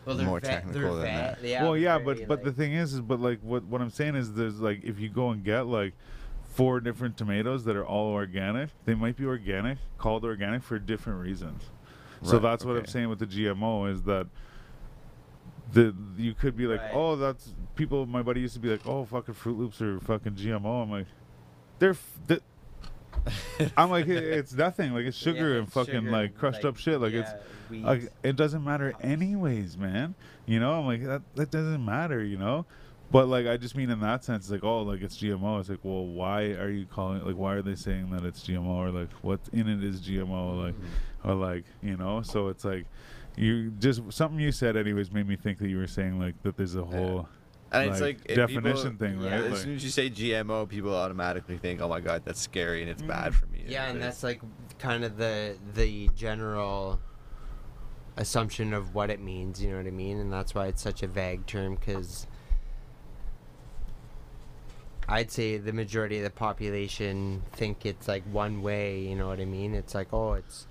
Well, 0.07 0.17
more 0.25 0.39
va- 0.39 0.45
technical 0.47 0.95
than 0.95 1.01
va- 1.01 1.37
that. 1.41 1.43
Yeah, 1.43 1.63
well 1.63 1.77
yeah 1.77 1.97
very, 1.99 2.25
but 2.25 2.27
but 2.27 2.43
the 2.43 2.51
thing 2.51 2.73
is 2.73 2.93
is 2.93 3.01
but 3.01 3.19
like 3.19 3.39
what 3.41 3.63
what 3.65 3.81
i'm 3.81 3.89
saying 3.89 4.15
is 4.15 4.33
there's 4.33 4.59
like 4.59 4.83
if 4.83 4.99
you 4.99 5.09
go 5.09 5.29
and 5.31 5.43
get 5.43 5.67
like 5.67 5.93
four 6.45 6.79
different 6.79 7.17
tomatoes 7.17 7.65
that 7.65 7.75
are 7.75 7.85
all 7.85 8.07
organic 8.13 8.69
they 8.85 8.95
might 8.95 9.15
be 9.17 9.25
organic 9.25 9.77
called 9.97 10.23
organic 10.23 10.63
for 10.63 10.79
different 10.79 11.19
reasons 11.21 11.63
Right, 12.21 12.29
so 12.29 12.33
Right, 12.37 12.41
that's 12.43 12.65
what 12.65 12.77
i'm 12.77 12.85
saying 12.87 13.09
with 13.09 13.19
the 13.19 13.27
gmo 13.27 13.91
is 13.91 14.03
that 14.03 14.27
the 15.73 15.93
you 16.17 16.33
could 16.33 16.55
be 16.55 16.65
like 16.65 16.79
Right. 16.81 16.91
oh 16.93 17.15
that's 17.15 17.53
people 17.75 18.05
my 18.05 18.21
buddy 18.21 18.39
used 18.41 18.53
to 18.53 18.59
be 18.59 18.69
like 18.69 18.85
oh 18.87 19.05
fucking 19.05 19.33
fruit 19.33 19.57
loops 19.57 19.81
are 19.81 19.99
fucking 19.99 20.33
gmo 20.33 20.83
i'm 20.83 20.89
like 20.91 21.07
they're 21.79 21.91
f- 21.91 22.19
th- 22.27 22.41
i'm 23.77 23.89
like 23.89 24.07
"It- 24.07 24.23
it's 24.23 24.53
nothing. 24.53 24.93
Like 24.93 25.05
it's 25.05 25.17
sugar 25.17 25.53
Yeah, 25.53 25.59
and 25.59 25.71
fucking 25.71 25.93
sugar 25.93 26.11
like 26.11 26.29
and, 26.31 26.37
crushed 26.37 26.65
up 26.65 26.77
shit. 26.77 26.99
Like 26.99 27.13
it's 27.13 27.29
yeah, 27.29 27.37
weeds. 27.69 27.85
like 27.85 28.11
it 28.23 28.35
doesn't 28.35 28.63
matter 28.63 28.93
anyways 29.01 29.77
man. 29.77 30.15
You 30.45 30.59
know 30.59 30.73
i'm 30.73 30.85
like 30.85 31.03
that 31.03 31.21
that 31.35 31.51
doesn't 31.51 31.83
matter 31.83 32.23
you 32.23 32.37
know? 32.37 32.65
But 33.09 33.27
like 33.27 33.47
i 33.47 33.55
just 33.55 33.75
mean 33.75 33.89
in 33.89 34.01
that 34.01 34.23
sense 34.25 34.49
like 34.49 34.63
oh 34.63 34.81
like 34.81 35.01
it's 35.01 35.17
gmo 35.17 35.59
it's 35.59 35.69
like 35.69 35.79
well 35.83 36.05
why 36.05 36.43
are 36.51 36.69
you 36.69 36.85
calling 36.85 37.19
it 37.21 37.25
like 37.25 37.37
why 37.37 37.53
are 37.53 37.61
they 37.61 37.75
saying 37.75 38.09
that 38.11 38.25
it's 38.25 38.43
gmo 38.43 38.65
or 38.65 38.89
like 38.91 39.09
what's 39.21 39.47
in 39.49 39.67
it 39.69 39.81
is 39.83 40.01
gmo 40.01 40.63
like 40.63 40.73
mm-hmm. 40.73 41.29
or 41.29 41.35
like 41.35 41.63
you 41.81 41.95
know? 41.95 42.21
So 42.21 42.49
it's 42.49 42.65
like 42.65 42.85
you 43.37 43.71
just 43.79 44.01
something 44.11 44.39
you 44.39 44.51
said 44.51 44.75
anyways 44.75 45.11
made 45.11 45.27
me 45.27 45.35
think 45.35 45.59
that 45.59 45.69
you 45.69 45.77
were 45.77 45.87
saying 45.87 46.19
like 46.19 46.41
that 46.43 46.57
there's 46.57 46.75
a 46.75 46.83
whole 46.83 47.29
And 47.71 47.89
it's 47.91 47.99
like, 48.01 48.19
like 48.27 48.35
definition 48.37 48.91
people- 48.97 49.07
thing, 49.07 49.21
yeah, 49.21 49.41
right? 49.41 49.51
As 49.51 49.61
soon 49.61 49.75
as 49.75 49.83
you 49.83 49.89
say 49.89 50.09
GMO, 50.09 50.67
people 50.69 50.95
automatically 50.95 51.57
think, 51.57 51.81
"Oh 51.81 51.89
my 51.89 51.99
god, 51.99 52.21
that's 52.23 52.39
scary 52.39 52.81
and 52.81 52.89
it's 52.89 53.01
Mm. 53.01 53.07
bad 53.07 53.35
for 53.35 53.45
me." 53.47 53.65
Yeah, 53.67 53.87
and 53.89 53.97
it 53.97 54.01
that's 54.01 54.23
like 54.23 54.41
kind 54.79 55.03
of 55.03 55.17
the 55.17 55.57
the 55.73 56.09
general 56.15 56.99
assumption 58.15 58.73
of 58.73 58.95
what 58.95 59.09
it 59.09 59.19
means. 59.19 59.61
You 59.61 59.71
know 59.71 59.77
what 59.77 59.85
I 59.87 59.91
mean? 59.91 60.17
And 60.19 60.31
that's 60.31 60.55
why 60.55 60.67
it's 60.67 60.81
such 60.81 61.03
a 61.03 61.07
vague 61.07 61.45
term 61.45 61.75
because 61.75 62.25
I'd 65.09 65.31
say 65.31 65.57
the 65.57 65.71
majority 65.73 66.17
of 66.17 66.23
the 66.23 66.29
population 66.29 67.43
think 67.53 67.85
it's 67.85 68.07
like 68.07 68.23
one 68.31 68.61
way. 68.61 68.99
You 68.99 69.15
know 69.15 69.27
what 69.27 69.39
I 69.39 69.45
mean? 69.45 69.73
It's 69.73 69.93
like 69.95 70.13
oh, 70.13 70.33
it's 70.33 70.67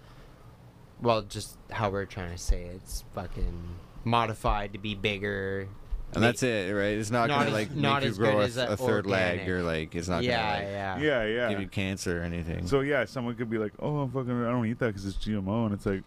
well, 1.01 1.23
just 1.23 1.59
how 1.71 1.91
we're 1.91 2.07
trying 2.07 2.33
to 2.33 2.39
say 2.39 2.63
it. 2.65 2.77
it's 2.77 3.05
fucking 3.15 3.77
modified 4.05 4.73
to 4.73 4.79
be 4.79 4.95
bigger. 4.95 5.69
And 6.15 6.23
that's 6.23 6.43
it, 6.43 6.73
right? 6.75 6.97
It's 6.99 7.11
not, 7.11 7.29
Not 7.29 7.39
gonna 7.39 7.47
as- 7.49 7.53
like 7.53 7.71
not 7.75 8.03
make 8.03 8.13
you 8.13 8.19
grow 8.19 8.41
a, 8.41 8.45
a 8.45 8.73
a 8.73 8.77
third 8.77 9.07
leg, 9.07 9.49
or 9.49 9.63
like 9.63 9.95
it's 9.95 10.09
not 10.09 10.23
yeah, 10.23 10.37
gonna 10.39 10.95
like, 10.95 11.03
yeah, 11.03 11.23
yeah, 11.25 11.25
yeah. 11.27 11.49
give 11.51 11.61
you 11.61 11.69
cancer 11.69 12.21
or 12.21 12.25
anything. 12.25 12.67
So 12.67 12.81
yeah, 12.81 13.05
someone 13.05 13.35
could 13.35 13.51
be 13.51 13.59
like, 13.59 13.73
"Oh, 13.79 13.99
I'm 13.99 14.11
fucking, 14.11 14.45
I 14.45 14.51
don't 14.51 14.67
eat 14.67 14.79
that 14.79 14.89
because 14.89 15.05
it's 15.07 15.17
GMO," 15.19 15.67
and 15.67 15.75
it's 15.75 15.87
like, 15.87 16.03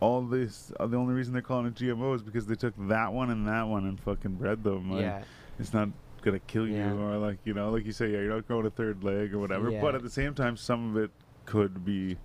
all 0.00 0.22
this. 0.22 0.72
Uh, 0.78 0.86
the 0.86 0.96
only 0.96 1.14
reason 1.14 1.32
they're 1.32 1.42
calling 1.42 1.66
it 1.66 1.74
GMO 1.74 2.14
is 2.14 2.22
because 2.22 2.46
they 2.46 2.54
took 2.54 2.74
that 2.88 3.12
one 3.12 3.30
and 3.30 3.46
that 3.48 3.68
one 3.68 3.86
and 3.86 4.00
fucking 4.00 4.34
bred 4.34 4.62
them. 4.64 4.90
Like, 4.90 5.02
yeah. 5.02 5.22
it's 5.58 5.72
not 5.72 5.88
gonna 6.22 6.38
kill 6.40 6.66
you 6.68 6.76
Yeah. 6.76 6.92
or 6.92 7.16
like 7.16 7.38
you 7.44 7.54
know, 7.54 7.70
like 7.70 7.86
you 7.86 7.92
say, 7.92 8.06
yeah, 8.08 8.18
you're 8.18 8.34
not 8.34 8.46
growing 8.46 8.66
a 8.66 8.70
third 8.70 9.02
leg 9.04 9.32
or 9.32 9.38
whatever. 9.38 9.70
Yeah. 9.70 9.80
But 9.80 9.94
at 9.94 10.02
the 10.02 10.10
same 10.10 10.34
time, 10.34 10.56
some 10.56 10.94
of 10.96 11.02
it 11.02 11.10
could 11.46 11.84
be 11.84 12.16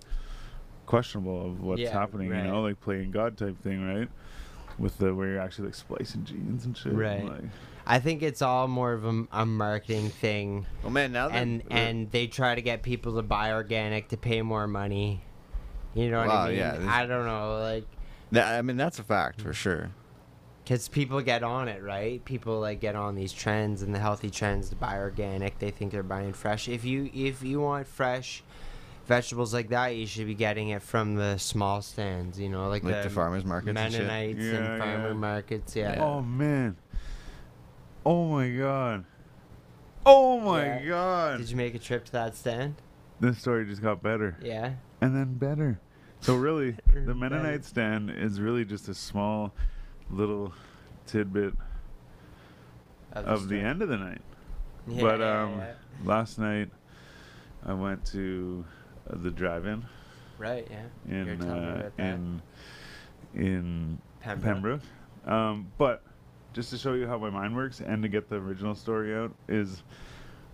questionable 0.86 1.46
of 1.46 1.60
what's 1.60 1.80
Yeah, 1.80 1.92
happening. 1.92 2.28
You 2.28 2.42
know, 2.44 2.62
like 2.62 2.80
playing 2.80 3.10
God 3.10 3.36
type 3.36 3.60
thing, 3.62 3.84
right? 3.86 4.08
With 4.78 4.98
the 4.98 5.14
where 5.14 5.28
you're 5.28 5.40
actually 5.40 5.66
like 5.66 5.74
splicing 5.74 6.24
genes 6.24 6.64
and 6.66 6.76
shit. 6.76 6.92
and, 6.92 6.98
Right. 6.98 7.24
Like, 7.24 7.44
I 7.86 7.98
think 8.00 8.22
it's 8.22 8.42
all 8.42 8.66
more 8.68 8.92
of 8.92 9.04
a, 9.04 9.24
a 9.32 9.46
marketing 9.46 10.10
thing. 10.10 10.66
Oh 10.84 10.90
man, 10.90 11.12
now 11.12 11.28
that 11.28 11.36
and 11.36 11.62
and 11.70 12.10
they 12.10 12.26
try 12.26 12.54
to 12.54 12.60
get 12.62 12.82
people 12.82 13.14
to 13.16 13.22
buy 13.22 13.52
organic 13.52 14.08
to 14.08 14.16
pay 14.16 14.42
more 14.42 14.66
money. 14.66 15.22
You 15.94 16.10
know 16.10 16.18
what 16.18 16.28
Wow, 16.28 16.42
I 16.42 16.48
mean? 16.48 16.58
yeah, 16.58 16.78
I 16.88 17.06
don't 17.06 17.24
know, 17.24 17.58
like, 17.60 17.86
that, 18.32 18.58
I 18.58 18.60
mean, 18.62 18.76
that's 18.76 18.98
a 18.98 19.02
fact 19.02 19.40
for 19.40 19.54
sure. 19.54 19.92
because 20.62 20.88
people 20.88 21.22
get 21.22 21.42
on 21.42 21.68
it, 21.68 21.82
right? 21.82 22.22
People 22.24 22.60
like 22.60 22.80
get 22.80 22.96
on 22.96 23.14
these 23.14 23.32
trends 23.32 23.80
and 23.82 23.94
the 23.94 23.98
healthy 24.00 24.28
trends 24.30 24.68
to 24.70 24.76
buy 24.76 24.98
organic. 24.98 25.58
They 25.58 25.70
think 25.70 25.92
they're 25.92 26.02
buying 26.02 26.32
fresh. 26.34 26.68
If 26.68 26.84
you 26.84 27.08
if 27.14 27.42
you 27.42 27.60
want 27.60 27.86
fresh 27.86 28.42
vegetables 29.06 29.54
like 29.54 29.68
that, 29.70 29.88
you 29.96 30.06
should 30.06 30.26
be 30.26 30.34
getting 30.34 30.68
it 30.70 30.82
from 30.82 31.14
the 31.14 31.36
small 31.38 31.82
stands. 31.82 32.38
You 32.38 32.48
know, 32.48 32.68
like, 32.68 32.82
Like 32.84 33.02
the 33.02 33.10
farmers 33.10 33.44
markets 33.44 33.78
and 33.78 33.92
shit. 33.92 34.02
Mennonites 34.06 34.44
Yeah, 34.44 34.54
and 34.74 34.82
farmer 34.82 35.08
yeah. 35.08 35.14
markets. 35.14 35.76
Yeah. 35.76 36.02
Oh 36.02 36.22
man. 36.22 36.76
Oh 38.04 38.26
my 38.28 38.48
god. 38.50 39.04
Oh 40.04 40.38
my 40.40 40.64
Yeah. 40.64 40.84
god. 40.86 41.38
Did 41.38 41.50
you 41.50 41.56
make 41.56 41.74
a 41.74 41.78
trip 41.78 42.04
to 42.06 42.12
that 42.12 42.36
stand? 42.36 42.76
This 43.20 43.38
story 43.38 43.64
just 43.64 43.82
got 43.82 44.02
better. 44.02 44.36
Yeah. 44.42 44.74
and 45.00 45.14
then 45.14 45.34
better. 45.34 45.78
So 46.20 46.34
really, 46.36 46.76
the 46.94 47.14
Mennonite 47.14 47.64
stand 47.64 48.10
is 48.10 48.40
really 48.40 48.64
just 48.64 48.88
a 48.88 48.94
small 48.94 49.52
little 50.10 50.52
tidbit 51.06 51.54
of 53.12 53.48
the 53.48 53.58
end 53.58 53.82
of 53.82 53.88
the 53.88 53.96
night. 53.96 54.22
Yeah, 54.88 55.02
but 55.02 55.20
um, 55.22 55.60
last 56.04 56.38
night 56.38 56.70
I 57.64 57.72
went 57.74 58.04
to 58.06 58.64
the 59.10 59.30
drive-in 59.30 59.84
Right. 60.38 60.68
Yeah. 60.70 61.22
In 61.22 61.40
uh, 61.42 61.44
about 61.44 61.96
that. 61.96 62.02
in 62.04 62.42
in 63.34 63.98
Pembroke. 64.20 64.54
Pembroke. 64.54 64.80
Um, 65.26 65.72
but 65.78 66.02
just 66.52 66.70
to 66.70 66.78
show 66.78 66.92
you 66.94 67.06
how 67.06 67.18
my 67.18 67.30
mind 67.30 67.56
works 67.56 67.80
and 67.80 68.02
to 68.02 68.08
get 68.08 68.28
the 68.28 68.36
original 68.36 68.74
story 68.74 69.14
out 69.16 69.34
is 69.48 69.82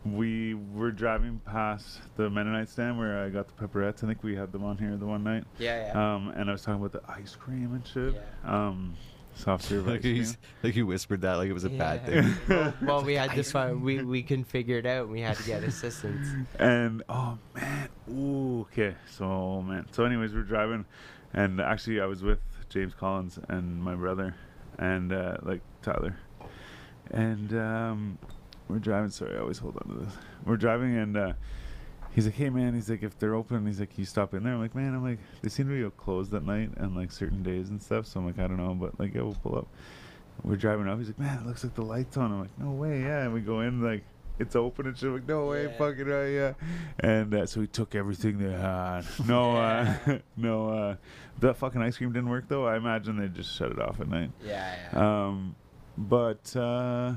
we 0.04 0.54
were 0.54 0.90
driving 0.90 1.40
past 1.46 2.00
the 2.16 2.28
Mennonite 2.28 2.68
stand 2.68 2.98
where 2.98 3.22
I 3.24 3.28
got 3.28 3.46
the 3.48 3.54
pepperettes. 3.54 4.02
I 4.02 4.06
think 4.08 4.22
we 4.22 4.34
had 4.34 4.50
them 4.52 4.64
on 4.64 4.78
here 4.78 4.96
the 4.96 5.06
one 5.06 5.22
night. 5.22 5.44
Yeah. 5.58 5.86
Yeah. 5.92 6.14
Um, 6.14 6.28
and 6.36 6.48
I 6.48 6.52
was 6.52 6.62
talking 6.62 6.84
about 6.84 6.92
the 6.92 7.08
ice 7.12 7.36
cream 7.36 7.74
and 7.74 7.86
shit. 7.86 8.14
Yeah. 8.14 8.68
Um, 8.68 8.94
soft 9.34 9.64
serve 9.64 9.86
like, 9.86 9.98
ice 9.98 10.02
cream. 10.02 10.36
like 10.62 10.76
you 10.76 10.86
whispered 10.86 11.22
that 11.22 11.34
like 11.34 11.48
it 11.48 11.52
was 11.52 11.64
a 11.64 11.70
bad 11.70 12.04
thing. 12.06 12.34
well, 12.48 12.74
well, 12.82 13.02
we 13.02 13.14
had 13.14 13.32
to 13.32 13.42
find 13.42 13.82
we 13.82 14.02
we 14.02 14.22
couldn't 14.22 14.44
figure 14.44 14.78
it 14.78 14.86
out. 14.86 15.08
We 15.08 15.20
had 15.20 15.36
to 15.36 15.42
get 15.44 15.62
assistance. 15.64 16.28
And 16.58 17.02
oh 17.08 17.38
man, 17.54 17.88
ooh, 18.10 18.60
okay. 18.62 18.94
So 19.10 19.62
man. 19.62 19.86
So 19.92 20.04
anyways, 20.04 20.34
we're 20.34 20.42
driving, 20.42 20.84
and 21.32 21.60
actually 21.60 22.00
I 22.00 22.06
was 22.06 22.22
with 22.22 22.40
James 22.68 22.94
Collins 22.94 23.38
and 23.48 23.82
my 23.82 23.94
brother, 23.94 24.34
and 24.78 25.12
uh, 25.12 25.36
like 25.42 25.60
Tyler, 25.82 26.16
and 27.10 27.52
um, 27.54 28.18
we're 28.68 28.78
driving. 28.78 29.10
Sorry, 29.10 29.36
I 29.36 29.40
always 29.40 29.58
hold 29.58 29.76
on 29.76 29.88
to 29.96 30.04
this. 30.04 30.14
We're 30.44 30.56
driving, 30.56 30.96
and 30.96 31.16
uh, 31.16 31.32
he's 32.14 32.26
like, 32.26 32.34
"Hey 32.34 32.50
man," 32.50 32.74
he's 32.74 32.88
like, 32.90 33.02
"If 33.02 33.18
they're 33.18 33.34
open," 33.34 33.66
he's 33.66 33.80
like, 33.80 33.96
you 33.98 34.04
stop 34.04 34.34
in 34.34 34.42
there?" 34.44 34.54
I'm 34.54 34.60
like, 34.60 34.74
"Man," 34.74 34.94
I'm 34.94 35.02
like, 35.04 35.18
"They 35.42 35.48
seem 35.48 35.68
to 35.68 35.84
be 35.84 35.90
closed 35.96 36.32
at 36.34 36.44
night 36.44 36.70
and 36.76 36.94
like 36.96 37.10
certain 37.12 37.42
days 37.42 37.68
and 37.70 37.82
stuff." 37.82 38.06
So 38.06 38.20
I'm 38.20 38.26
like, 38.26 38.38
"I 38.38 38.46
don't 38.46 38.56
know," 38.58 38.74
but 38.74 38.98
like, 39.00 39.14
yeah, 39.14 39.22
we'll 39.22 39.34
pull 39.42 39.56
up. 39.58 39.66
We're 40.44 40.56
driving 40.56 40.88
up. 40.88 40.98
He's 40.98 41.08
like, 41.08 41.18
"Man, 41.18 41.38
it 41.38 41.46
looks 41.46 41.62
like 41.64 41.74
the 41.74 41.82
lights 41.82 42.16
on." 42.16 42.32
I'm 42.32 42.40
like, 42.40 42.58
"No 42.58 42.70
way, 42.72 43.00
yeah." 43.02 43.22
And 43.24 43.32
we 43.34 43.40
go 43.40 43.60
in 43.60 43.80
like. 43.82 44.04
It's 44.38 44.56
open 44.56 44.86
and 44.86 44.96
shit. 44.96 45.08
I'm 45.08 45.14
like, 45.16 45.28
no 45.28 45.46
way, 45.46 45.64
Yeah. 45.64 45.76
fucking 45.76 46.06
right, 46.06 46.28
yeah. 46.28 46.52
And 46.98 47.32
uh, 47.34 47.46
so 47.46 47.60
we 47.60 47.66
took 47.66 47.94
everything 47.94 48.38
they 48.38 48.50
had. 48.50 49.02
No, 49.28 49.54
uh, 49.56 49.94
no, 50.38 50.68
uh, 50.70 50.96
that 51.40 51.58
fucking 51.58 51.80
ice 51.80 51.98
cream 51.98 52.12
didn't 52.12 52.30
work 52.30 52.48
though. 52.48 52.66
I 52.66 52.76
imagine 52.78 53.18
they 53.20 53.28
just 53.28 53.54
shut 53.54 53.70
it 53.70 53.78
off 53.78 54.00
at 54.00 54.08
night. 54.08 54.30
Yeah. 54.44 54.74
Yeah. 54.94 55.26
Um, 55.26 55.54
but 55.98 56.56
uh, 56.56 57.12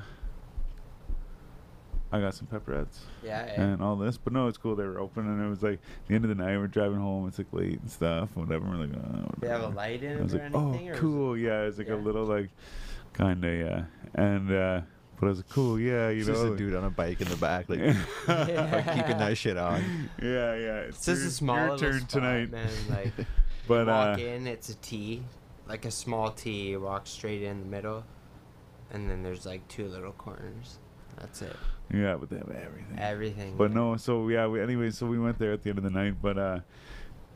I 2.15 2.21
got 2.21 2.33
some 2.35 2.47
pepperettes 2.47 2.99
yeah. 3.23 3.45
yeah. 3.45 3.61
and 3.61 3.81
all 3.81 3.95
this. 3.95 4.17
But 4.17 4.33
no, 4.33 4.47
it's 4.47 4.57
cool. 4.57 4.75
They 4.75 4.83
were 4.85 4.99
open, 4.99 5.27
and 5.27 5.43
it 5.45 5.49
was 5.49 5.61
like 5.63 5.79
the 6.07 6.15
end 6.15 6.25
of 6.25 6.29
the 6.29 6.35
night. 6.35 6.57
We're 6.57 6.67
driving 6.67 6.97
home. 6.99 7.27
It's 7.27 7.37
like 7.37 7.51
late 7.51 7.79
and 7.79 7.89
stuff. 7.91 8.29
Whatever. 8.35 8.65
We're 8.69 8.75
like, 8.85 8.95
oh, 8.95 9.31
They 9.39 9.47
have 9.47 9.63
a 9.63 9.67
light 9.69 10.03
in 10.03 10.19
I 10.19 10.21
was 10.23 10.33
it 10.33 10.41
or 10.41 10.43
like, 10.43 10.55
oh, 10.55 10.69
anything? 10.69 10.89
or 10.89 10.91
is 10.93 10.97
it- 10.97 11.01
cool. 11.01 11.37
Yeah, 11.37 11.61
it's 11.63 11.77
like 11.77 11.87
Yeah. 11.87 11.95
a 11.95 11.97
little 11.97 12.25
like, 12.25 12.49
kind 13.13 13.43
of 13.43 13.53
yeah. 13.53 13.83
And 14.13 14.51
uh, 14.51 14.81
but 15.19 15.25
I 15.27 15.29
was 15.29 15.39
like, 15.39 15.49
cool. 15.49 15.79
Yeah, 15.79 16.09
you 16.09 16.19
It's 16.19 16.27
know. 16.27 16.33
just 16.33 16.45
a 16.45 16.55
dude 16.57 16.75
on 16.75 16.83
a 16.85 16.89
bike 16.89 17.21
in 17.21 17.27
the 17.29 17.37
back, 17.37 17.69
like, 17.69 17.79
like 18.27 18.93
keeping 18.95 19.17
that 19.17 19.37
shit 19.37 19.57
on. 19.57 19.81
Yeah, 20.21 20.55
yeah. 20.55 20.79
It's 20.89 21.05
just 21.05 21.19
your- 21.21 21.27
a 21.27 21.31
small 21.31 21.67
your 21.67 21.77
turn 21.77 21.99
spot, 21.99 22.09
tonight. 22.09 22.51
man. 22.51 22.69
Like 22.89 23.13
But 23.67 23.87
walk 23.87 24.19
uh, 24.19 24.21
in, 24.21 24.45
it's 24.47 24.69
a 24.69 24.75
T, 24.75 25.23
like 25.67 25.85
a 25.85 25.91
small 25.91 26.31
T. 26.31 26.69
You 26.69 26.79
walk 26.81 27.07
straight 27.07 27.41
in 27.43 27.59
the 27.61 27.65
middle, 27.65 28.03
and 28.91 29.09
then 29.09 29.23
there's 29.23 29.45
like 29.45 29.67
two 29.67 29.87
little 29.87 30.11
corners. 30.11 30.77
That's 31.19 31.41
it. 31.41 31.55
Yeah, 31.93 32.15
but 32.15 32.29
they 32.29 32.37
have 32.37 32.49
everything. 32.49 32.97
Everything. 32.99 33.55
But 33.57 33.71
yeah. 33.71 33.75
no, 33.75 33.97
so 33.97 34.27
yeah. 34.29 34.47
We, 34.47 34.61
anyway, 34.61 34.91
so 34.91 35.05
we 35.05 35.19
went 35.19 35.37
there 35.37 35.53
at 35.53 35.63
the 35.63 35.69
end 35.69 35.77
of 35.77 35.83
the 35.83 35.89
night, 35.89 36.15
but 36.21 36.37
uh, 36.37 36.59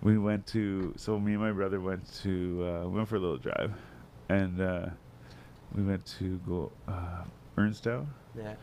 we 0.02 0.18
went 0.18 0.48
to. 0.48 0.94
So 0.98 1.20
me 1.20 1.34
and 1.34 1.42
my 1.42 1.52
brother 1.52 1.80
went 1.80 2.12
to. 2.24 2.66
Uh, 2.66 2.88
we 2.88 2.98
went 2.98 3.08
for 3.08 3.18
a 3.18 3.20
little 3.20 3.38
drive, 3.38 3.72
and 4.30 4.60
uh, 4.60 4.88
we 5.76 5.84
went 5.84 6.06
to 6.20 6.38
go 6.48 6.72
uh, 6.88 7.24
Burnstown, 7.56 8.08
Yeah. 8.36 8.56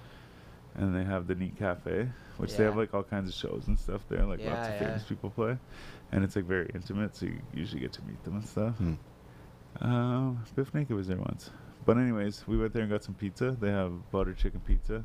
and 0.74 0.95
they 0.95 1.05
have 1.05 1.26
the 1.26 1.34
Neat 1.34 1.57
Cafe, 1.57 2.09
which 2.39 2.57
they 2.57 2.64
have 2.64 2.76
like 2.76 2.93
all 2.93 3.05
kinds 3.05 3.28
of 3.28 3.34
shows 3.34 3.64
and 3.68 3.78
stuff 3.78 4.03
there. 4.09 4.24
Like 4.24 4.41
lots 4.41 4.68
of 4.68 4.74
yeah. 4.74 4.78
famous 4.78 5.05
people 5.05 5.30
play, 5.30 5.57
and 6.12 6.24
it's 6.24 6.37
like 6.37 6.47
very 6.47 6.68
intimate, 6.74 7.14
so 7.16 7.26
you 7.26 7.39
usually 7.55 7.80
get 7.80 7.93
to 7.95 8.03
meet 8.03 8.22
them 8.24 8.37
and 8.37 8.47
stuff. 8.47 8.74
Hmm. 8.76 8.95
Um, 9.80 10.45
Bif 10.55 10.74
Naked 10.74 10.97
was 10.97 11.07
there 11.07 11.18
once. 11.18 11.51
But 11.84 11.99
anyways, 11.99 12.45
we 12.49 12.57
went 12.59 12.72
there 12.72 12.82
and 12.82 12.91
got 12.91 13.05
some 13.05 13.14
pizza. 13.14 13.57
They 13.61 13.70
have 13.70 14.11
butter 14.11 14.34
chicken 14.34 14.61
pizza. 14.66 15.05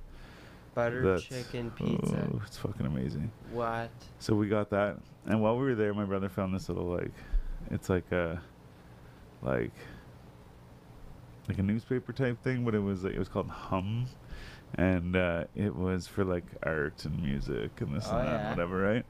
Butter 0.74 1.01
That's- 1.03 1.24
chicken 1.24 1.72
pizza. 1.72 2.30
Oh, 2.34 2.41
it's 2.45 2.57
fucking 2.57 2.86
amazing. 2.86 3.32
What? 3.51 3.89
So 4.19 4.36
we 4.36 4.47
got 4.47 4.69
that, 4.69 4.97
and 5.26 5.41
while 5.41 5.57
we 5.57 5.63
were 5.65 5.76
there, 5.76 5.93
my 5.93 6.05
brother 6.05 6.30
found 6.30 6.53
this 6.55 6.69
little 6.69 6.86
like, 6.86 7.11
it's 7.69 7.89
like 7.89 8.09
a, 8.11 8.41
like, 9.41 9.72
like 11.47 11.57
a 11.59 11.63
newspaper 11.63 12.13
type 12.13 12.41
thing, 12.43 12.63
but 12.63 12.74
it 12.76 12.80
was 12.80 13.03
like, 13.03 13.13
it 13.13 13.19
was 13.19 13.28
called 13.28 13.49
Hum, 13.49 14.05
and 14.76 15.15
uh, 15.15 15.43
it 15.55 15.76
was 15.76 16.07
for 16.07 16.24
like 16.24 16.45
art 16.63 17.03
and 17.03 17.22
music 17.22 17.82
and 17.82 17.93
this 17.95 18.07
Oh, 18.09 18.17
and 18.17 18.28
that, 18.28 18.32
yeah. 18.41 18.49
whatever, 18.51 18.82
right? 18.82 19.05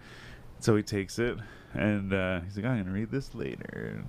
So 0.59 0.75
he 0.75 0.83
takes 0.83 1.19
it, 1.19 1.37
and 1.73 2.13
uh, 2.13 2.41
he's 2.41 2.55
like, 2.57 2.65
I'm 2.65 2.79
gonna 2.83 2.91
read 2.93 3.11
this 3.11 3.35
later. 3.35 3.93
And 3.95 4.07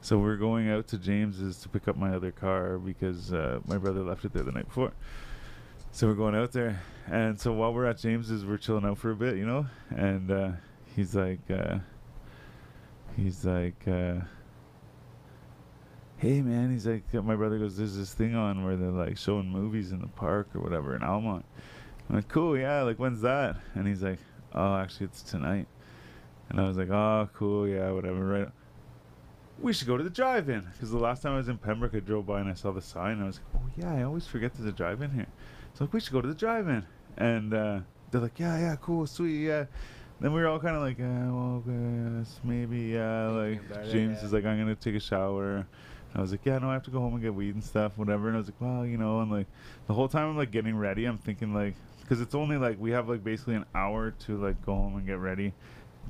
so 0.00 0.18
we're 0.18 0.36
going 0.36 0.70
out 0.70 0.86
to 0.88 0.98
James's 0.98 1.58
to 1.60 1.68
pick 1.68 1.88
up 1.88 1.96
my 1.96 2.14
other 2.14 2.30
car 2.32 2.78
because 2.78 3.32
uh, 3.32 3.60
my 3.66 3.76
brother 3.76 4.00
left 4.02 4.24
it 4.24 4.32
there 4.32 4.42
the 4.42 4.52
night 4.52 4.66
before. 4.68 4.92
So 5.96 6.06
we're 6.06 6.12
going 6.12 6.34
out 6.34 6.52
there, 6.52 6.82
and 7.10 7.40
so 7.40 7.54
while 7.54 7.72
we're 7.72 7.86
at 7.86 7.96
James's, 7.96 8.44
we're 8.44 8.58
chilling 8.58 8.84
out 8.84 8.98
for 8.98 9.12
a 9.12 9.16
bit, 9.16 9.38
you 9.38 9.46
know. 9.46 9.64
And 9.88 10.30
uh, 10.30 10.50
he's 10.94 11.14
like, 11.14 11.40
uh, 11.50 11.78
he's 13.16 13.46
like, 13.46 13.82
uh, 13.88 14.16
hey 16.18 16.42
man, 16.42 16.70
he's 16.70 16.86
like, 16.86 17.14
my 17.14 17.34
brother 17.34 17.58
goes, 17.58 17.78
there's 17.78 17.96
this 17.96 18.12
thing 18.12 18.34
on 18.34 18.62
where 18.62 18.76
they're 18.76 18.90
like 18.90 19.16
showing 19.16 19.48
movies 19.48 19.90
in 19.90 20.02
the 20.02 20.06
park 20.08 20.48
or 20.54 20.60
whatever 20.60 20.94
in 20.94 21.02
Almonte. 21.02 21.46
I'm 22.10 22.16
like, 22.16 22.28
cool, 22.28 22.58
yeah. 22.58 22.82
Like, 22.82 22.98
when's 22.98 23.22
that? 23.22 23.56
And 23.74 23.88
he's 23.88 24.02
like, 24.02 24.18
oh, 24.54 24.76
actually, 24.76 25.06
it's 25.06 25.22
tonight. 25.22 25.66
And 26.50 26.60
I 26.60 26.68
was 26.68 26.76
like, 26.76 26.90
oh, 26.90 27.30
cool, 27.32 27.66
yeah, 27.66 27.90
whatever, 27.90 28.22
right. 28.22 28.48
we 29.58 29.72
should 29.72 29.86
go 29.86 29.96
to 29.96 30.04
the 30.04 30.10
drive-in 30.10 30.60
because 30.72 30.90
the 30.90 30.98
last 30.98 31.22
time 31.22 31.32
I 31.32 31.36
was 31.38 31.48
in 31.48 31.56
Pembroke, 31.56 31.94
I 31.94 32.00
drove 32.00 32.26
by 32.26 32.40
and 32.40 32.50
I 32.50 32.54
saw 32.54 32.70
the 32.70 32.82
sign. 32.82 33.22
I 33.22 33.24
was 33.24 33.40
like, 33.40 33.62
oh 33.62 33.70
yeah, 33.78 33.94
I 33.94 34.02
always 34.02 34.26
forget 34.26 34.52
there's 34.52 34.68
a 34.68 34.72
drive-in 34.72 35.10
here. 35.12 35.26
So 35.76 35.84
like, 35.84 35.92
we 35.92 36.00
should 36.00 36.14
go 36.14 36.22
to 36.22 36.28
the 36.28 36.34
drive-in, 36.34 36.86
and 37.18 37.52
uh, 37.52 37.80
they're 38.10 38.22
like, 38.22 38.38
yeah, 38.38 38.58
yeah, 38.58 38.76
cool, 38.80 39.06
sweet, 39.06 39.44
yeah. 39.44 39.66
Then 40.20 40.32
we 40.32 40.40
were 40.40 40.48
all 40.48 40.58
kind 40.58 40.74
of 40.74 40.80
like, 40.80 40.98
uh, 40.98 41.30
well, 41.30 41.62
yes, 41.66 42.40
maybe, 42.42 42.94
yeah. 42.94 43.28
Like 43.28 43.60
it, 43.70 43.90
James 43.90 44.18
yeah. 44.20 44.24
is 44.24 44.32
like, 44.32 44.46
I'm 44.46 44.58
gonna 44.58 44.74
take 44.74 44.94
a 44.94 45.00
shower. 45.00 45.66
I 46.14 46.20
was 46.22 46.30
like, 46.30 46.40
yeah, 46.46 46.56
no, 46.56 46.70
I 46.70 46.72
have 46.72 46.84
to 46.84 46.90
go 46.90 47.00
home 47.00 47.12
and 47.12 47.22
get 47.22 47.34
weed 47.34 47.54
and 47.54 47.62
stuff, 47.62 47.98
whatever. 47.98 48.28
And 48.28 48.36
I 48.36 48.38
was 48.38 48.46
like, 48.46 48.58
well, 48.58 48.86
you 48.86 48.96
know, 48.96 49.20
and 49.20 49.30
like 49.30 49.46
the 49.86 49.92
whole 49.92 50.08
time 50.08 50.30
I'm 50.30 50.36
like 50.38 50.50
getting 50.50 50.78
ready, 50.78 51.04
I'm 51.04 51.18
thinking 51.18 51.52
like, 51.52 51.74
because 52.00 52.22
it's 52.22 52.34
only 52.34 52.56
like 52.56 52.80
we 52.80 52.92
have 52.92 53.10
like 53.10 53.22
basically 53.22 53.56
an 53.56 53.66
hour 53.74 54.12
to 54.12 54.38
like 54.38 54.64
go 54.64 54.72
home 54.72 54.96
and 54.96 55.06
get 55.06 55.18
ready 55.18 55.52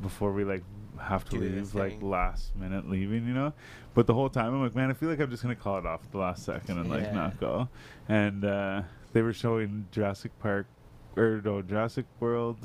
before 0.01 0.33
we 0.33 0.45
like 0.45 0.63
have 1.01 1.25
to 1.25 1.39
Do 1.39 1.41
leave 1.41 1.75
like 1.75 2.01
last 2.01 2.55
minute 2.55 2.89
leaving, 2.89 3.27
you 3.27 3.35
know. 3.35 3.53
But 3.95 4.07
the 4.07 4.15
whole 4.15 4.31
time 4.31 4.55
I'm 4.55 4.63
like, 4.63 4.77
man, 4.77 4.91
I 4.91 4.93
feel 4.93 5.09
like 5.09 5.19
I'm 5.19 5.31
just 5.31 5.43
gonna 5.43 5.57
call 5.57 5.79
it 5.79 5.87
off 5.87 6.05
at 6.05 6.13
the 6.13 6.19
last 6.19 6.45
second 6.45 6.79
and 6.79 6.89
like 6.89 7.13
not 7.13 7.41
go. 7.41 7.69
And 8.09 8.45
uh, 8.45 8.83
they 9.17 9.23
were 9.23 9.33
showing 9.33 9.87
Jurassic 9.93 10.31
Park 10.41 10.67
or 11.17 11.41
no 11.43 11.63
Jurassic 11.63 12.05
World 12.21 12.59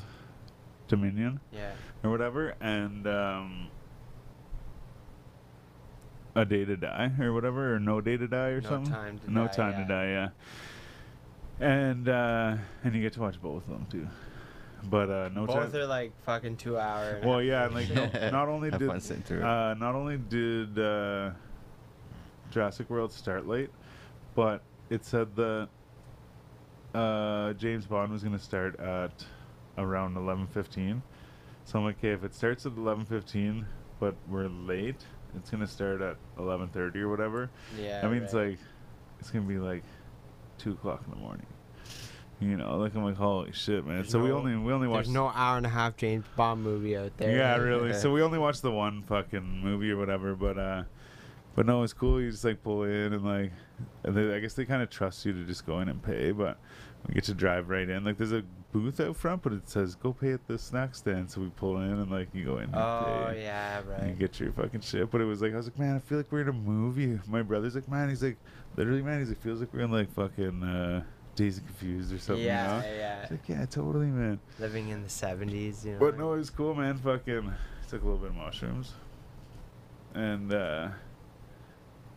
Dominion 0.90 1.40
Yeah. 1.54 1.72
or 2.04 2.10
whatever, 2.12 2.56
and 2.60 3.08
um, 3.08 3.70
a 6.36 6.44
day 6.44 6.66
to 6.66 6.76
die 6.76 7.10
or 7.22 7.32
whatever, 7.32 7.74
or 7.76 7.80
no 7.80 8.02
day 8.02 8.18
to 8.18 8.28
die 8.28 8.50
or 8.50 8.60
No 8.60 8.68
something. 8.70 8.92
Time 8.94 9.20
to 9.20 9.32
no 9.32 9.48
Die, 9.48 9.54
time 9.54 9.72
yeah. 9.72 9.80
to 9.80 9.86
die, 9.88 10.08
yeah. 10.08 10.30
And 11.66 12.10
uh, 12.10 12.58
and 12.84 12.94
you 12.96 13.02
get 13.02 13.14
to 13.14 13.22
watch 13.22 13.42
both 13.42 13.64
of 13.64 13.70
them 13.70 13.88
too, 13.90 14.08
but 14.90 15.10
uh, 15.10 15.30
no 15.34 15.46
Both 15.46 15.72
time. 15.72 15.82
are 15.82 15.86
like 15.86 16.12
fucking 16.26 16.58
two 16.58 16.78
hour. 16.78 17.12
and 17.12 17.24
a 17.24 17.28
Well, 17.30 17.40
half 17.40 17.48
yeah, 17.48 17.66
and 17.68 17.76
like 17.76 17.90
no, 18.14 18.30
not 18.30 18.50
only 18.50 18.72
did 18.72 18.86
fun 18.90 19.00
sitting 19.00 19.24
through 19.24 19.38
it. 19.40 19.44
uh, 19.46 19.74
not 19.76 19.96
only 19.96 20.18
did 20.18 20.78
uh, 20.78 21.32
Jurassic 22.50 22.90
World 22.90 23.14
start 23.14 23.48
late, 23.48 23.70
but 24.36 24.64
it 24.90 25.06
said 25.06 25.34
that 25.38 25.70
uh, 26.94 27.54
James 27.54 27.86
Bond 27.86 28.12
was 28.12 28.24
going 28.24 28.38
to 28.38 28.44
start 28.44 28.80
at 28.80 29.26
around 29.78 30.18
eleven 30.18 30.48
fifteen. 30.48 31.02
So 31.66 31.80
I'm 31.80 31.86
like, 31.86 31.98
okay, 32.00 32.12
if 32.12 32.24
it 32.24 32.34
starts 32.34 32.66
at 32.66 32.74
eleven 32.74 33.06
fifteen, 33.06 33.66
but 34.00 34.16
we're 34.28 34.48
late, 34.48 35.04
it's 35.36 35.50
going 35.50 35.62
to 35.62 35.68
start 35.68 36.02
at 36.02 36.18
eleven 36.38 36.68
thirty 36.70 37.00
or 37.00 37.10
whatever. 37.10 37.50
yeah. 37.80 38.02
that 38.02 38.12
means 38.12 38.34
right. 38.34 38.50
like 38.50 38.60
it's 39.20 39.30
going 39.30 39.46
to 39.46 39.50
be 39.50 39.60
like 39.60 39.84
two 40.58 40.72
o'clock 40.72 41.04
in 41.06 41.12
the 41.12 41.20
morning. 41.20 41.46
You 42.40 42.58
know, 42.58 42.76
like 42.78 42.96
I'm 42.96 43.04
like, 43.04 43.18
holy 43.18 43.52
shit, 43.52 43.86
man! 43.86 43.98
There's 43.98 44.10
so 44.10 44.20
we 44.20 44.32
only 44.32 44.56
we 44.56 44.74
only 44.74 44.88
watched 44.88 45.10
no 45.10 45.28
hour 45.28 45.58
and 45.58 45.66
a 45.66 45.70
half 45.70 45.96
James 45.96 46.26
Bond 46.36 46.64
movie 46.64 46.98
out 46.98 47.16
there. 47.18 47.38
yeah, 47.38 47.56
really. 47.58 47.94
So 48.02 48.12
we 48.12 48.24
only 48.24 48.40
watched 48.40 48.64
the 48.64 48.72
one 48.72 49.04
fucking 49.04 49.62
movie 49.62 49.92
or 49.92 49.98
whatever, 49.98 50.34
but 50.34 50.58
uh 50.58 50.84
but 51.56 51.66
no, 51.66 51.84
it's 51.84 51.94
cool. 51.94 52.22
You 52.22 52.32
just 52.32 52.44
like 52.46 52.64
pull 52.64 52.84
in 52.84 53.14
and 53.14 53.24
like 53.26 53.52
and 54.04 54.16
they, 54.16 54.34
I 54.36 54.40
guess 54.40 54.54
they 54.54 54.66
kind 54.66 54.82
of 54.84 54.90
trust 54.90 55.26
you 55.26 55.34
to 55.34 55.44
just 55.46 55.66
go 55.66 55.80
in 55.80 55.90
and 55.90 56.02
pay, 56.02 56.32
but 56.32 56.58
we 57.08 57.14
get 57.16 57.24
to 57.26 57.34
drive 57.34 57.70
right 57.70 57.88
in. 57.90 58.04
Like 58.04 58.18
there's 58.18 58.32
a 58.32 58.44
booth 58.72 59.00
out 59.02 59.18
front, 59.18 59.42
but 59.42 59.52
it 59.54 59.68
says 59.68 59.96
go 59.96 60.14
pay 60.14 60.32
at 60.32 60.48
the 60.48 60.58
snack 60.58 60.96
stand. 60.96 61.30
So 61.32 61.42
we 61.42 61.50
pull 61.50 61.78
in 61.78 61.92
and 61.92 62.10
like 62.12 62.30
you 62.34 62.46
go 62.46 62.58
in 62.58 62.66
and 62.66 62.76
Oh 62.76 63.28
pay. 63.32 63.44
yeah, 63.44 63.82
And 64.00 64.10
you 64.10 64.16
get 64.16 64.40
your 64.40 64.52
fucking 64.54 64.82
shit, 64.82 65.10
but 65.12 65.20
it 65.22 65.26
was 65.26 65.42
like 65.42 65.54
I 65.54 65.58
was 65.58 65.66
like, 65.68 65.80
man, 65.80 65.96
I 65.96 66.00
feel 66.00 66.18
like 66.20 66.32
we're 66.32 66.42
in 66.42 66.50
a 66.50 66.54
movie. 66.54 67.20
My 67.28 67.42
brother's 67.42 67.76
like, 67.76 67.90
man, 67.90 68.10
he's 68.10 68.24
like, 68.24 68.38
literally, 68.78 69.02
man, 69.02 69.20
he's 69.20 69.30
like, 69.30 69.42
feels 69.42 69.60
like 69.60 69.74
we're 69.74 69.82
in 69.82 69.92
like 69.92 70.12
fucking 70.14 70.64
uh, 70.64 71.04
Dazed 71.36 71.58
and 71.60 71.68
Confused 71.68 72.14
or 72.14 72.20
something. 72.20 72.46
yeah, 72.46 72.78
you 72.78 72.82
know? 72.92 72.98
yeah. 72.98 73.22
He's 73.24 73.32
like, 73.32 73.50
yeah, 73.50 73.66
totally, 73.66 74.08
man. 74.08 74.40
Living 74.60 74.90
in 74.90 75.02
the 75.04 75.10
seventies, 75.10 75.84
you 75.86 75.94
know. 75.94 76.00
But 76.00 76.18
no, 76.18 76.34
it 76.34 76.38
was 76.38 76.50
cool, 76.50 76.76
man. 76.76 76.98
Fucking 76.98 77.52
took 77.90 78.02
a 78.04 78.06
little 78.06 78.20
bit 78.20 78.30
of 78.30 78.36
mushrooms, 78.38 78.94
and 80.14 80.54
uh 80.54 80.90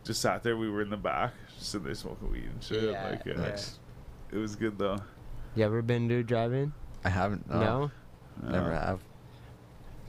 just 0.04 0.20
sat 0.20 0.42
there. 0.42 0.56
We 0.56 0.70
were 0.70 0.82
in 0.82 0.90
the 0.90 0.96
back, 0.96 1.32
just 1.56 1.70
sitting 1.70 1.86
there 1.86 1.94
smoking 1.94 2.30
weed 2.30 2.44
and 2.44 2.62
shit. 2.62 2.84
Yeah, 2.92 3.10
like, 3.10 3.24
yeah, 3.26 3.34
Nice. 3.34 3.78
it 4.32 4.36
was 4.38 4.54
good 4.56 4.78
though. 4.78 4.98
You 5.56 5.64
ever 5.64 5.82
been 5.82 6.08
to 6.08 6.16
a 6.18 6.22
drive-in? 6.22 6.72
I 7.04 7.08
haven't. 7.10 7.48
No. 7.48 7.90
no. 8.42 8.50
Never 8.50 8.72
Uh, 8.72 8.86
have. 8.86 9.00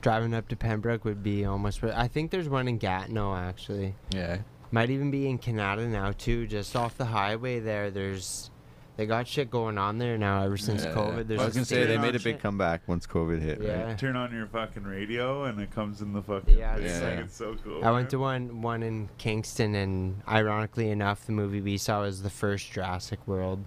Driving 0.00 0.34
up 0.34 0.48
to 0.48 0.56
Pembroke 0.56 1.04
would 1.04 1.22
be 1.22 1.44
almost. 1.44 1.82
I 1.82 2.06
think 2.08 2.30
there's 2.30 2.48
one 2.48 2.68
in 2.68 2.78
Gatineau 2.78 3.34
actually. 3.34 3.94
Yeah. 4.10 4.38
Might 4.70 4.90
even 4.90 5.10
be 5.10 5.28
in 5.28 5.38
Kanata 5.38 5.86
now 5.88 6.12
too. 6.12 6.46
Just 6.46 6.74
off 6.76 6.96
the 6.96 7.06
highway 7.06 7.60
there, 7.60 7.90
there's. 7.90 8.50
They 8.96 9.04
got 9.04 9.28
shit 9.28 9.50
going 9.50 9.76
on 9.76 9.98
there 9.98 10.16
now 10.16 10.42
ever 10.42 10.56
since 10.56 10.82
Yeah. 10.84 10.92
COVID. 10.94 11.26
There's 11.28 11.40
I 11.40 11.44
was 11.44 11.54
gonna 11.54 11.66
say 11.66 11.84
they 11.84 11.98
made 11.98 12.14
a 12.14 12.18
shit. 12.18 12.36
big 12.36 12.40
comeback 12.40 12.88
once 12.88 13.06
COVID 13.06 13.42
hit. 13.42 13.60
Yeah. 13.60 13.82
Right? 13.82 13.98
Turn 13.98 14.16
on 14.16 14.32
your 14.32 14.46
fucking 14.46 14.84
radio 14.84 15.44
and 15.44 15.60
it 15.60 15.70
comes 15.70 16.00
in 16.00 16.14
the 16.14 16.22
fucking. 16.22 16.56
Yeah, 16.56 16.76
it's 16.76 16.84
it's 16.92 17.02
like 17.02 17.16
like- 17.16 17.24
it's 17.26 17.36
so 17.36 17.56
cool. 17.62 17.84
I 17.84 17.90
went 17.90 18.08
to 18.10 18.18
one 18.18 18.62
one 18.62 18.82
in 18.82 19.10
Kingston, 19.18 19.74
and 19.74 20.22
ironically 20.26 20.88
enough, 20.88 21.26
the 21.26 21.32
movie 21.32 21.60
we 21.60 21.76
saw 21.76 22.00
was 22.02 22.22
the 22.22 22.30
first 22.30 22.72
Jurassic 22.72 23.18
World. 23.26 23.62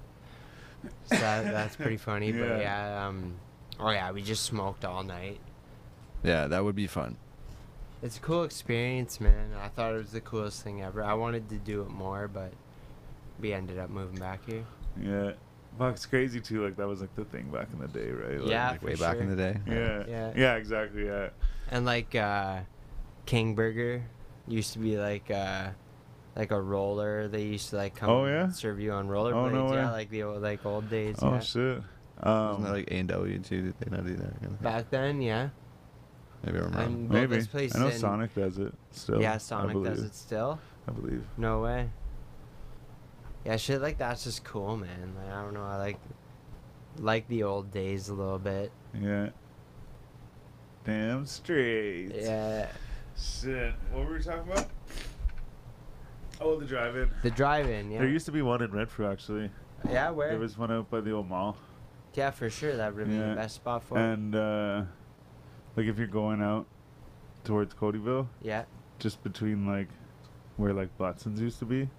So 1.06 1.16
that, 1.18 1.44
that's 1.52 1.76
pretty 1.76 1.98
funny. 1.98 2.32
Yeah. 2.32 2.40
But 2.48 2.60
yeah, 2.62 3.08
um, 3.08 3.36
oh 3.80 3.92
yeah, 3.92 4.12
we 4.12 4.24
just 4.24 4.44
smoked 4.46 4.84
all 4.84 5.04
night. 5.04 5.40
Yeah, 6.24 6.48
that 6.48 6.64
would 6.64 6.76
be 6.76 6.88
fun. 6.88 7.18
It's 8.02 8.18
a 8.18 8.22
cool 8.22 8.44
experience, 8.46 9.22
man. 9.22 9.52
I 9.62 9.68
thought 9.68 9.94
it 9.94 9.98
was 9.98 10.12
the 10.12 10.22
coolest 10.22 10.64
thing 10.64 10.82
ever. 10.82 11.04
I 11.04 11.14
wanted 11.14 11.50
to 11.50 11.58
do 11.58 11.82
it 11.82 11.90
more, 11.90 12.28
but 12.28 12.52
we 13.40 13.54
ended 13.54 13.78
up 13.78 13.90
moving 13.90 14.18
back 14.18 14.40
here. 14.46 14.64
Yeah, 15.02 15.32
fuck, 15.78 15.94
it's 15.94 16.06
crazy 16.06 16.40
too. 16.40 16.64
Like 16.64 16.76
that 16.78 16.88
was 16.88 17.02
like 17.02 17.14
the 17.16 17.26
thing 17.26 17.50
back 17.52 17.68
in 17.74 17.80
the 17.80 17.88
day, 17.88 18.12
right? 18.12 18.40
Like, 18.42 18.50
Yeah, 18.50 18.70
Like 18.72 18.80
for 18.82 18.86
way 18.88 18.96
back 18.96 19.18
in 19.18 19.28
sure. 19.28 19.36
the 19.36 19.54
day. 19.54 19.60
Yeah. 19.68 20.04
Yeah. 20.08 20.34
Yeah. 20.36 20.56
Exactly. 20.56 21.06
Yeah. 21.06 21.30
And 21.72 21.86
like 21.86 22.16
uh, 22.16 22.60
King 23.26 23.56
Burger 23.56 24.04
used 24.48 24.74
to 24.74 24.80
be 24.80 24.98
like 24.98 25.30
uh, 25.32 25.70
like 26.36 26.52
a 26.52 26.60
roller. 26.62 27.28
They 27.28 27.44
used 27.44 27.70
to 27.72 27.76
like 27.78 27.96
come 27.96 28.10
Oh, 28.10 28.26
yeah? 28.26 28.50
serve 28.50 28.80
you 28.80 28.92
on 28.94 29.08
rollerblades. 29.08 29.34
Oh, 29.36 29.50
no 29.68 29.74
yeah, 29.74 29.92
like 29.92 30.10
the 30.10 30.24
old, 30.24 30.42
like 30.42 30.66
old 30.66 30.90
days. 30.90 31.18
Oh 31.22 31.34
yeah. 31.34 31.40
shit. 31.40 31.82
Wasn't 32.24 32.58
Um, 32.58 32.64
that 32.64 32.72
like 32.72 32.88
A 32.92 32.96
and 32.96 33.08
W 33.10 33.40
too? 33.40 33.62
Did 33.62 33.76
they 33.80 33.96
not 33.96 34.06
do 34.06 34.16
that? 34.16 34.40
Kind 34.42 34.54
of? 34.54 34.62
Back 34.62 34.90
then, 34.90 35.22
yeah. 35.22 35.50
Maybe 36.46 36.58
I'm 36.60 36.72
wrong. 36.72 37.08
Maybe. 37.10 37.36
this 37.36 37.48
place 37.48 37.76
I 37.76 37.80
know 37.80 37.88
in- 37.88 37.98
Sonic 37.98 38.34
does 38.36 38.58
it 38.58 38.74
still. 38.92 39.22
yeah, 39.22 39.38
Sonic 39.38 39.82
does 39.84 40.02
it 40.02 40.16
still. 40.16 40.60
I 40.88 40.92
believe. 40.92 41.24
No 41.38 41.62
way. 41.62 41.90
Yeah, 43.50 43.58
shit 43.58 43.82
like 43.82 43.98
that's 43.98 44.26
just 44.26 44.44
cool, 44.44 44.78
man. 44.78 45.16
Like, 45.18 45.34
I 45.34 45.42
don't 45.42 45.56
know. 45.56 45.64
I 45.64 45.78
like 45.78 45.98
like 47.00 47.28
the 47.30 47.42
old 47.42 47.72
days 47.72 48.10
a 48.10 48.14
little 48.14 48.38
bit. 48.38 48.72
Yeah. 48.94 49.30
Damn 50.86 51.26
straight. 51.26 52.12
Yeah. 52.14 52.68
Shit. 53.18 53.74
What 53.92 54.06
were 54.06 54.14
we 54.14 54.20
talking 54.22 54.52
about? 54.52 54.68
Oh, 56.40 56.60
the 56.60 56.66
drive-in. 56.68 57.10
The 57.24 57.32
drive-in, 57.32 57.90
yeah. 57.90 57.98
There 57.98 58.08
used 58.08 58.28
to 58.28 58.32
be 58.32 58.44
one 58.44 58.62
in 58.62 58.70
Redford 58.72 59.12
actually. 59.12 59.50
yeah, 59.90 60.12
where? 60.12 60.30
There 60.30 60.38
was 60.40 60.56
one 60.56 60.72
out 60.72 60.92
by 60.92 61.02
the 61.02 61.12
old 61.12 61.28
mall. 61.28 61.58
yeah, 62.14 62.30
for 62.30 62.52
sure. 62.52 62.78
That 62.78 62.96
would 62.96 63.08
be 63.10 63.16
Yeah. 63.16 63.30
the 63.30 63.36
best 63.36 63.56
spot 63.56 63.82
for. 63.84 63.98
And 63.98 64.36
uh 64.36 64.84
like 65.76 65.88
if 65.88 65.98
you're 65.98 66.06
going 66.06 66.44
out 66.44 66.68
towards 67.44 67.74
Codyville, 67.74 68.28
Yeah. 68.44 68.66
just 69.00 69.24
between 69.24 69.66
like 69.66 69.88
where 70.58 70.72
like 70.72 70.96
Blatson's 71.00 71.42
used 71.42 71.58
to 71.60 71.66
be 71.66 71.90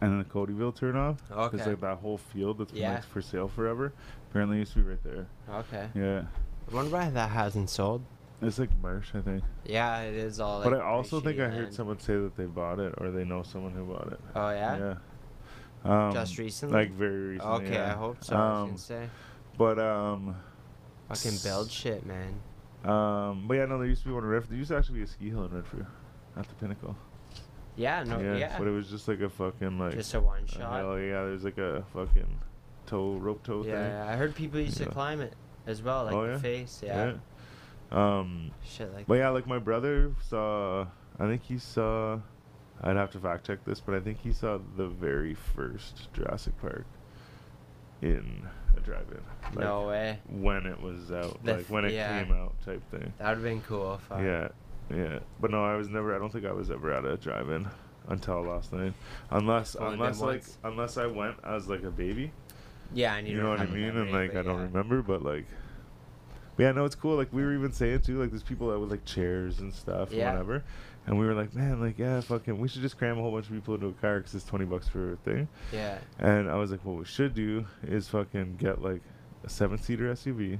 and 0.00 0.12
then 0.12 0.18
the 0.18 0.24
Codyville 0.24 0.76
turnoff. 0.76 1.18
It's 1.22 1.30
Okay. 1.54 1.70
like 1.70 1.80
that 1.80 1.98
whole 1.98 2.18
field 2.18 2.58
that's 2.58 2.72
been 2.72 2.82
Yeah. 2.82 2.94
like 2.94 3.04
for 3.04 3.20
sale 3.22 3.48
forever. 3.48 3.92
Apparently 4.30 4.58
used 4.58 4.72
to 4.74 4.80
be 4.80 4.90
right 4.90 5.02
there. 5.02 5.26
Okay. 5.50 5.88
Yeah. 5.94 6.22
I 6.70 6.74
wonder 6.74 6.90
why 6.90 7.10
that 7.10 7.30
hasn't 7.30 7.70
sold. 7.70 8.02
It's 8.40 8.58
like 8.58 8.70
Marsh, 8.80 9.08
I 9.14 9.20
think. 9.20 9.42
Yeah, 9.64 10.00
it 10.02 10.14
is 10.14 10.38
all. 10.38 10.62
but 10.62 10.72
like, 10.72 10.82
I 10.82 10.84
also 10.84 11.18
think 11.20 11.40
I 11.40 11.48
heard 11.48 11.74
someone 11.74 11.98
say 11.98 12.14
that 12.14 12.36
they 12.36 12.44
bought 12.46 12.78
it 12.78 12.94
or 12.98 13.10
they 13.10 13.24
know 13.24 13.42
someone 13.42 13.72
who 13.72 13.84
bought 13.84 14.12
it. 14.12 14.20
Oh 14.36 14.50
yeah. 14.50 14.76
Yeah. 14.78 16.06
Um, 16.06 16.12
Just 16.12 16.38
recently. 16.38 16.74
Like 16.74 16.92
very 16.92 17.30
recently. 17.30 17.66
okay, 17.66 17.74
yeah. 17.74 17.92
I 17.92 17.96
hope 17.96 18.22
so. 18.22 18.36
I 18.36 18.38
was 18.50 18.58
Um, 18.60 18.66
gonna 18.66 18.78
say. 18.78 19.08
but 19.56 19.78
um, 19.78 20.36
Fucking 21.08 21.38
build 21.42 21.70
shit, 21.70 22.04
man. 22.06 22.34
um, 22.84 23.44
but 23.48 23.54
yeah, 23.54 23.64
no, 23.64 23.78
there 23.78 23.86
used 23.88 24.02
to 24.02 24.08
be 24.08 24.14
one 24.14 24.22
in 24.24 24.28
Redford. 24.28 24.50
There 24.50 24.58
used 24.58 24.70
to 24.70 24.76
actually 24.76 24.98
be 24.98 25.04
a 25.04 25.06
ski 25.06 25.30
hill 25.30 25.44
in 25.44 25.50
Redford, 25.54 25.86
at 26.36 26.46
the 26.48 26.54
Pinnacle. 26.56 26.96
Yeah. 27.78 28.02
No. 28.04 28.18
Yeah. 28.20 28.58
But 28.58 28.66
it 28.66 28.72
was 28.72 28.90
just 28.90 29.08
like 29.08 29.20
a 29.20 29.28
fucking 29.30 29.78
like. 29.78 29.94
just 29.94 30.12
a 30.14 30.20
one 30.20 30.46
shot. 30.46 30.80
hill, 30.80 30.98
yeah, 30.98 31.22
there's 31.24 31.44
like 31.44 31.58
a 31.58 31.84
fucking 31.94 32.38
toe 32.86 33.14
rope 33.14 33.42
toe 33.44 33.64
Yeah, 33.64 33.72
thing. 33.82 33.90
yeah, 33.92 34.08
I 34.12 34.16
heard 34.16 34.34
people 34.34 34.60
used 34.60 34.78
Yeah. 34.80 34.86
to 34.86 34.92
climb 34.92 35.20
it 35.20 35.32
as 35.66 35.80
well, 35.82 36.04
like 36.04 36.14
Oh, 36.14 36.32
the 36.32 36.38
face. 36.38 36.80
Yeah. 36.84 37.14
Um, 37.90 38.50
Shit 38.64 38.92
like. 38.92 39.06
but 39.06 39.14
yeah, 39.14 39.30
like 39.30 39.46
my 39.46 39.58
brother 39.58 40.12
saw. 40.28 40.86
I 41.18 41.26
think 41.26 41.42
he 41.44 41.58
saw. 41.58 42.18
I'd 42.82 42.96
have 42.96 43.10
to 43.12 43.18
fact 43.18 43.46
check 43.46 43.64
this, 43.64 43.80
but 43.80 43.94
I 43.94 44.00
think 44.00 44.18
he 44.20 44.32
saw 44.32 44.58
the 44.76 44.86
very 44.88 45.34
first 45.34 46.12
Jurassic 46.12 46.56
Park 46.60 46.84
in 48.02 48.46
a 48.76 48.80
drive-in. 48.80 49.20
Like, 49.56 49.64
no 49.64 49.88
way. 49.88 50.20
When 50.28 50.64
it 50.66 50.80
was 50.80 51.10
out, 51.10 51.42
The 51.44 51.54
like 51.56 51.66
when 51.66 51.84
it 51.86 51.92
yeah. 51.92 52.22
came 52.22 52.32
out, 52.32 52.54
type 52.64 52.82
thing. 52.92 53.12
That 53.18 53.28
would 53.30 53.34
have 53.38 53.42
been 53.42 53.62
cool. 53.62 53.94
If 53.94 54.12
I, 54.12 54.22
Yeah, 54.24 54.48
yeah. 54.94 55.18
But 55.40 55.50
no, 55.50 55.64
I 55.64 55.74
was 55.76 55.88
never. 55.88 56.14
I 56.14 56.18
don't 56.18 56.32
think 56.32 56.44
I 56.46 56.52
was 56.52 56.70
ever 56.70 56.92
at 56.92 57.04
a 57.04 57.16
drive-in 57.16 57.68
until 58.08 58.42
last 58.42 58.72
night, 58.72 58.94
unless 59.30 59.76
Only 59.76 59.94
unless 59.94 60.20
like 60.20 60.28
once. 60.40 60.58
unless 60.64 60.96
I 60.96 61.06
went 61.06 61.36
as 61.44 61.68
like 61.68 61.82
a 61.82 61.90
baby. 61.90 62.32
Yeah, 62.94 63.16
and 63.16 63.28
you, 63.28 63.36
You, 63.36 63.42
know 63.42 63.50
what 63.50 63.60
I 63.60 63.66
mean? 63.66 63.96
And 63.96 64.10
like 64.12 64.34
I 64.34 64.42
don't 64.42 64.56
yeah. 64.56 64.62
remember, 64.62 65.02
but 65.02 65.22
like. 65.22 65.46
But 66.56 66.62
yeah, 66.64 66.72
no, 66.72 66.84
it's 66.86 66.96
cool. 66.96 67.16
Like 67.16 67.32
we 67.32 67.44
were 67.44 67.54
even 67.54 67.72
saying 67.72 68.00
too, 68.00 68.20
like 68.20 68.30
there's 68.30 68.42
people 68.42 68.70
that 68.70 68.78
with 68.80 68.90
like 68.90 69.04
chairs 69.04 69.60
and 69.60 69.72
stuff, 69.72 70.10
Yeah. 70.10 70.30
and 70.30 70.38
whatever. 70.38 70.64
And 71.06 71.18
we 71.18 71.24
were 71.24 71.32
like, 71.32 71.54
man, 71.54 71.80
like, 71.80 71.98
yeah, 71.98 72.20
fucking, 72.20 72.58
we 72.58 72.68
should 72.68 72.82
just 72.82 72.98
cram 72.98 73.18
a 73.18 73.22
whole 73.22 73.30
bunch 73.30 73.46
of 73.46 73.52
people 73.52 73.74
into 73.76 73.86
a 73.86 73.92
car 73.92 74.18
because 74.18 74.34
it's 74.34 74.44
20 74.44 74.66
bucks 74.66 74.88
for 74.88 75.12
a 75.14 75.16
thing. 75.16 75.48
Yeah. 75.72 75.96
And 76.18 76.50
I 76.50 76.56
was 76.56 76.70
like, 76.70 76.84
what 76.84 76.96
we 76.96 77.06
should 77.06 77.32
do 77.34 77.64
is 77.82 78.08
fucking 78.08 78.56
get 78.58 78.82
like 78.82 79.00
a 79.42 79.48
seven 79.48 79.78
seater 79.78 80.12
SUV, 80.12 80.58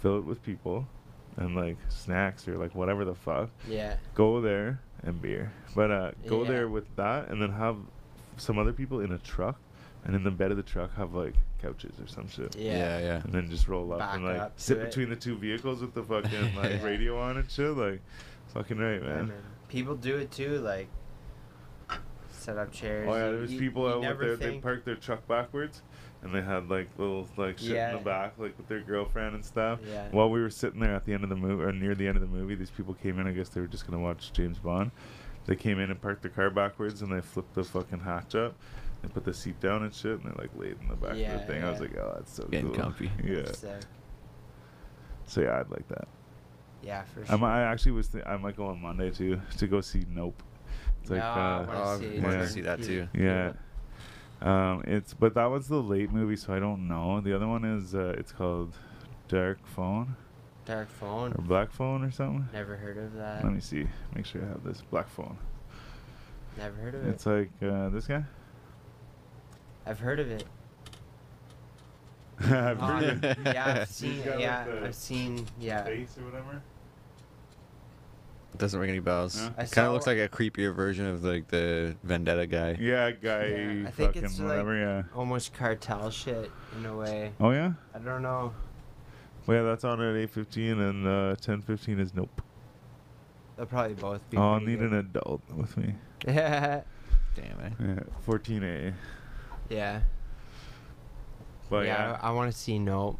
fill 0.00 0.18
it 0.18 0.24
with 0.24 0.42
people, 0.42 0.88
and 1.36 1.54
like 1.56 1.76
snacks 1.88 2.46
or 2.48 2.58
like 2.58 2.74
whatever 2.74 3.04
the 3.04 3.14
fuck. 3.14 3.50
Yeah. 3.68 3.96
Go 4.14 4.40
there 4.40 4.80
and 5.02 5.20
beer. 5.20 5.52
But 5.74 5.90
uh, 5.90 6.10
go 6.26 6.42
Yeah. 6.42 6.48
there 6.48 6.68
with 6.68 6.94
that 6.96 7.28
and 7.28 7.40
then 7.40 7.50
have 7.52 7.76
some 8.36 8.58
other 8.58 8.72
people 8.72 9.00
in 9.00 9.12
a 9.12 9.18
truck. 9.18 9.58
And 10.04 10.16
in 10.16 10.24
the 10.24 10.32
bed 10.32 10.50
of 10.50 10.56
the 10.56 10.64
truck, 10.64 10.92
have 10.96 11.14
like 11.14 11.34
couches 11.60 12.00
or 12.00 12.08
some 12.08 12.28
shit. 12.28 12.56
Yeah. 12.56 12.72
yeah, 12.72 12.98
yeah. 12.98 13.22
And 13.22 13.32
then 13.32 13.48
just 13.48 13.68
roll 13.68 13.92
up 13.92 14.00
Back 14.00 14.16
and 14.16 14.24
like 14.24 14.40
up 14.40 14.56
to 14.56 14.62
sit 14.62 14.78
it. 14.78 14.86
between 14.86 15.10
the 15.10 15.14
two 15.16 15.36
vehicles 15.38 15.80
with 15.80 15.94
the 15.94 16.02
fucking 16.02 16.54
like 16.56 16.70
Yeah. 16.72 16.82
radio 16.84 17.20
on 17.20 17.36
and 17.36 17.48
shit. 17.48 17.76
Like, 17.76 18.00
fucking 18.52 18.78
right, 18.78 19.00
Yeah, 19.00 19.08
man. 19.08 19.28
man. 19.28 19.42
People 19.68 19.94
do 19.94 20.16
it 20.16 20.32
too, 20.32 20.58
like 20.58 20.88
set 22.30 22.58
up 22.58 22.72
chairs. 22.72 23.08
Oh 23.08 23.14
yeah, 23.14 23.30
there's 23.30 23.52
you- 23.52 23.58
people 23.60 23.82
you 23.88 23.94
out 23.94 24.00
there. 24.02 24.10
never 24.10 24.36
they 24.36 24.58
park 24.58 24.84
their 24.84 24.96
truck 24.96 25.26
backwards, 25.28 25.82
and 26.22 26.34
they 26.34 26.40
had 26.42 26.68
like 26.70 26.88
little 26.98 27.26
like 27.36 27.58
shit 27.58 27.76
in 27.76 27.92
the 27.96 28.02
back, 28.02 28.34
like 28.38 28.56
with 28.56 28.68
their 28.68 28.80
girlfriend 28.80 29.34
and 29.34 29.44
stuff. 29.44 29.80
Yeah. 29.88 30.08
While 30.10 30.30
we 30.30 30.40
were 30.40 30.50
sitting 30.50 30.80
there 30.80 30.94
at 30.94 31.04
the 31.04 31.12
end 31.12 31.24
of 31.24 31.30
the 31.30 31.36
movie 31.36 31.62
or 31.64 31.72
near 31.72 31.94
the 31.94 32.06
end 32.06 32.16
of 32.16 32.22
the 32.22 32.28
movie, 32.28 32.54
these 32.54 32.70
people 32.70 32.94
came 32.94 33.18
in. 33.18 33.26
I 33.26 33.32
guess 33.32 33.48
they 33.48 33.60
were 33.60 33.66
just 33.66 33.86
gonna 33.86 34.02
watch 34.02 34.32
James 34.32 34.58
Bond. 34.58 34.90
They 35.46 35.56
came 35.56 35.78
in 35.80 35.90
and 35.90 36.00
parked 36.00 36.22
their 36.22 36.30
car 36.30 36.50
backwards, 36.50 37.02
and 37.02 37.12
they 37.12 37.20
flipped 37.20 37.54
the 37.54 37.64
fucking 37.64 38.00
hatch 38.00 38.34
up. 38.36 38.54
They 39.02 39.08
put 39.08 39.24
the 39.24 39.34
seat 39.34 39.58
down 39.60 39.82
and 39.82 39.92
shit, 39.92 40.20
and 40.20 40.24
they 40.24 40.40
like 40.40 40.50
laid 40.56 40.76
in 40.80 40.86
the 40.88 40.94
back 40.94 41.10
of 41.10 41.16
the 41.18 41.46
thing. 41.46 41.64
I 41.64 41.70
was 41.70 41.80
like, 41.80 41.96
oh, 41.98 42.12
that's 42.16 42.32
so 42.32 42.44
Getting 42.44 42.68
cool. 42.72 42.76
comfy. 42.84 43.10
Yeah. 43.24 43.50
So, 43.52 43.78
So 45.26 45.40
yeah, 45.40 45.58
I'd 45.58 45.70
like 45.70 45.88
that. 45.88 46.06
yeah, 46.82 47.02
for 47.04 47.24
sure. 47.26 47.34
I'm, 47.34 47.42
I 47.42 47.62
actually 47.62 47.92
was. 47.92 48.08
Th- 48.08 48.24
I 48.26 48.36
might 48.36 48.56
go 48.56 48.66
on 48.66 48.80
Monday 48.80 49.10
too 49.10 49.40
to 49.58 49.66
go 49.66 49.80
see 49.80 50.04
Nope. 50.08 50.40
It's 51.00 51.10
like 51.10 51.18
No, 51.18 51.24
I 51.26 51.30
uh, 51.30 51.66
wanna 51.66 51.80
Oh, 51.82 51.98
see 51.98 52.06
I 52.06 52.08
it. 52.10 52.22
wanted 52.22 52.34
Yeah. 52.36 52.42
to 52.42 52.48
see 52.48 52.60
that 52.60 52.82
too. 52.82 53.08
yeah. 53.14 53.52
Um, 54.42 54.82
it's 54.86 55.14
but 55.14 55.34
that 55.34 55.46
was 55.46 55.68
the 55.68 55.80
late 55.82 56.12
movie, 56.12 56.36
so 56.36 56.52
I 56.52 56.58
don't 56.58 56.88
know. 56.88 57.20
The 57.20 57.34
other 57.34 57.46
one 57.46 57.64
is 57.64 57.94
uh, 57.94 58.14
it's 58.18 58.32
called 58.32 58.74
Dark 59.28 59.64
Phone 59.66 60.16
Dark 60.64 60.88
phone. 60.90 61.32
or 61.32 61.42
Black 61.42 61.70
Phone 61.70 62.04
or 62.04 62.10
something. 62.10 62.48
Never 62.52 62.76
heard 62.76 62.98
of 62.98 63.14
that. 63.14 63.44
Let 63.44 63.52
me 63.52 63.60
see. 63.60 63.86
Make 64.14 64.26
sure 64.26 64.42
I 64.44 64.48
have 64.48 64.64
this 64.64 64.82
Black 64.90 65.08
Phone. 65.08 65.36
Never 66.58 66.76
heard 66.76 66.94
of 66.94 67.06
It's 67.06 67.26
it. 67.26 67.30
It's 67.30 67.60
like 67.62 67.70
uh, 67.72 67.88
this 67.90 68.06
guy. 68.06 68.22
I've 69.86 69.98
heard 70.00 70.20
of 70.20 70.30
it. 70.30 70.44
I've 72.40 72.82
Oh, 72.82 72.86
heard 72.86 73.24
it. 73.24 73.38
yeah, 73.44 73.78
I've 73.82 73.88
seen. 73.90 74.24
like, 74.26 74.40
yeah, 74.40 74.66
I've 74.84 74.94
seen. 74.94 75.46
Yeah. 75.60 75.84
Face 75.84 76.16
or 76.18 76.24
whatever. 76.24 76.62
It 78.54 78.58
doesn't 78.58 78.78
ring 78.78 78.90
any 78.90 78.98
bells. 79.00 79.40
Yeah. 79.40 79.48
I 79.50 79.52
Kind 79.60 79.68
saw 79.68 79.86
of 79.86 79.92
looks 79.94 80.06
like 80.06 80.18
a 80.18 80.28
creepier 80.28 80.74
version 80.74 81.06
of 81.06 81.24
like 81.24 81.48
the 81.48 81.96
Vendetta 82.02 82.46
guy. 82.46 82.76
Yeah, 82.78 83.10
guy. 83.10 83.46
Yeah, 83.46 83.88
I 83.88 83.90
think 83.90 83.94
fucking 84.12 84.24
it's, 84.24 84.38
like- 84.38 84.48
whatever. 84.48 84.76
yeah. 84.78 85.02
Almost 85.16 85.54
cartel 85.54 86.10
shit 86.10 86.50
in 86.78 86.84
a 86.86 86.94
way. 86.96 87.32
Oh 87.40 87.50
yeah. 87.50 87.72
I 87.94 87.98
don't 87.98 88.22
know. 88.22 88.52
Well, 89.46 89.56
yeah, 89.56 89.62
that's 89.64 89.84
on 89.84 90.00
at 90.02 90.14
eight 90.16 90.30
fifteen 90.30 90.78
and 90.80 91.06
uh, 91.06 91.34
ten 91.40 91.62
fifteen 91.62 91.98
is 91.98 92.14
Nope. 92.14 92.42
They'll 93.56 93.66
probably 93.66 93.94
both 93.94 94.20
be. 94.30 94.36
Oh, 94.36 94.52
I'll 94.52 94.58
pretty 94.60 94.72
need 94.76 94.80
an 94.82 94.90
good. 94.90 95.16
adult 95.16 95.40
with 95.54 95.76
me. 95.76 95.94
Yeah. 96.26 96.82
Damn 97.34 97.60
it. 97.60 97.72
Yeah, 97.80 98.02
fourteen 98.20 98.62
A. 98.62 98.92
Yeah. 99.70 100.00
But 101.70 101.86
yeah, 101.86 102.10
yeah, 102.12 102.18
I, 102.22 102.28
I 102.28 102.32
want 102.32 102.52
to 102.52 102.56
see 102.58 102.78
Nope. 102.78 103.18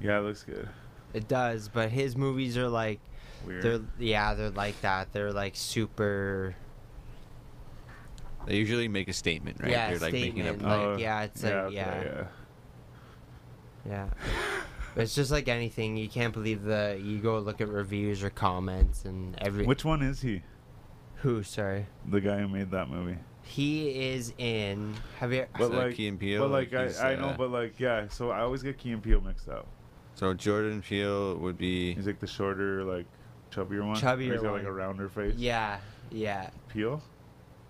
yeah, 0.00 0.18
it 0.18 0.22
looks 0.22 0.42
good. 0.42 0.68
It 1.14 1.28
does, 1.28 1.68
but 1.68 1.90
his 1.90 2.16
movies 2.16 2.58
are 2.58 2.68
like 2.68 2.98
Weird. 3.46 3.62
they're 3.62 3.80
yeah 3.98 4.34
they're 4.34 4.50
like 4.50 4.80
that. 4.82 5.12
They're 5.12 5.32
like 5.32 5.56
super. 5.56 6.54
They 8.46 8.56
usually 8.56 8.88
make 8.88 9.08
a 9.08 9.12
statement, 9.12 9.60
right? 9.60 9.70
Yeah, 9.70 9.90
They're 9.90 9.98
like 10.00 10.12
making 10.12 10.42
statement, 10.42 10.62
a 10.62 10.66
like, 10.66 10.80
Oh, 10.80 10.96
yeah, 10.98 11.22
it's 11.22 11.42
like- 11.44 11.52
okay, 11.52 11.74
yeah. 11.76 12.02
yeah. 12.04 12.24
Yeah. 13.88 14.08
It's 14.94 15.14
just 15.14 15.30
like 15.30 15.48
anything. 15.48 15.96
You 15.96 16.06
can't 16.06 16.34
believe 16.34 16.64
the 16.64 17.00
you 17.02 17.18
go 17.18 17.38
look 17.38 17.62
at 17.62 17.68
reviews 17.68 18.22
or 18.22 18.28
comments 18.28 19.06
and 19.06 19.34
every 19.40 19.64
Which 19.64 19.86
one 19.86 20.02
is 20.02 20.20
he? 20.20 20.42
who 21.22 21.42
sorry 21.42 21.86
The 22.06 22.20
guy 22.20 22.40
who 22.40 22.48
made 22.48 22.70
that 22.72 22.90
movie. 22.90 23.16
he 23.42 23.88
is 24.10 24.34
in. 24.36 24.92
Have 25.18 25.32
you? 25.32 25.46
But 25.58 25.68
So 25.68 25.78
like, 25.78 25.94
Key 25.94 26.08
and 26.08 26.20
Peele, 26.20 26.42
but 26.42 26.50
like 26.50 26.68
he's, 26.78 26.98
I, 27.00 27.12
I 27.12 27.16
know, 27.16 27.28
uh, 27.28 27.36
but 27.38 27.50
like 27.50 27.80
yeah. 27.80 28.06
So 28.08 28.32
I 28.32 28.40
always 28.40 28.62
get 28.62 28.76
Key 28.76 28.90
and 28.92 29.02
Peele 29.02 29.22
mixed 29.22 29.48
up. 29.48 29.66
So 30.14 30.34
Jordan 30.34 30.82
Peele 30.82 31.36
would 31.38 31.56
be 31.56 31.94
He's 31.94 32.06
like 32.06 32.20
the 32.20 32.26
shorter, 32.26 32.84
like 32.84 33.06
chubbier 33.52 33.86
one. 33.86 33.96
Chubbier 33.96 34.30
Or 34.30 34.32
He's 34.32 34.42
got 34.42 34.52
like 34.52 34.62
one. 34.62 34.66
a 34.66 34.72
rounder 34.72 35.08
face. 35.08 35.34
Yeah, 35.36 35.78
yeah, 36.10 36.50
Peele, 36.68 37.02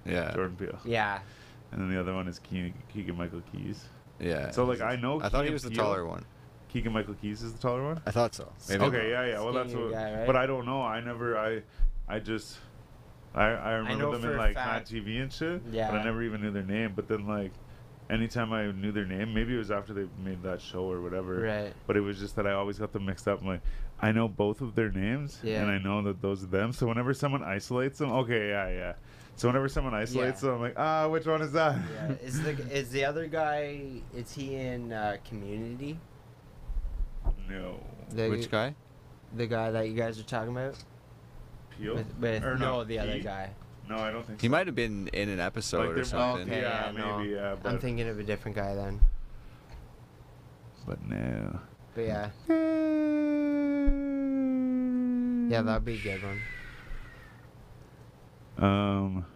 yeah 0.07 0.33
Jordan 0.35 0.57
Peele, 0.57 0.79
yeah. 0.85 1.21
And 1.73 1.81
then 1.81 1.91
the 1.91 1.99
other 2.01 2.15
one 2.15 2.29
is 2.29 2.39
Keegan, 2.39 2.75
Keegan 2.93 3.17
Michael 3.17 3.43
Keys. 3.53 3.85
yeah. 4.21 4.51
So 4.51 4.65
like 4.65 4.81
I 4.81 4.97
know. 4.97 5.21
I 5.21 5.29
thought 5.29 5.39
he 5.45 5.51
Keegan 5.51 5.53
was 5.55 5.63
the 5.63 5.71
Peele- 5.71 5.85
taller 5.85 6.07
one. 6.07 6.25
Keegan 6.69 6.93
Michael 6.93 7.15
Keys 7.15 7.43
is 7.43 7.53
the 7.53 7.59
taller 7.61 7.85
one. 7.85 8.01
I 8.07 8.11
thought 8.11 8.35
so. 8.35 8.51
Maybe 8.69 8.83
okay, 8.85 9.11
yeah, 9.11 9.27
yeah. 9.27 9.41
Well, 9.41 9.53
that's 9.53 9.71
Skinnier 9.71 9.87
what. 9.89 9.95
guy, 9.95 10.15
right? 10.19 10.27
But 10.27 10.37
I 10.37 10.47
don't 10.47 10.65
know. 10.67 10.81
I 10.83 11.01
never. 11.01 11.37
I. 11.37 11.63
I 12.09 12.19
just. 12.19 12.59
I 13.35 13.45
I 13.45 13.73
remember 13.73 14.05
know 14.05 14.13
them 14.13 14.23
for 14.23 14.33
in 14.33 14.35
a 14.35 14.39
like 14.39 14.55
Mad 14.55 14.65
fact- 14.89 14.91
TV 14.93 15.21
and 15.23 15.33
shit. 15.33 15.65
But 15.65 15.75
Yeah. 15.75 15.91
I 15.91 16.03
never 16.05 16.23
even 16.23 16.41
knew 16.43 16.51
their 16.51 16.63
name. 16.63 16.93
But 16.97 17.09
then 17.09 17.27
like, 17.27 17.53
anytime 18.11 18.53
I 18.53 18.71
knew 18.73 18.91
their 18.93 19.05
name, 19.07 19.33
maybe 19.35 19.55
it 19.55 19.59
was 19.59 19.71
after 19.71 19.93
they 19.95 20.07
made 20.23 20.43
that 20.43 20.61
show 20.61 20.85
or 20.91 21.01
whatever. 21.03 21.41
Right. 21.41 21.73
But 21.87 21.97
it 21.97 22.01
was 22.01 22.19
just 22.19 22.37
that 22.37 22.47
I 22.47 22.53
always 22.53 22.79
got 22.79 22.93
them 22.93 23.05
mixed 23.07 23.29
up. 23.29 23.41
I'm 23.43 23.47
like, 23.47 23.63
I 24.03 24.11
know 24.13 24.27
both 24.29 24.61
of 24.61 24.75
their 24.75 24.91
names, 24.91 25.39
Yeah. 25.45 25.63
and 25.63 25.71
I 25.71 25.79
know 25.79 26.03
that 26.03 26.21
those 26.21 26.43
are 26.43 26.47
them. 26.49 26.73
So 26.73 26.87
whenever 26.89 27.15
someone 27.15 27.43
isolates 27.45 27.99
them, 27.99 28.11
okay, 28.11 28.49
yeah, 28.49 28.69
yeah. 28.69 28.93
So 29.37 29.49
whenever 29.49 29.69
someone 29.69 29.95
isolates 29.95 30.43
Yeah. 30.43 30.49
them, 30.49 30.57
I'm 30.57 30.63
like, 30.63 30.75
ah, 30.77 31.09
which 31.09 31.25
one 31.27 31.41
is 31.41 31.53
that? 31.53 31.79
Yeah. 31.95 32.13
Is 32.23 32.43
the 32.43 32.51
is 32.77 32.91
the 32.91 33.05
other 33.05 33.27
guy? 33.29 34.03
Is 34.15 34.33
he 34.35 34.57
in 34.57 34.93
uh, 34.93 35.17
Community? 35.25 35.99
no. 37.49 37.81
The, 38.11 38.29
Which 38.29 38.51
guy? 38.51 38.75
The 39.37 39.47
guy 39.47 39.71
that 39.71 39.89
you 39.89 39.95
guys 39.95 40.19
are 40.21 40.25
talking 40.25 40.51
about? 40.51 40.75
Peele? 41.71 41.95
With, 41.95 42.15
with 42.19 42.45
Or 42.45 42.59
no, 42.59 42.85
the 42.85 42.99
other 42.99 43.15
Key? 43.15 43.21
guy. 43.21 43.51
No, 43.89 43.97
I 43.97 44.11
don't 44.11 44.27
think 44.27 44.41
He 44.41 44.49
so. 44.49 44.51
might 44.51 44.67
have 44.67 44.77
been 44.77 45.09
in 45.09 45.29
an 45.29 45.41
episode 45.41 45.89
Like 45.91 45.97
or 45.99 46.05
something. 46.05 46.49
Okay, 46.51 46.61
Yeah, 46.61 46.91
yeah, 46.93 46.99
no. 46.99 47.19
maybe, 47.19 47.31
yeah, 47.31 47.57
I'm 47.65 47.79
thinking 47.79 48.07
of 48.09 48.19
a 48.19 48.23
different 48.23 48.57
guy 48.57 48.75
then. 48.75 49.01
But 50.87 51.01
no. 51.09 51.61
But 51.95 52.03
yeah, 52.03 52.31
yeah, 55.53 55.61
that'd 55.61 55.85
be 55.85 55.97
a 55.97 55.99
good 55.99 56.23
one. 56.23 56.41
Um, 58.57 59.27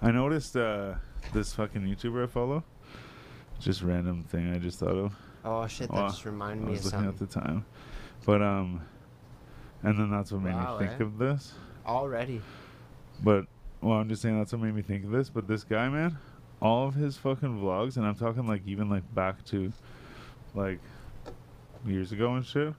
I 0.00 0.12
noticed 0.12 0.56
uh, 0.56 0.94
this 1.32 1.52
fucking 1.54 1.82
YouTuber 1.82 2.22
I 2.22 2.26
follow. 2.28 2.62
Just 3.58 3.82
random 3.82 4.22
thing 4.22 4.54
I 4.54 4.58
just 4.58 4.78
thought 4.78 4.96
of. 4.96 5.12
Oh 5.44 5.66
shit, 5.66 5.90
that 5.90 6.08
just 6.08 6.24
reminded 6.24 6.66
me. 6.66 6.68
I 6.68 6.70
was 6.70 6.84
looking 6.84 7.00
something. 7.00 7.26
at 7.26 7.30
the 7.30 7.40
time, 7.40 7.64
but 8.24 8.42
um, 8.42 8.80
and 9.82 9.98
then 9.98 10.10
that's 10.10 10.30
what 10.30 10.42
made 10.42 10.54
Wow, 10.54 10.78
me 10.78 10.86
think 10.86 11.00
eh? 11.00 11.04
of 11.04 11.18
this. 11.18 11.54
Already. 11.84 12.40
But 13.24 13.46
well, 13.80 13.98
I'm 13.98 14.08
just 14.08 14.22
saying 14.22 14.38
that's 14.38 14.52
what 14.52 14.62
made 14.62 14.74
me 14.74 14.82
think 14.82 15.04
of 15.04 15.10
this. 15.10 15.30
But 15.30 15.48
this 15.48 15.64
guy, 15.64 15.88
man, 15.88 16.16
all 16.62 16.86
of 16.86 16.94
his 16.94 17.16
fucking 17.16 17.60
vlogs, 17.60 17.96
and 17.96 18.06
I'm 18.06 18.14
talking 18.14 18.46
like 18.46 18.62
even 18.66 18.88
like 18.88 19.02
back 19.16 19.44
to 19.46 19.72
like 20.54 20.78
years 21.84 22.12
ago 22.12 22.34
and 22.34 22.46
shit. 22.46 22.72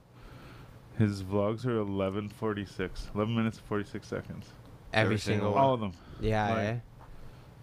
His 0.98 1.22
vlogs 1.22 1.66
are 1.66 1.78
11:46, 1.78 3.14
11 3.14 3.34
minutes 3.34 3.58
and 3.58 3.66
46 3.66 4.06
seconds. 4.06 4.46
Every, 4.92 5.04
Every 5.14 5.18
single 5.18 5.46
single 5.48 5.52
one. 5.52 5.62
All 5.62 5.74
of 5.74 5.80
them. 5.80 5.92
Yeah, 6.20 6.48
Like- 6.48 6.58
eh? 6.58 6.78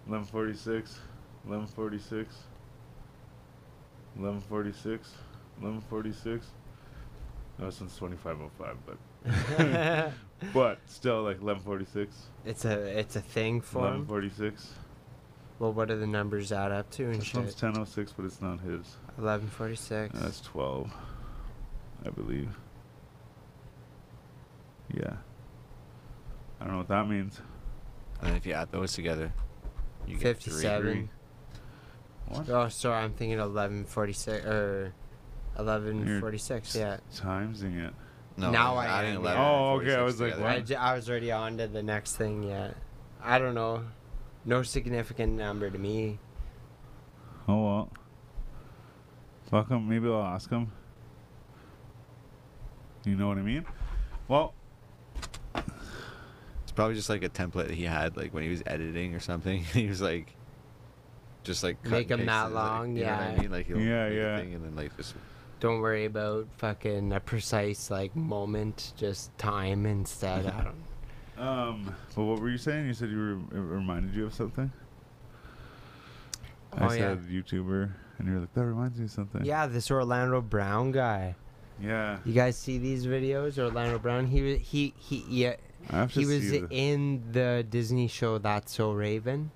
1146 0.05 0.99
1146 1.45 2.35
1146 4.15 5.11
1146 5.59 6.47
no 7.59 7.69
since 7.69 7.95
2505 7.97 8.77
but 8.85 8.97
but 10.53 10.79
still 10.87 11.23
like 11.23 11.41
1146 11.41 12.15
it's 12.45 12.65
a 12.65 12.99
it's 12.99 13.15
a 13.15 13.21
thing 13.21 13.61
for 13.61 13.79
him. 13.87 14.05
1146 14.07 14.73
Well, 15.59 15.71
what 15.73 15.87
do 15.87 15.97
the 15.97 16.05
numbers 16.07 16.51
add 16.51 16.71
up 16.73 16.89
to 16.91 17.05
and 17.05 17.15
this 17.21 17.33
one's 17.33 17.53
shit? 17.53 17.63
1006 17.63 18.11
but 18.13 18.25
it's 18.25 18.41
not 18.41 18.59
his 18.59 18.97
Eleven 19.17 19.47
forty 19.47 19.75
six. 19.75 20.13
that's 20.19 20.41
12 20.41 20.91
i 22.05 22.09
believe 22.09 22.49
yeah 24.93 25.15
i 26.59 26.63
don't 26.63 26.71
know 26.73 26.77
what 26.79 26.87
that 26.87 27.07
means 27.07 27.41
And 28.21 28.29
then 28.29 28.37
if 28.37 28.45
you 28.45 28.53
add 28.53 28.71
those 28.71 28.93
together, 28.93 29.33
you 30.07 30.15
get 30.17 30.37
three. 30.39 30.51
Fifty-seven. 30.53 31.09
what 32.27 32.49
Oh, 32.49 32.69
sorry, 32.69 33.03
I'm 33.03 33.11
thinking 33.13 33.39
eleven 33.39 33.83
forty 33.85 34.13
six 34.13 34.45
or 34.45 34.93
eleven 35.59 36.07
You're. 36.07 36.21
Yeah. 36.75 36.97
timesing 37.13 37.85
it 37.87 37.93
No, 38.37 38.49
Now 38.51 38.73
you're 38.73 38.81
I 38.83 38.87
adding 38.99 39.15
am, 39.15 39.21
11. 39.21 39.41
Oh, 39.41 39.79
okay, 39.81 39.95
I 39.95 40.01
was 40.03 40.21
like, 40.21 40.31
together. 40.33 40.47
I, 40.49 40.55
what? 40.57 40.65
j- 40.65 40.75
I 40.75 40.95
was 40.95 41.09
already 41.09 41.31
on 41.31 41.57
to 41.57 41.67
the 41.67 41.83
next 41.83 42.15
thing 42.15 42.43
Yeah. 42.43 42.71
I 43.21 43.39
don't 43.39 43.55
know. 43.55 43.83
No 44.45 44.63
significant 44.63 45.33
number 45.33 45.69
to 45.69 45.77
me. 45.77 46.19
Oh 47.47 47.63
well. 47.65 47.89
Fuck 49.51 49.69
him. 49.69 49.87
Maybe 49.89 50.07
I'll 50.07 50.23
ask 50.23 50.49
him. 50.49 50.71
You 53.05 53.15
know 53.15 53.27
what 53.27 53.37
I 53.37 53.41
mean? 53.41 53.65
Well, 54.27 54.53
probably 56.75 56.95
just 56.95 57.09
like 57.09 57.23
a 57.23 57.29
template 57.29 57.67
that 57.67 57.71
he 57.71 57.83
had 57.85 58.17
like 58.17 58.33
when 58.33 58.43
he 58.43 58.49
was 58.49 58.63
editing 58.65 59.15
or 59.15 59.19
something. 59.19 59.63
he 59.73 59.87
was 59.87 60.01
like, 60.01 60.35
just 61.43 61.63
like 61.63 61.81
cut 61.83 61.91
Make 61.91 62.11
and 62.11 62.21
'em 62.21 62.27
that 62.27 62.43
paste 62.43 62.51
it, 62.51 62.55
like, 62.55 62.69
long, 62.69 62.95
you 62.97 63.03
know 63.05 63.11
what 63.11 63.19
yeah. 63.21 63.27
I 63.37 63.41
mean? 63.41 63.51
Like 63.51 63.67
he'll 63.67 63.79
Yeah, 63.79 64.03
make 64.09 64.13
a 64.13 64.15
yeah. 64.15 64.37
thing 64.37 64.53
and 64.53 64.65
then 64.65 64.75
like 64.75 64.95
just 64.97 65.15
Don't 65.59 65.79
worry 65.81 66.05
about 66.05 66.47
fucking 66.57 67.11
a 67.13 67.19
precise 67.19 67.89
like 67.91 68.15
moment, 68.15 68.93
just 68.97 69.35
time 69.37 69.85
instead. 69.85 70.45
I 70.47 70.63
don't. 70.63 70.75
Um, 71.35 71.95
but 72.15 72.23
what 72.25 72.39
were 72.39 72.49
you 72.49 72.59
saying? 72.59 72.85
You 72.85 72.93
said 72.93 73.09
you 73.09 73.17
were, 73.17 73.57
it 73.57 73.59
reminded 73.59 74.13
you 74.13 74.27
of 74.27 74.35
something. 74.35 74.71
Oh, 76.73 76.77
I 76.85 76.93
yeah. 76.95 76.99
said 77.15 77.23
YouTuber, 77.27 77.91
and 78.19 78.27
you're 78.27 78.39
like, 78.39 78.53
that 78.53 78.65
reminds 78.65 78.99
me 78.99 79.05
of 79.05 79.11
something. 79.11 79.43
Yeah, 79.43 79.65
this 79.65 79.89
Orlando 79.89 80.41
Brown 80.41 80.91
guy. 80.91 81.35
Yeah. 81.81 82.19
You 82.23 82.33
guys 82.33 82.55
see 82.55 82.77
these 82.77 83.07
videos? 83.07 83.57
Orlando 83.57 83.97
Brown. 83.97 84.27
He 84.27 84.57
he 84.57 84.93
he 84.97 85.25
yeah. 85.27 85.55
I 85.89 85.97
have 85.97 86.13
to 86.13 86.19
He 86.19 86.25
was 86.25 86.49
the- 86.51 86.67
in 86.69 87.23
the 87.31 87.65
Disney 87.69 88.07
show 88.07 88.37
That's 88.37 88.73
So 88.73 88.91
Raven, 88.91 89.51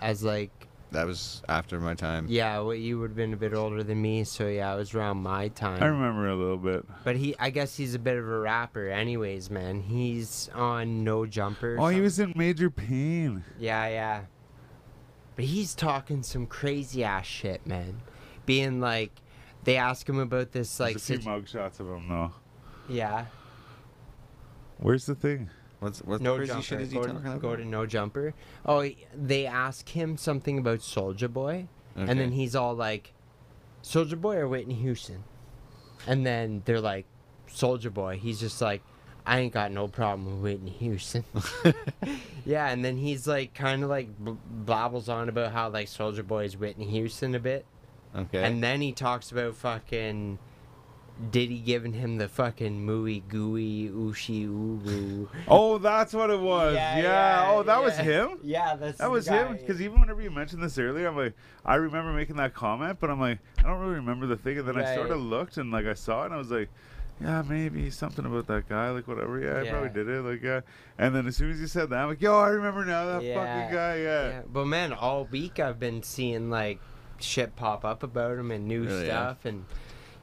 as 0.00 0.22
like 0.22 0.50
that 0.92 1.06
was 1.06 1.42
after 1.48 1.78
my 1.78 1.94
time. 1.94 2.26
yeah. 2.28 2.58
Well, 2.58 2.74
you 2.74 2.98
would 2.98 3.10
have 3.10 3.16
been 3.16 3.32
a 3.32 3.36
bit 3.36 3.54
older 3.54 3.84
than 3.84 4.02
me, 4.02 4.24
so 4.24 4.48
yeah, 4.48 4.74
it 4.74 4.76
was 4.76 4.92
around 4.94 5.18
my 5.18 5.46
time. 5.48 5.80
I 5.82 5.86
remember 5.86 6.28
a 6.28 6.34
little 6.34 6.56
bit. 6.58 6.84
But 7.04 7.14
he, 7.16 7.36
I 7.38 7.50
guess 7.50 7.76
he's 7.76 7.94
a 7.94 7.98
bit 8.00 8.16
of 8.18 8.26
a 8.28 8.38
rapper, 8.40 8.88
anyways, 8.88 9.50
man. 9.50 9.80
He's 9.82 10.50
on 10.54 11.04
No 11.04 11.26
Jumper. 11.26 11.76
Oh, 11.78 11.86
he 11.88 12.00
was 12.00 12.18
in 12.18 12.32
Major 12.34 12.70
Payne. 12.70 13.44
Yeah, 13.58 13.86
yeah. 13.88 14.20
But 15.36 15.44
he's 15.44 15.76
talking 15.76 16.24
some 16.24 16.46
crazy 16.46 17.04
ass 17.04 17.24
shit, 17.26 17.64
man. 17.66 18.00
Being 18.44 18.80
like, 18.80 19.12
they 19.62 19.76
ask 19.76 20.08
him 20.08 20.18
about 20.18 20.50
this 20.50 20.80
like, 20.80 20.94
There's 20.94 21.04
a 21.04 21.06
few 21.06 21.16
situ- 21.18 21.28
mugshots 21.30 21.78
of 21.78 21.86
him 21.88 22.08
though. 22.08 22.32
yeah, 22.88 23.26
Where's 24.78 25.06
the 25.06 25.14
thing? 25.14 25.50
What's 25.80 26.00
what 26.00 26.20
no 26.20 26.36
crazy 26.36 26.48
jumper. 26.52 26.62
shit 26.62 26.80
is 26.82 26.90
he 26.90 26.96
go, 26.98 27.04
talking 27.04 27.16
about? 27.26 27.40
go 27.40 27.56
to 27.56 27.64
no 27.64 27.86
jumper. 27.86 28.34
Oh, 28.64 28.88
they 29.14 29.46
ask 29.46 29.88
him 29.88 30.16
something 30.16 30.58
about 30.58 30.78
Soulja 30.80 31.32
Boy, 31.32 31.68
and 31.96 32.18
then 32.20 32.32
he's 32.32 32.54
all 32.54 32.74
like, 32.74 33.12
Soulja 33.82 34.20
Boy 34.20 34.36
or 34.36 34.46
Whitney 34.48 34.74
Houston, 34.74 35.24
and 36.06 36.24
then 36.26 36.62
they're 36.66 36.80
like, 36.80 37.06
Soulja 37.48 37.92
Boy. 37.92 38.18
He's 38.18 38.38
just 38.40 38.60
like, 38.60 38.82
I 39.26 39.38
ain't 39.40 39.52
got 39.54 39.72
no 39.72 39.88
problem 39.88 40.42
with 40.42 40.52
Whitney 40.52 40.70
Houston. 40.78 41.24
yeah, 42.44 42.68
and 42.68 42.84
then 42.84 42.96
he's 42.96 43.26
like, 43.26 43.54
kind 43.54 43.82
of 43.82 43.88
like 43.90 44.08
b- 44.22 44.36
blabbles 44.50 45.08
on 45.08 45.28
about 45.28 45.52
how 45.52 45.68
like 45.70 45.86
Soulja 45.86 46.26
Boy 46.26 46.44
is 46.44 46.56
Whitney 46.56 46.86
Houston 46.86 47.34
a 47.34 47.40
bit. 47.40 47.64
okay. 48.14 48.42
And 48.44 48.62
then 48.62 48.80
he 48.80 48.92
talks 48.92 49.30
about 49.30 49.56
fucking 49.56 50.38
Diddy 51.30 51.58
giving 51.58 51.92
him 51.92 52.16
the 52.16 52.28
fucking 52.28 52.86
mooey 52.86 53.22
gooey 53.28 53.90
ooshi 53.90 54.44
oo. 54.46 55.28
Oh, 55.48 55.78
that's 55.78 56.14
what 56.14 56.30
it 56.30 56.40
was. 56.40 56.74
Yeah. 56.74 57.46
oh, 57.50 57.62
that 57.62 57.82
was 57.82 57.96
him. 57.96 58.38
Yeah, 58.42 58.76
that's 58.76 58.98
That 58.98 59.04
the 59.04 59.10
was 59.10 59.28
him. 59.28 59.52
Because 59.56 59.82
even 59.82 60.00
whenever 60.00 60.22
you 60.22 60.30
mentioned 60.30 60.62
this 60.62 60.78
earlier, 60.78 61.08
I'm 61.08 61.16
like, 61.16 61.34
I 61.64 61.74
remember 61.74 62.12
making 62.12 62.36
that 62.36 62.54
comment, 62.54 62.98
but 63.00 63.10
I'm 63.10 63.20
like, 63.20 63.38
I 63.58 63.62
don't 63.64 63.80
really 63.80 63.96
remember 63.96 64.26
the 64.26 64.36
thing. 64.36 64.58
And 64.58 64.66
then 64.68 64.78
I 64.78 64.94
sort 64.94 65.10
of 65.10 65.20
looked 65.20 65.56
and 65.58 65.70
like 65.70 65.86
I 65.86 65.94
saw 65.94 66.22
it, 66.22 66.26
and 66.26 66.34
I 66.34 66.38
was 66.38 66.50
like, 66.50 66.70
yeah, 67.20 67.42
maybe 67.46 67.90
something 67.90 68.24
about 68.24 68.46
that 68.46 68.66
guy, 68.68 68.88
like 68.90 69.06
whatever. 69.06 69.38
Yeah, 69.38 69.60
I 69.60 69.70
probably 69.70 69.90
did 69.90 70.08
it, 70.08 70.22
like 70.22 70.42
yeah. 70.42 70.60
And 70.98 71.14
then 71.14 71.26
as 71.26 71.36
soon 71.36 71.50
as 71.50 71.60
you 71.60 71.66
said 71.66 71.90
that, 71.90 71.98
I'm 71.98 72.08
like, 72.08 72.22
yo, 72.22 72.38
I 72.38 72.48
remember 72.48 72.84
now 72.86 73.04
that 73.06 73.22
Yeah. 73.22 73.34
fucking 73.34 73.74
guy. 73.76 73.96
Yeah. 73.98 74.28
Yeah, 74.28 74.42
but 74.50 74.64
man, 74.66 74.94
all 74.94 75.26
week 75.26 75.60
I've 75.60 75.78
been 75.78 76.02
seeing 76.02 76.48
like 76.48 76.80
shit 77.20 77.56
pop 77.56 77.84
up 77.84 78.02
about 78.02 78.38
him 78.38 78.50
and 78.50 78.66
new 78.66 78.84
Really, 78.84 79.06
yeah. 79.08 79.20
stuff, 79.34 79.44
and 79.44 79.66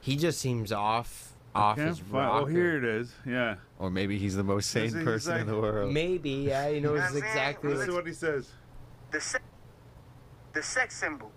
he 0.07 0.15
just 0.15 0.39
seems 0.39 0.71
off 0.71 1.33
off 1.53 1.75
Can't 1.75 1.89
his 1.89 1.99
find- 1.99 2.13
rocker. 2.13 2.43
oh, 2.43 2.45
here 2.45 2.77
it 2.77 2.83
is. 2.83 3.13
Yeah. 3.25 3.55
or 3.79 3.89
maybe 3.89 4.17
he's 4.17 4.35
the 4.35 4.43
most 4.43 4.69
sane 4.69 4.83
he's 4.85 4.93
person 5.03 5.37
in 5.37 5.47
the 5.47 5.55
world. 5.59 5.91
Maybe, 5.91 6.29
yeah, 6.31 6.69
he 6.69 6.73
knows 6.73 6.73
You 6.75 6.81
know 6.81 6.91
what 6.93 7.01
I'm 7.01 7.11
saying? 7.13 7.23
exactly. 7.25 7.69
Listen 7.71 7.87
to 7.87 7.91
What, 7.93 8.03
what 8.03 8.07
he 8.07 8.13
says. 8.13 8.49
the 9.11 9.19
sex, 9.21 9.43
the 10.53 10.63
sex 10.63 10.95
symbol. 10.95 11.31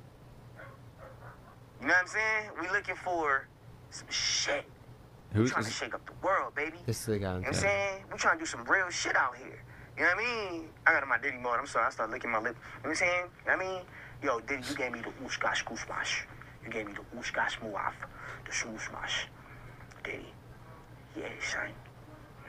You 1.81 1.87
know 1.87 1.93
what 1.95 2.03
I'm 2.03 2.07
saying? 2.07 2.51
We 2.61 2.69
looking 2.69 2.95
for 2.97 3.47
some 3.91 4.09
shit. 4.11 4.65
We 5.33 5.41
Who's 5.41 5.51
trying 5.53 5.65
to 5.65 5.71
shake 5.71 5.95
up 5.95 6.05
the 6.05 6.13
world, 6.27 6.55
baby. 6.55 6.77
this 6.87 7.01
is 7.01 7.07
the 7.07 7.19
guy. 7.19 7.29
I'm 7.31 7.37
You 7.37 7.41
know 7.43 7.47
what 7.49 7.55
I'm 7.57 7.61
saying? 7.63 8.05
We 8.13 8.19
trying 8.19 8.35
to 8.39 8.43
do 8.43 8.47
some 8.47 8.65
real 8.65 8.89
shit 8.91 9.17
out 9.17 9.37
here. 9.37 9.63
You 9.97 10.03
know 10.05 10.11
what 10.15 10.25
I 10.25 10.51
mean? 10.51 10.69
I 10.87 10.93
got 10.93 11.03
in 11.03 11.09
my 11.09 11.19
Diddy 11.19 11.39
mode. 11.39 11.57
I'm 11.59 11.67
sorry. 11.67 11.87
I 11.87 11.91
started 11.91 12.13
licking 12.13 12.31
my 12.31 12.39
lip. 12.41 12.57
You 12.57 12.83
know 12.83 12.83
what 12.83 12.91
I'm 12.91 12.95
saying? 12.97 13.25
You 13.47 13.51
know 13.51 13.57
what 13.57 13.67
I 13.67 13.69
mean? 13.73 13.83
Yo, 14.23 14.41
Diddy, 14.41 14.63
you 14.69 14.77
gave 14.77 14.93
me 14.93 15.01
the 15.01 15.11
oosh 15.27 15.41
gosh 15.41 15.65
goosh 15.65 15.89
mash. 15.89 16.27
You 16.65 16.71
gave 16.71 16.87
me 16.87 16.93
the 16.93 17.19
oosh 17.19 17.33
gosh 17.33 17.59
muaf. 17.61 17.93
The 18.47 18.53
swoosh 18.53 18.89
mash. 18.93 19.27
Diddy. 20.05 20.27
Yeah, 21.17 21.29
son. 21.41 21.69
You 21.69 21.69
know 21.69 21.75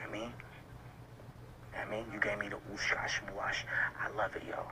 what 0.00 0.08
I 0.08 0.12
mean? 0.12 0.22
You 0.22 0.28
know 0.28 0.32
what 1.72 1.86
I 1.86 1.90
mean? 1.90 2.04
You 2.12 2.20
gave 2.20 2.38
me 2.38 2.48
the 2.48 2.56
oosh 2.72 2.94
gosh 2.94 3.20
muash. 3.26 3.56
I 4.00 4.08
love 4.16 4.34
it, 4.36 4.42
yo. 4.48 4.64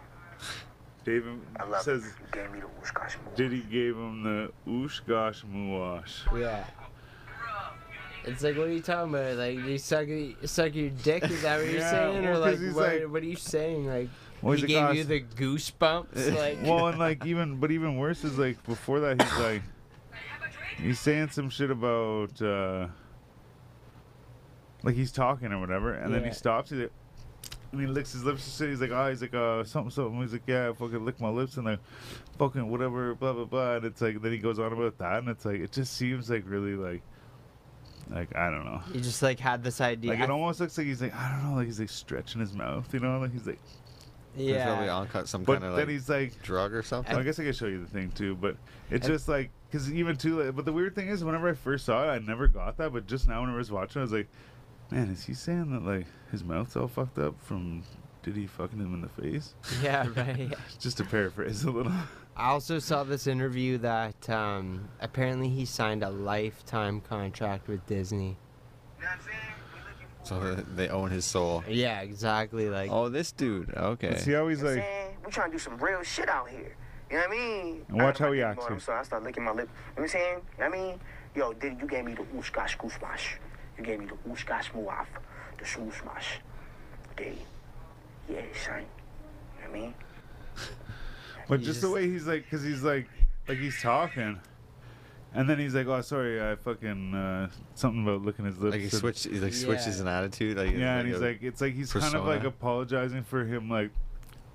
David 1.04 1.40
I 1.58 1.64
love 1.64 1.82
says 1.82 2.04
it. 2.04 2.12
You 2.20 2.42
gave 2.42 2.52
me 2.52 2.60
the 2.60 2.66
oosh 2.66 2.92
gosh 2.94 3.16
muash. 3.16 3.36
Diddy 3.36 3.60
gave 3.70 3.96
him 3.96 4.22
the 4.22 4.52
oosh 4.68 5.00
gosh 5.06 5.42
muash. 5.44 6.38
Yeah. 6.38 6.64
It's 8.24 8.42
like, 8.42 8.54
what 8.58 8.66
are 8.66 8.72
you 8.72 8.82
talking 8.82 9.14
about? 9.14 9.36
Like, 9.36 9.54
you 9.54 9.78
suck, 9.78 10.06
suck 10.44 10.74
your 10.74 10.90
dick? 10.90 11.22
Is 11.24 11.40
that 11.40 11.56
what 11.58 11.66
you're 11.70 11.78
Yeah, 11.80 11.90
saying? 11.90 12.26
Or, 12.26 12.36
like 12.38 12.58
what, 12.58 12.74
like- 12.74 13.02
what 13.08 13.22
are 13.22 13.26
you 13.26 13.36
saying? 13.36 13.86
Like, 13.86 14.10
Well, 14.42 14.56
he 14.56 14.66
gave 14.66 14.94
you 14.94 15.02
"Oh, 15.02 15.04
the 15.04 15.20
goosebumps? 15.20 16.34
Like, 16.36 16.58
well, 16.62 16.88
and 16.88 16.98
like 16.98 17.26
even, 17.26 17.56
but 17.56 17.70
even 17.70 17.96
worse 17.96 18.24
is 18.24 18.38
like 18.38 18.62
before 18.64 19.00
that 19.00 19.20
he's 19.20 19.38
like, 19.38 19.62
he's 20.82 20.98
saying 21.00 21.30
some 21.30 21.50
shit 21.50 21.70
about, 21.70 22.40
uh 22.40 22.88
like 24.82 24.94
he's 24.94 25.12
talking 25.12 25.52
or 25.52 25.60
whatever, 25.60 25.92
and 25.94 26.12
then 26.14 26.24
he 26.24 26.32
stops. 26.32 26.70
He's 26.70 26.80
like, 26.80 26.92
and 27.72 27.80
he 27.80 27.86
licks 27.86 28.12
his 28.12 28.24
lips 28.24 28.60
and. 28.60 28.70
He's 28.70 28.80
like, 28.80 28.90
oh, 28.90 29.08
he's 29.08 29.22
like, 29.22 29.34
uh, 29.34 29.62
something, 29.64 29.90
something. 29.90 30.20
He's 30.20 30.32
like, 30.32 30.42
yeah, 30.46 30.70
I 30.70 30.72
fucking 30.72 31.04
lick 31.04 31.20
my 31.20 31.28
lips 31.28 31.56
and 31.56 31.66
like, 31.66 31.78
fucking 32.38 32.68
whatever, 32.68 33.14
blah 33.14 33.32
blah 33.32 33.44
blah. 33.44 33.76
And 33.76 33.84
it's 33.84 34.00
like, 34.00 34.20
then 34.22 34.32
he 34.32 34.38
goes 34.38 34.58
on 34.58 34.72
about 34.72 34.98
that, 34.98 35.18
and 35.18 35.28
it's 35.28 35.44
like, 35.44 35.60
it 35.60 35.72
just 35.72 35.96
seems 35.96 36.30
like 36.30 36.44
really 36.46 36.74
like, 36.74 37.02
like 38.10 38.34
I 38.34 38.50
don't 38.50 38.64
know. 38.64 38.80
He 38.92 39.00
just 39.00 39.22
like 39.22 39.38
had 39.38 39.62
this 39.62 39.80
idea. 39.80 40.12
Like 40.12 40.20
it 40.20 40.30
almost 40.30 40.60
looks 40.60 40.76
like 40.78 40.86
he's 40.86 41.02
like 41.02 41.14
I 41.14 41.30
don't 41.30 41.50
know, 41.50 41.56
like 41.56 41.66
he's 41.66 41.80
like 41.80 41.90
stretching 41.90 42.40
his 42.40 42.52
mouth, 42.54 42.92
you 42.92 43.00
know, 43.00 43.18
like 43.18 43.32
he's 43.32 43.46
like. 43.46 43.60
He's 44.36 44.52
probably 44.56 44.86
yeah. 44.86 44.94
on 44.94 45.08
cut 45.08 45.28
some 45.28 45.42
But 45.42 45.54
kind 45.54 45.64
of 45.64 45.76
then 45.76 45.86
like 45.86 45.92
he's 45.92 46.08
like, 46.08 46.40
drug 46.42 46.72
or 46.72 46.82
something. 46.82 47.16
I 47.16 47.22
guess 47.22 47.38
I 47.40 47.44
could 47.44 47.56
show 47.56 47.66
you 47.66 47.80
the 47.80 47.90
thing 47.90 48.10
too, 48.12 48.36
but 48.36 48.56
it's 48.90 49.06
And- 49.06 49.14
just 49.14 49.28
like 49.28 49.50
because 49.70 49.92
even 49.92 50.16
too. 50.16 50.42
Like, 50.42 50.56
but 50.56 50.64
the 50.64 50.72
weird 50.72 50.94
thing 50.94 51.08
is, 51.08 51.22
whenever 51.24 51.48
I 51.48 51.54
first 51.54 51.84
saw 51.84 52.04
it, 52.04 52.08
I 52.08 52.18
never 52.18 52.48
got 52.48 52.76
that. 52.78 52.92
But 52.92 53.06
just 53.06 53.28
now, 53.28 53.40
whenever 53.40 53.56
I 53.56 53.58
was 53.58 53.70
watching, 53.70 54.00
I 54.00 54.02
was 54.02 54.12
like, 54.12 54.28
man, 54.90 55.08
is 55.10 55.24
he 55.24 55.34
saying 55.34 55.72
that 55.72 55.84
like 55.84 56.06
his 56.30 56.44
mouth's 56.44 56.76
all 56.76 56.88
fucked 56.88 57.18
up 57.18 57.34
from 57.40 57.82
did 58.22 58.36
he 58.36 58.46
fucking 58.46 58.78
him 58.78 58.94
in 58.94 59.00
the 59.00 59.08
face? 59.08 59.54
Yeah, 59.82 60.06
right. 60.16 60.52
just 60.78 60.98
to 60.98 61.04
paraphrase 61.04 61.64
a 61.64 61.70
little. 61.70 61.92
I 62.36 62.50
also 62.50 62.78
saw 62.78 63.02
this 63.04 63.26
interview 63.26 63.78
that 63.78 64.28
um, 64.30 64.88
apparently 65.00 65.48
he 65.48 65.64
signed 65.64 66.02
a 66.02 66.10
lifetime 66.10 67.00
contract 67.00 67.68
with 67.68 67.84
Disney. 67.86 68.36
You 68.98 69.04
know 69.04 69.10
so 70.42 70.54
they 70.76 70.88
own 70.88 71.10
his 71.10 71.24
soul. 71.24 71.64
Yeah, 71.68 72.00
exactly. 72.00 72.68
Like, 72.70 72.90
Oh, 72.92 73.08
this 73.08 73.32
dude. 73.32 73.74
Okay. 73.74 74.16
See 74.18 74.32
how 74.32 74.46
he's 74.48 74.58
You 74.58 74.64
know 74.64 74.70
what 74.70 74.72
I'm 74.72 74.78
like, 74.78 74.88
saying? 74.88 75.16
We 75.26 75.32
trying 75.32 75.50
to 75.50 75.52
do 75.52 75.58
some 75.58 75.78
real 75.78 76.02
shit 76.02 76.28
out 76.28 76.48
here. 76.48 76.76
You 77.10 77.16
know 77.16 77.22
what 77.22 77.36
I 77.36 77.40
mean? 77.40 77.86
And 77.88 78.00
I 78.00 78.04
watch 78.04 78.18
got 78.18 78.26
how 78.26 78.32
he 78.32 78.38
Diddy 78.38 78.50
acts 78.50 78.66
I'm 78.68 78.80
sorry, 78.80 79.00
I 79.00 79.02
started 79.02 79.24
licking 79.24 79.42
my 79.42 79.50
lip. 79.50 79.68
You 79.68 79.74
know 79.74 79.94
what 79.94 80.02
I'm 80.02 80.08
saying? 80.08 80.34
You 80.58 80.64
know 80.64 80.70
what 80.70 80.78
I 80.78 80.82
mean? 80.82 81.00
Yo, 81.34 81.52
Diddy, 81.54 81.76
you 81.80 81.86
gave 81.86 82.04
me 82.04 82.14
the 82.14 82.22
oosh 82.22 82.52
gosh 82.52 82.78
goosh. 82.78 83.34
You 83.76 83.84
gave 83.84 83.98
me 83.98 84.06
the 84.06 84.30
oosh 84.30 84.46
gosh 84.46 84.70
muaf. 84.72 85.06
The 85.58 85.66
swoosh 85.66 86.02
mash. 86.04 86.40
Diddy. 87.16 87.38
Yeah, 88.28 88.42
son. 88.64 88.78
You 88.78 88.82
know 88.82 88.86
what 89.62 89.68
I 89.68 89.72
mean? 89.72 89.94
but 91.48 91.60
He 91.60 91.66
just 91.66 91.80
the 91.80 91.90
way 91.90 92.08
he's 92.08 92.26
like, 92.26 92.44
because 92.44 92.62
he's 92.62 92.82
like, 92.82 93.08
like 93.48 93.58
he's 93.58 93.82
talking, 93.82 94.38
and 95.34 95.48
then 95.48 95.58
he's 95.58 95.74
like, 95.74 95.86
oh 95.86 96.00
sorry, 96.00 96.40
I 96.42 96.56
fucking 96.56 97.14
uh, 97.14 97.50
something 97.74 98.02
about 98.02 98.22
licking 98.22 98.44
his 98.44 98.58
lips. 98.58 98.72
Like 98.72 98.80
he 98.80 98.86
and- 98.88 98.92
switched. 98.92 99.24
He 99.24 99.38
like 99.40 99.52
switches 99.52 99.96
Yeah. 99.96 100.02
an 100.02 100.08
attitude. 100.08 100.56
Like 100.56 100.72
Yeah, 100.72 100.98
and 100.98 101.08
he's 101.08 101.18
a- 101.18 101.20
like, 101.20 101.42
it's 101.42 101.60
like 101.60 101.74
he's 101.74 101.92
kind 101.92 102.14
of 102.14 102.24
like 102.26 102.44
apologizing 102.44 103.22
for 103.24 103.44
him, 103.44 103.68
like 103.70 103.90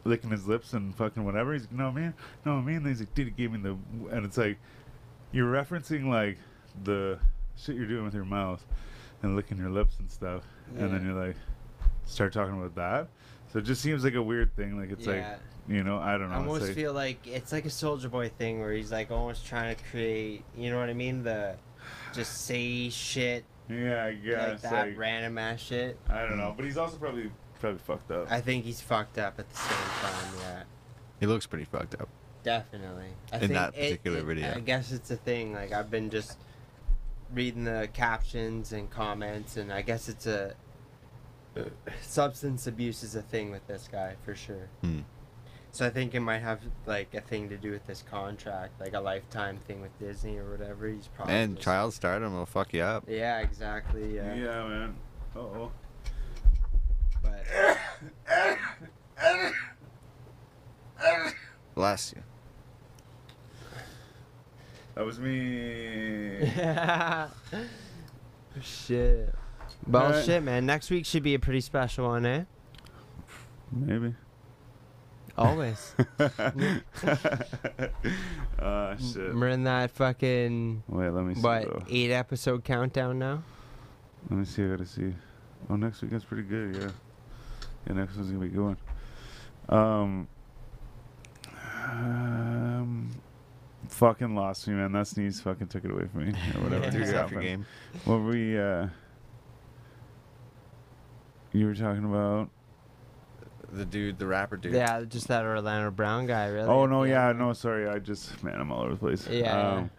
licking 0.04 0.30
his 0.30 0.48
lips 0.48 0.74
and 0.74 0.94
fucking 0.96 1.24
whatever. 1.24 1.54
He's 1.54 1.64
like, 1.64 1.72
no 1.74 1.92
man, 1.92 2.14
no 2.46 2.62
man. 2.62 2.78
And 2.78 2.88
he's 2.88 3.00
like, 3.00 3.14
dude, 3.16 3.28
he 3.28 3.32
gave 3.32 3.52
me 3.52 3.60
the, 3.60 3.78
and 4.16 4.26
it's 4.26 4.38
like, 4.38 4.58
you're 5.32 5.52
referencing 5.52 6.08
like 6.10 6.38
the 6.84 7.20
shit 7.58 7.76
you're 7.76 7.88
doing 7.88 8.04
with 8.06 8.14
your 8.14 8.26
mouth 8.26 8.64
and 9.24 9.36
licking 9.36 9.58
your 9.58 9.70
lips 9.70 9.98
and 10.00 10.12
stuff, 10.12 10.44
and 10.78 10.92
then 10.94 11.02
Yeah. 11.06 11.14
you're 11.14 11.28
like, 11.28 11.36
start 12.06 12.34
talking 12.34 12.58
about 12.58 12.76
that. 12.76 13.08
So 13.52 13.60
it 13.60 13.64
just 13.66 13.82
seems 13.82 14.04
like 14.04 14.14
a 14.16 14.22
weird 14.22 14.56
thing. 14.56 14.78
Like 14.80 14.92
it's 14.92 15.08
yeah. 15.08 15.14
like, 15.14 15.40
you 15.68 15.84
know, 15.84 15.98
I 15.98 16.18
don't 16.18 16.30
know. 16.30 16.36
I 16.36 16.40
almost 16.40 16.62
it's 16.62 16.68
like, 16.70 16.76
feel 16.76 16.94
like 16.94 17.26
it's 17.28 17.52
like 17.52 17.66
a 17.66 17.70
Soulja 17.70 18.10
Boy 18.10 18.30
thing 18.30 18.60
where 18.60 18.72
he's 18.74 18.92
like 18.92 19.12
almost 19.12 19.46
trying 19.46 19.76
to 19.76 19.84
create, 19.92 20.44
you 20.56 20.70
know 20.70 20.78
what 20.80 20.90
I 20.90 20.94
mean? 20.94 21.24
The 21.24 21.56
just 22.14 22.46
say 22.46 22.90
shit 22.90 23.44
yeah, 23.70 24.06
I 24.06 24.14
guess 24.14 24.38
like 24.38 24.62
guess. 24.62 24.62
that 24.72 24.88
Like, 24.90 24.98
random 24.98 25.38
ass 25.38 25.60
shit. 25.60 26.00
I 26.10 26.22
don't 26.22 26.38
know, 26.38 26.54
but 26.56 26.66
he's 26.66 26.78
also 26.78 26.98
probably 26.98 27.32
probably 27.60 27.80
fucked 27.80 28.12
up. 28.12 28.32
I 28.32 28.42
think 28.42 28.64
he's 28.66 28.80
fucked 28.82 29.18
up 29.18 29.40
at 29.40 29.50
the 29.50 29.56
same 29.56 29.78
time. 30.02 30.34
Yeah, 30.42 30.64
he 31.20 31.26
looks 31.26 31.48
pretty 31.48 31.66
fucked 31.66 31.96
up. 32.00 32.10
definitely. 32.44 33.08
I 33.32 33.36
In 33.36 33.40
think 33.42 33.54
that 33.54 33.74
it- 33.76 33.82
particular 33.90 34.20
it- 34.20 34.26
video. 34.26 34.54
I 34.56 34.60
guess 34.60 34.92
it's 34.92 35.10
a 35.10 35.18
thing. 35.18 35.54
Like 35.54 35.72
I've 35.72 35.90
been 35.90 36.10
just 36.12 36.38
reading 37.34 37.64
the 37.64 37.90
captions 37.92 38.72
and 38.72 38.88
comments, 38.92 39.58
and 39.58 39.74
I 39.74 39.82
guess 39.82 40.10
it's 40.10 40.28
a 40.28 40.54
substance 42.02 42.68
abuse 42.68 43.02
is 43.04 43.16
a 43.16 43.22
thing 43.22 43.50
with 43.52 43.66
this 43.68 43.88
guy 43.92 44.16
for 44.24 44.36
sure. 44.36 44.70
Hmm. 44.82 45.00
So 45.76 45.86
I 45.86 45.90
think 45.90 46.16
it 46.16 46.22
might 46.22 46.38
have 46.38 46.62
like 46.86 47.14
a 47.14 47.20
thing 47.20 47.50
to 47.50 47.58
do 47.58 47.70
with 47.72 47.86
this 47.86 48.02
contract, 48.02 48.80
like 48.80 48.94
a 48.94 49.00
lifetime 49.02 49.58
thing 49.68 49.82
with 49.82 49.92
Disney 50.00 50.38
or 50.38 50.50
whatever. 50.50 50.88
He's 50.88 51.10
probably 51.10 51.34
And 51.34 51.56
just- 51.58 51.66
child 51.66 51.94
stardom 51.94 52.34
will 52.34 52.46
fuck 52.46 52.74
you 52.74 52.82
up. 52.82 53.04
Yeah, 53.10 53.40
exactly. 53.40 54.16
Yeah. 54.16 54.34
Yeah, 54.36 54.68
man. 54.70 54.96
Uh 55.36 55.40
oh. 55.40 55.72
But 57.22 57.44
Bless 61.76 62.14
you. 62.16 62.24
That 64.94 65.06
was 65.06 65.20
me. 65.20 66.54
shit. 68.62 69.36
Well, 69.86 70.04
Alright. 70.06 70.24
shit, 70.24 70.42
man. 70.42 70.66
Next 70.66 70.90
week 70.90 71.06
should 71.06 71.24
be 71.24 71.34
a 71.36 71.40
pretty 71.40 71.60
special 71.60 72.08
one, 72.08 72.26
eh? 72.26 72.46
Maybe. 73.74 74.16
Always. 75.38 75.94
uh 78.60 78.96
shit. 78.98 79.36
We're 79.36 79.50
in 79.50 79.64
that 79.66 79.92
fucking 79.92 80.84
Wait, 80.88 81.10
let 81.10 81.26
me 81.26 81.36
see. 81.36 81.42
what 81.42 81.64
though. 81.64 81.84
eight 81.90 82.12
episode 82.12 82.64
countdown 82.64 83.20
now. 83.20 83.44
Let 84.30 84.40
me 84.40 84.46
see. 84.46 84.64
I 84.64 84.68
gotta 84.68 84.86
see. 84.86 85.14
Oh, 85.70 85.76
next 85.76 86.02
week 86.02 86.12
weekend's 86.12 86.26
pretty 86.26 86.44
good. 86.44 86.76
Yeah. 86.76 86.90
Yeah, 87.88 87.94
next 87.94 88.16
one's 88.16 88.32
gonna 88.32 88.48
be 88.48 88.58
one. 88.58 88.78
Um. 89.70 90.28
Um. 91.90 93.12
Fucking 93.90 94.36
lost 94.36 94.68
me, 94.68 94.74
man. 94.76 94.94
That 94.94 95.08
sneeze 95.08 95.42
fucking 95.42 95.68
took 95.68 95.86
it 95.86 95.92
away 95.92 96.08
from 96.12 96.26
me. 96.28 96.34
Or 96.56 96.62
whatever. 96.64 96.92
Two 96.92 97.04
after 97.16 97.42
game. 97.42 97.66
What 98.06 98.22
were 98.22 98.32
we? 98.32 98.58
Uh. 98.58 98.88
You 101.52 101.68
were 101.68 101.76
talking 101.76 102.06
about. 102.06 102.50
The 103.76 103.86
dude, 103.86 104.18
the 104.20 104.26
rapper 104.28 104.58
dude. 104.58 104.74
Yeah, 104.74 105.02
just 105.04 105.28
that 105.28 105.44
Orlando 105.44 105.92
Brown 105.92 106.26
guy, 106.26 106.48
really. 106.48 106.68
Oh 106.70 106.86
no, 106.86 107.04
yeah, 107.04 107.32
no, 107.34 107.54
sorry. 107.54 107.88
I 107.88 108.00
just 108.00 108.42
man, 108.44 108.60
I'm 108.60 108.72
all 108.72 108.82
over 108.84 108.92
the 108.92 108.98
place. 108.98 109.28
Yeah, 109.28 109.76
Um, 109.78 109.90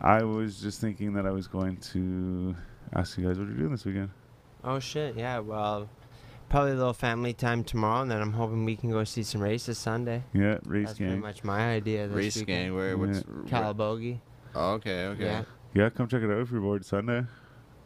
I 0.00 0.22
was 0.22 0.60
just 0.60 0.80
thinking 0.80 1.12
that 1.14 1.26
I 1.26 1.30
was 1.30 1.46
going 1.48 1.76
to 1.92 2.54
ask 2.94 3.18
you 3.18 3.26
guys 3.26 3.38
what 3.38 3.48
you're 3.48 3.56
doing 3.56 3.72
this 3.72 3.84
weekend. 3.84 4.10
Oh 4.62 4.78
shit, 4.78 5.16
yeah. 5.16 5.40
Well, 5.40 5.88
probably 6.48 6.72
a 6.72 6.76
little 6.76 6.92
family 6.92 7.32
time 7.32 7.64
tomorrow, 7.64 8.02
and 8.02 8.10
then 8.10 8.20
I'm 8.20 8.32
hoping 8.32 8.64
we 8.64 8.76
can 8.76 8.90
go 8.90 9.02
see 9.04 9.22
some 9.24 9.40
races 9.40 9.78
Sunday. 9.78 10.22
Yeah, 10.32 10.58
race 10.64 10.86
That's 10.88 10.98
pretty 10.98 11.16
much 11.16 11.42
my 11.44 11.74
idea 11.74 12.06
this 12.06 12.16
Race 12.16 12.36
weekend. 12.36 12.66
gang. 12.66 12.74
Where? 12.74 12.96
What's? 12.96 13.18
Yeah. 13.18 13.24
where- 13.26 13.74
Calabogie. 13.74 14.20
Oh, 14.54 14.72
okay. 14.74 15.06
Okay. 15.06 15.24
Yeah. 15.24 15.42
Yeah, 15.74 15.90
come 15.90 16.06
check 16.06 16.22
it 16.22 16.30
out 16.30 16.38
if 16.38 16.52
you're 16.52 16.60
bored 16.60 16.84
Sunday. 16.84 17.24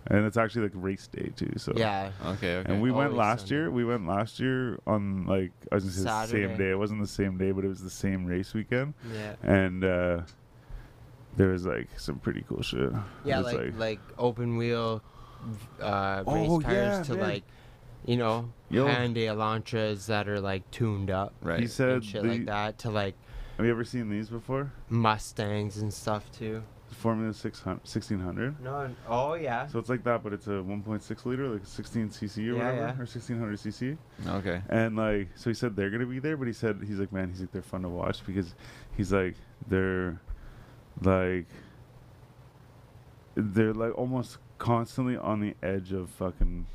And 0.07 0.25
it's 0.25 0.37
actually 0.39 0.62
like 0.62 0.73
race 0.75 1.07
day 1.09 1.31
too. 1.37 1.53
So 1.59 1.73
Yeah. 1.77 2.12
Okay. 2.25 2.57
Okay. 2.57 2.73
And 2.73 2.81
we 2.81 2.91
went 2.91 3.15
last 3.15 3.41
Sunday. 3.49 3.55
year. 3.57 3.70
We 3.70 3.85
went 3.85 4.07
last 4.07 4.41
year 4.41 4.79
on 4.87 5.27
like 5.27 5.51
I 5.70 5.75
was 5.75 5.85
gonna 5.85 6.27
say 6.27 6.39
the 6.43 6.49
same 6.49 6.57
day. 6.57 6.70
It 6.70 6.79
wasn't 6.79 7.01
the 7.03 7.07
same 7.07 7.37
day, 7.37 7.51
but 7.53 7.65
it 7.65 7.69
was 7.69 7.83
the 7.83 7.91
same 7.91 8.25
race 8.25 8.55
weekend. 8.55 8.95
Yeah. 9.12 9.35
And 9.43 9.85
uh 9.85 10.20
there 11.37 11.49
was 11.49 11.66
like 11.66 11.89
some 11.99 12.19
pretty 12.20 12.45
cool 12.49 12.62
shit. 12.62 12.91
Yeah, 13.25 13.41
It 13.41 13.45
was, 13.45 13.55
like, 13.55 13.79
like 13.79 14.01
open 14.19 14.57
wheel 14.57 15.03
uh, 15.81 16.25
race 16.27 16.47
Oh, 16.51 16.61
tires 16.61 16.97
yeah, 16.99 17.03
to 17.05 17.12
man. 17.15 17.20
like, 17.29 17.43
you 18.05 18.16
know, 18.16 18.51
Yo. 18.70 18.87
Hyundai 18.89 19.27
Elantras 19.29 20.07
that 20.07 20.29
are 20.29 20.41
like 20.41 20.69
tuned 20.73 21.11
up 21.11 21.33
right. 21.43 21.61
he 21.61 21.66
said 21.69 21.91
and 21.91 22.05
shit 22.05 22.23
the- 22.23 22.29
like 22.29 22.47
that 22.47 22.79
to 22.79 22.91
like 22.91 23.15
Have 23.57 23.66
you 23.66 23.73
ever 23.73 23.85
seen 23.85 24.09
these 24.11 24.31
before? 24.31 24.73
Mustangs 24.89 25.77
and 25.77 25.93
stuff 25.93 26.31
too. 26.33 26.62
Formula 26.90 27.32
600, 27.35 27.78
1600. 27.81 28.60
No, 28.62 28.90
oh 29.09 29.35
yeah. 29.35 29.66
So 29.66 29.78
it's 29.78 29.89
like 29.90 30.02
that, 30.05 30.23
but 30.23 30.32
it's 30.32 30.47
a 30.47 30.51
1.6 30.51 31.27
liter, 31.27 31.47
like 31.48 31.66
16 31.66 32.09
cc 32.10 32.39
or 32.39 32.40
Yeah, 32.40 32.52
whatever, 32.55 32.77
yeah. 32.77 32.82
or 32.93 33.06
1600 33.06 33.59
cc. 33.59 33.98
Okay. 34.27 34.62
And 34.70 34.97
like, 34.97 35.28
so 35.35 35.51
he 35.51 35.55
said 35.55 35.77
they're 35.77 35.90
gonna 35.90 36.06
be 36.06 36.19
there, 36.19 36.36
but 36.36 36.47
he 36.47 36.52
said 36.52 36.81
he's 36.86 36.98
like, 36.98 37.12
man, 37.12 37.28
he's 37.28 37.40
like 37.40 37.52
they're 37.52 37.62
fun 37.62 37.82
to 37.82 37.89
watch 37.89 38.24
because 38.27 38.55
he's 38.97 39.12
like 39.12 39.35
they're 39.69 40.19
like 41.02 41.47
they're 43.35 43.74
like 43.74 43.97
almost 43.97 44.39
constantly 44.59 45.16
on 45.16 45.40
the 45.40 45.55
edge 45.62 45.93
of 45.93 46.10
fucking 46.10 46.66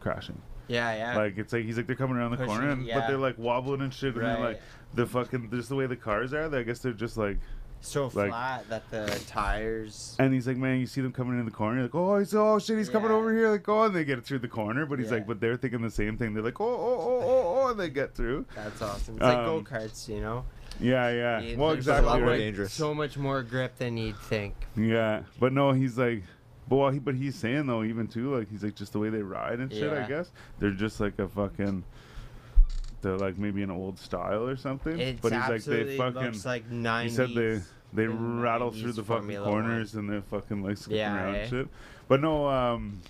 crashing. 0.00 0.40
Yeah, 0.68 0.94
yeah. 0.94 1.16
Like 1.16 1.38
it's 1.38 1.52
like 1.52 1.64
he's 1.64 1.76
like 1.76 1.86
they're 1.86 1.96
coming 1.96 2.16
around 2.16 2.30
the 2.32 2.36
Pushing, 2.36 2.52
corner, 2.54 2.70
and, 2.70 2.86
but 2.86 3.06
they're 3.08 3.16
like 3.18 3.36
wobbling 3.38 3.80
and 3.80 3.92
shit, 3.92 4.14
and 4.14 4.22
then 4.24 4.34
Right. 4.40 4.42
like 4.52 4.60
the 4.94 5.06
fucking 5.06 5.50
just 5.50 5.68
the 5.68 5.74
way 5.74 5.86
the 5.86 5.96
cars 5.96 6.32
are. 6.32 6.54
I 6.54 6.62
guess 6.62 6.78
they're 6.80 6.92
just 6.92 7.16
like. 7.16 7.38
So 7.82 8.04
like- 8.14 8.30
flat 8.30 8.68
that 8.70 8.90
the 8.90 9.20
tires. 9.26 10.16
And 10.18 10.32
he's 10.32 10.46
like, 10.46 10.56
man, 10.56 10.80
you 10.80 10.86
see 10.86 11.00
them 11.00 11.12
coming 11.12 11.38
in 11.38 11.44
the 11.44 11.50
corner, 11.50 11.76
you're 11.76 11.84
like, 11.84 11.94
oh, 11.94 12.18
he's 12.18 12.34
oh 12.34 12.58
shit, 12.58 12.78
he's 12.78 12.88
coming 12.88 13.10
over 13.10 13.32
here, 13.32 13.50
like 13.50 13.68
oh, 13.68 13.82
and 13.82 13.94
they 13.94 14.04
get 14.04 14.24
through 14.24 14.38
the 14.38 14.48
corner, 14.48 14.86
but 14.86 14.98
he's 14.98 15.08
Yeah. 15.10 15.16
like, 15.18 15.26
but 15.26 15.40
they're 15.40 15.56
thinking 15.56 15.82
the 15.82 15.90
same 15.90 16.16
thing. 16.16 16.32
They're 16.34 16.42
like, 16.42 16.60
oh, 16.60 16.64
oh, 16.64 16.98
oh, 17.00 17.20
oh, 17.22 17.62
oh, 17.64 17.70
and 17.70 17.78
they 17.78 17.90
get 17.90 18.14
through. 18.14 18.46
That's 18.54 18.80
awesome. 18.80 19.14
It's 19.16 19.22
like 19.22 19.38
Um, 19.38 19.44
go 19.44 19.62
karts, 19.62 20.08
you 20.08 20.20
know. 20.20 20.44
Yeah, 20.80 21.10
yeah. 21.10 21.40
Yeah, 21.40 21.56
well, 21.56 21.72
exactly. 21.72 22.06
A 22.08 22.10
lot 22.10 22.20
more 22.20 22.30
right. 22.30 22.38
dangerous. 22.38 22.72
So 22.72 22.94
much 22.94 23.16
more 23.18 23.42
grip 23.42 23.76
than 23.76 23.96
you'd 23.96 24.16
think. 24.18 24.54
Yeah, 24.76 25.22
but 25.38 25.52
no, 25.52 25.72
he's 25.72 25.98
like, 25.98 26.22
but 26.68 26.76
well, 26.76 26.90
he, 26.90 26.98
but 26.98 27.14
he's 27.14 27.34
saying 27.34 27.66
though, 27.66 27.82
even 27.82 28.06
too, 28.06 28.36
like 28.36 28.48
he's 28.50 28.62
like 28.64 28.74
just 28.74 28.92
the 28.92 28.98
way 28.98 29.10
they 29.10 29.22
ride 29.22 29.58
and 29.60 29.70
shit. 29.70 29.92
I 29.92 30.06
guess 30.08 30.30
they're 30.58 30.70
just 30.70 31.00
like 31.00 31.18
a 31.18 31.28
fucking, 31.28 31.84
they're 33.02 33.18
like 33.18 33.36
maybe 33.38 33.62
an 33.62 33.70
old 33.70 33.98
style 33.98 34.46
or 34.48 34.56
something. 34.56 34.98
It 34.98 35.20
but 35.20 35.32
he's 35.32 35.48
like 35.48 35.64
they 35.64 35.96
fucking. 35.96 36.22
looks 36.22 36.44
like 36.46 36.64
he 36.70 37.08
said 37.10 37.30
they 37.34 37.60
they 37.92 38.06
rattle 38.06 38.70
through 38.70 38.92
the 38.92 39.02
fucking 39.02 39.22
Formula 39.24 39.50
One. 39.50 39.62
corners 39.64 39.94
and 39.94 40.08
they're 40.08 40.22
fucking 40.22 40.62
like 40.62 40.78
skipping 40.78 40.98
Yeah, 40.98 41.22
around 41.24 41.34
eh? 41.34 41.48
shit. 41.48 41.68
But 42.08 42.20
no, 42.20 42.48
um. 42.48 43.00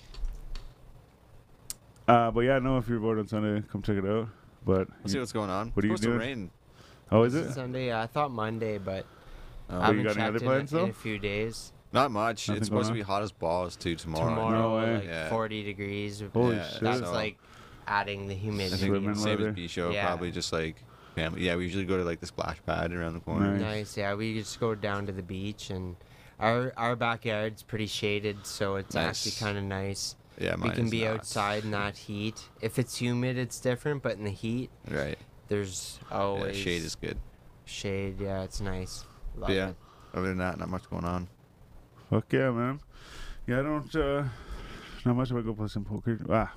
Uh, 2.09 2.31
but 2.31 2.41
yeah, 2.41 2.59
no. 2.59 2.79
If 2.79 2.89
you're 2.89 2.99
bored 2.99 3.19
on 3.19 3.29
Sunday, 3.29 3.63
come 3.71 3.83
check 3.83 3.97
it 3.97 4.05
out. 4.05 4.29
But 4.65 4.89
Let's 5.01 5.13
see 5.13 5.19
what's 5.19 5.33
going 5.33 5.51
on. 5.51 5.69
What 5.71 5.85
are 5.85 5.89
you 5.89 5.97
doing? 5.97 6.19
to 6.19 6.25
rain. 6.25 6.51
oh, 7.11 7.23
is 7.25 7.35
it? 7.35 7.53
Sunday? 7.53 7.87
Yeah, 7.89 8.03
I 8.03 8.07
thought 8.07 8.31
Monday, 8.31 8.79
but 8.79 9.07
Oh. 9.71 9.77
I 9.79 9.91
you 9.93 9.99
haven't 9.99 10.03
got 10.05 10.17
any 10.17 10.23
other 10.27 10.39
checked 10.39 10.43
in, 10.43 10.49
plans, 10.49 10.73
in 10.73 10.91
a 10.91 10.93
few 10.93 11.19
days. 11.19 11.73
Not 11.93 12.11
much. 12.11 12.49
Nothing 12.49 12.59
it's 12.61 12.67
supposed 12.69 12.89
to 12.89 12.95
be 12.95 13.01
hot 13.03 13.23
as 13.23 13.33
balls 13.33 13.77
too 13.77 13.95
tomorrow. 13.97 14.29
Tomorrow, 14.31 14.59
No 14.61 14.77
way. 14.77 14.95
like 14.97 15.05
Yeah. 15.05 15.29
40 15.31 15.63
degrees. 15.63 16.23
Holy 16.33 16.57
Yeah, 16.57 16.69
shit! 16.69 16.81
That's 16.81 17.01
so- 17.01 17.13
like 17.13 17.39
adding 17.87 18.29
the 18.29 18.35
humidity. 18.35 18.75
I 18.75 18.79
humidity. 18.79 19.03
think 19.03 19.03
Swimming 19.03 19.15
same 19.17 19.39
weather. 19.39 19.49
as 19.51 19.55
B 19.55 19.69
show. 19.69 19.91
Yeah. 19.91 20.07
Probably 20.07 20.31
just 20.31 20.53
like 20.53 20.77
family. 21.15 21.43
Yeah, 21.43 21.57
we 21.57 21.65
usually 21.65 21.85
go 21.85 21.97
to 21.97 22.05
like 22.05 22.21
the 22.21 22.27
splash 22.27 22.59
pad 22.67 22.93
around 22.93 23.15
the 23.15 23.21
corner. 23.21 23.53
Nice. 23.53 23.61
Nice, 23.61 23.97
yeah. 23.97 24.15
We 24.15 24.35
just 24.35 24.59
go 24.61 24.75
down 24.75 25.07
to 25.07 25.13
the 25.13 25.23
beach, 25.23 25.71
and 25.71 25.97
our 26.41 26.73
our 26.77 26.97
backyard's 26.97 27.63
pretty 27.63 27.87
shaded, 27.87 28.47
so 28.47 28.77
it's 28.77 28.95
Nice. 28.95 29.07
actually 29.27 29.45
kind 29.45 29.59
of 29.59 29.65
nice. 29.65 30.17
Yeah, 30.39 30.57
we 30.57 30.71
can 30.71 30.87
is 30.87 30.91
be 30.91 31.05
not. 31.05 31.15
outside 31.17 31.65
in 31.65 31.71
that 31.73 31.97
heat. 31.97 32.49
If 32.63 32.79
it's 32.79 32.97
humid, 32.97 33.37
it's 33.37 33.61
different, 33.61 34.03
but 34.03 34.17
in 34.17 34.25
the 34.25 34.31
heat, 34.31 34.71
Right. 34.91 35.19
there's 35.49 36.01
Yeah, 36.11 36.17
always 36.17 36.57
shade 36.57 36.83
is 36.83 36.95
good. 36.95 37.19
shade. 37.67 38.19
Yeah, 38.21 38.43
it's 38.43 38.61
nice. 38.61 39.05
Love 39.37 39.49
But 39.49 39.55
yeah. 39.57 39.69
it. 39.69 39.77
Other 40.15 40.29
than 40.29 40.39
that, 40.39 40.59
not 40.59 40.69
much 40.71 40.89
going 40.91 41.05
on. 41.05 41.29
Fuck 42.11 42.33
yeah, 42.33 42.51
man. 42.51 42.81
Yeah, 43.47 43.61
I 43.61 43.63
don't. 43.63 43.95
uh 43.97 44.25
Not 45.05 45.17
much. 45.17 45.31
I 45.33 45.35
might 45.35 45.45
go 45.45 45.55
play 45.55 45.69
some 45.69 45.85
poker. 45.85 46.19
Ah, 46.31 46.53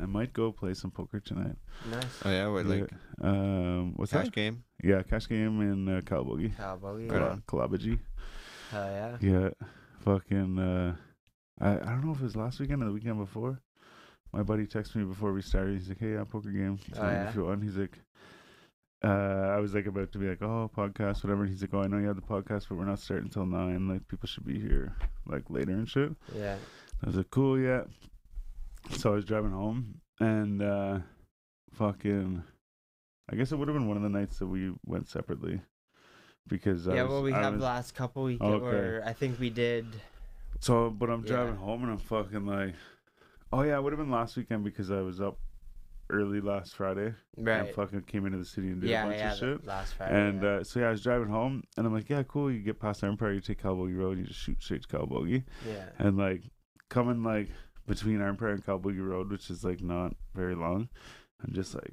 I 0.00 0.06
might 0.06 0.32
go 0.32 0.52
play 0.52 0.74
some 0.74 0.90
poker 0.90 1.20
tonight. 1.20 1.56
Nice. 1.90 2.04
Oh 2.24 2.30
yeah, 2.30 2.46
what 2.48 2.66
like 2.66 2.90
Yeah. 2.90 3.28
um, 3.28 3.92
what's 3.96 4.12
cash 4.12 4.26
that? 4.26 4.32
game? 4.34 4.64
Yeah, 4.82 5.02
cash 5.02 5.28
game 5.28 5.60
in 5.60 5.88
uh, 5.88 6.00
Calabogie. 6.02 6.56
Cowboy. 6.56 7.06
Right 7.08 7.20
Yeah. 7.20 7.28
on. 7.30 7.42
Calabogie. 7.48 7.98
Hell 8.70 8.86
yeah. 8.86 9.16
Yeah, 9.20 9.48
fucking. 10.00 10.58
Uh, 10.58 10.96
I 11.60 11.70
I 11.72 11.76
don't 11.92 12.04
know 12.06 12.12
if 12.12 12.20
it 12.20 12.24
was 12.24 12.36
last 12.36 12.60
weekend 12.60 12.82
or 12.82 12.86
the 12.86 12.92
weekend 12.92 13.18
before. 13.18 13.60
My 14.32 14.42
buddy 14.42 14.66
texted 14.66 14.96
me 14.96 15.04
before 15.04 15.32
we 15.32 15.42
started. 15.42 15.78
He's 15.78 15.88
like, 15.88 15.98
"Hey, 15.98 16.12
yeah, 16.12 16.24
poker 16.24 16.50
game. 16.50 16.78
Oh, 16.80 16.94
Tonight 16.94 17.12
yeah? 17.12 17.28
If 17.30 17.34
you 17.34 17.44
want." 17.44 17.62
He's 17.64 17.76
like, 17.76 17.98
uh, 19.02 19.08
I 19.54 19.58
was 19.58 19.74
like 19.74 19.86
about 19.86 20.12
to 20.12 20.18
be 20.18 20.28
like, 20.28 20.42
"Oh, 20.42 20.70
podcast, 20.76 21.24
whatever." 21.24 21.46
He's 21.46 21.62
like, 21.62 21.72
"Oh, 21.72 21.82
I 21.82 21.86
know 21.86 21.98
you 21.98 22.06
have 22.08 22.16
the 22.16 22.22
podcast, 22.22 22.66
but 22.68 22.76
we're 22.78 22.84
not 22.84 22.98
starting 22.98 23.26
until 23.26 23.46
nine. 23.46 23.88
Like, 23.88 24.06
people 24.08 24.28
should 24.28 24.44
be 24.44 24.60
here 24.60 24.94
like 25.26 25.48
later 25.48 25.72
and 25.72 25.88
shit." 25.88 26.12
Yeah. 26.36 26.56
I 27.02 27.06
was 27.06 27.14
like, 27.16 27.30
cool, 27.30 27.58
yeah. 27.60 27.82
So 28.90 29.12
I 29.12 29.14
was 29.16 29.24
driving 29.24 29.50
home 29.52 30.00
and 30.20 30.62
uh 30.62 30.98
fucking 31.74 32.42
I 33.30 33.36
guess 33.36 33.52
it 33.52 33.56
would 33.56 33.68
have 33.68 33.76
been 33.76 33.86
one 33.88 33.96
of 33.96 34.02
the 34.02 34.08
nights 34.08 34.38
that 34.38 34.46
we 34.46 34.72
went 34.86 35.08
separately. 35.08 35.60
Because 36.48 36.88
I 36.88 36.94
Yeah, 36.94 37.02
was- 37.02 37.10
well, 37.12 37.22
we 37.22 37.32
I 37.34 37.42
have 37.42 37.54
was- 37.54 37.62
last 37.62 37.94
couple 37.94 38.24
weeks, 38.24 38.40
Okay. 38.40 38.64
or 38.64 39.02
I 39.04 39.12
think 39.12 39.38
we 39.38 39.50
did. 39.50 39.86
so 40.60 40.90
but 40.90 41.10
I'm 41.10 41.20
Yeah. 41.20 41.26
driving 41.32 41.56
home 41.56 41.82
and 41.82 41.92
I'm 41.92 41.98
fucking 41.98 42.46
like 42.46 42.74
Oh 43.52 43.62
yeah, 43.62 43.76
it 43.78 43.82
would 43.82 43.92
have 43.92 44.00
been 44.00 44.10
last 44.10 44.36
weekend 44.36 44.64
because 44.64 44.90
I 44.90 45.00
was 45.00 45.20
up 45.20 45.38
early 46.10 46.40
last 46.40 46.74
Friday 46.74 47.14
and 47.36 47.46
Right. 47.46 47.74
fucking 47.74 48.02
came 48.02 48.24
into 48.26 48.38
the 48.38 48.44
city 48.44 48.68
and 48.68 48.80
did 48.80 48.90
Yeah, 48.90 49.04
a 49.04 49.06
bunch 49.08 49.18
yeah. 49.18 49.32
of 49.32 49.38
shit. 49.38 49.64
Last 49.66 49.92
Friday. 49.94 50.28
And 50.28 50.42
yeah. 50.42 50.48
uh, 50.48 50.64
so 50.64 50.80
yeah, 50.80 50.88
I 50.88 50.90
was 50.90 51.02
driving 51.02 51.28
home 51.28 51.62
and 51.76 51.86
I'm 51.86 51.92
like, 51.92 52.08
Yeah, 52.08 52.22
cool, 52.24 52.50
you 52.50 52.60
get 52.60 52.80
past 52.80 53.02
Arnprior, 53.02 53.34
you 53.34 53.40
take 53.40 53.62
Calabogie 53.62 53.96
Road, 53.96 54.18
you 54.18 54.24
just 54.24 54.40
shoot 54.40 54.62
straight 54.62 54.82
to 54.82 54.88
Calabogie. 54.88 55.44
yeah. 55.66 55.90
and 55.98 56.16
like 56.16 56.42
coming 56.88 57.22
like 57.22 57.48
between 57.88 58.18
Arnprior 58.18 58.52
and 58.52 58.64
Calabogie 58.64 59.04
Road, 59.04 59.30
which 59.30 59.50
is 59.50 59.64
like 59.64 59.80
not 59.82 60.14
very 60.34 60.54
long. 60.54 60.88
I'm 61.44 61.52
just 61.52 61.74
like, 61.74 61.92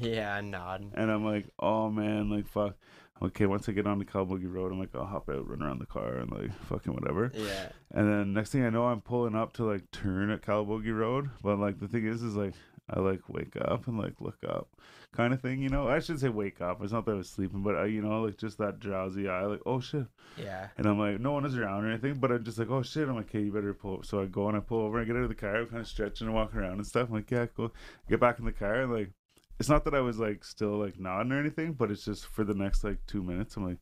Yeah, 0.00 0.40
nod. 0.40 0.92
and 0.94 1.10
I'm 1.10 1.24
like, 1.24 1.48
oh 1.58 1.90
man, 1.90 2.30
like 2.30 2.46
fuck. 2.46 2.76
Okay, 3.22 3.44
once 3.44 3.68
I 3.68 3.72
get 3.72 3.86
on 3.86 3.98
the 3.98 4.06
Calabogie 4.06 4.50
Road, 4.50 4.72
I'm 4.72 4.78
like, 4.78 4.94
I'll 4.94 5.04
hop 5.04 5.28
out, 5.28 5.46
run 5.46 5.62
around 5.62 5.78
the 5.78 5.84
car, 5.86 6.14
and 6.16 6.30
like 6.30 6.52
fucking 6.64 6.94
whatever. 6.94 7.30
Yeah. 7.34 7.68
And 7.90 8.08
then 8.08 8.32
next 8.32 8.50
thing 8.50 8.64
I 8.64 8.70
know, 8.70 8.86
I'm 8.86 9.02
pulling 9.02 9.34
up 9.34 9.52
to 9.54 9.64
like 9.64 9.90
turn 9.90 10.30
at 10.30 10.40
Calabogie 10.40 10.96
Road. 10.96 11.28
But 11.42 11.58
like 11.58 11.78
the 11.80 11.88
thing 11.88 12.06
is, 12.06 12.22
is 12.22 12.34
like 12.34 12.54
I 12.92 12.98
like 13.00 13.28
wake 13.28 13.56
up 13.56 13.86
and 13.86 13.98
like 13.98 14.20
look 14.20 14.38
up, 14.48 14.68
kind 15.12 15.32
of 15.32 15.40
thing. 15.40 15.60
You 15.62 15.68
know, 15.68 15.88
I 15.88 16.00
should 16.00 16.18
say 16.18 16.28
wake 16.28 16.60
up. 16.60 16.82
It's 16.82 16.92
not 16.92 17.04
that 17.06 17.12
I 17.12 17.14
was 17.14 17.28
sleeping, 17.30 17.62
but 17.62 17.76
I, 17.76 17.84
you 17.86 18.02
know, 18.02 18.22
like 18.22 18.36
just 18.36 18.58
that 18.58 18.80
drowsy 18.80 19.28
eye, 19.28 19.44
like 19.46 19.60
oh 19.66 19.80
shit. 19.80 20.06
Yeah. 20.36 20.68
And 20.76 20.86
I'm 20.86 20.98
like, 20.98 21.20
no 21.20 21.32
one 21.32 21.44
is 21.46 21.56
around 21.56 21.84
or 21.84 21.88
anything, 21.90 22.14
but 22.14 22.32
I'm 22.32 22.44
just 22.44 22.58
like, 22.58 22.70
oh 22.70 22.82
shit. 22.82 23.08
I'm 23.08 23.16
like, 23.16 23.26
okay, 23.28 23.42
you 23.42 23.52
better 23.52 23.72
pull. 23.74 24.02
So 24.02 24.20
I 24.22 24.26
go 24.26 24.48
and 24.48 24.56
I 24.56 24.60
pull 24.60 24.80
over 24.80 24.98
and 24.98 25.06
get 25.06 25.16
out 25.16 25.22
of 25.22 25.28
the 25.28 25.34
car, 25.34 25.56
I'm 25.56 25.66
kind 25.66 25.80
of 25.80 25.86
stretching 25.88 26.26
and 26.26 26.34
walking 26.34 26.58
around 26.60 26.74
and 26.74 26.86
stuff. 26.86 27.08
I'm 27.08 27.14
like, 27.14 27.30
yeah, 27.30 27.46
cool. 27.46 27.72
Get 28.08 28.20
back 28.20 28.38
in 28.38 28.44
the 28.44 28.52
car 28.52 28.74
and 28.82 28.92
like, 28.92 29.10
it's 29.58 29.68
not 29.68 29.84
that 29.84 29.94
I 29.94 30.00
was 30.00 30.18
like 30.18 30.42
still 30.44 30.78
like 30.78 30.98
nodding 30.98 31.32
or 31.32 31.38
anything, 31.38 31.74
but 31.74 31.90
it's 31.90 32.04
just 32.04 32.26
for 32.26 32.44
the 32.44 32.54
next 32.54 32.82
like 32.82 32.98
two 33.06 33.22
minutes. 33.22 33.56
I'm 33.56 33.66
like, 33.66 33.78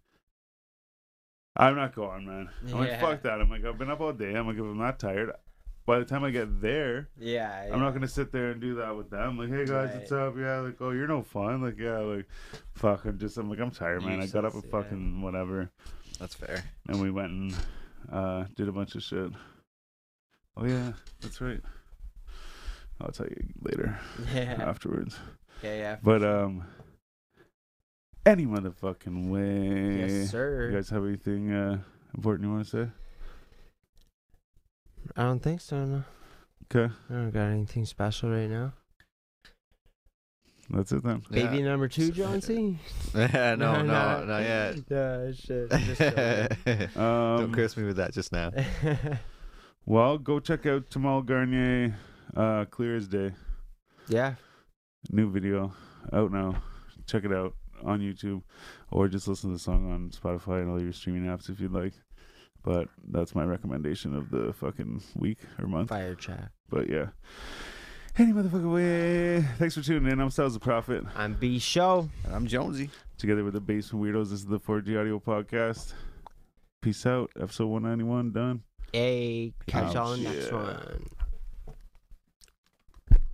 I'm 1.57 1.75
not 1.77 1.95
going, 1.95 2.27
man. 2.27 2.51
I'm 2.67 2.73
like, 2.79 2.89
Yeah. 2.89 3.01
fuck 3.01 3.23
that. 3.23 3.41
I'm 3.41 3.51
like, 3.51 3.65
I've 3.65 3.79
been 3.79 3.91
up 3.91 4.01
all 4.01 4.13
day. 4.13 4.35
I'm 4.35 4.47
like, 4.47 4.57
if 4.57 4.63
I'm 4.63 4.79
not 4.79 4.99
tired, 4.99 5.33
by 5.89 5.99
the 5.99 6.05
time 6.05 6.23
I 6.23 6.31
get 6.31 6.61
there, 6.61 7.09
Yeah. 7.19 7.67
I'm 7.73 7.81
not 7.81 7.95
gonna 7.95 8.07
sit 8.07 8.31
there 8.31 8.51
and 8.51 8.61
do 8.61 8.75
that 8.75 8.95
with 8.95 9.09
them. 9.09 9.39
Like, 9.39 9.49
hey 9.49 9.65
guys, 9.65 9.95
what's 9.95 10.13
up? 10.13 10.35
Yeah, 10.37 10.59
like, 10.59 10.77
oh, 10.83 10.91
you're 10.91 11.09
no 11.09 11.23
fun. 11.23 11.63
Like, 11.63 11.79
yeah, 11.79 11.97
like, 12.01 12.27
fuck. 12.75 13.07
I'm 13.07 13.19
just, 13.19 13.39
I'm 13.39 13.49
like, 13.49 13.59
I'm 13.59 13.71
tired, 13.71 14.05
man. 14.05 14.21
I 14.21 14.27
got 14.27 14.45
up 14.45 14.53
Useless, 14.53 14.65
yeah. 14.67 14.83
fucking 14.83 15.23
whatever, 15.23 15.71
That's 16.21 16.35
fair. 16.35 16.63
and 16.89 17.01
we 17.01 17.11
went 17.11 17.31
and 17.33 17.55
uh, 18.13 18.45
did 18.55 18.69
a 18.69 18.73
bunch 18.73 18.97
of 18.97 19.03
shit. 19.03 19.33
Oh 20.59 20.67
yeah, 20.67 20.93
that's 21.23 21.41
right. 21.41 21.61
I'll 23.01 23.11
tell 23.13 23.27
you 23.27 23.47
later 23.63 23.99
Yeah. 24.35 24.57
afterwards. 24.61 25.17
Yeah. 25.63 25.75
Yeah. 25.77 25.97
But 26.03 26.21
sure. 26.21 26.45
um, 26.45 26.65
any 28.27 28.45
motherfucking 28.45 29.31
way. 29.31 30.07
Yes, 30.07 30.31
sir. 30.33 30.69
You 30.71 30.77
guys 30.77 30.91
have 30.91 31.05
anything 31.07 31.51
uh, 31.51 31.79
important 32.15 32.47
you 32.47 32.53
want 32.53 32.67
to 32.67 32.71
say? 32.71 32.91
I 35.17 35.23
don't 35.23 35.41
think 35.43 35.61
so. 35.61 35.85
No. 35.85 36.05
Okay, 36.71 36.93
I 37.11 37.13
don't 37.13 37.31
got 37.31 37.47
anything 37.47 37.85
special 37.87 38.31
right 38.31 38.49
now. 38.49 38.73
that's 40.71 40.93
it 40.93 41.03
then. 41.03 41.23
Baby 41.31 41.63
number 41.63 41.89
two, 41.89 42.11
Jonesy 42.13 42.79
Yeah, 43.15 43.55
no, 43.55 43.83
no, 43.83 44.25
not 44.25 44.41
yet. 44.43 44.77
Yeah, 44.91 45.33
shit. 45.33 45.71
Just 45.71 46.01
joking. 46.01 46.89
Um, 46.97 47.37
Don't 47.39 47.53
curse 47.55 47.77
me 47.77 47.85
with 47.85 47.97
that 47.97 48.13
just 48.13 48.33
now. 48.33 48.51
Well, 49.87 50.19
go 50.19 50.39
check 50.41 50.67
out 50.67 50.91
Tamal 50.91 51.25
Garnier, 51.25 51.97
uh, 52.37 52.67
Clear 52.67 52.97
as 52.97 53.09
Day. 53.09 53.33
yeah. 54.09 54.35
New 55.11 55.31
video 55.31 55.73
out 56.13 56.31
now. 56.33 56.61
Check 57.07 57.25
it 57.25 57.33
out 57.33 57.55
on 57.85 58.01
YouTube 58.01 58.43
or 58.91 59.09
just 59.09 59.27
listen 59.29 59.49
to 59.51 59.55
the 59.55 59.59
song 59.61 59.91
on 59.91 60.11
Spotify 60.11 60.61
and 60.61 60.71
all 60.71 60.83
your 60.83 60.93
streaming 60.93 61.25
apps 61.31 61.49
if 61.49 61.61
you'd 61.61 61.73
like. 61.73 61.95
But 62.65 62.89
that's 63.11 63.35
my 63.35 63.45
recommendation 63.45 64.15
of 64.15 64.31
the 64.31 64.53
fucking 64.53 65.03
week 65.17 65.39
or 65.59 65.67
month. 65.67 65.89
Fire 65.91 66.15
chat. 66.15 66.51
But 66.69 66.89
yeah. 66.91 67.07
Any 68.19 68.33
motherfucking 68.33 68.73
way. 68.75 69.47
Thanks 69.59 69.75
for 69.77 69.83
tuning 69.83 70.11
in. 70.13 70.21
I'm 70.21 70.31
Styles 70.31 70.55
the 70.55 70.61
Prophet. 70.61 71.05
I'm 71.17 71.35
B 71.35 71.59
Show. 71.61 72.09
And 72.25 72.35
I'm 72.35 72.47
Jonesy. 72.47 72.91
Together 73.17 73.45
with 73.45 73.55
the 73.55 73.61
Basement 73.61 74.05
Weirdos, 74.05 74.31
this 74.31 74.41
is 74.41 74.47
the 74.47 74.59
4G 74.59 74.99
Audio 75.01 75.21
Podcast. 75.21 75.93
Peace 76.83 77.07
out. 77.07 77.31
Episode 77.41 77.67
191 77.69 78.33
done. 78.33 78.63
Hey, 78.93 79.53
catch 79.67 79.95
y'all 79.95 80.13
in 80.15 80.25
the 80.25 80.31
next 80.31 80.47
Yeah. 80.47 80.55
one. 80.55 81.07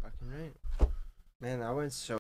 Fucking 0.02 0.30
right. 0.30 0.88
Man, 1.40 1.60
that 1.60 1.74
went 1.74 1.92
so. 1.92 2.12